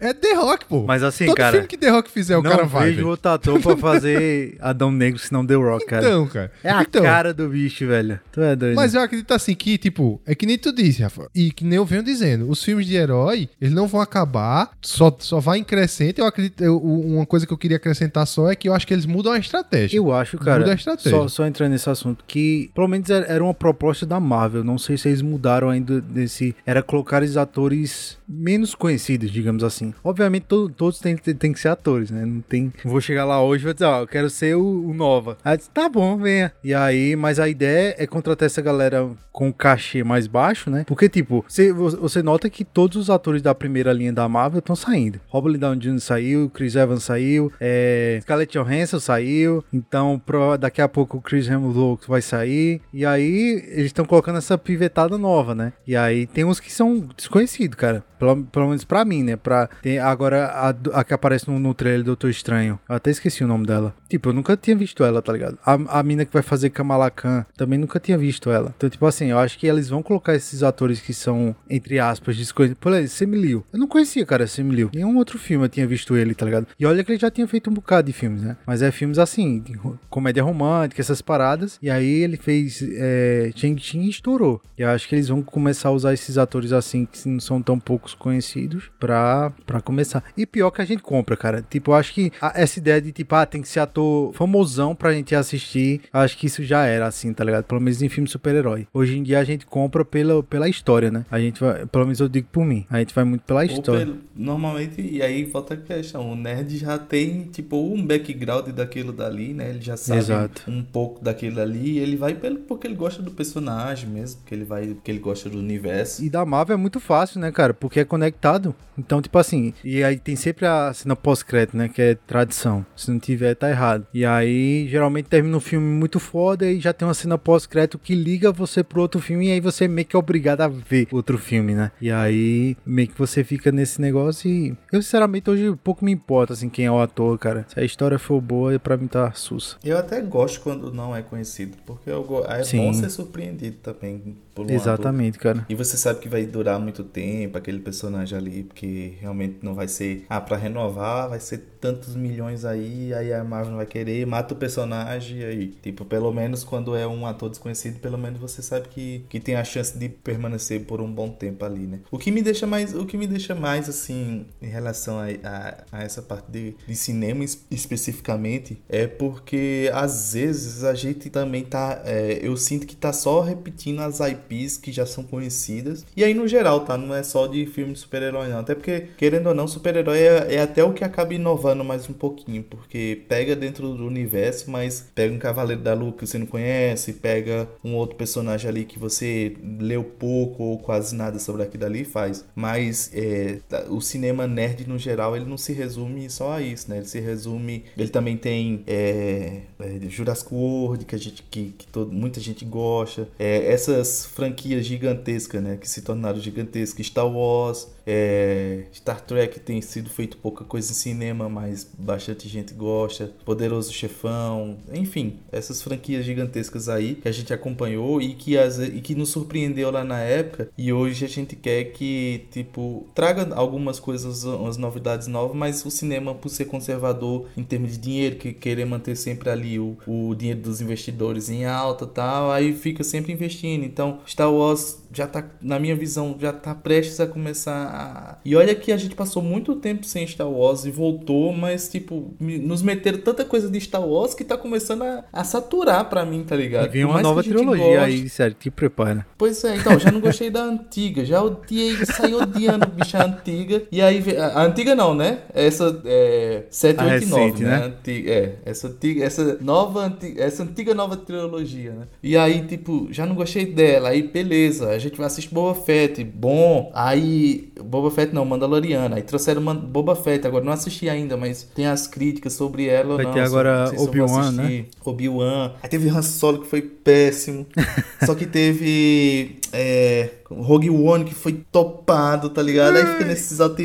é 0.00 0.12
The 0.12 0.34
Rock, 0.34 0.64
pô. 0.66 0.84
Mas 0.86 1.02
assim, 1.02 1.26
Todo 1.26 1.36
cara. 1.36 1.52
filme 1.52 1.68
que 1.68 1.76
The 1.76 1.90
Rock 1.90 2.10
fizer, 2.10 2.36
o 2.36 2.42
cara 2.42 2.64
vai. 2.64 2.88
Não 2.88 2.96
vejo 2.96 3.08
outro 3.08 3.30
ator 3.30 3.60
pra 3.60 3.76
fazer 3.78 4.56
Adão 4.60 4.90
Negro 4.90 5.18
senão 5.18 5.44
The 5.44 5.54
Rock, 5.54 5.86
cara. 5.86 6.06
Então, 6.06 6.26
cara. 6.26 6.52
É 6.62 6.70
a 6.70 6.82
então, 6.82 7.02
cara 7.02 7.32
do 7.32 7.48
bicho, 7.48 7.86
velho. 7.86 8.20
Tu 8.30 8.40
é 8.40 8.56
doido. 8.56 8.76
Mas 8.76 8.94
eu 8.94 9.00
acredito 9.00 9.32
assim 9.32 9.54
que, 9.54 9.78
tipo, 9.78 10.20
é 10.26 10.34
que 10.34 10.46
nem 10.46 10.58
tu 10.58 10.72
disse, 10.72 11.02
Rafa. 11.02 11.28
E 11.34 11.50
que 11.50 11.64
nem 11.64 11.76
eu 11.76 11.84
venho 11.84 12.02
dizendo, 12.02 12.48
os 12.48 12.62
filmes 12.62 12.86
de 12.86 12.94
herói, 12.94 13.48
eles 13.60 13.74
não 13.74 13.86
vão 13.86 14.00
acabar, 14.00 14.70
só, 14.80 15.14
só 15.18 15.40
vai 15.40 15.58
em 15.58 15.64
crescente. 15.64 16.20
Eu 16.20 16.26
acredito, 16.26 16.62
eu, 16.62 16.78
uma 16.78 17.26
coisa 17.26 17.46
que 17.46 17.52
eu 17.52 17.58
queria 17.58 17.76
acrescentar 17.76 18.26
só 18.26 18.50
é 18.50 18.56
que 18.56 18.68
eu 18.68 18.74
acho 18.74 18.86
que 18.86 18.94
eles 18.94 19.06
mudam 19.06 19.32
a 19.32 19.38
estratégia. 19.38 19.96
Eu 19.96 20.12
acho, 20.12 20.38
cara. 20.38 20.60
Mudam 20.60 20.72
a 20.72 20.76
estratégia. 20.76 21.10
Só, 21.10 21.28
só 21.28 21.46
entrando 21.46 21.72
nesse 21.72 21.88
assunto, 21.88 22.24
que 22.26 22.70
pelo 22.74 22.88
menos 22.88 23.08
era 23.10 23.42
uma 23.42 23.54
proposta 23.54 24.06
da 24.06 24.18
Marvel. 24.20 24.64
Não 24.64 24.78
sei 24.78 24.96
se 24.96 25.08
eles 25.08 25.22
mudaram 25.22 25.68
ainda 25.68 26.00
desse. 26.00 26.54
Era 26.64 26.82
colocar 26.82 27.22
os 27.22 27.36
atores 27.36 28.18
menos 28.28 28.74
conhecidos, 28.74 29.30
digamos 29.42 29.64
assim. 29.64 29.92
Obviamente, 30.02 30.44
to, 30.44 30.68
todos 30.70 30.98
têm, 30.98 31.16
têm 31.16 31.52
que 31.52 31.60
ser 31.60 31.68
atores, 31.68 32.10
né? 32.10 32.24
Não 32.24 32.40
tem. 32.40 32.72
Vou 32.84 33.00
chegar 33.00 33.24
lá 33.24 33.42
hoje 33.42 33.62
e 33.62 33.66
vou 33.66 33.74
dizer, 33.74 33.86
ó, 33.86 34.00
eu 34.00 34.06
quero 34.06 34.30
ser 34.30 34.56
o, 34.56 34.88
o 34.88 34.94
Nova. 34.94 35.36
Aí 35.44 35.56
disse, 35.56 35.70
tá 35.70 35.88
bom, 35.88 36.16
venha. 36.16 36.52
E 36.62 36.72
aí, 36.74 37.14
mas 37.16 37.38
a 37.38 37.48
ideia 37.48 37.94
é 37.98 38.06
contratar 38.06 38.46
essa 38.46 38.62
galera 38.62 39.08
com 39.32 39.52
cachê 39.52 40.04
mais 40.04 40.26
baixo, 40.26 40.70
né? 40.70 40.84
Porque, 40.86 41.08
tipo, 41.08 41.44
você, 41.48 41.72
você 41.72 42.22
nota 42.22 42.50
que 42.50 42.64
todos 42.64 42.96
os 42.96 43.10
atores 43.10 43.40
da 43.40 43.54
primeira 43.54 43.92
linha 43.92 44.12
da 44.12 44.28
Marvel 44.28 44.58
estão 44.58 44.76
saindo. 44.76 45.20
Robert 45.28 45.58
Downey 45.58 45.78
Jr. 45.80 46.00
saiu, 46.00 46.50
Chris 46.50 46.76
Evans 46.76 47.02
saiu, 47.02 47.50
é, 47.58 48.18
Scarlett 48.22 48.52
Johansson 48.58 49.00
saiu. 49.00 49.64
Então, 49.72 50.20
pro, 50.24 50.56
daqui 50.56 50.82
a 50.82 50.88
pouco 50.88 51.16
o 51.16 51.20
Chris 51.20 51.48
Hemsworth 51.48 52.06
vai 52.06 52.20
sair. 52.20 52.80
E 52.92 53.06
aí, 53.06 53.64
eles 53.68 53.86
estão 53.86 54.04
colocando 54.04 54.38
essa 54.38 54.58
pivetada 54.58 55.16
nova, 55.16 55.54
né? 55.54 55.72
E 55.86 55.96
aí, 55.96 56.26
tem 56.26 56.44
uns 56.44 56.60
que 56.60 56.72
são 56.72 57.08
desconhecidos, 57.16 57.76
cara. 57.76 58.04
Pelo, 58.18 58.44
pelo 58.44 58.66
menos 58.68 58.84
pra 58.84 59.04
mim, 59.04 59.22
né? 59.22 59.31
Pra, 59.36 59.68
tem 59.82 59.98
agora 59.98 60.46
a, 60.46 61.00
a 61.00 61.04
que 61.04 61.14
aparece 61.14 61.50
no, 61.50 61.58
no 61.58 61.74
trailer 61.74 62.00
do 62.00 62.06
Doutor 62.06 62.30
Estranho. 62.30 62.78
Eu 62.88 62.96
até 62.96 63.10
esqueci 63.10 63.44
o 63.44 63.46
nome 63.46 63.66
dela. 63.66 63.94
Tipo, 64.08 64.30
eu 64.30 64.32
nunca 64.32 64.56
tinha 64.56 64.76
visto 64.76 65.04
ela, 65.04 65.22
tá 65.22 65.32
ligado? 65.32 65.58
A, 65.64 65.98
a 66.00 66.02
mina 66.02 66.24
que 66.24 66.32
vai 66.32 66.42
fazer 66.42 66.70
Kamala 66.70 67.10
Khan, 67.10 67.46
também 67.56 67.78
nunca 67.78 68.00
tinha 68.00 68.18
visto 68.18 68.50
ela. 68.50 68.72
Então, 68.76 68.88
tipo 68.88 69.06
assim, 69.06 69.26
eu 69.26 69.38
acho 69.38 69.58
que 69.58 69.66
eles 69.66 69.88
vão 69.88 70.02
colocar 70.02 70.34
esses 70.34 70.62
atores 70.62 71.00
que 71.00 71.14
são, 71.14 71.54
entre 71.68 71.98
aspas, 71.98 72.36
desconhecidos. 72.36 72.80
Por 72.80 72.92
exemplo, 72.92 73.08
Sam. 73.08 73.62
Eu 73.72 73.78
não 73.78 73.86
conhecia, 73.86 74.24
cara, 74.26 74.46
Sam. 74.46 74.62
Nenhum 74.94 75.16
outro 75.16 75.38
filme 75.38 75.64
eu 75.64 75.68
tinha 75.68 75.86
visto 75.86 76.16
ele, 76.16 76.34
tá 76.34 76.46
ligado? 76.46 76.66
E 76.78 76.86
olha 76.86 77.02
que 77.02 77.12
ele 77.12 77.18
já 77.18 77.30
tinha 77.30 77.46
feito 77.46 77.68
um 77.68 77.74
bocado 77.74 78.06
de 78.06 78.12
filmes, 78.12 78.42
né? 78.42 78.56
Mas 78.66 78.82
é 78.82 78.90
filmes 78.90 79.18
assim, 79.18 79.62
comédia 80.08 80.42
romântica, 80.42 81.00
essas 81.00 81.20
paradas. 81.20 81.78
E 81.82 81.90
aí 81.90 82.22
ele 82.22 82.36
fez 82.36 82.82
é, 82.82 83.50
Chang-Chi 83.54 83.98
e 83.98 84.10
estourou. 84.10 84.60
E 84.78 84.82
eu 84.82 84.88
acho 84.88 85.08
que 85.08 85.14
eles 85.14 85.28
vão 85.28 85.42
começar 85.42 85.88
a 85.88 85.92
usar 85.92 86.14
esses 86.14 86.38
atores 86.38 86.72
assim, 86.72 87.06
que 87.06 87.28
não 87.28 87.40
são 87.40 87.60
tão 87.62 87.78
poucos 87.78 88.14
conhecidos, 88.14 88.90
pra, 88.98 89.21
pra 89.66 89.80
começar. 89.80 90.22
E 90.36 90.46
pior 90.46 90.70
que 90.70 90.82
a 90.82 90.84
gente 90.84 91.02
compra, 91.02 91.36
cara. 91.36 91.64
Tipo, 91.68 91.92
eu 91.92 91.94
acho 91.94 92.12
que 92.12 92.32
a, 92.40 92.60
essa 92.60 92.78
ideia 92.78 93.00
de, 93.00 93.12
tipo, 93.12 93.34
ah, 93.34 93.46
tem 93.46 93.62
que 93.62 93.68
ser 93.68 93.80
ator 93.80 94.32
famosão 94.32 94.94
pra 94.94 95.12
gente 95.12 95.34
assistir, 95.34 96.00
acho 96.12 96.36
que 96.36 96.46
isso 96.46 96.62
já 96.62 96.84
era 96.86 97.06
assim, 97.06 97.32
tá 97.32 97.44
ligado? 97.44 97.64
Pelo 97.64 97.80
menos 97.80 98.02
em 98.02 98.08
filme 98.08 98.28
super-herói. 98.28 98.86
Hoje 98.92 99.18
em 99.18 99.22
dia 99.22 99.38
a 99.38 99.44
gente 99.44 99.66
compra 99.66 100.04
pela, 100.04 100.42
pela 100.42 100.68
história, 100.68 101.10
né? 101.10 101.24
A 101.30 101.38
gente 101.38 101.60
vai, 101.60 101.86
pelo 101.86 102.04
menos 102.04 102.20
eu 102.20 102.28
digo 102.28 102.48
por 102.52 102.64
mim, 102.64 102.86
a 102.90 102.98
gente 102.98 103.14
vai 103.14 103.24
muito 103.24 103.42
pela 103.42 103.64
história. 103.64 104.06
Pelo, 104.06 104.18
normalmente, 104.34 105.00
e 105.00 105.22
aí 105.22 105.44
volta 105.44 105.74
a 105.74 105.76
questão, 105.76 106.30
o 106.30 106.36
nerd 106.36 106.76
já 106.78 106.98
tem, 106.98 107.44
tipo, 107.44 107.76
um 107.76 108.04
background 108.04 108.68
daquilo 108.68 109.12
dali, 109.12 109.52
né? 109.54 109.70
Ele 109.70 109.80
já 109.80 109.96
sabe 109.96 110.20
Exato. 110.20 110.62
um 110.68 110.82
pouco 110.82 111.22
daquilo 111.22 111.60
ali, 111.60 111.98
ele 111.98 112.16
vai 112.16 112.34
pelo, 112.34 112.58
porque 112.58 112.86
ele 112.86 112.94
gosta 112.94 113.22
do 113.22 113.30
personagem 113.30 114.08
mesmo, 114.08 114.40
porque 114.40 114.54
ele 114.54 114.64
vai, 114.64 114.86
porque 114.88 115.10
ele 115.10 115.18
gosta 115.18 115.48
do 115.48 115.58
universo. 115.58 116.22
E 116.22 116.30
da 116.30 116.44
Marvel 116.44 116.74
é 116.74 116.78
muito 116.78 117.00
fácil, 117.00 117.40
né, 117.40 117.50
cara? 117.50 117.74
Porque 117.74 118.00
é 118.00 118.04
conectado 118.04 118.74
Então, 119.04 119.20
tipo 119.20 119.36
assim, 119.38 119.74
e 119.84 120.02
aí 120.02 120.18
tem 120.18 120.36
sempre 120.36 120.66
a 120.66 120.92
cena 120.92 121.16
pós-crédito, 121.16 121.76
né? 121.76 121.88
Que 121.88 122.02
é 122.02 122.14
tradição. 122.14 122.86
Se 122.96 123.10
não 123.10 123.18
tiver, 123.18 123.54
tá 123.54 123.68
errado. 123.68 124.06
E 124.14 124.24
aí, 124.24 124.86
geralmente 124.88 125.26
termina 125.26 125.56
um 125.56 125.60
filme 125.60 125.86
muito 125.86 126.20
foda 126.20 126.70
e 126.70 126.80
já 126.80 126.92
tem 126.92 127.06
uma 127.06 127.14
cena 127.14 127.36
pós-crédito 127.36 127.98
que 127.98 128.14
liga 128.14 128.52
você 128.52 128.82
pro 128.82 129.00
outro 129.00 129.20
filme 129.20 129.48
e 129.48 129.52
aí 129.52 129.60
você 129.60 129.88
meio 129.88 130.06
que 130.06 130.16
é 130.16 130.18
obrigado 130.18 130.60
a 130.60 130.68
ver 130.68 131.08
outro 131.10 131.36
filme, 131.36 131.74
né? 131.74 131.90
E 132.00 132.10
aí, 132.10 132.76
meio 132.86 133.08
que 133.08 133.18
você 133.18 133.42
fica 133.42 133.72
nesse 133.72 134.00
negócio 134.00 134.48
e 134.48 134.76
eu, 134.92 135.02
sinceramente, 135.02 135.50
hoje 135.50 135.74
pouco 135.82 136.04
me 136.04 136.12
importa, 136.12 136.52
assim, 136.52 136.68
quem 136.68 136.86
é 136.86 136.90
o 136.90 137.00
ator, 137.00 137.38
cara. 137.38 137.66
Se 137.68 137.78
a 137.78 137.84
história 137.84 138.18
for 138.18 138.40
boa, 138.40 138.78
pra 138.78 138.96
mim 138.96 139.06
tá 139.06 139.32
sussa. 139.32 139.76
Eu 139.84 139.98
até 139.98 140.20
gosto 140.20 140.60
quando 140.60 140.92
não 140.92 141.14
é 141.14 141.22
conhecido, 141.22 141.76
porque 141.84 142.08
eu, 142.08 142.44
é 142.48 142.62
Sim. 142.62 142.78
bom 142.78 142.92
ser 142.92 143.10
surpreendido 143.10 143.76
também 143.82 144.36
por 144.54 144.66
um 144.66 144.70
Exatamente, 144.70 145.38
ator. 145.38 145.54
cara. 145.54 145.66
E 145.68 145.74
você 145.74 145.96
sabe 145.96 146.20
que 146.20 146.28
vai 146.28 146.44
durar 146.44 146.78
muito 146.78 147.04
tempo 147.04 147.56
aquele 147.58 147.80
personagem 147.80 148.36
ali, 148.36 148.62
porque 148.64 149.14
realmente 149.20 149.58
não 149.62 149.74
vai 149.74 149.88
ser, 149.88 150.24
ah, 150.28 150.40
pra 150.40 150.56
renovar 150.56 151.28
vai 151.28 151.40
ser 151.40 151.58
tantos 151.80 152.14
milhões 152.14 152.64
aí, 152.64 153.12
aí 153.12 153.32
a 153.32 153.42
Marvel 153.42 153.70
não 153.70 153.76
vai 153.78 153.86
querer, 153.86 154.24
mata 154.26 154.54
o 154.54 154.56
personagem 154.56 155.42
aí. 155.42 155.68
Tipo, 155.82 156.04
pelo 156.04 156.32
menos 156.32 156.62
quando 156.62 156.94
é 156.94 157.06
um 157.06 157.26
ator 157.26 157.50
desconhecido, 157.50 157.98
pelo 157.98 158.16
menos 158.16 158.40
você 158.40 158.62
sabe 158.62 158.88
que, 158.88 159.24
que 159.28 159.40
tem 159.40 159.56
a 159.56 159.64
chance 159.64 159.98
de 159.98 160.08
permanecer 160.08 160.84
por 160.84 161.00
um 161.00 161.10
bom 161.12 161.28
tempo 161.28 161.64
ali, 161.64 161.86
né? 161.86 162.00
O 162.10 162.18
que 162.18 162.30
me 162.30 162.42
deixa 162.42 162.66
mais, 162.66 162.94
o 162.94 163.04
que 163.04 163.16
me 163.16 163.26
deixa 163.26 163.54
mais 163.54 163.88
assim, 163.88 164.46
em 164.60 164.68
relação 164.68 165.18
a, 165.18 165.26
a, 165.42 165.84
a 165.90 166.02
essa 166.04 166.22
parte 166.22 166.50
de, 166.50 166.76
de 166.86 166.94
cinema 166.94 167.44
especificamente, 167.70 168.80
é 168.88 169.06
porque 169.06 169.90
às 169.92 170.34
vezes 170.34 170.84
a 170.84 170.94
gente 170.94 171.30
também 171.30 171.64
tá, 171.64 172.02
é, 172.04 172.38
eu 172.42 172.56
sinto 172.56 172.86
que 172.86 172.94
tá 172.94 173.12
só 173.12 173.40
repetindo 173.40 174.00
as 174.00 174.20
IPs 174.50 174.76
que 174.76 174.92
já 174.92 175.06
são 175.06 175.24
conhecidas, 175.24 176.04
e 176.16 176.24
aí 176.24 176.34
no 176.34 176.46
geral, 176.46 176.80
tá? 176.80 176.96
Não 176.96 177.14
é 177.14 177.22
só 177.22 177.46
de 177.46 177.66
filme 177.66 177.92
de 177.92 177.98
super-herói 177.98 178.48
não, 178.48 178.60
até 178.60 178.74
porque, 178.74 179.08
querendo 179.16 179.48
ou 179.48 179.54
não, 179.54 179.66
super-herói 179.66 180.18
é, 180.18 180.54
é 180.54 180.60
até 180.60 180.84
o 180.84 180.92
que 180.92 181.04
acaba 181.04 181.34
inovando 181.34 181.84
mais 181.84 182.08
um 182.08 182.12
pouquinho, 182.12 182.62
porque 182.62 183.22
pega 183.28 183.56
dentro 183.56 183.94
do 183.94 184.06
universo, 184.06 184.70
mas 184.70 185.06
pega 185.14 185.34
um 185.34 185.38
Cavaleiro 185.38 185.82
da 185.82 185.94
Lua 185.94 186.12
que 186.12 186.26
você 186.26 186.38
não 186.38 186.46
conhece, 186.46 187.14
pega 187.14 187.68
um 187.82 187.94
outro 187.94 188.16
personagem 188.16 188.68
ali 188.68 188.84
que 188.84 188.98
você 188.98 189.56
leu 189.80 190.04
pouco 190.04 190.62
ou 190.62 190.78
quase 190.78 191.14
nada 191.14 191.38
sobre 191.38 191.62
aquilo 191.62 191.84
ali 191.84 192.04
faz. 192.04 192.44
Mas 192.54 193.10
é, 193.14 193.58
o 193.88 194.00
cinema 194.00 194.46
nerd 194.46 194.88
no 194.88 194.98
geral, 194.98 195.36
ele 195.36 195.44
não 195.44 195.56
se 195.56 195.72
resume 195.72 196.28
só 196.30 196.52
a 196.52 196.62
isso, 196.62 196.90
né? 196.90 196.98
Ele 196.98 197.06
se 197.06 197.20
resume. 197.20 197.84
Ele 197.96 198.08
também 198.08 198.36
tem 198.36 198.82
é, 198.86 199.62
é, 199.78 199.98
Jurassic 200.08 200.52
World, 200.52 201.04
que, 201.04 201.14
a 201.14 201.18
gente, 201.18 201.42
que, 201.44 201.74
que 201.78 201.86
todo, 201.86 202.12
muita 202.12 202.40
gente 202.40 202.64
gosta. 202.64 203.28
É, 203.38 203.72
essas 203.72 204.26
franquias 204.32 204.86
gigantescas, 204.86 205.62
né? 205.62 205.76
Que 205.76 205.88
se 205.88 206.02
tornaram 206.02 206.40
gigantescas. 206.40 207.06
Star 207.06 207.28
Wars, 207.28 207.88
é, 208.06 208.84
Star 208.92 209.20
Trek 209.20 209.60
tem 209.60 209.80
sido 209.80 210.10
feito 210.10 210.36
pouca 210.36 210.64
coisa 210.64 210.90
em 210.90 210.94
cinema, 210.94 211.48
mas 211.48 211.88
bastante 211.98 212.48
gente 212.48 212.74
gosta. 212.74 213.32
Poderoso 213.44 213.92
Chefão, 213.92 214.78
enfim, 214.92 215.38
essas 215.50 215.82
franquias 215.82 216.24
gigantescas 216.24 216.88
aí 216.88 217.16
que 217.16 217.28
a 217.28 217.32
gente 217.32 217.52
acompanhou 217.52 218.20
e 218.20 218.34
que, 218.34 218.58
as, 218.58 218.78
e 218.78 219.00
que 219.00 219.14
nos 219.14 219.30
surpreendeu 219.30 219.90
lá 219.90 220.04
na 220.04 220.20
época. 220.20 220.68
E 220.76 220.92
hoje 220.92 221.24
a 221.24 221.28
gente 221.28 221.56
quer 221.56 221.84
que, 221.84 222.46
tipo, 222.50 223.06
traga 223.14 223.54
algumas 223.54 223.98
coisas, 224.00 224.44
umas 224.44 224.76
novidades 224.76 225.26
novas, 225.26 225.56
mas 225.56 225.84
o 225.84 225.90
cinema, 225.90 226.34
por 226.34 226.48
ser 226.48 226.66
conservador 226.66 227.48
em 227.56 227.62
termos 227.62 227.92
de 227.92 227.98
dinheiro, 227.98 228.36
que 228.36 228.52
querer 228.52 228.84
manter 228.84 229.16
sempre 229.16 229.50
ali 229.50 229.78
o, 229.78 229.96
o 230.06 230.34
dinheiro 230.34 230.60
dos 230.60 230.80
investidores 230.80 231.48
em 231.48 231.64
alta 231.64 232.06
tal, 232.06 232.50
aí 232.50 232.72
fica 232.72 233.04
sempre 233.04 233.32
investindo. 233.32 233.84
Então, 233.84 234.20
Star 234.26 234.52
Wars 234.52 235.01
já 235.12 235.26
tá, 235.26 235.44
na 235.60 235.78
minha 235.78 235.94
visão, 235.94 236.36
já 236.40 236.52
tá 236.52 236.74
prestes 236.74 237.20
a 237.20 237.26
começar 237.26 237.72
a... 237.72 238.38
E 238.44 238.56
olha 238.56 238.74
que 238.74 238.90
a 238.90 238.96
gente 238.96 239.14
passou 239.14 239.42
muito 239.42 239.74
tempo 239.76 240.06
sem 240.06 240.26
Star 240.26 240.48
Wars 240.48 240.84
e 240.84 240.90
voltou, 240.90 241.52
mas, 241.52 241.88
tipo, 241.88 242.34
nos 242.40 242.82
meteram 242.82 243.18
tanta 243.18 243.44
coisa 243.44 243.70
de 243.70 243.80
Star 243.80 244.02
Wars 244.02 244.34
que 244.34 244.44
tá 244.44 244.56
começando 244.56 245.02
a, 245.02 245.24
a 245.32 245.44
saturar 245.44 246.08
pra 246.08 246.24
mim, 246.24 246.42
tá 246.44 246.56
ligado? 246.56 246.90
Vem 246.90 247.04
uma 247.04 247.20
nova 247.20 247.42
trilogia 247.42 247.84
goste... 247.84 247.98
aí, 247.98 248.28
sério, 248.28 248.56
te 248.58 248.70
prepara. 248.70 249.26
Pois 249.36 249.62
é, 249.64 249.76
então, 249.76 249.98
já 249.98 250.10
não 250.10 250.20
gostei 250.20 250.50
da 250.50 250.62
antiga, 250.62 251.24
já 251.24 251.42
odiei, 251.42 252.04
saí 252.06 252.34
odiando 252.34 252.86
bicha 252.86 253.24
antiga. 253.24 253.82
E 253.92 254.00
aí, 254.00 254.22
a 254.38 254.62
antiga 254.62 254.94
não, 254.94 255.14
né? 255.14 255.40
Essa 255.52 256.00
é 256.06 256.64
789, 256.70 257.64
né? 257.64 257.70
né? 257.70 257.84
Antiga, 257.86 258.30
é, 258.30 258.58
essa 258.64 258.88
antiga, 258.88 259.24
essa 259.24 259.58
nova, 259.60 260.06
antiga, 260.06 260.42
essa 260.42 260.62
antiga 260.62 260.94
nova 260.94 261.16
trilogia, 261.16 261.92
né? 261.92 262.06
E 262.22 262.36
aí, 262.36 262.62
tipo, 262.66 263.08
já 263.10 263.26
não 263.26 263.34
gostei 263.34 263.66
dela, 263.66 264.08
aí 264.08 264.22
beleza, 264.22 265.01
gente 265.02 265.16
vai 265.16 265.26
assistir 265.26 265.52
Boba 265.52 265.74
Fett, 265.74 266.22
bom. 266.24 266.90
Aí, 266.94 267.72
Boba 267.84 268.10
Fett 268.10 268.34
não, 268.34 268.44
Mandaloriana. 268.44 269.16
Aí 269.16 269.22
trouxeram 269.22 269.62
Boba 269.76 270.14
Fett, 270.14 270.46
agora 270.46 270.64
não 270.64 270.72
assisti 270.72 271.08
ainda, 271.08 271.36
mas 271.36 271.68
tem 271.74 271.86
as 271.86 272.06
críticas 272.06 272.52
sobre 272.52 272.86
ela 272.86 273.16
vai 273.16 273.24
não. 273.24 273.32
ter 273.32 273.40
agora 273.40 273.92
Obi-Wan, 273.96 274.52
né? 274.52 274.84
Obi-Wan. 275.04 275.72
Aí 275.82 275.88
teve 275.88 276.08
Han 276.08 276.22
Solo 276.22 276.60
que 276.60 276.66
foi 276.66 276.82
péssimo. 276.82 277.66
Só 278.24 278.34
que 278.34 278.46
teve 278.46 279.58
é, 279.72 280.30
Rogue 280.60 280.90
One 280.90 281.24
que 281.24 281.34
foi 281.34 281.52
topado, 281.70 282.50
tá 282.50 282.62
ligado? 282.62 282.96
Aí 282.96 283.06
fica 283.06 283.24
nesses 283.24 283.60
altos. 283.60 283.84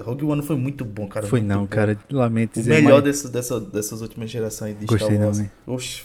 Rogue 0.00 0.24
One 0.24 0.42
foi 0.42 0.56
muito 0.56 0.84
bom, 0.84 1.06
cara. 1.06 1.26
Foi 1.26 1.40
não, 1.40 1.60
bom. 1.60 1.66
cara. 1.66 1.98
Lamento 2.10 2.60
O 2.60 2.64
melhor 2.64 3.02
desse, 3.02 3.28
dessa, 3.28 3.60
dessas 3.60 4.00
últimas 4.00 4.30
gerações 4.30 4.78
de 4.78 4.86
Gostei 4.86 5.16
Star 5.16 5.26
Wars. 5.26 5.38
Não, 5.38 5.74
Oxi. 5.74 6.02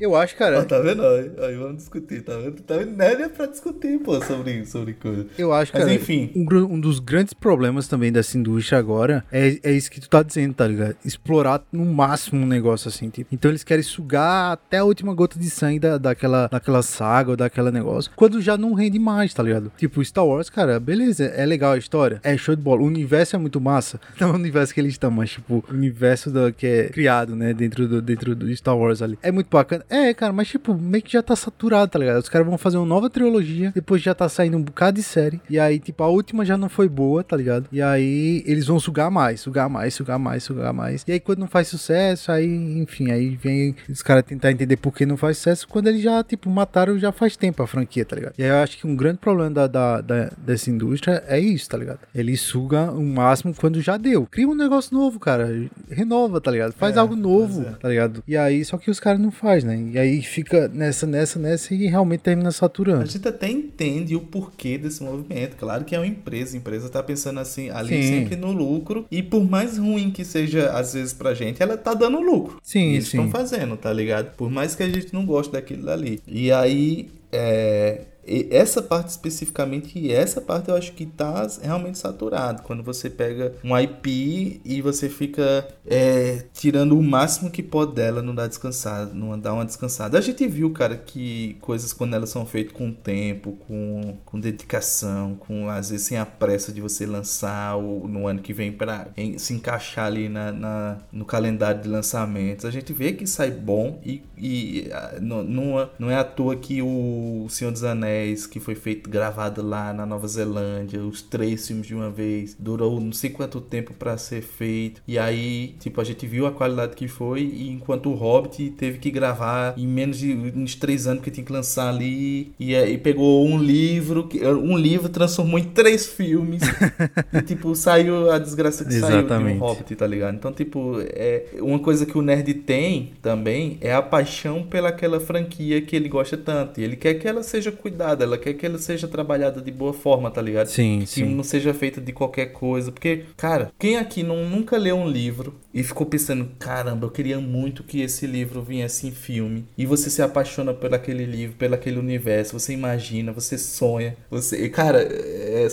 Eu 0.00 0.16
acho, 0.16 0.34
cara. 0.34 0.64
tá 0.64 0.78
vendo? 0.78 1.04
Aí, 1.04 1.30
aí, 1.40 1.56
vamos 1.56 1.76
discutir, 1.76 2.22
tá 2.22 2.34
vendo? 2.38 2.62
Tá 2.62 2.78
vendo? 2.78 2.96
Nada 2.96 3.24
é 3.24 3.28
pra 3.28 3.44
discutir, 3.44 3.98
pô, 3.98 4.18
sobre, 4.22 4.64
sobre 4.64 4.94
coisa. 4.94 5.26
Eu 5.36 5.52
acho, 5.52 5.72
Mas, 5.74 5.82
cara. 5.82 5.94
enfim. 5.94 6.30
Um, 6.34 6.74
um, 6.74 6.80
dos 6.80 6.98
grandes 7.00 7.34
problemas 7.34 7.86
também 7.86 8.10
dessa 8.10 8.38
indústria 8.38 8.78
agora 8.78 9.22
é, 9.30 9.58
é 9.62 9.72
isso 9.72 9.90
que 9.90 10.00
tu 10.00 10.08
tá 10.08 10.22
dizendo, 10.22 10.54
tá 10.54 10.66
ligado? 10.66 10.96
Explorar 11.04 11.62
no 11.70 11.84
máximo 11.84 12.42
um 12.42 12.46
negócio 12.46 12.88
assim, 12.88 13.10
tipo. 13.10 13.28
Então 13.34 13.50
eles 13.50 13.62
querem 13.62 13.82
sugar 13.82 14.52
até 14.52 14.78
a 14.78 14.84
última 14.84 15.12
gota 15.12 15.38
de 15.38 15.50
sangue 15.50 15.78
da, 15.78 15.98
daquela, 15.98 16.48
daquela 16.48 16.82
saga 16.82 17.32
ou 17.32 17.36
daquela 17.36 17.70
negócio. 17.70 18.10
Quando 18.16 18.40
já 18.40 18.56
não 18.56 18.72
rende 18.72 18.98
mais, 18.98 19.29
tá 19.34 19.42
ligado? 19.42 19.72
Tipo, 19.76 20.04
Star 20.04 20.26
Wars, 20.26 20.50
cara, 20.50 20.78
beleza, 20.78 21.24
é 21.24 21.44
legal 21.44 21.72
a 21.72 21.78
história. 21.78 22.20
É 22.22 22.36
show 22.36 22.54
de 22.54 22.62
bola. 22.62 22.82
O 22.82 22.86
universo 22.86 23.36
é 23.36 23.38
muito 23.38 23.60
massa. 23.60 24.00
Não 24.20 24.28
é 24.28 24.32
o 24.32 24.34
universo 24.34 24.74
que 24.74 24.80
eles 24.80 24.92
estão, 24.92 25.10
mas, 25.10 25.30
tipo, 25.30 25.64
o 25.68 25.72
universo 25.72 26.30
do, 26.30 26.52
que 26.52 26.66
é 26.66 26.84
criado, 26.88 27.34
né, 27.34 27.52
dentro 27.52 27.88
do, 27.88 28.02
dentro 28.02 28.34
do 28.34 28.54
Star 28.56 28.76
Wars 28.76 29.02
ali. 29.02 29.18
É 29.22 29.30
muito 29.30 29.48
bacana. 29.48 29.84
É, 29.88 30.12
cara, 30.14 30.32
mas 30.32 30.48
tipo, 30.48 30.74
meio 30.74 31.02
que 31.02 31.12
já 31.12 31.22
tá 31.22 31.34
saturado, 31.36 31.90
tá 31.90 31.98
ligado? 31.98 32.18
Os 32.18 32.28
caras 32.28 32.46
vão 32.46 32.58
fazer 32.58 32.76
uma 32.76 32.86
nova 32.86 33.08
trilogia, 33.08 33.72
depois 33.74 34.02
já 34.02 34.14
tá 34.14 34.28
saindo 34.28 34.56
um 34.56 34.62
bocado 34.62 34.96
de 34.96 35.02
série. 35.02 35.40
E 35.48 35.58
aí, 35.58 35.78
tipo, 35.78 36.02
a 36.02 36.08
última 36.08 36.44
já 36.44 36.56
não 36.56 36.68
foi 36.68 36.88
boa, 36.88 37.22
tá 37.22 37.36
ligado? 37.36 37.66
E 37.72 37.80
aí 37.80 38.42
eles 38.46 38.66
vão 38.66 38.78
sugar 38.80 39.10
mais, 39.10 39.40
sugar 39.40 39.68
mais, 39.68 39.94
sugar 39.94 40.18
mais, 40.18 40.42
sugar 40.42 40.72
mais. 40.72 41.04
E 41.06 41.12
aí 41.12 41.20
quando 41.20 41.40
não 41.40 41.48
faz 41.48 41.68
sucesso, 41.68 42.32
aí, 42.32 42.78
enfim, 42.78 43.10
aí 43.10 43.36
vem 43.36 43.74
os 43.88 44.02
caras 44.02 44.24
tentar 44.24 44.50
entender 44.50 44.76
por 44.76 44.92
que 44.94 45.06
não 45.06 45.16
faz 45.16 45.38
sucesso 45.38 45.68
quando 45.68 45.88
eles 45.88 46.02
já, 46.02 46.22
tipo, 46.22 46.50
mataram 46.50 46.98
já 46.98 47.12
faz 47.12 47.36
tempo 47.36 47.62
a 47.62 47.66
franquia, 47.66 48.04
tá 48.04 48.16
ligado? 48.16 48.34
E 48.36 48.42
aí 48.42 48.50
eu 48.50 48.56
acho 48.56 48.78
que 48.78 48.86
um 48.86 48.96
grande 48.96 49.18
problema 49.20 49.50
da, 49.50 49.66
da, 49.66 50.00
da 50.00 50.30
dessa 50.38 50.70
indústria 50.70 51.22
é 51.26 51.38
isso, 51.38 51.68
tá 51.68 51.76
ligado? 51.76 52.00
Ele 52.14 52.36
suga 52.36 52.90
o 52.90 53.02
máximo 53.02 53.54
quando 53.54 53.80
já 53.80 53.96
deu. 53.96 54.26
Cria 54.26 54.48
um 54.48 54.54
negócio 54.54 54.96
novo, 54.96 55.18
cara. 55.18 55.68
Renova, 55.90 56.40
tá 56.40 56.50
ligado? 56.50 56.72
Faz 56.72 56.96
é, 56.96 56.98
algo 56.98 57.14
novo, 57.14 57.62
é. 57.62 57.72
tá 57.72 57.88
ligado? 57.88 58.22
E 58.26 58.36
aí, 58.36 58.64
só 58.64 58.78
que 58.78 58.90
os 58.90 58.98
caras 58.98 59.20
não 59.20 59.30
faz, 59.30 59.64
né? 59.64 59.90
E 59.92 59.98
aí 59.98 60.22
fica 60.22 60.68
nessa, 60.68 61.06
nessa, 61.06 61.38
nessa 61.38 61.74
e 61.74 61.86
realmente 61.86 62.20
termina 62.20 62.50
saturando. 62.50 63.02
A 63.02 63.06
gente 63.06 63.26
até 63.26 63.48
entende 63.48 64.16
o 64.16 64.20
porquê 64.20 64.78
desse 64.78 65.02
movimento. 65.02 65.56
Claro 65.56 65.84
que 65.84 65.94
é 65.94 65.98
uma 65.98 66.06
empresa, 66.06 66.56
a 66.56 66.58
empresa 66.58 66.88
tá 66.88 67.02
pensando 67.02 67.40
assim, 67.40 67.70
ali 67.70 68.02
sim. 68.02 68.08
sempre 68.08 68.36
no 68.36 68.52
lucro. 68.52 69.06
E 69.10 69.22
por 69.22 69.48
mais 69.48 69.78
ruim 69.78 70.10
que 70.10 70.24
seja, 70.24 70.72
às 70.72 70.94
vezes, 70.94 71.12
pra 71.12 71.34
gente, 71.34 71.62
ela 71.62 71.76
tá 71.76 71.94
dando 71.94 72.20
lucro. 72.20 72.58
Sim, 72.62 72.92
eles 72.92 73.06
estão 73.06 73.30
fazendo, 73.30 73.76
tá 73.76 73.92
ligado? 73.92 74.34
Por 74.36 74.50
mais 74.50 74.74
que 74.74 74.82
a 74.82 74.88
gente 74.88 75.12
não 75.12 75.24
goste 75.26 75.52
daquilo 75.52 75.84
dali. 75.84 76.20
E 76.26 76.50
aí, 76.50 77.08
é, 77.32 78.02
essa 78.50 78.82
parte 78.82 79.08
especificamente 79.08 79.98
e 79.98 80.12
essa 80.12 80.40
parte 80.40 80.68
eu 80.68 80.76
acho 80.76 80.92
que 80.92 81.06
tá 81.06 81.46
realmente 81.62 81.98
saturado. 81.98 82.62
Quando 82.62 82.82
você 82.82 83.10
pega 83.10 83.54
um 83.64 83.76
IP 83.76 84.60
e 84.64 84.80
você 84.82 85.08
fica 85.08 85.66
é, 85.86 86.44
tirando 86.52 86.98
o 86.98 87.02
máximo 87.02 87.50
que 87.50 87.62
pode 87.62 87.94
dela 87.94 88.22
não 88.22 88.34
dá 88.34 88.46
descansada 88.46 89.12
não 89.12 89.38
dá 89.38 89.52
uma 89.52 89.64
descansada. 89.64 90.18
A 90.18 90.20
gente 90.20 90.46
viu 90.46 90.70
cara 90.70 90.96
que 90.96 91.56
coisas 91.60 91.92
quando 91.92 92.14
elas 92.14 92.30
são 92.30 92.46
feitas 92.46 92.72
com 92.72 92.92
tempo 92.92 93.52
com, 93.66 94.16
com 94.24 94.38
dedicação 94.38 95.34
com 95.34 95.68
às 95.68 95.90
vezes 95.90 96.06
sem 96.06 96.18
a 96.18 96.26
pressa 96.26 96.72
de 96.72 96.80
você 96.80 97.06
lançar 97.06 97.76
o, 97.76 98.06
no 98.06 98.26
ano 98.26 98.40
que 98.40 98.52
vem 98.52 98.72
para 98.72 99.08
se 99.38 99.54
encaixar 99.54 100.06
ali 100.06 100.28
na, 100.28 100.52
na, 100.52 100.98
no 101.12 101.24
calendário 101.24 101.82
de 101.82 101.88
lançamentos. 101.88 102.64
A 102.64 102.70
gente 102.70 102.92
vê 102.92 103.12
que 103.12 103.26
sai 103.26 103.50
bom 103.50 104.00
e, 104.04 104.22
e 104.36 104.90
não, 105.20 105.42
não, 105.42 105.90
não 105.98 106.10
é 106.10 106.16
à 106.16 106.24
toa 106.24 106.56
que 106.56 106.82
o 106.82 107.46
Senhor 107.48 107.70
dos 107.70 107.84
Anéis 107.84 108.19
Anéis, 108.20 108.46
que 108.46 108.60
foi 108.60 108.74
feito, 108.74 109.08
gravado 109.08 109.62
lá 109.62 109.92
na 109.92 110.04
Nova 110.04 110.28
Zelândia, 110.28 111.02
os 111.02 111.22
três 111.22 111.66
filmes 111.66 111.86
de 111.86 111.94
uma 111.94 112.10
vez, 112.10 112.54
durou 112.58 113.00
não 113.00 113.12
sei 113.12 113.30
quanto 113.30 113.60
tempo 113.60 113.94
para 113.94 114.16
ser 114.18 114.42
feito. 114.42 115.02
E 115.08 115.18
aí, 115.18 115.74
tipo, 115.80 116.00
a 116.00 116.04
gente 116.04 116.26
viu 116.26 116.46
a 116.46 116.52
qualidade 116.52 116.94
que 116.94 117.08
foi, 117.08 117.40
e 117.40 117.70
enquanto 117.70 118.10
o 118.10 118.14
Hobbit 118.14 118.70
teve 118.70 118.98
que 118.98 119.10
gravar 119.10 119.74
em 119.76 119.86
menos 119.86 120.18
de 120.18 120.32
uns 120.32 120.74
três 120.74 121.06
anos 121.06 121.22
que 121.22 121.30
tinha 121.30 121.44
que 121.44 121.52
lançar 121.52 121.88
ali, 121.88 122.52
e, 122.58 122.74
e 122.74 122.98
pegou 122.98 123.46
um 123.46 123.58
livro, 123.58 124.28
um 124.62 124.76
livro 124.76 125.08
transformou 125.08 125.58
em 125.58 125.64
três 125.64 126.06
filmes, 126.06 126.62
e 127.32 127.42
tipo, 127.42 127.74
saiu 127.74 128.30
a 128.30 128.38
desgraça 128.38 128.84
que 128.84 128.94
Exatamente. 128.94 129.28
saiu 129.28 129.44
de 129.44 129.52
um 129.54 129.58
Hobbit, 129.58 129.96
tá 129.96 130.06
ligado? 130.06 130.34
Então, 130.34 130.52
tipo, 130.52 130.96
é 131.00 131.44
uma 131.60 131.78
coisa 131.78 132.04
que 132.04 132.16
o 132.16 132.22
nerd 132.22 132.52
tem 132.54 133.12
também 133.22 133.78
é 133.80 133.94
a 133.94 134.02
paixão 134.02 134.62
pelaquela 134.62 135.20
franquia 135.20 135.80
que 135.80 135.96
ele 135.96 136.08
gosta 136.08 136.36
tanto. 136.36 136.80
E 136.80 136.84
ele 136.84 136.96
quer 136.96 137.14
que 137.14 137.26
ela 137.26 137.42
seja 137.42 137.70
cuidada, 137.70 138.09
ela 138.20 138.38
quer 138.38 138.54
que 138.54 138.66
ela 138.66 138.78
seja 138.78 139.06
trabalhada 139.06 139.60
de 139.60 139.70
boa 139.70 139.92
forma, 139.92 140.30
tá 140.30 140.40
ligado? 140.40 140.68
Sim, 140.68 141.00
que 141.00 141.06
sim. 141.06 141.24
não 141.24 141.44
seja 141.44 141.74
feita 141.74 142.00
de 142.00 142.12
qualquer 142.12 142.46
coisa. 142.46 142.90
Porque, 142.90 143.24
cara, 143.36 143.70
quem 143.78 143.96
aqui 143.96 144.22
não, 144.22 144.48
nunca 144.48 144.76
leu 144.76 144.96
um 144.96 145.08
livro 145.08 145.54
e 145.72 145.82
ficou 145.82 146.06
pensando, 146.06 146.48
caramba, 146.58 147.06
eu 147.06 147.10
queria 147.10 147.38
muito 147.38 147.84
que 147.84 148.00
esse 148.00 148.26
livro 148.26 148.62
viesse 148.62 149.06
em 149.06 149.12
filme. 149.12 149.64
E 149.76 149.86
você 149.86 150.10
se 150.10 150.22
apaixona 150.22 150.74
por 150.74 150.92
aquele 150.94 151.24
livro, 151.24 151.56
pelo 151.56 151.74
aquele 151.74 151.98
universo, 151.98 152.58
você 152.58 152.72
imagina, 152.72 153.32
você 153.32 153.56
sonha, 153.56 154.16
você. 154.30 154.68
Cara, 154.68 155.00
é, 155.02 155.68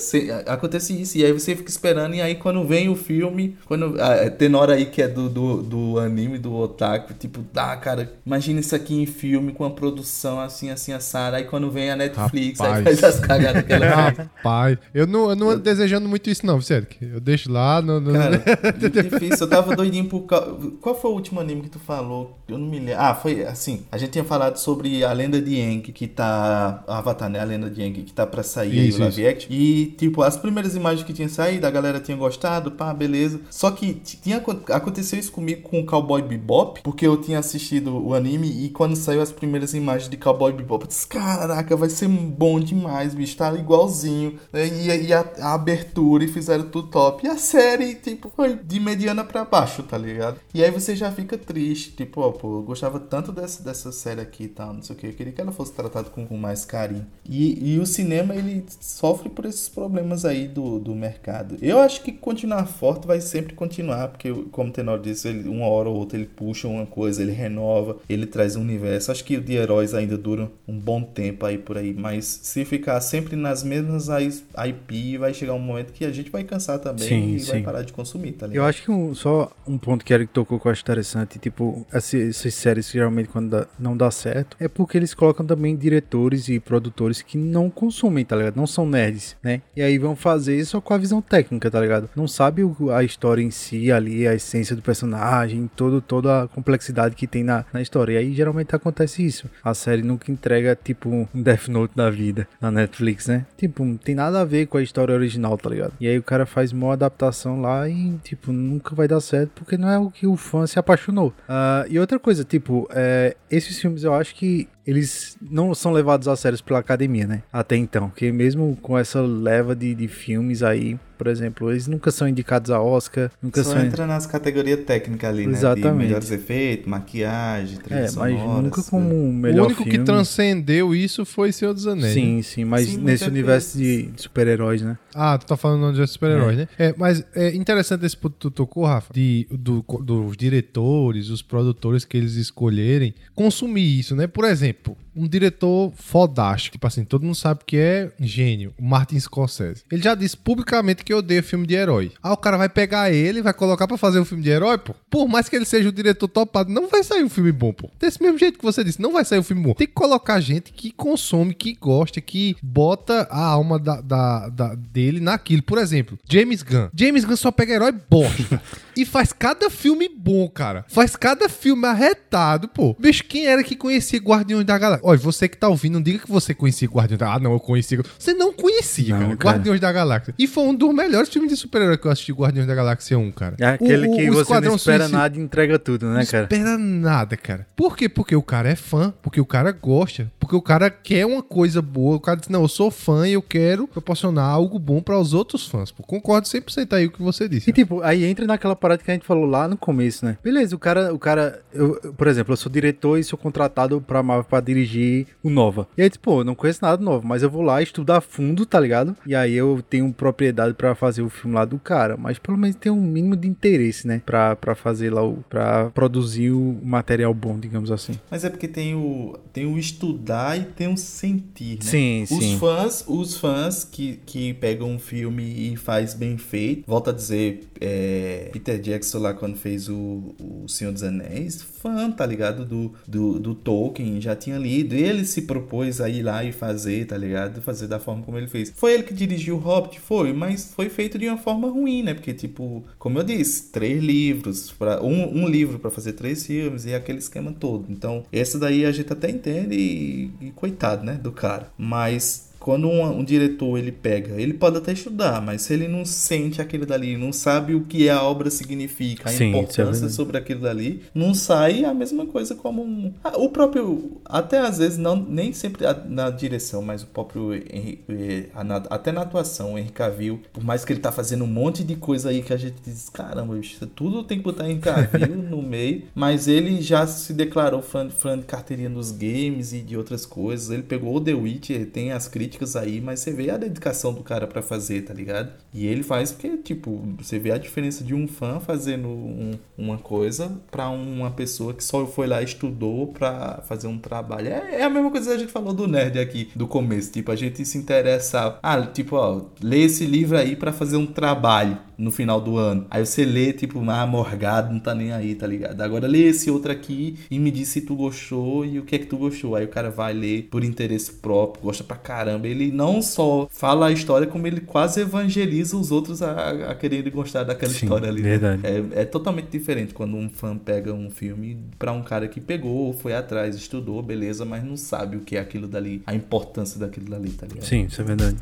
acontece 0.45 0.99
isso. 0.99 1.17
E 1.17 1.25
aí 1.25 1.31
você 1.31 1.55
fica 1.55 1.69
esperando, 1.69 2.15
e 2.15 2.21
aí 2.21 2.35
quando 2.35 2.63
vem 2.63 2.89
o 2.89 2.95
filme, 2.95 3.57
quando. 3.65 3.95
Ah, 3.99 4.29
tem 4.29 4.53
hora 4.53 4.73
aí 4.73 4.85
que 4.85 5.01
é 5.01 5.07
do, 5.07 5.29
do, 5.29 5.61
do 5.63 5.99
anime, 5.99 6.37
do 6.37 6.53
Otaku, 6.53 7.13
tipo, 7.13 7.41
tá, 7.53 7.75
cara, 7.77 8.11
imagina 8.25 8.59
isso 8.59 8.75
aqui 8.75 8.95
em 9.01 9.05
filme 9.05 9.51
com 9.51 9.65
a 9.65 9.71
produção 9.71 10.39
assim, 10.39 10.69
assim, 10.69 10.93
assada. 10.93 11.37
Aí 11.37 11.45
quando 11.45 11.71
vem 11.71 11.89
a 11.89 11.95
Netflix, 11.95 12.16
Rapaz. 12.17 12.61
aí 12.61 12.83
faz 12.83 13.03
as 13.03 13.19
cagadas 13.19 13.63
que 13.63 13.73
ela 13.73 13.87
Rapaz, 14.17 14.77
eu 14.93 15.05
não, 15.07 15.29
eu 15.29 15.35
não 15.35 15.49
ando 15.51 15.61
desejando 15.61 16.07
muito 16.07 16.29
isso, 16.29 16.45
não, 16.45 16.59
sério. 16.61 16.87
Eu 17.01 17.19
deixo 17.19 17.51
lá. 17.51 17.81
No, 17.81 17.99
no... 17.99 18.13
Cara, 18.13 18.43
difícil. 18.89 19.45
Eu 19.45 19.49
tava 19.49 19.75
doidinho 19.75 20.05
por. 20.05 20.21
Qual 20.21 20.95
foi 20.95 21.11
o 21.11 21.13
último 21.13 21.39
anime 21.39 21.63
que 21.63 21.69
tu 21.69 21.79
falou? 21.79 22.37
Eu 22.47 22.57
não 22.57 22.67
me 22.67 22.79
lembro. 22.79 22.95
Ah, 22.97 23.13
foi 23.13 23.43
assim. 23.43 23.83
A 23.91 23.97
gente 23.97 24.11
tinha 24.11 24.23
falado 24.23 24.57
sobre 24.57 25.03
a 25.03 25.11
lenda 25.13 25.41
de 25.41 25.61
Aang, 25.61 25.91
que 25.91 26.07
tá. 26.07 26.83
Avatar, 26.87 27.29
né? 27.29 27.39
A 27.39 27.43
lenda 27.43 27.69
de 27.69 27.81
Aang, 27.81 28.03
que 28.03 28.13
tá 28.13 28.25
pra 28.25 28.43
sair 28.43 28.87
isso, 28.87 28.97
aí 28.97 29.01
o 29.01 29.05
live 29.05 29.27
action. 29.27 29.47
E, 29.51 29.95
tipo, 29.97 30.21
as 30.21 30.37
primeiras 30.37 30.75
imagens 30.75 31.05
que 31.05 31.13
tinha 31.13 31.29
saído, 31.29 31.65
a 31.65 31.71
galera 31.71 31.99
tinha 31.99 32.17
gostado, 32.17 32.71
pá, 32.71 32.93
beleza. 32.93 33.39
Só 33.49 33.71
que 33.71 33.93
tinha, 33.93 34.43
aconteceu 34.69 35.19
isso 35.19 35.31
comigo 35.31 35.61
com 35.61 35.79
o 35.79 35.85
Cowboy 35.85 36.21
Bebop, 36.21 36.81
porque 36.81 37.05
eu 37.05 37.17
tinha 37.17 37.39
assistido 37.39 37.97
o 37.97 38.13
anime 38.13 38.65
e 38.65 38.69
quando 38.69 38.95
saiu 38.95 39.21
as 39.21 39.31
primeiras 39.31 39.73
imagens 39.73 40.09
de 40.09 40.17
Cowboy 40.17 40.53
Bebop, 40.53 40.83
eu 40.83 40.87
disse, 40.87 41.07
caraca, 41.07 41.75
vai 41.75 41.89
ser 41.89 42.06
bom 42.07 42.59
demais, 42.59 43.13
bicho, 43.13 43.37
tá 43.37 43.53
igualzinho. 43.53 44.39
Né? 44.51 44.67
E, 44.67 45.07
e 45.07 45.13
a, 45.13 45.25
a, 45.39 45.53
abertura 45.53 46.23
e 46.23 46.27
fizeram 46.27 46.69
tudo 46.69 46.89
top. 46.89 47.25
E 47.25 47.29
a 47.29 47.37
série, 47.37 47.95
tipo, 47.95 48.31
foi 48.35 48.55
de 48.55 48.79
mediana 48.79 49.23
pra 49.23 49.45
baixo, 49.45 49.83
tá 49.83 49.97
ligado? 49.97 50.39
E 50.53 50.63
aí 50.63 50.71
você 50.71 50.95
já 50.95 51.11
fica 51.11 51.37
triste, 51.37 51.91
tipo, 51.91 52.21
ó, 52.21 52.31
pô, 52.31 52.57
eu 52.57 52.63
gostava 52.63 52.99
tanto 52.99 53.31
dessa, 53.31 53.63
dessa 53.63 53.91
série 53.91 54.21
aqui 54.21 54.43
e 54.43 54.47
tal, 54.47 54.73
não 54.73 54.81
sei 54.81 54.95
o 54.95 54.99
que, 54.99 55.07
eu 55.07 55.13
queria 55.13 55.33
que 55.33 55.41
ela 55.41 55.51
fosse 55.51 55.73
tratada 55.73 56.09
com, 56.09 56.25
com 56.25 56.37
mais 56.37 56.65
carinho. 56.65 57.05
E, 57.27 57.73
e 57.73 57.79
o 57.79 57.85
cinema, 57.85 58.35
ele 58.35 58.65
sofre 58.79 59.29
por 59.29 59.45
esses 59.45 59.69
problemas 59.69 60.25
aí 60.25 60.47
do, 60.47 60.79
do 60.79 60.95
mercado. 60.95 61.57
Eu 61.61 61.79
acho 61.79 62.01
que 62.01 62.11
continuar 62.11 62.65
forte 62.65 63.07
vai 63.07 63.21
sempre 63.21 63.53
continuar, 63.53 64.09
porque, 64.09 64.31
como 64.51 64.69
o 64.69 64.73
Tenor 64.73 64.99
disse, 64.99 65.27
ele, 65.27 65.47
uma 65.47 65.67
hora 65.67 65.89
ou 65.89 65.95
outra 65.95 66.17
ele 66.17 66.27
puxa 66.27 66.67
uma 66.67 66.85
coisa, 66.85 67.21
ele 67.21 67.31
renova, 67.31 67.97
ele 68.07 68.25
traz 68.25 68.55
um 68.55 68.61
universo. 68.61 69.11
Acho 69.11 69.23
que 69.23 69.37
o 69.37 69.41
de 69.41 69.53
heróis 69.53 69.93
ainda 69.93 70.17
dura 70.17 70.51
um 70.67 70.77
bom 70.77 71.01
tempo 71.01 71.45
aí 71.45 71.57
por 71.57 71.77
aí, 71.77 71.93
mas 71.97 72.25
se 72.25 72.63
ficar 72.63 73.01
sempre 73.01 73.35
nas 73.35 73.63
mesmas 73.63 74.07
IP, 74.07 75.17
vai 75.17 75.33
chegar 75.33 75.53
um 75.53 75.59
momento 75.59 75.91
que 75.91 76.05
a 76.05 76.11
gente 76.11 76.29
vai 76.29 76.43
cansar 76.43 76.77
também 76.77 77.07
sim, 77.07 77.35
e 77.35 77.39
sim. 77.39 77.51
vai 77.51 77.61
parar 77.63 77.81
de 77.81 77.91
consumir, 77.91 78.33
tá 78.33 78.45
ligado? 78.45 78.63
Eu 78.63 78.69
acho 78.69 78.83
que 78.83 78.91
um, 78.91 79.15
só 79.15 79.51
um 79.67 79.79
ponto 79.79 80.05
que 80.05 80.13
Eric 80.13 80.31
tocou 80.31 80.59
que 80.59 80.67
eu 80.67 80.71
acho 80.71 80.81
interessante, 80.81 81.39
tipo, 81.39 81.85
essas 81.91 82.53
séries 82.53 82.91
geralmente 82.91 83.29
quando 83.29 83.49
dá, 83.49 83.67
não 83.79 83.97
dá 83.97 84.11
certo, 84.11 84.55
é 84.59 84.67
porque 84.67 84.95
eles 84.95 85.15
colocam 85.15 85.45
também 85.45 85.75
diretores 85.75 86.47
e 86.49 86.59
produtores 86.59 87.21
que 87.23 87.37
não 87.37 87.69
consumem, 87.69 88.23
tá 88.23 88.35
ligado? 88.35 88.55
Não 88.55 88.67
são 88.67 88.85
nerds, 88.85 89.35
né? 89.41 89.61
E 89.75 89.81
aí 89.81 89.97
vão 89.97 90.15
fazer 90.15 90.63
só 90.65 90.79
com 90.79 90.93
a 90.93 90.97
visão 90.97 91.19
técnica, 91.19 91.71
tá 91.71 91.81
ligado? 91.81 92.09
Não 92.15 92.27
sabe 92.27 92.61
a 92.93 93.03
história 93.03 93.41
em 93.41 93.51
si 93.51 93.91
ali, 93.91 94.27
a 94.27 94.35
essência 94.35 94.75
do 94.75 94.81
personagem, 94.83 95.69
todo, 95.75 95.99
toda 95.99 96.43
a 96.43 96.47
complexidade 96.47 97.15
que 97.15 97.25
tem 97.25 97.43
na, 97.43 97.65
na 97.73 97.81
história. 97.81 98.13
E 98.13 98.17
aí 98.17 98.33
geralmente 98.33 98.75
acontece 98.75 99.25
isso. 99.25 99.49
A 99.63 99.73
série 99.73 100.03
nunca 100.03 100.31
entrega, 100.31 100.77
tipo, 100.81 101.09
um 101.09 101.41
Death 101.41 101.67
Note 101.67 101.86
da 101.95 102.09
vida 102.09 102.47
na 102.59 102.71
Netflix, 102.71 103.27
né? 103.27 103.45
Tipo, 103.57 103.83
não 103.83 103.97
tem 103.97 104.15
nada 104.15 104.41
a 104.41 104.45
ver 104.45 104.67
com 104.67 104.77
a 104.77 104.83
história 104.83 105.13
original, 105.13 105.57
tá 105.57 105.69
ligado? 105.69 105.93
E 105.99 106.07
aí 106.07 106.17
o 106.17 106.23
cara 106.23 106.45
faz 106.45 106.71
uma 106.71 106.93
adaptação 106.93 107.61
lá 107.61 107.87
e, 107.87 108.17
tipo, 108.23 108.51
nunca 108.51 108.95
vai 108.95 109.07
dar 109.07 109.19
certo 109.19 109.51
porque 109.55 109.77
não 109.77 109.89
é 109.89 109.97
o 109.97 110.09
que 110.09 110.27
o 110.27 110.35
fã 110.35 110.65
se 110.65 110.79
apaixonou. 110.79 111.29
Uh, 111.47 111.87
e 111.89 111.99
outra 111.99 112.19
coisa, 112.19 112.43
tipo, 112.43 112.87
é, 112.91 113.35
esses 113.49 113.79
filmes 113.79 114.03
eu 114.03 114.13
acho 114.13 114.35
que 114.35 114.67
eles 114.87 115.37
não 115.41 115.75
são 115.75 115.91
levados 115.91 116.27
a 116.27 116.35
sério 116.35 116.57
pela 116.63 116.79
academia, 116.79 117.27
né? 117.27 117.43
Até 117.51 117.75
então. 117.75 118.09
Porque 118.09 118.31
mesmo 118.31 118.77
com 118.81 118.97
essa 118.97 119.21
leva 119.21 119.75
de, 119.75 119.93
de 119.93 120.07
filmes 120.07 120.63
aí, 120.63 120.97
por 121.17 121.27
exemplo, 121.27 121.71
eles 121.71 121.87
nunca 121.87 122.11
são 122.11 122.27
indicados 122.27 122.69
a 122.69 122.79
Oscar, 122.79 123.31
nunca 123.41 123.63
Só 123.63 123.71
são. 123.71 123.81
entra 123.81 124.05
nas 124.05 124.25
categorias 124.27 124.79
técnicas 124.85 125.29
ali, 125.29 125.45
Exatamente. 125.45 125.85
né? 125.85 125.91
De 125.91 125.97
melhores 125.97 126.31
efeitos, 126.31 126.87
maquiagem, 126.87 127.77
trilha 127.79 127.99
é, 128.01 128.11
mas 128.11 128.33
nunca 128.63 128.83
como 128.83 129.13
o 129.13 129.33
melhor 129.33 129.63
O 129.63 129.65
único 129.65 129.83
filme. 129.83 129.97
que 129.97 130.05
transcendeu 130.05 130.93
isso 130.93 131.25
foi 131.25 131.51
Senhor 131.51 131.73
dos 131.73 131.87
Anéis. 131.87 132.13
Sim, 132.13 132.41
sim, 132.41 132.63
mas 132.63 132.87
sim, 132.87 132.97
nesse 132.97 133.25
universo 133.27 133.77
de 133.77 134.09
super-heróis, 134.15 134.81
né? 134.81 134.97
Ah, 135.13 135.37
tu 135.37 135.47
tá 135.47 135.57
falando 135.57 135.95
de 135.95 136.05
super-heróis, 136.07 136.55
é. 136.55 136.61
né? 136.61 136.67
É, 136.77 136.93
mas 136.95 137.25
é 137.35 137.55
interessante 137.55 138.05
esse 138.05 138.15
ponto 138.15 138.33
que 138.33 138.39
tu 138.39 138.51
tocou, 138.51 138.85
Rafa, 138.85 139.11
de, 139.11 139.47
do, 139.49 139.83
dos 140.03 140.37
diretores, 140.37 141.29
os 141.29 141.41
produtores 141.41 142.05
que 142.05 142.15
eles 142.15 142.35
escolherem 142.35 143.15
consumir 143.33 143.99
isso, 143.99 144.15
né? 144.15 144.27
Por 144.27 144.45
exemplo, 144.45 144.76
um 145.17 145.27
diretor 145.27 145.91
fodástico, 145.95 146.73
tipo 146.73 146.85
assim, 146.85 147.03
todo 147.03 147.23
mundo 147.23 147.35
sabe 147.35 147.61
que 147.65 147.75
é 147.75 148.11
gênio, 148.19 148.73
o 148.77 148.85
Martin 148.85 149.19
Scorsese. 149.19 149.83
Ele 149.91 150.01
já 150.01 150.13
disse 150.13 150.37
publicamente 150.37 151.03
que 151.03 151.13
odeia 151.13 151.41
filme 151.41 151.65
de 151.65 151.73
herói. 151.73 152.11
Aí 152.21 152.31
o 152.31 152.37
cara 152.37 152.55
vai 152.55 152.69
pegar 152.69 153.11
ele, 153.11 153.41
vai 153.41 153.53
colocar 153.53 153.87
para 153.87 153.97
fazer 153.97 154.19
um 154.19 154.25
filme 154.25 154.43
de 154.43 154.49
herói, 154.49 154.77
pô. 154.77 154.93
Por 155.09 155.27
mais 155.27 155.49
que 155.49 155.55
ele 155.55 155.65
seja 155.65 155.89
o 155.89 155.91
diretor 155.91 156.27
topado, 156.27 156.71
não 156.71 156.87
vai 156.87 157.03
sair 157.03 157.23
um 157.23 157.29
filme 157.29 157.51
bom, 157.51 157.73
pô. 157.73 157.89
Desse 157.99 158.21
mesmo 158.21 158.37
jeito 158.37 158.59
que 158.59 158.65
você 158.65 158.83
disse, 158.83 159.01
não 159.01 159.11
vai 159.11 159.25
sair 159.25 159.39
um 159.39 159.43
filme 159.43 159.63
bom. 159.63 159.73
Tem 159.73 159.87
que 159.87 159.93
colocar 159.93 160.39
gente 160.39 160.71
que 160.71 160.91
consome, 160.91 161.55
que 161.55 161.73
gosta, 161.73 162.21
que 162.21 162.55
bota 162.61 163.27
a 163.31 163.43
alma 163.43 163.79
da, 163.79 164.01
da, 164.01 164.49
da 164.49 164.75
dele 164.75 165.19
naquilo. 165.19 165.63
Por 165.63 165.79
exemplo, 165.79 166.19
James 166.29 166.61
Gunn. 166.61 166.89
James 166.93 167.25
Gunn 167.25 167.37
só 167.37 167.51
pega 167.51 167.73
herói 167.73 167.91
bosta. 167.91 168.61
e 168.95 169.05
faz 169.05 169.33
cada 169.33 169.69
filme 169.69 170.09
bom, 170.09 170.47
cara. 170.49 170.85
Faz 170.87 171.15
cada 171.15 171.49
filme 171.49 171.87
arretado, 171.87 172.67
pô. 172.67 172.95
Bicho, 172.99 173.23
quem 173.23 173.47
era 173.47 173.63
que 173.63 173.75
conhecia 173.75 174.19
Guardiões 174.19 174.65
da 174.67 174.77
Galáxia? 174.77 175.07
Olha, 175.07 175.17
você 175.17 175.47
que 175.47 175.57
tá 175.57 175.67
ouvindo, 175.67 175.95
não 175.95 176.01
diga 176.01 176.19
que 176.19 176.29
você 176.29 176.53
conhecia 176.53 176.87
Guardiões 176.87 177.19
da 177.19 177.33
Ah, 177.33 177.39
não, 177.39 177.53
eu 177.53 177.59
conhecia. 177.59 177.99
Você 178.17 178.33
não 178.33 178.53
conhecia, 178.53 179.13
não, 179.13 179.19
cara. 179.19 179.37
cara. 179.37 179.55
Guardiões 179.55 179.79
da 179.79 179.91
Galáxia. 179.91 180.33
E 180.37 180.47
foi 180.47 180.63
um 180.63 180.75
dos 180.75 180.93
melhores 180.93 181.29
filmes 181.29 181.51
de 181.51 181.57
super-herói 181.57 181.97
que 181.97 182.05
eu 182.05 182.11
assisti, 182.11 182.31
Guardiões 182.31 182.67
da 182.67 182.75
Galáxia 182.75 183.17
1, 183.17 183.31
cara. 183.31 183.55
É 183.59 183.65
aquele 183.65 184.07
o, 184.07 184.15
que 184.15 184.29
o 184.29 184.33
você 184.33 184.59
não 184.59 184.75
espera 184.75 185.07
nada 185.07 185.37
e 185.37 185.41
entrega 185.41 185.79
tudo, 185.79 186.07
né, 186.07 186.25
cara? 186.25 186.47
Não 186.49 186.57
espera 186.57 186.77
nada, 186.77 187.37
cara. 187.37 187.67
Por 187.75 187.97
quê? 187.97 188.07
Porque 188.07 188.35
o 188.35 188.43
cara 188.43 188.69
é 188.69 188.75
fã, 188.75 189.13
porque 189.21 189.41
o 189.41 189.45
cara 189.45 189.71
gosta, 189.71 190.31
porque 190.39 190.55
o 190.55 190.61
cara 190.61 190.89
quer 190.89 191.25
uma 191.25 191.41
coisa 191.41 191.81
boa. 191.81 192.17
O 192.17 192.19
cara 192.19 192.37
diz, 192.37 192.49
não, 192.49 192.61
eu 192.61 192.67
sou 192.67 192.91
fã 192.91 193.27
e 193.27 193.33
eu 193.33 193.41
quero 193.41 193.87
proporcionar 193.87 194.45
algo 194.45 194.77
bom 194.77 195.01
para 195.01 195.17
os 195.17 195.33
outros 195.33 195.67
fãs. 195.67 195.91
Pô, 195.91 196.03
concordo 196.03 196.47
100% 196.47 196.93
aí 196.93 197.07
com 197.07 197.13
o 197.15 197.17
que 197.17 197.23
você 197.23 197.47
disse. 197.47 197.69
E 197.69 197.73
tipo, 197.73 198.01
aí 198.01 198.25
entra 198.25 198.45
naquela 198.45 198.75
parada 198.75 199.03
que 199.03 199.09
a 199.09 199.13
gente 199.13 199.25
falou 199.25 199.45
lá 199.45 199.67
no 199.67 199.77
começo, 199.77 200.25
né? 200.25 200.37
Beleza, 200.43 200.75
o 200.75 200.79
cara, 200.79 201.13
o 201.13 201.19
cara, 201.19 201.61
eu, 201.73 201.95
por 202.17 202.27
exemplo, 202.27 202.53
eu 202.53 202.57
sou 202.57 202.71
diretor 202.71 203.17
e 203.17 203.23
sou 203.23 203.37
contratado 203.37 204.01
pra 204.01 204.21
Marvel 204.23 204.45
pra 204.57 204.61
dirigir 204.61 205.27
o 205.43 205.49
Nova. 205.49 205.87
E 205.97 206.01
aí, 206.01 206.09
tipo, 206.09 206.39
eu 206.39 206.43
não 206.43 206.55
conheço 206.55 206.79
nada 206.81 207.01
novo, 207.01 207.25
mas 207.25 207.43
eu 207.43 207.49
vou 207.49 207.61
lá 207.61 207.81
estudar 207.81 208.21
fundo, 208.21 208.65
tá 208.65 208.79
ligado? 208.79 209.15
E 209.25 209.35
aí 209.35 209.53
eu 209.53 209.83
tenho 209.87 210.11
propriedade 210.11 210.73
para 210.73 210.95
fazer 210.95 211.21
o 211.21 211.29
filme 211.29 211.55
lá 211.55 211.65
do 211.65 211.77
cara, 211.79 212.17
mas 212.17 212.39
pelo 212.39 212.57
menos 212.57 212.75
tem 212.75 212.91
um 212.91 213.01
mínimo 213.01 213.35
de 213.35 213.47
interesse, 213.47 214.07
né? 214.07 214.21
Pra, 214.25 214.55
pra 214.55 214.75
fazer 214.75 215.13
lá 215.13 215.23
o. 215.23 215.43
pra 215.49 215.89
produzir 215.91 216.51
o 216.51 216.79
material 216.83 217.33
bom, 217.33 217.59
digamos 217.59 217.91
assim. 217.91 218.13
Mas 218.29 218.43
é 218.43 218.49
porque 218.49 218.67
tem 218.67 218.95
o. 218.95 219.37
tem 219.53 219.65
o 219.65 219.77
estudar 219.77 220.59
e 220.59 220.65
tem 220.65 220.91
o 220.91 220.97
sentir, 220.97 221.79
né? 221.83 221.91
Sim, 221.91 222.23
os 222.23 222.29
sim. 222.29 222.57
Fãs, 222.57 223.03
os 223.07 223.37
fãs 223.37 223.83
que, 223.83 224.19
que 224.25 224.53
pegam 224.55 224.89
um 224.91 224.99
filme 224.99 225.71
e 225.71 225.75
faz 225.75 226.13
bem 226.13 226.37
feito, 226.37 226.83
volta 226.87 227.11
a 227.11 227.13
dizer, 227.13 227.67
é, 227.79 228.49
Peter 228.51 228.79
Jackson 228.79 229.19
lá 229.19 229.33
quando 229.33 229.57
fez 229.57 229.87
o, 229.89 230.35
o 230.39 230.67
Senhor 230.67 230.91
dos 230.91 231.03
Anéis 231.03 231.61
fã, 231.81 232.11
tá 232.11 232.25
ligado? 232.25 232.65
Do, 232.65 232.93
do, 233.07 233.39
do 233.39 233.55
Tolkien, 233.55 234.19
já 234.19 234.35
tinha 234.35 234.57
lido. 234.57 234.95
Ele 234.95 235.25
se 235.25 235.43
propôs 235.43 236.01
a 236.01 236.09
ir 236.09 236.23
lá 236.23 236.43
e 236.43 236.51
fazer, 236.51 237.05
tá 237.05 237.17
ligado? 237.17 237.61
Fazer 237.61 237.87
da 237.87 237.99
forma 237.99 238.23
como 238.23 238.37
ele 238.37 238.47
fez. 238.47 238.73
Foi 238.75 238.93
ele 238.93 239.03
que 239.03 239.13
dirigiu 239.13 239.55
o 239.55 239.59
Hobbit? 239.59 239.99
Foi, 239.99 240.33
mas 240.33 240.71
foi 240.73 240.89
feito 240.89 241.17
de 241.17 241.27
uma 241.27 241.37
forma 241.37 241.69
ruim, 241.69 242.03
né? 242.03 242.13
Porque, 242.13 242.33
tipo, 242.33 242.83
como 242.97 243.19
eu 243.19 243.23
disse, 243.23 243.71
três 243.71 244.01
livros, 244.03 244.71
pra, 244.71 245.01
um, 245.03 245.43
um 245.43 245.47
livro 245.47 245.79
para 245.79 245.91
fazer 245.91 246.13
três 246.13 246.45
filmes 246.45 246.85
e 246.85 246.93
aquele 246.93 247.19
esquema 247.19 247.51
todo. 247.51 247.85
Então, 247.89 248.23
essa 248.31 248.57
daí 248.57 248.85
a 248.85 248.91
gente 248.91 249.11
até 249.11 249.29
entende 249.29 249.75
e, 249.75 250.31
e 250.41 250.51
coitado, 250.51 251.03
né? 251.03 251.13
Do 251.13 251.31
cara. 251.31 251.71
Mas 251.77 252.46
quando 252.67 252.89
um, 252.89 253.19
um, 253.19 253.23
diretor 253.23 253.77
ele 253.77 253.93
pega, 253.93 254.41
ele 254.41 254.53
pode 254.53 254.75
até 254.75 254.91
estudar, 254.91 255.41
mas 255.41 255.61
se 255.61 255.73
ele 255.73 255.87
não 255.87 256.03
sente 256.03 256.61
aquilo 256.61 256.85
dali, 256.85 257.15
não 257.15 257.31
sabe 257.31 257.73
o 257.73 257.85
que 257.85 258.09
a 258.09 258.21
obra 258.21 258.49
significa, 258.49 259.29
a 259.29 259.31
Sim, 259.31 259.45
é 259.45 259.47
importância 259.47 260.07
é 260.07 260.09
sobre 260.09 260.37
aquilo 260.37 260.59
dali, 260.59 261.01
não 261.15 261.33
sai 261.33 261.85
a 261.85 261.93
mesma 261.93 262.25
coisa 262.25 262.55
como 262.55 262.83
um, 262.83 263.13
o 263.35 263.47
próprio, 263.51 264.19
até 264.25 264.59
às 264.59 264.79
vezes 264.79 264.97
não 264.97 265.15
nem 265.15 265.53
sempre 265.53 265.85
na 266.09 266.29
direção, 266.29 266.81
mas 266.81 267.03
o 267.03 267.07
próprio 267.07 267.53
eh, 267.53 268.49
até 268.89 269.13
na 269.13 269.21
atuação, 269.21 269.75
o 269.75 269.77
Henry 269.77 269.91
Cavill, 269.93 270.41
por 270.51 270.61
mais 270.61 270.83
que 270.83 270.91
ele 270.91 270.99
tá 270.99 271.09
fazendo 271.09 271.45
um 271.45 271.47
monte 271.47 271.85
de 271.85 271.95
coisa 271.95 272.31
aí 272.31 272.41
que 272.41 272.51
a 272.51 272.57
gente 272.57 272.75
diz, 272.83 273.07
caramba, 273.07 273.55
bicho, 273.55 273.87
tudo 273.87 274.25
tem 274.25 274.39
que 274.39 274.43
botar 274.43 274.69
em 274.69 274.77
Cavill 274.77 275.37
no 275.49 275.61
meio, 275.61 276.03
mas 276.13 276.49
ele 276.49 276.81
já 276.81 277.07
se 277.07 277.31
declarou 277.31 277.81
fã, 277.81 278.09
fã 278.09 278.37
de 278.37 278.43
carteirinha 278.43 278.89
nos 278.89 279.09
games 279.09 279.71
e 279.71 279.79
de 279.79 279.95
outras 279.95 280.25
coisas. 280.25 280.69
Ele 280.69 280.83
pegou 280.83 281.15
o 281.15 281.21
The 281.21 281.33
Witcher, 281.33 281.85
tem 281.85 282.11
as 282.11 282.27
críticas 282.27 282.56
críticas 282.57 282.75
aí, 282.75 282.99
mas 282.99 283.19
você 283.19 283.31
vê 283.31 283.49
a 283.49 283.57
dedicação 283.57 284.13
do 284.13 284.23
cara 284.23 284.47
para 284.47 284.61
fazer, 284.61 285.03
tá 285.03 285.13
ligado? 285.13 285.51
E 285.73 285.85
ele 285.85 286.03
faz 286.03 286.31
porque, 286.31 286.57
tipo, 286.57 287.03
você 287.17 287.37
vê 287.37 287.51
a 287.51 287.57
diferença 287.57 288.03
de 288.03 288.13
um 288.13 288.27
fã 288.27 288.59
fazendo 288.59 289.07
um, 289.07 289.51
uma 289.77 289.97
coisa 289.97 290.51
para 290.71 290.89
uma 290.89 291.29
pessoa 291.31 291.73
que 291.73 291.83
só 291.83 292.05
foi 292.07 292.27
lá 292.27 292.41
e 292.41 292.45
estudou 292.45 293.07
pra 293.07 293.61
fazer 293.67 293.87
um 293.87 293.97
trabalho. 293.97 294.47
É, 294.47 294.81
é, 294.81 294.83
a 294.83 294.89
mesma 294.89 295.11
coisa 295.11 295.29
que 295.29 295.35
a 295.35 295.39
gente 295.39 295.51
falou 295.51 295.73
do 295.73 295.87
nerd 295.87 296.19
aqui 296.19 296.49
do 296.55 296.67
começo. 296.67 297.11
Tipo, 297.11 297.31
a 297.31 297.35
gente 297.35 297.63
se 297.63 297.77
interessa. 297.77 298.57
Ah, 298.63 298.81
tipo, 298.81 299.15
ó, 299.15 299.41
lê 299.61 299.83
esse 299.83 300.05
livro 300.05 300.37
aí 300.37 300.55
para 300.55 300.73
fazer 300.73 300.97
um 300.97 301.05
trabalho 301.05 301.77
no 301.97 302.11
final 302.11 302.39
do 302.39 302.57
ano. 302.57 302.85
Aí 302.89 303.05
você 303.05 303.25
lê, 303.25 303.51
tipo, 303.51 303.79
ah, 303.89 304.05
morgado, 304.05 304.71
não 304.71 304.79
tá 304.79 304.93
nem 304.93 305.11
aí, 305.11 305.33
tá 305.35 305.47
ligado? 305.47 305.81
Agora 305.81 306.07
lê 306.07 306.27
esse 306.27 306.51
outro 306.51 306.71
aqui 306.71 307.17
e 307.29 307.39
me 307.39 307.49
diz 307.49 307.69
se 307.69 307.81
tu 307.81 307.95
gostou 307.95 308.63
e 308.63 308.79
o 308.79 308.83
que 308.83 308.95
é 308.95 308.99
que 308.99 309.07
tu 309.07 309.17
gostou. 309.17 309.55
Aí 309.55 309.65
o 309.65 309.69
cara 309.69 309.89
vai 309.89 310.13
ler 310.13 310.43
por 310.43 310.63
interesse 310.63 311.11
próprio, 311.11 311.63
gosta 311.63 311.83
pra 311.83 311.97
caramba. 311.97 312.46
Ele 312.47 312.71
não 312.71 313.01
só 313.01 313.47
fala 313.51 313.87
a 313.87 313.91
história, 313.91 314.27
como 314.27 314.47
ele 314.47 314.61
quase 314.61 315.01
evangeliza 315.01 315.77
os 315.77 315.91
outros 315.91 316.21
a, 316.21 316.71
a 316.71 316.75
quererem 316.75 317.11
gostar 317.11 317.43
daquela 317.43 317.71
Sim, 317.71 317.85
história 317.85 318.09
ali. 318.09 318.21
Né? 318.21 318.37
Verdade. 318.37 318.61
É, 318.65 319.01
é, 319.01 319.05
totalmente 319.05 319.49
diferente 319.49 319.93
quando 319.93 320.15
um 320.15 320.29
fã 320.29 320.57
pega 320.57 320.93
um 320.93 321.09
filme 321.09 321.57
pra 321.77 321.91
um 321.91 322.01
cara 322.01 322.27
que 322.27 322.39
pegou, 322.39 322.93
foi 322.93 323.13
atrás, 323.13 323.55
estudou, 323.55 324.01
beleza, 324.01 324.45
mas 324.45 324.63
não 324.63 324.77
sabe 324.77 325.17
o 325.17 325.21
que 325.21 325.35
é 325.35 325.39
aquilo 325.39 325.67
dali, 325.67 326.01
a 326.05 326.15
importância 326.15 326.79
daquilo 326.79 327.09
dali, 327.09 327.29
tá 327.29 327.45
ligado? 327.45 327.65
Sim, 327.65 327.85
isso 327.85 328.01
é 328.01 328.03
verdade. 328.03 328.37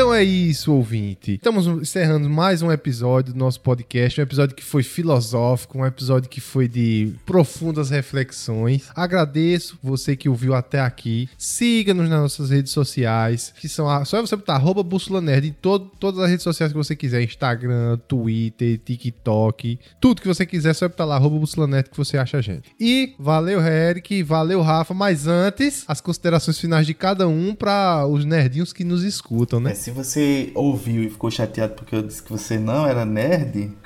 Então 0.00 0.14
é 0.14 0.24
isso, 0.24 0.72
ouvinte. 0.72 1.34
Estamos 1.34 1.66
encerrando 1.66 2.30
mais 2.30 2.62
um 2.62 2.72
episódio 2.72 3.34
do 3.34 3.38
nosso 3.38 3.60
podcast, 3.60 4.18
um 4.18 4.22
episódio 4.22 4.56
que 4.56 4.64
foi 4.64 4.82
filosófico, 4.82 5.76
um 5.76 5.84
episódio 5.84 6.30
que 6.30 6.40
foi 6.40 6.66
de 6.66 7.12
profundas 7.26 7.90
reflexões. 7.90 8.88
Agradeço 8.94 9.78
você 9.82 10.16
que 10.16 10.26
ouviu 10.26 10.54
até 10.54 10.80
aqui. 10.80 11.28
Siga-nos 11.36 12.08
nas 12.08 12.18
nossas 12.18 12.48
redes 12.48 12.72
sociais, 12.72 13.52
que 13.60 13.68
são 13.68 13.90
a, 13.90 14.06
só 14.06 14.16
é 14.16 14.22
você 14.22 14.36
botar 14.36 14.54
arroba 14.54 14.82
Bússola 14.82 15.20
Nerd 15.20 15.48
em 15.48 15.52
todo, 15.52 15.90
todas 16.00 16.18
as 16.20 16.30
redes 16.30 16.44
sociais 16.44 16.72
que 16.72 16.78
você 16.78 16.96
quiser, 16.96 17.22
Instagram, 17.22 17.98
Twitter, 18.08 18.80
TikTok, 18.82 19.78
tudo 20.00 20.22
que 20.22 20.28
você 20.28 20.46
quiser, 20.46 20.72
só 20.72 20.86
é 20.86 20.88
botar 20.88 21.04
lá 21.04 21.16
arroba 21.16 21.38
Bússola 21.38 21.66
Nerd 21.66 21.90
que 21.90 21.96
você 21.98 22.16
acha 22.16 22.38
a 22.38 22.40
gente. 22.40 22.70
E 22.80 23.14
valeu, 23.18 23.60
Eric, 23.60 24.22
valeu, 24.22 24.62
Rafa, 24.62 24.94
mas 24.94 25.26
antes, 25.26 25.84
as 25.86 26.00
considerações 26.00 26.58
finais 26.58 26.86
de 26.86 26.94
cada 26.94 27.28
um 27.28 27.54
para 27.54 28.06
os 28.06 28.24
nerdinhos 28.24 28.72
que 28.72 28.82
nos 28.82 29.04
escutam, 29.04 29.60
né? 29.60 29.72
É, 29.72 29.89
se 29.90 29.94
você 29.94 30.52
ouviu 30.54 31.02
e 31.02 31.10
ficou 31.10 31.30
chateado 31.30 31.74
porque 31.74 31.94
eu 31.94 32.02
disse 32.02 32.22
que 32.22 32.30
você 32.30 32.58
não 32.58 32.86
era 32.86 33.04
nerd. 33.04 33.76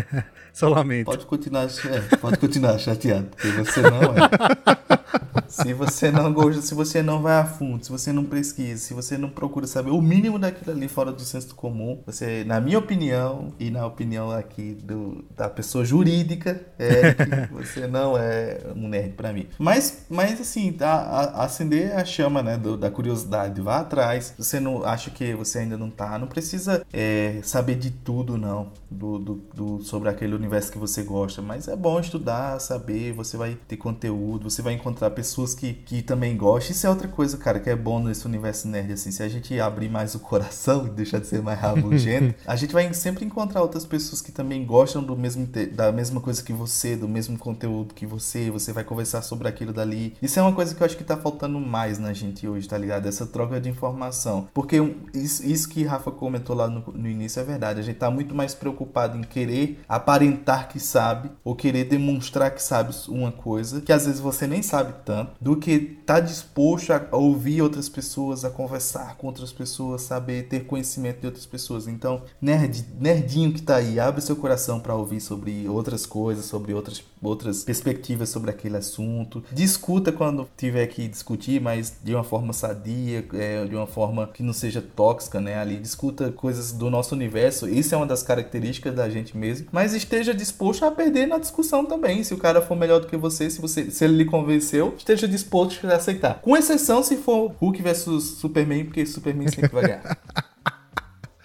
Só 0.52 0.68
lamento. 0.68 1.06
Pode 1.06 1.26
continuar, 1.26 1.64
é, 1.64 2.16
pode 2.16 2.38
continuar 2.38 2.78
chateado, 2.78 3.26
porque 3.30 3.48
você 3.48 3.82
não 3.82 4.02
é. 4.02 4.94
se 5.48 5.72
você 5.72 6.10
não 6.10 6.32
gosta, 6.32 6.60
se 6.62 6.74
você 6.74 7.02
não 7.02 7.22
vai 7.22 7.38
a 7.38 7.44
fundo, 7.44 7.84
se 7.84 7.90
você 7.90 8.12
não 8.12 8.24
pesquisa, 8.24 8.80
se 8.80 8.94
você 8.94 9.16
não 9.16 9.28
procura 9.28 9.66
saber 9.66 9.90
o 9.90 10.00
mínimo 10.00 10.38
daquilo 10.38 10.72
ali 10.76 10.88
fora 10.88 11.12
do 11.12 11.22
senso 11.22 11.54
comum, 11.54 12.00
você, 12.06 12.44
na 12.44 12.60
minha 12.60 12.78
opinião 12.78 13.52
e 13.58 13.70
na 13.70 13.86
opinião 13.86 14.30
aqui 14.30 14.74
do, 14.74 15.24
da 15.36 15.48
pessoa 15.48 15.84
jurídica, 15.84 16.60
é 16.78 17.14
que 17.14 17.52
você 17.52 17.86
não 17.86 18.16
é 18.16 18.58
um 18.74 18.88
nerd 18.88 19.14
para 19.14 19.32
mim. 19.32 19.46
Mas, 19.58 20.06
mas 20.08 20.40
assim, 20.40 20.76
a, 20.80 20.86
a, 20.86 21.44
acender 21.44 21.94
a 21.96 22.04
chama, 22.04 22.42
né, 22.42 22.56
do, 22.56 22.76
da 22.76 22.90
curiosidade, 22.90 23.60
vá 23.60 23.78
atrás. 23.78 24.34
Você 24.38 24.60
não 24.60 24.84
acha 24.84 25.10
que 25.10 25.34
você 25.34 25.60
ainda 25.60 25.76
não 25.76 25.90
tá, 25.90 26.18
não 26.18 26.26
precisa 26.26 26.84
é, 26.92 27.40
saber 27.42 27.76
de 27.76 27.90
tudo 27.90 28.36
não 28.36 28.72
do, 28.90 29.18
do, 29.18 29.34
do 29.54 29.82
sobre 29.82 30.08
aquele 30.08 30.34
universo 30.34 30.72
que 30.72 30.78
você 30.78 31.02
gosta, 31.02 31.42
mas 31.42 31.68
é 31.68 31.76
bom 31.76 31.98
estudar, 32.00 32.60
saber, 32.60 33.12
você 33.12 33.36
vai 33.36 33.56
ter 33.66 33.76
conteúdo, 33.76 34.48
você 34.50 34.62
vai 34.62 34.74
encontrar 34.74 35.03
pessoas 35.10 35.54
que, 35.54 35.72
que 35.72 36.02
também 36.02 36.36
gostam. 36.36 36.72
Isso 36.72 36.86
é 36.86 36.90
outra 36.90 37.08
coisa, 37.08 37.36
cara, 37.36 37.60
que 37.60 37.70
é 37.70 37.76
bom 37.76 38.02
nesse 38.02 38.26
universo 38.26 38.68
nerd, 38.68 38.92
assim, 38.92 39.10
se 39.10 39.22
a 39.22 39.28
gente 39.28 39.58
abrir 39.60 39.88
mais 39.88 40.14
o 40.14 40.18
coração 40.18 40.86
e 40.86 40.90
deixar 40.90 41.20
de 41.20 41.26
ser 41.26 41.42
mais 41.42 41.58
rabugento, 41.58 42.34
a 42.46 42.56
gente 42.56 42.72
vai 42.72 42.92
sempre 42.94 43.24
encontrar 43.24 43.62
outras 43.62 43.84
pessoas 43.84 44.20
que 44.20 44.32
também 44.32 44.64
gostam 44.64 45.02
do 45.02 45.16
mesmo, 45.16 45.46
da 45.72 45.92
mesma 45.92 46.20
coisa 46.20 46.42
que 46.42 46.52
você, 46.52 46.96
do 46.96 47.08
mesmo 47.08 47.38
conteúdo 47.38 47.94
que 47.94 48.06
você, 48.06 48.50
você 48.50 48.72
vai 48.72 48.84
conversar 48.84 49.22
sobre 49.22 49.48
aquilo 49.48 49.72
dali. 49.72 50.14
Isso 50.20 50.38
é 50.38 50.42
uma 50.42 50.52
coisa 50.52 50.74
que 50.74 50.82
eu 50.82 50.86
acho 50.86 50.96
que 50.96 51.04
tá 51.04 51.16
faltando 51.16 51.58
mais 51.60 51.98
na 51.98 52.12
gente 52.12 52.46
hoje, 52.46 52.68
tá 52.68 52.78
ligado? 52.78 53.06
Essa 53.06 53.26
troca 53.26 53.60
de 53.60 53.68
informação. 53.68 54.48
Porque 54.52 54.76
isso, 55.12 55.44
isso 55.44 55.68
que 55.68 55.84
Rafa 55.84 56.10
comentou 56.10 56.56
lá 56.56 56.68
no, 56.68 56.80
no 56.92 57.08
início 57.08 57.40
é 57.40 57.44
verdade, 57.44 57.80
a 57.80 57.82
gente 57.82 57.98
tá 57.98 58.10
muito 58.10 58.34
mais 58.34 58.54
preocupado 58.54 59.16
em 59.16 59.22
querer 59.22 59.80
aparentar 59.88 60.34
aparentar 60.34 60.68
que 60.68 60.80
sabe 60.80 61.30
ou 61.42 61.54
querer 61.54 61.84
demonstrar 61.84 62.50
que 62.50 62.62
sabe 62.62 62.94
uma 63.08 63.32
coisa 63.32 63.80
que 63.80 63.92
às 63.92 64.06
vezes 64.06 64.20
você 64.20 64.46
nem 64.46 64.62
sabe 64.62 64.93
tanto, 64.94 65.32
do 65.40 65.56
que 65.56 65.78
tá 65.78 66.20
disposto 66.20 66.92
a 66.92 67.16
ouvir 67.16 67.62
outras 67.62 67.88
pessoas, 67.88 68.44
a 68.44 68.50
conversar 68.50 69.16
com 69.16 69.26
outras 69.26 69.52
pessoas, 69.52 70.02
saber 70.02 70.48
ter 70.48 70.66
conhecimento 70.66 71.20
de 71.20 71.26
outras 71.26 71.46
pessoas. 71.46 71.86
Então, 71.86 72.22
nerd, 72.40 72.84
nerdinho 73.00 73.52
que 73.52 73.62
tá 73.62 73.76
aí, 73.76 73.98
abre 73.98 74.20
seu 74.20 74.36
coração 74.36 74.80
para 74.80 74.94
ouvir 74.94 75.20
sobre 75.20 75.68
outras 75.68 76.06
coisas, 76.06 76.44
sobre 76.44 76.74
outras, 76.74 77.02
outras 77.28 77.64
perspectivas 77.64 78.28
sobre 78.28 78.50
aquele 78.50 78.76
assunto. 78.76 79.44
Discuta 79.52 80.12
quando 80.12 80.48
tiver 80.56 80.86
que 80.86 81.08
discutir, 81.08 81.60
mas 81.60 81.96
de 82.02 82.14
uma 82.14 82.24
forma 82.24 82.52
sadia, 82.52 83.24
é, 83.34 83.64
de 83.64 83.74
uma 83.74 83.86
forma 83.86 84.26
que 84.28 84.42
não 84.42 84.52
seja 84.52 84.82
tóxica, 84.82 85.40
né? 85.40 85.58
Ali 85.58 85.76
discuta 85.76 86.30
coisas 86.32 86.72
do 86.72 86.90
nosso 86.90 87.14
universo. 87.14 87.68
Isso 87.68 87.94
é 87.94 87.96
uma 87.96 88.06
das 88.06 88.22
características 88.22 88.94
da 88.94 89.08
gente 89.08 89.36
mesmo. 89.36 89.66
Mas 89.72 89.94
esteja 89.94 90.34
disposto 90.34 90.84
a 90.84 90.90
perder 90.90 91.26
na 91.26 91.38
discussão 91.38 91.84
também. 91.84 92.22
Se 92.22 92.34
o 92.34 92.38
cara 92.38 92.60
for 92.60 92.76
melhor 92.76 93.00
do 93.00 93.06
que 93.06 93.16
você, 93.16 93.50
se, 93.50 93.60
você, 93.60 93.90
se 93.90 94.04
ele 94.04 94.16
lhe 94.16 94.24
convenceu, 94.24 94.94
esteja 94.96 95.26
disposto 95.26 95.86
a 95.86 95.94
aceitar. 95.96 96.40
Com 96.40 96.56
exceção 96.56 97.02
se 97.02 97.16
for 97.16 97.52
Hulk 97.60 97.82
versus 97.82 98.24
Superman, 98.38 98.84
porque 98.84 99.04
Superman 99.06 99.48
sempre 99.48 99.68
vai 99.72 99.82
ganhar. 99.82 100.18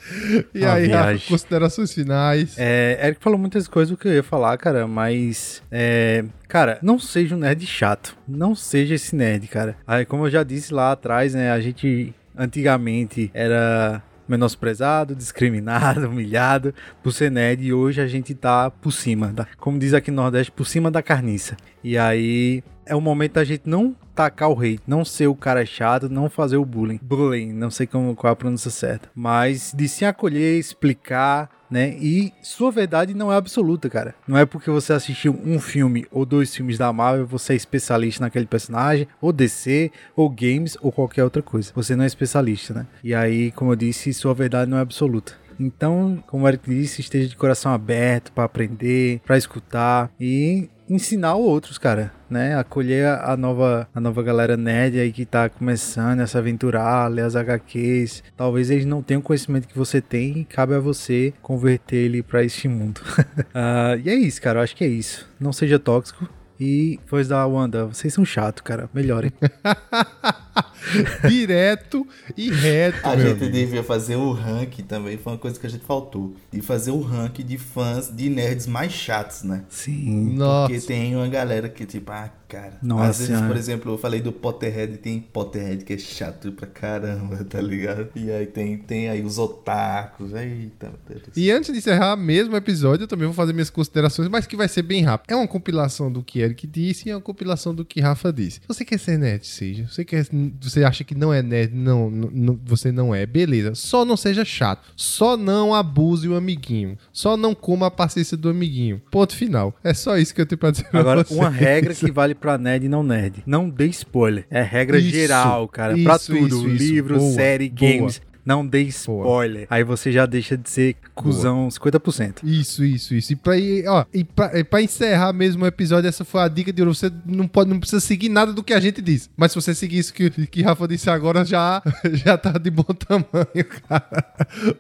E 0.53 0.65
aí, 0.65 0.88
Rafa, 0.88 1.27
considerações 1.27 1.94
finais. 1.94 2.56
É, 2.57 2.99
Eric 3.03 3.22
falou 3.22 3.38
muitas 3.38 3.68
coisas 3.68 3.98
que 3.98 4.07
eu 4.07 4.14
ia 4.14 4.23
falar, 4.23 4.57
cara, 4.57 4.88
mas. 4.88 5.61
É, 5.72 6.26
cara, 6.48 6.80
não 6.81 6.99
seja 6.99 7.36
um 7.36 7.40
nerd 7.40 7.65
chato. 7.65 8.18
Não 8.27 8.56
seja 8.56 8.95
esse 8.95 9.15
nerd, 9.15 9.48
cara. 9.48 9.77
Aí, 9.86 10.06
como 10.06 10.26
eu 10.26 10.30
já 10.30 10.44
disse 10.44 10.73
lá 10.73 10.91
atrás, 10.91 11.34
né? 11.34 11.52
A 11.52 11.60
gente 11.60 12.14
antigamente 12.38 13.30
era 13.34 14.02
menosprezado, 14.27 15.15
discriminado, 15.15 16.07
humilhado 16.07 16.73
por 17.02 17.11
ser 17.11 17.31
nerd 17.31 17.65
e 17.65 17.73
hoje 17.73 17.99
a 17.99 18.07
gente 18.07 18.36
tá 18.36 18.69
por 18.69 18.91
cima, 18.91 19.34
tá? 19.36 19.48
como 19.57 19.80
diz 19.80 19.94
aqui 19.94 20.11
no 20.11 20.22
Nordeste, 20.22 20.52
por 20.52 20.65
cima 20.65 20.91
da 20.91 21.02
carniça. 21.02 21.57
E 21.84 21.98
aí 21.98 22.64
é 22.86 22.95
o 22.95 23.02
momento 23.02 23.34
da 23.34 23.44
gente 23.44 23.64
não 23.65 23.95
tacar 24.20 24.50
o 24.50 24.60
hate, 24.60 24.82
não 24.86 25.06
ser 25.06 25.28
o 25.28 25.36
cara 25.36 25.66
chato, 25.66 26.10
não 26.10 26.30
fazer 26.30 26.58
o 26.58 26.66
bullying. 26.66 27.00
Bullying, 27.02 27.54
não 27.54 27.72
sei 27.72 27.88
como, 27.88 28.14
qual 28.14 28.32
é 28.32 28.34
a 28.34 28.36
pronúncia 28.36 28.70
certa. 28.70 29.10
Mas 29.16 29.74
de 29.74 29.88
se 29.88 30.04
acolher, 30.04 30.60
explicar, 30.60 31.50
né? 31.72 31.96
E 32.02 32.34
sua 32.41 32.70
verdade 32.70 33.14
não 33.14 33.32
é 33.32 33.38
absoluta, 33.38 33.90
cara. 33.90 34.14
Não 34.28 34.38
é 34.38 34.46
porque 34.46 34.70
você 34.70 34.91
assistiu 34.91 35.40
um 35.46 35.58
filme 35.58 36.06
ou 36.12 36.26
dois 36.26 36.54
filmes 36.54 36.78
da 36.78 36.91
Marvel, 36.91 37.26
você 37.26 37.54
é 37.54 37.56
especialista 37.56 38.26
naquele 38.26 38.46
personagem, 38.46 39.08
ou 39.22 39.32
DC, 39.32 39.90
ou 40.18 40.30
games, 40.30 40.78
ou 40.82 40.91
qualquer 40.91 41.24
outra 41.24 41.41
coisa. 41.41 41.72
Você 41.74 41.96
não 41.96 42.04
é 42.04 42.08
especialista, 42.08 42.74
né? 42.74 42.88
E 43.02 43.16
aí, 43.16 43.52
como 43.52 43.72
eu 43.72 43.76
disse, 43.78 44.14
sua 44.14 44.34
verdade 44.34 44.70
não 44.70 44.78
é 44.78 44.82
absoluta. 44.82 45.32
Então, 45.58 46.22
como 46.28 46.44
o 46.44 46.48
Eric 46.48 46.70
disse, 46.70 47.00
esteja 47.00 47.30
de 47.30 47.38
coração 47.38 47.74
aberto 47.74 48.34
para 48.34 48.44
aprender, 48.44 49.22
para 49.26 49.38
escutar 49.38 50.10
e 50.20 50.70
ensinar 50.90 51.36
outros, 51.36 51.78
cara, 51.78 52.11
né? 52.30 52.56
Acolher 52.57 53.07
a 53.07 53.38
nova, 53.38 53.88
a 53.94 53.99
nova 53.99 54.24
galera 54.24 54.57
nerd 54.57 54.99
aí 54.99 55.11
que 55.11 55.26
tá 55.26 55.49
começando 55.49 56.22
a 56.22 56.28
se 56.28 56.38
aventurar, 56.38 57.07
ler 57.07 57.24
as 57.24 57.36
HQs. 57.36 58.24
Talvez 58.36 58.70
eles 58.70 58.86
não 58.86 59.02
tenham 59.02 59.20
o 59.20 59.24
conhecimento 59.24 59.68
que 59.68 59.78
você 59.78 60.02
tem 60.02 60.40
e 60.40 60.45
cabe 60.45 60.74
a 60.74 60.80
você 60.80 61.34
converter 61.41 61.98
ele 61.98 62.24
para 62.24 62.44
este 62.44 62.68
mundo. 62.68 62.99
uh, 62.99 63.99
e 64.03 64.10
é 64.10 64.16
isso, 64.16 64.41
cara. 64.41 64.60
Eu 64.60 64.64
acho 64.64 64.76
que 64.76 64.84
é 64.84 64.88
isso. 64.88 65.30
Não 65.40 65.53
seja 65.53 65.78
tóxico. 65.78 66.28
E 66.60 66.99
depois 67.02 67.28
da 67.28 67.45
Wanda, 67.48 67.86
vocês 67.86 68.14
são 68.14 68.26
chato, 68.26 68.64
cara. 68.64 68.90
Melhorem. 68.94 69.32
Direto 71.27 72.07
e 72.35 72.49
reto. 72.49 73.07
A 73.07 73.18
gente 73.18 73.43
amigo. 73.43 73.51
devia 73.51 73.84
fazer 73.84 74.15
o 74.15 74.31
ranking 74.31 74.84
também, 74.84 75.18
foi 75.18 75.34
uma 75.34 75.39
coisa 75.39 75.60
que 75.60 75.65
a 75.65 75.69
gente 75.69 75.85
faltou. 75.85 76.35
E 76.51 76.61
fazer 76.61 76.91
o 76.91 77.01
ranking 77.01 77.45
de 77.45 77.57
fãs 77.57 78.10
de 78.10 78.30
nerds 78.30 78.68
mais 78.68 78.91
chatos, 78.91 79.43
né? 79.43 79.64
Sim. 79.69 80.34
Nossa. 80.35 80.72
Porque 80.72 80.85
tem 80.85 81.15
uma 81.15 81.27
galera 81.27 81.69
que, 81.69 81.85
tipo, 81.85 82.11
ah, 82.11 82.31
cara. 82.49 82.73
Nossa, 82.81 83.10
Às 83.10 83.30
vezes, 83.30 83.41
por 83.45 83.56
exemplo, 83.56 83.93
eu 83.93 83.97
falei 83.97 84.19
do 84.19 84.31
Potterhead, 84.31 84.97
tem 84.97 85.19
Potterhead 85.19 85.85
que 85.85 85.93
é 85.93 85.97
chato 85.97 86.51
pra 86.51 86.68
caramba, 86.68 87.43
tá 87.45 87.61
ligado? 87.61 88.10
E 88.15 88.31
aí 88.31 88.47
tem, 88.47 88.77
tem 88.77 89.07
aí 89.10 89.22
os 89.23 89.38
otakus. 89.38 90.34
Eita, 90.34 90.88
meu 91.07 91.19
Deus. 91.19 91.38
E 91.38 91.51
antes 91.51 91.72
de 91.72 91.77
encerrar 91.77 92.18
mesmo 92.18 92.56
episódio, 92.56 93.03
eu 93.03 93.07
também 93.07 93.27
vou 93.27 93.35
fazer 93.35 93.53
minhas 93.53 93.69
considerações, 93.69 94.27
mas 94.27 94.47
que 94.47 94.57
vai 94.57 94.68
ser 94.68 94.81
bem 94.81 95.03
rápido. 95.03 95.31
É 95.31 95.35
uma 95.35 95.47
compilação 95.47 96.11
do 96.11 96.23
que 96.23 96.39
Eric 96.39 96.65
disse 96.65 97.07
e 97.07 97.11
é 97.11 97.15
uma 97.15 97.22
compilação 97.22 97.73
do 97.73 97.85
que 97.85 98.01
Rafa 98.01 98.34
disse. 98.34 98.60
Você 98.68 98.84
quer 98.84 98.99
ser 98.99 99.18
nerd, 99.18 99.45
seja. 99.45 99.88
Você 99.88 100.03
quer 100.03 100.26
você 100.70 100.84
acha 100.84 101.04
que 101.04 101.16
não 101.16 101.34
é 101.34 101.41
nerd, 101.41 101.74
não, 101.74 102.10
não, 102.10 102.60
você 102.64 102.91
não 102.91 103.14
é, 103.14 103.26
beleza. 103.26 103.76
Só 103.76 104.06
não 104.06 104.16
seja 104.16 104.46
chato. 104.46 104.91
Só 104.96 105.36
não 105.36 105.74
abuse 105.74 106.28
o 106.28 106.36
amiguinho. 106.36 106.98
Só 107.12 107.36
não 107.36 107.54
coma 107.54 107.88
a 107.88 107.91
paciência 107.91 108.38
do 108.38 108.50
amiguinho. 108.50 109.02
Ponto 109.12 109.36
final. 109.36 109.76
É 109.84 109.94
só 109.94 110.18
isso 110.18 110.34
que 110.34 110.41
eu 110.41 110.46
tenho 110.46 110.60
pra 110.60 110.72
dizer 110.72 110.88
Agora, 110.94 111.24
pra 111.24 111.36
uma 111.36 111.50
regra 111.50 111.94
que 111.94 112.12
vale 112.12 112.36
pra 112.36 112.58
nerd 112.58 112.86
e 112.86 112.90
não 112.90 113.04
nerd. 113.04 113.44
Não 113.46 113.70
dê 113.70 113.88
spoiler. 113.88 114.46
É 114.50 114.62
regra 114.62 115.00
isso, 115.00 115.10
geral, 115.10 115.68
cara. 115.68 115.94
Isso, 115.94 116.04
pra 116.04 116.20
tudo. 116.20 116.48
Isso, 116.48 116.68
Livro, 116.68 117.18
boa, 117.18 117.34
série, 117.34 117.70
boa. 117.70 117.91
games. 117.91 118.22
Não 118.45 118.66
dê 118.66 118.82
spoiler. 118.84 119.68
Aí 119.70 119.84
você 119.84 120.11
já 120.11 120.26
deixa 120.26 120.57
de 120.57 120.70
ser 120.70 120.95
cuzão 121.14 121.68
Boa. 121.68 121.70
50%. 121.70 122.40
Isso, 122.44 122.84
isso, 122.84 123.14
isso. 123.14 123.34
E 123.34 123.36
pra, 123.36 123.53
ó, 123.88 124.06
e 124.14 124.24
pra, 124.24 124.60
e 124.60 124.64
pra 124.64 124.82
encerrar 124.82 125.34
mesmo 125.34 125.64
o 125.64 125.68
episódio, 125.68 126.07
essa 126.07 126.26
foi 126.26 126.41
a 126.41 126.48
dica 126.48 126.74
de 126.74 126.82
ouro. 126.82 126.95
Você 126.95 127.11
não, 127.26 127.48
pode, 127.48 127.70
não 127.70 127.80
precisa 127.80 127.99
seguir 127.99 128.30
nada 128.30 128.53
do 128.53 128.64
que 128.64 128.74
a 128.74 128.80
gente 128.80 129.02
disse. 129.02 129.30
Mas 129.36 129.52
se 129.52 129.61
você 129.61 129.76
seguir 129.76 129.99
isso 129.99 130.14
que, 130.14 130.30
que 130.48 130.61
Rafa 130.61 130.88
disse 130.88 131.10
agora, 131.10 131.45
já, 131.45 131.82
já 132.14 132.38
tá 132.38 132.52
de 132.52 132.70
bom 132.70 132.84
tamanho, 132.84 133.66
cara. 133.88 134.26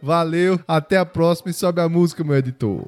Valeu, 0.01 0.59
até 0.67 0.97
a 0.97 1.05
próxima 1.05 1.51
e 1.51 1.53
sobe 1.53 1.81
a 1.81 1.89
música, 1.89 2.23
meu 2.23 2.37
editor. 2.37 2.87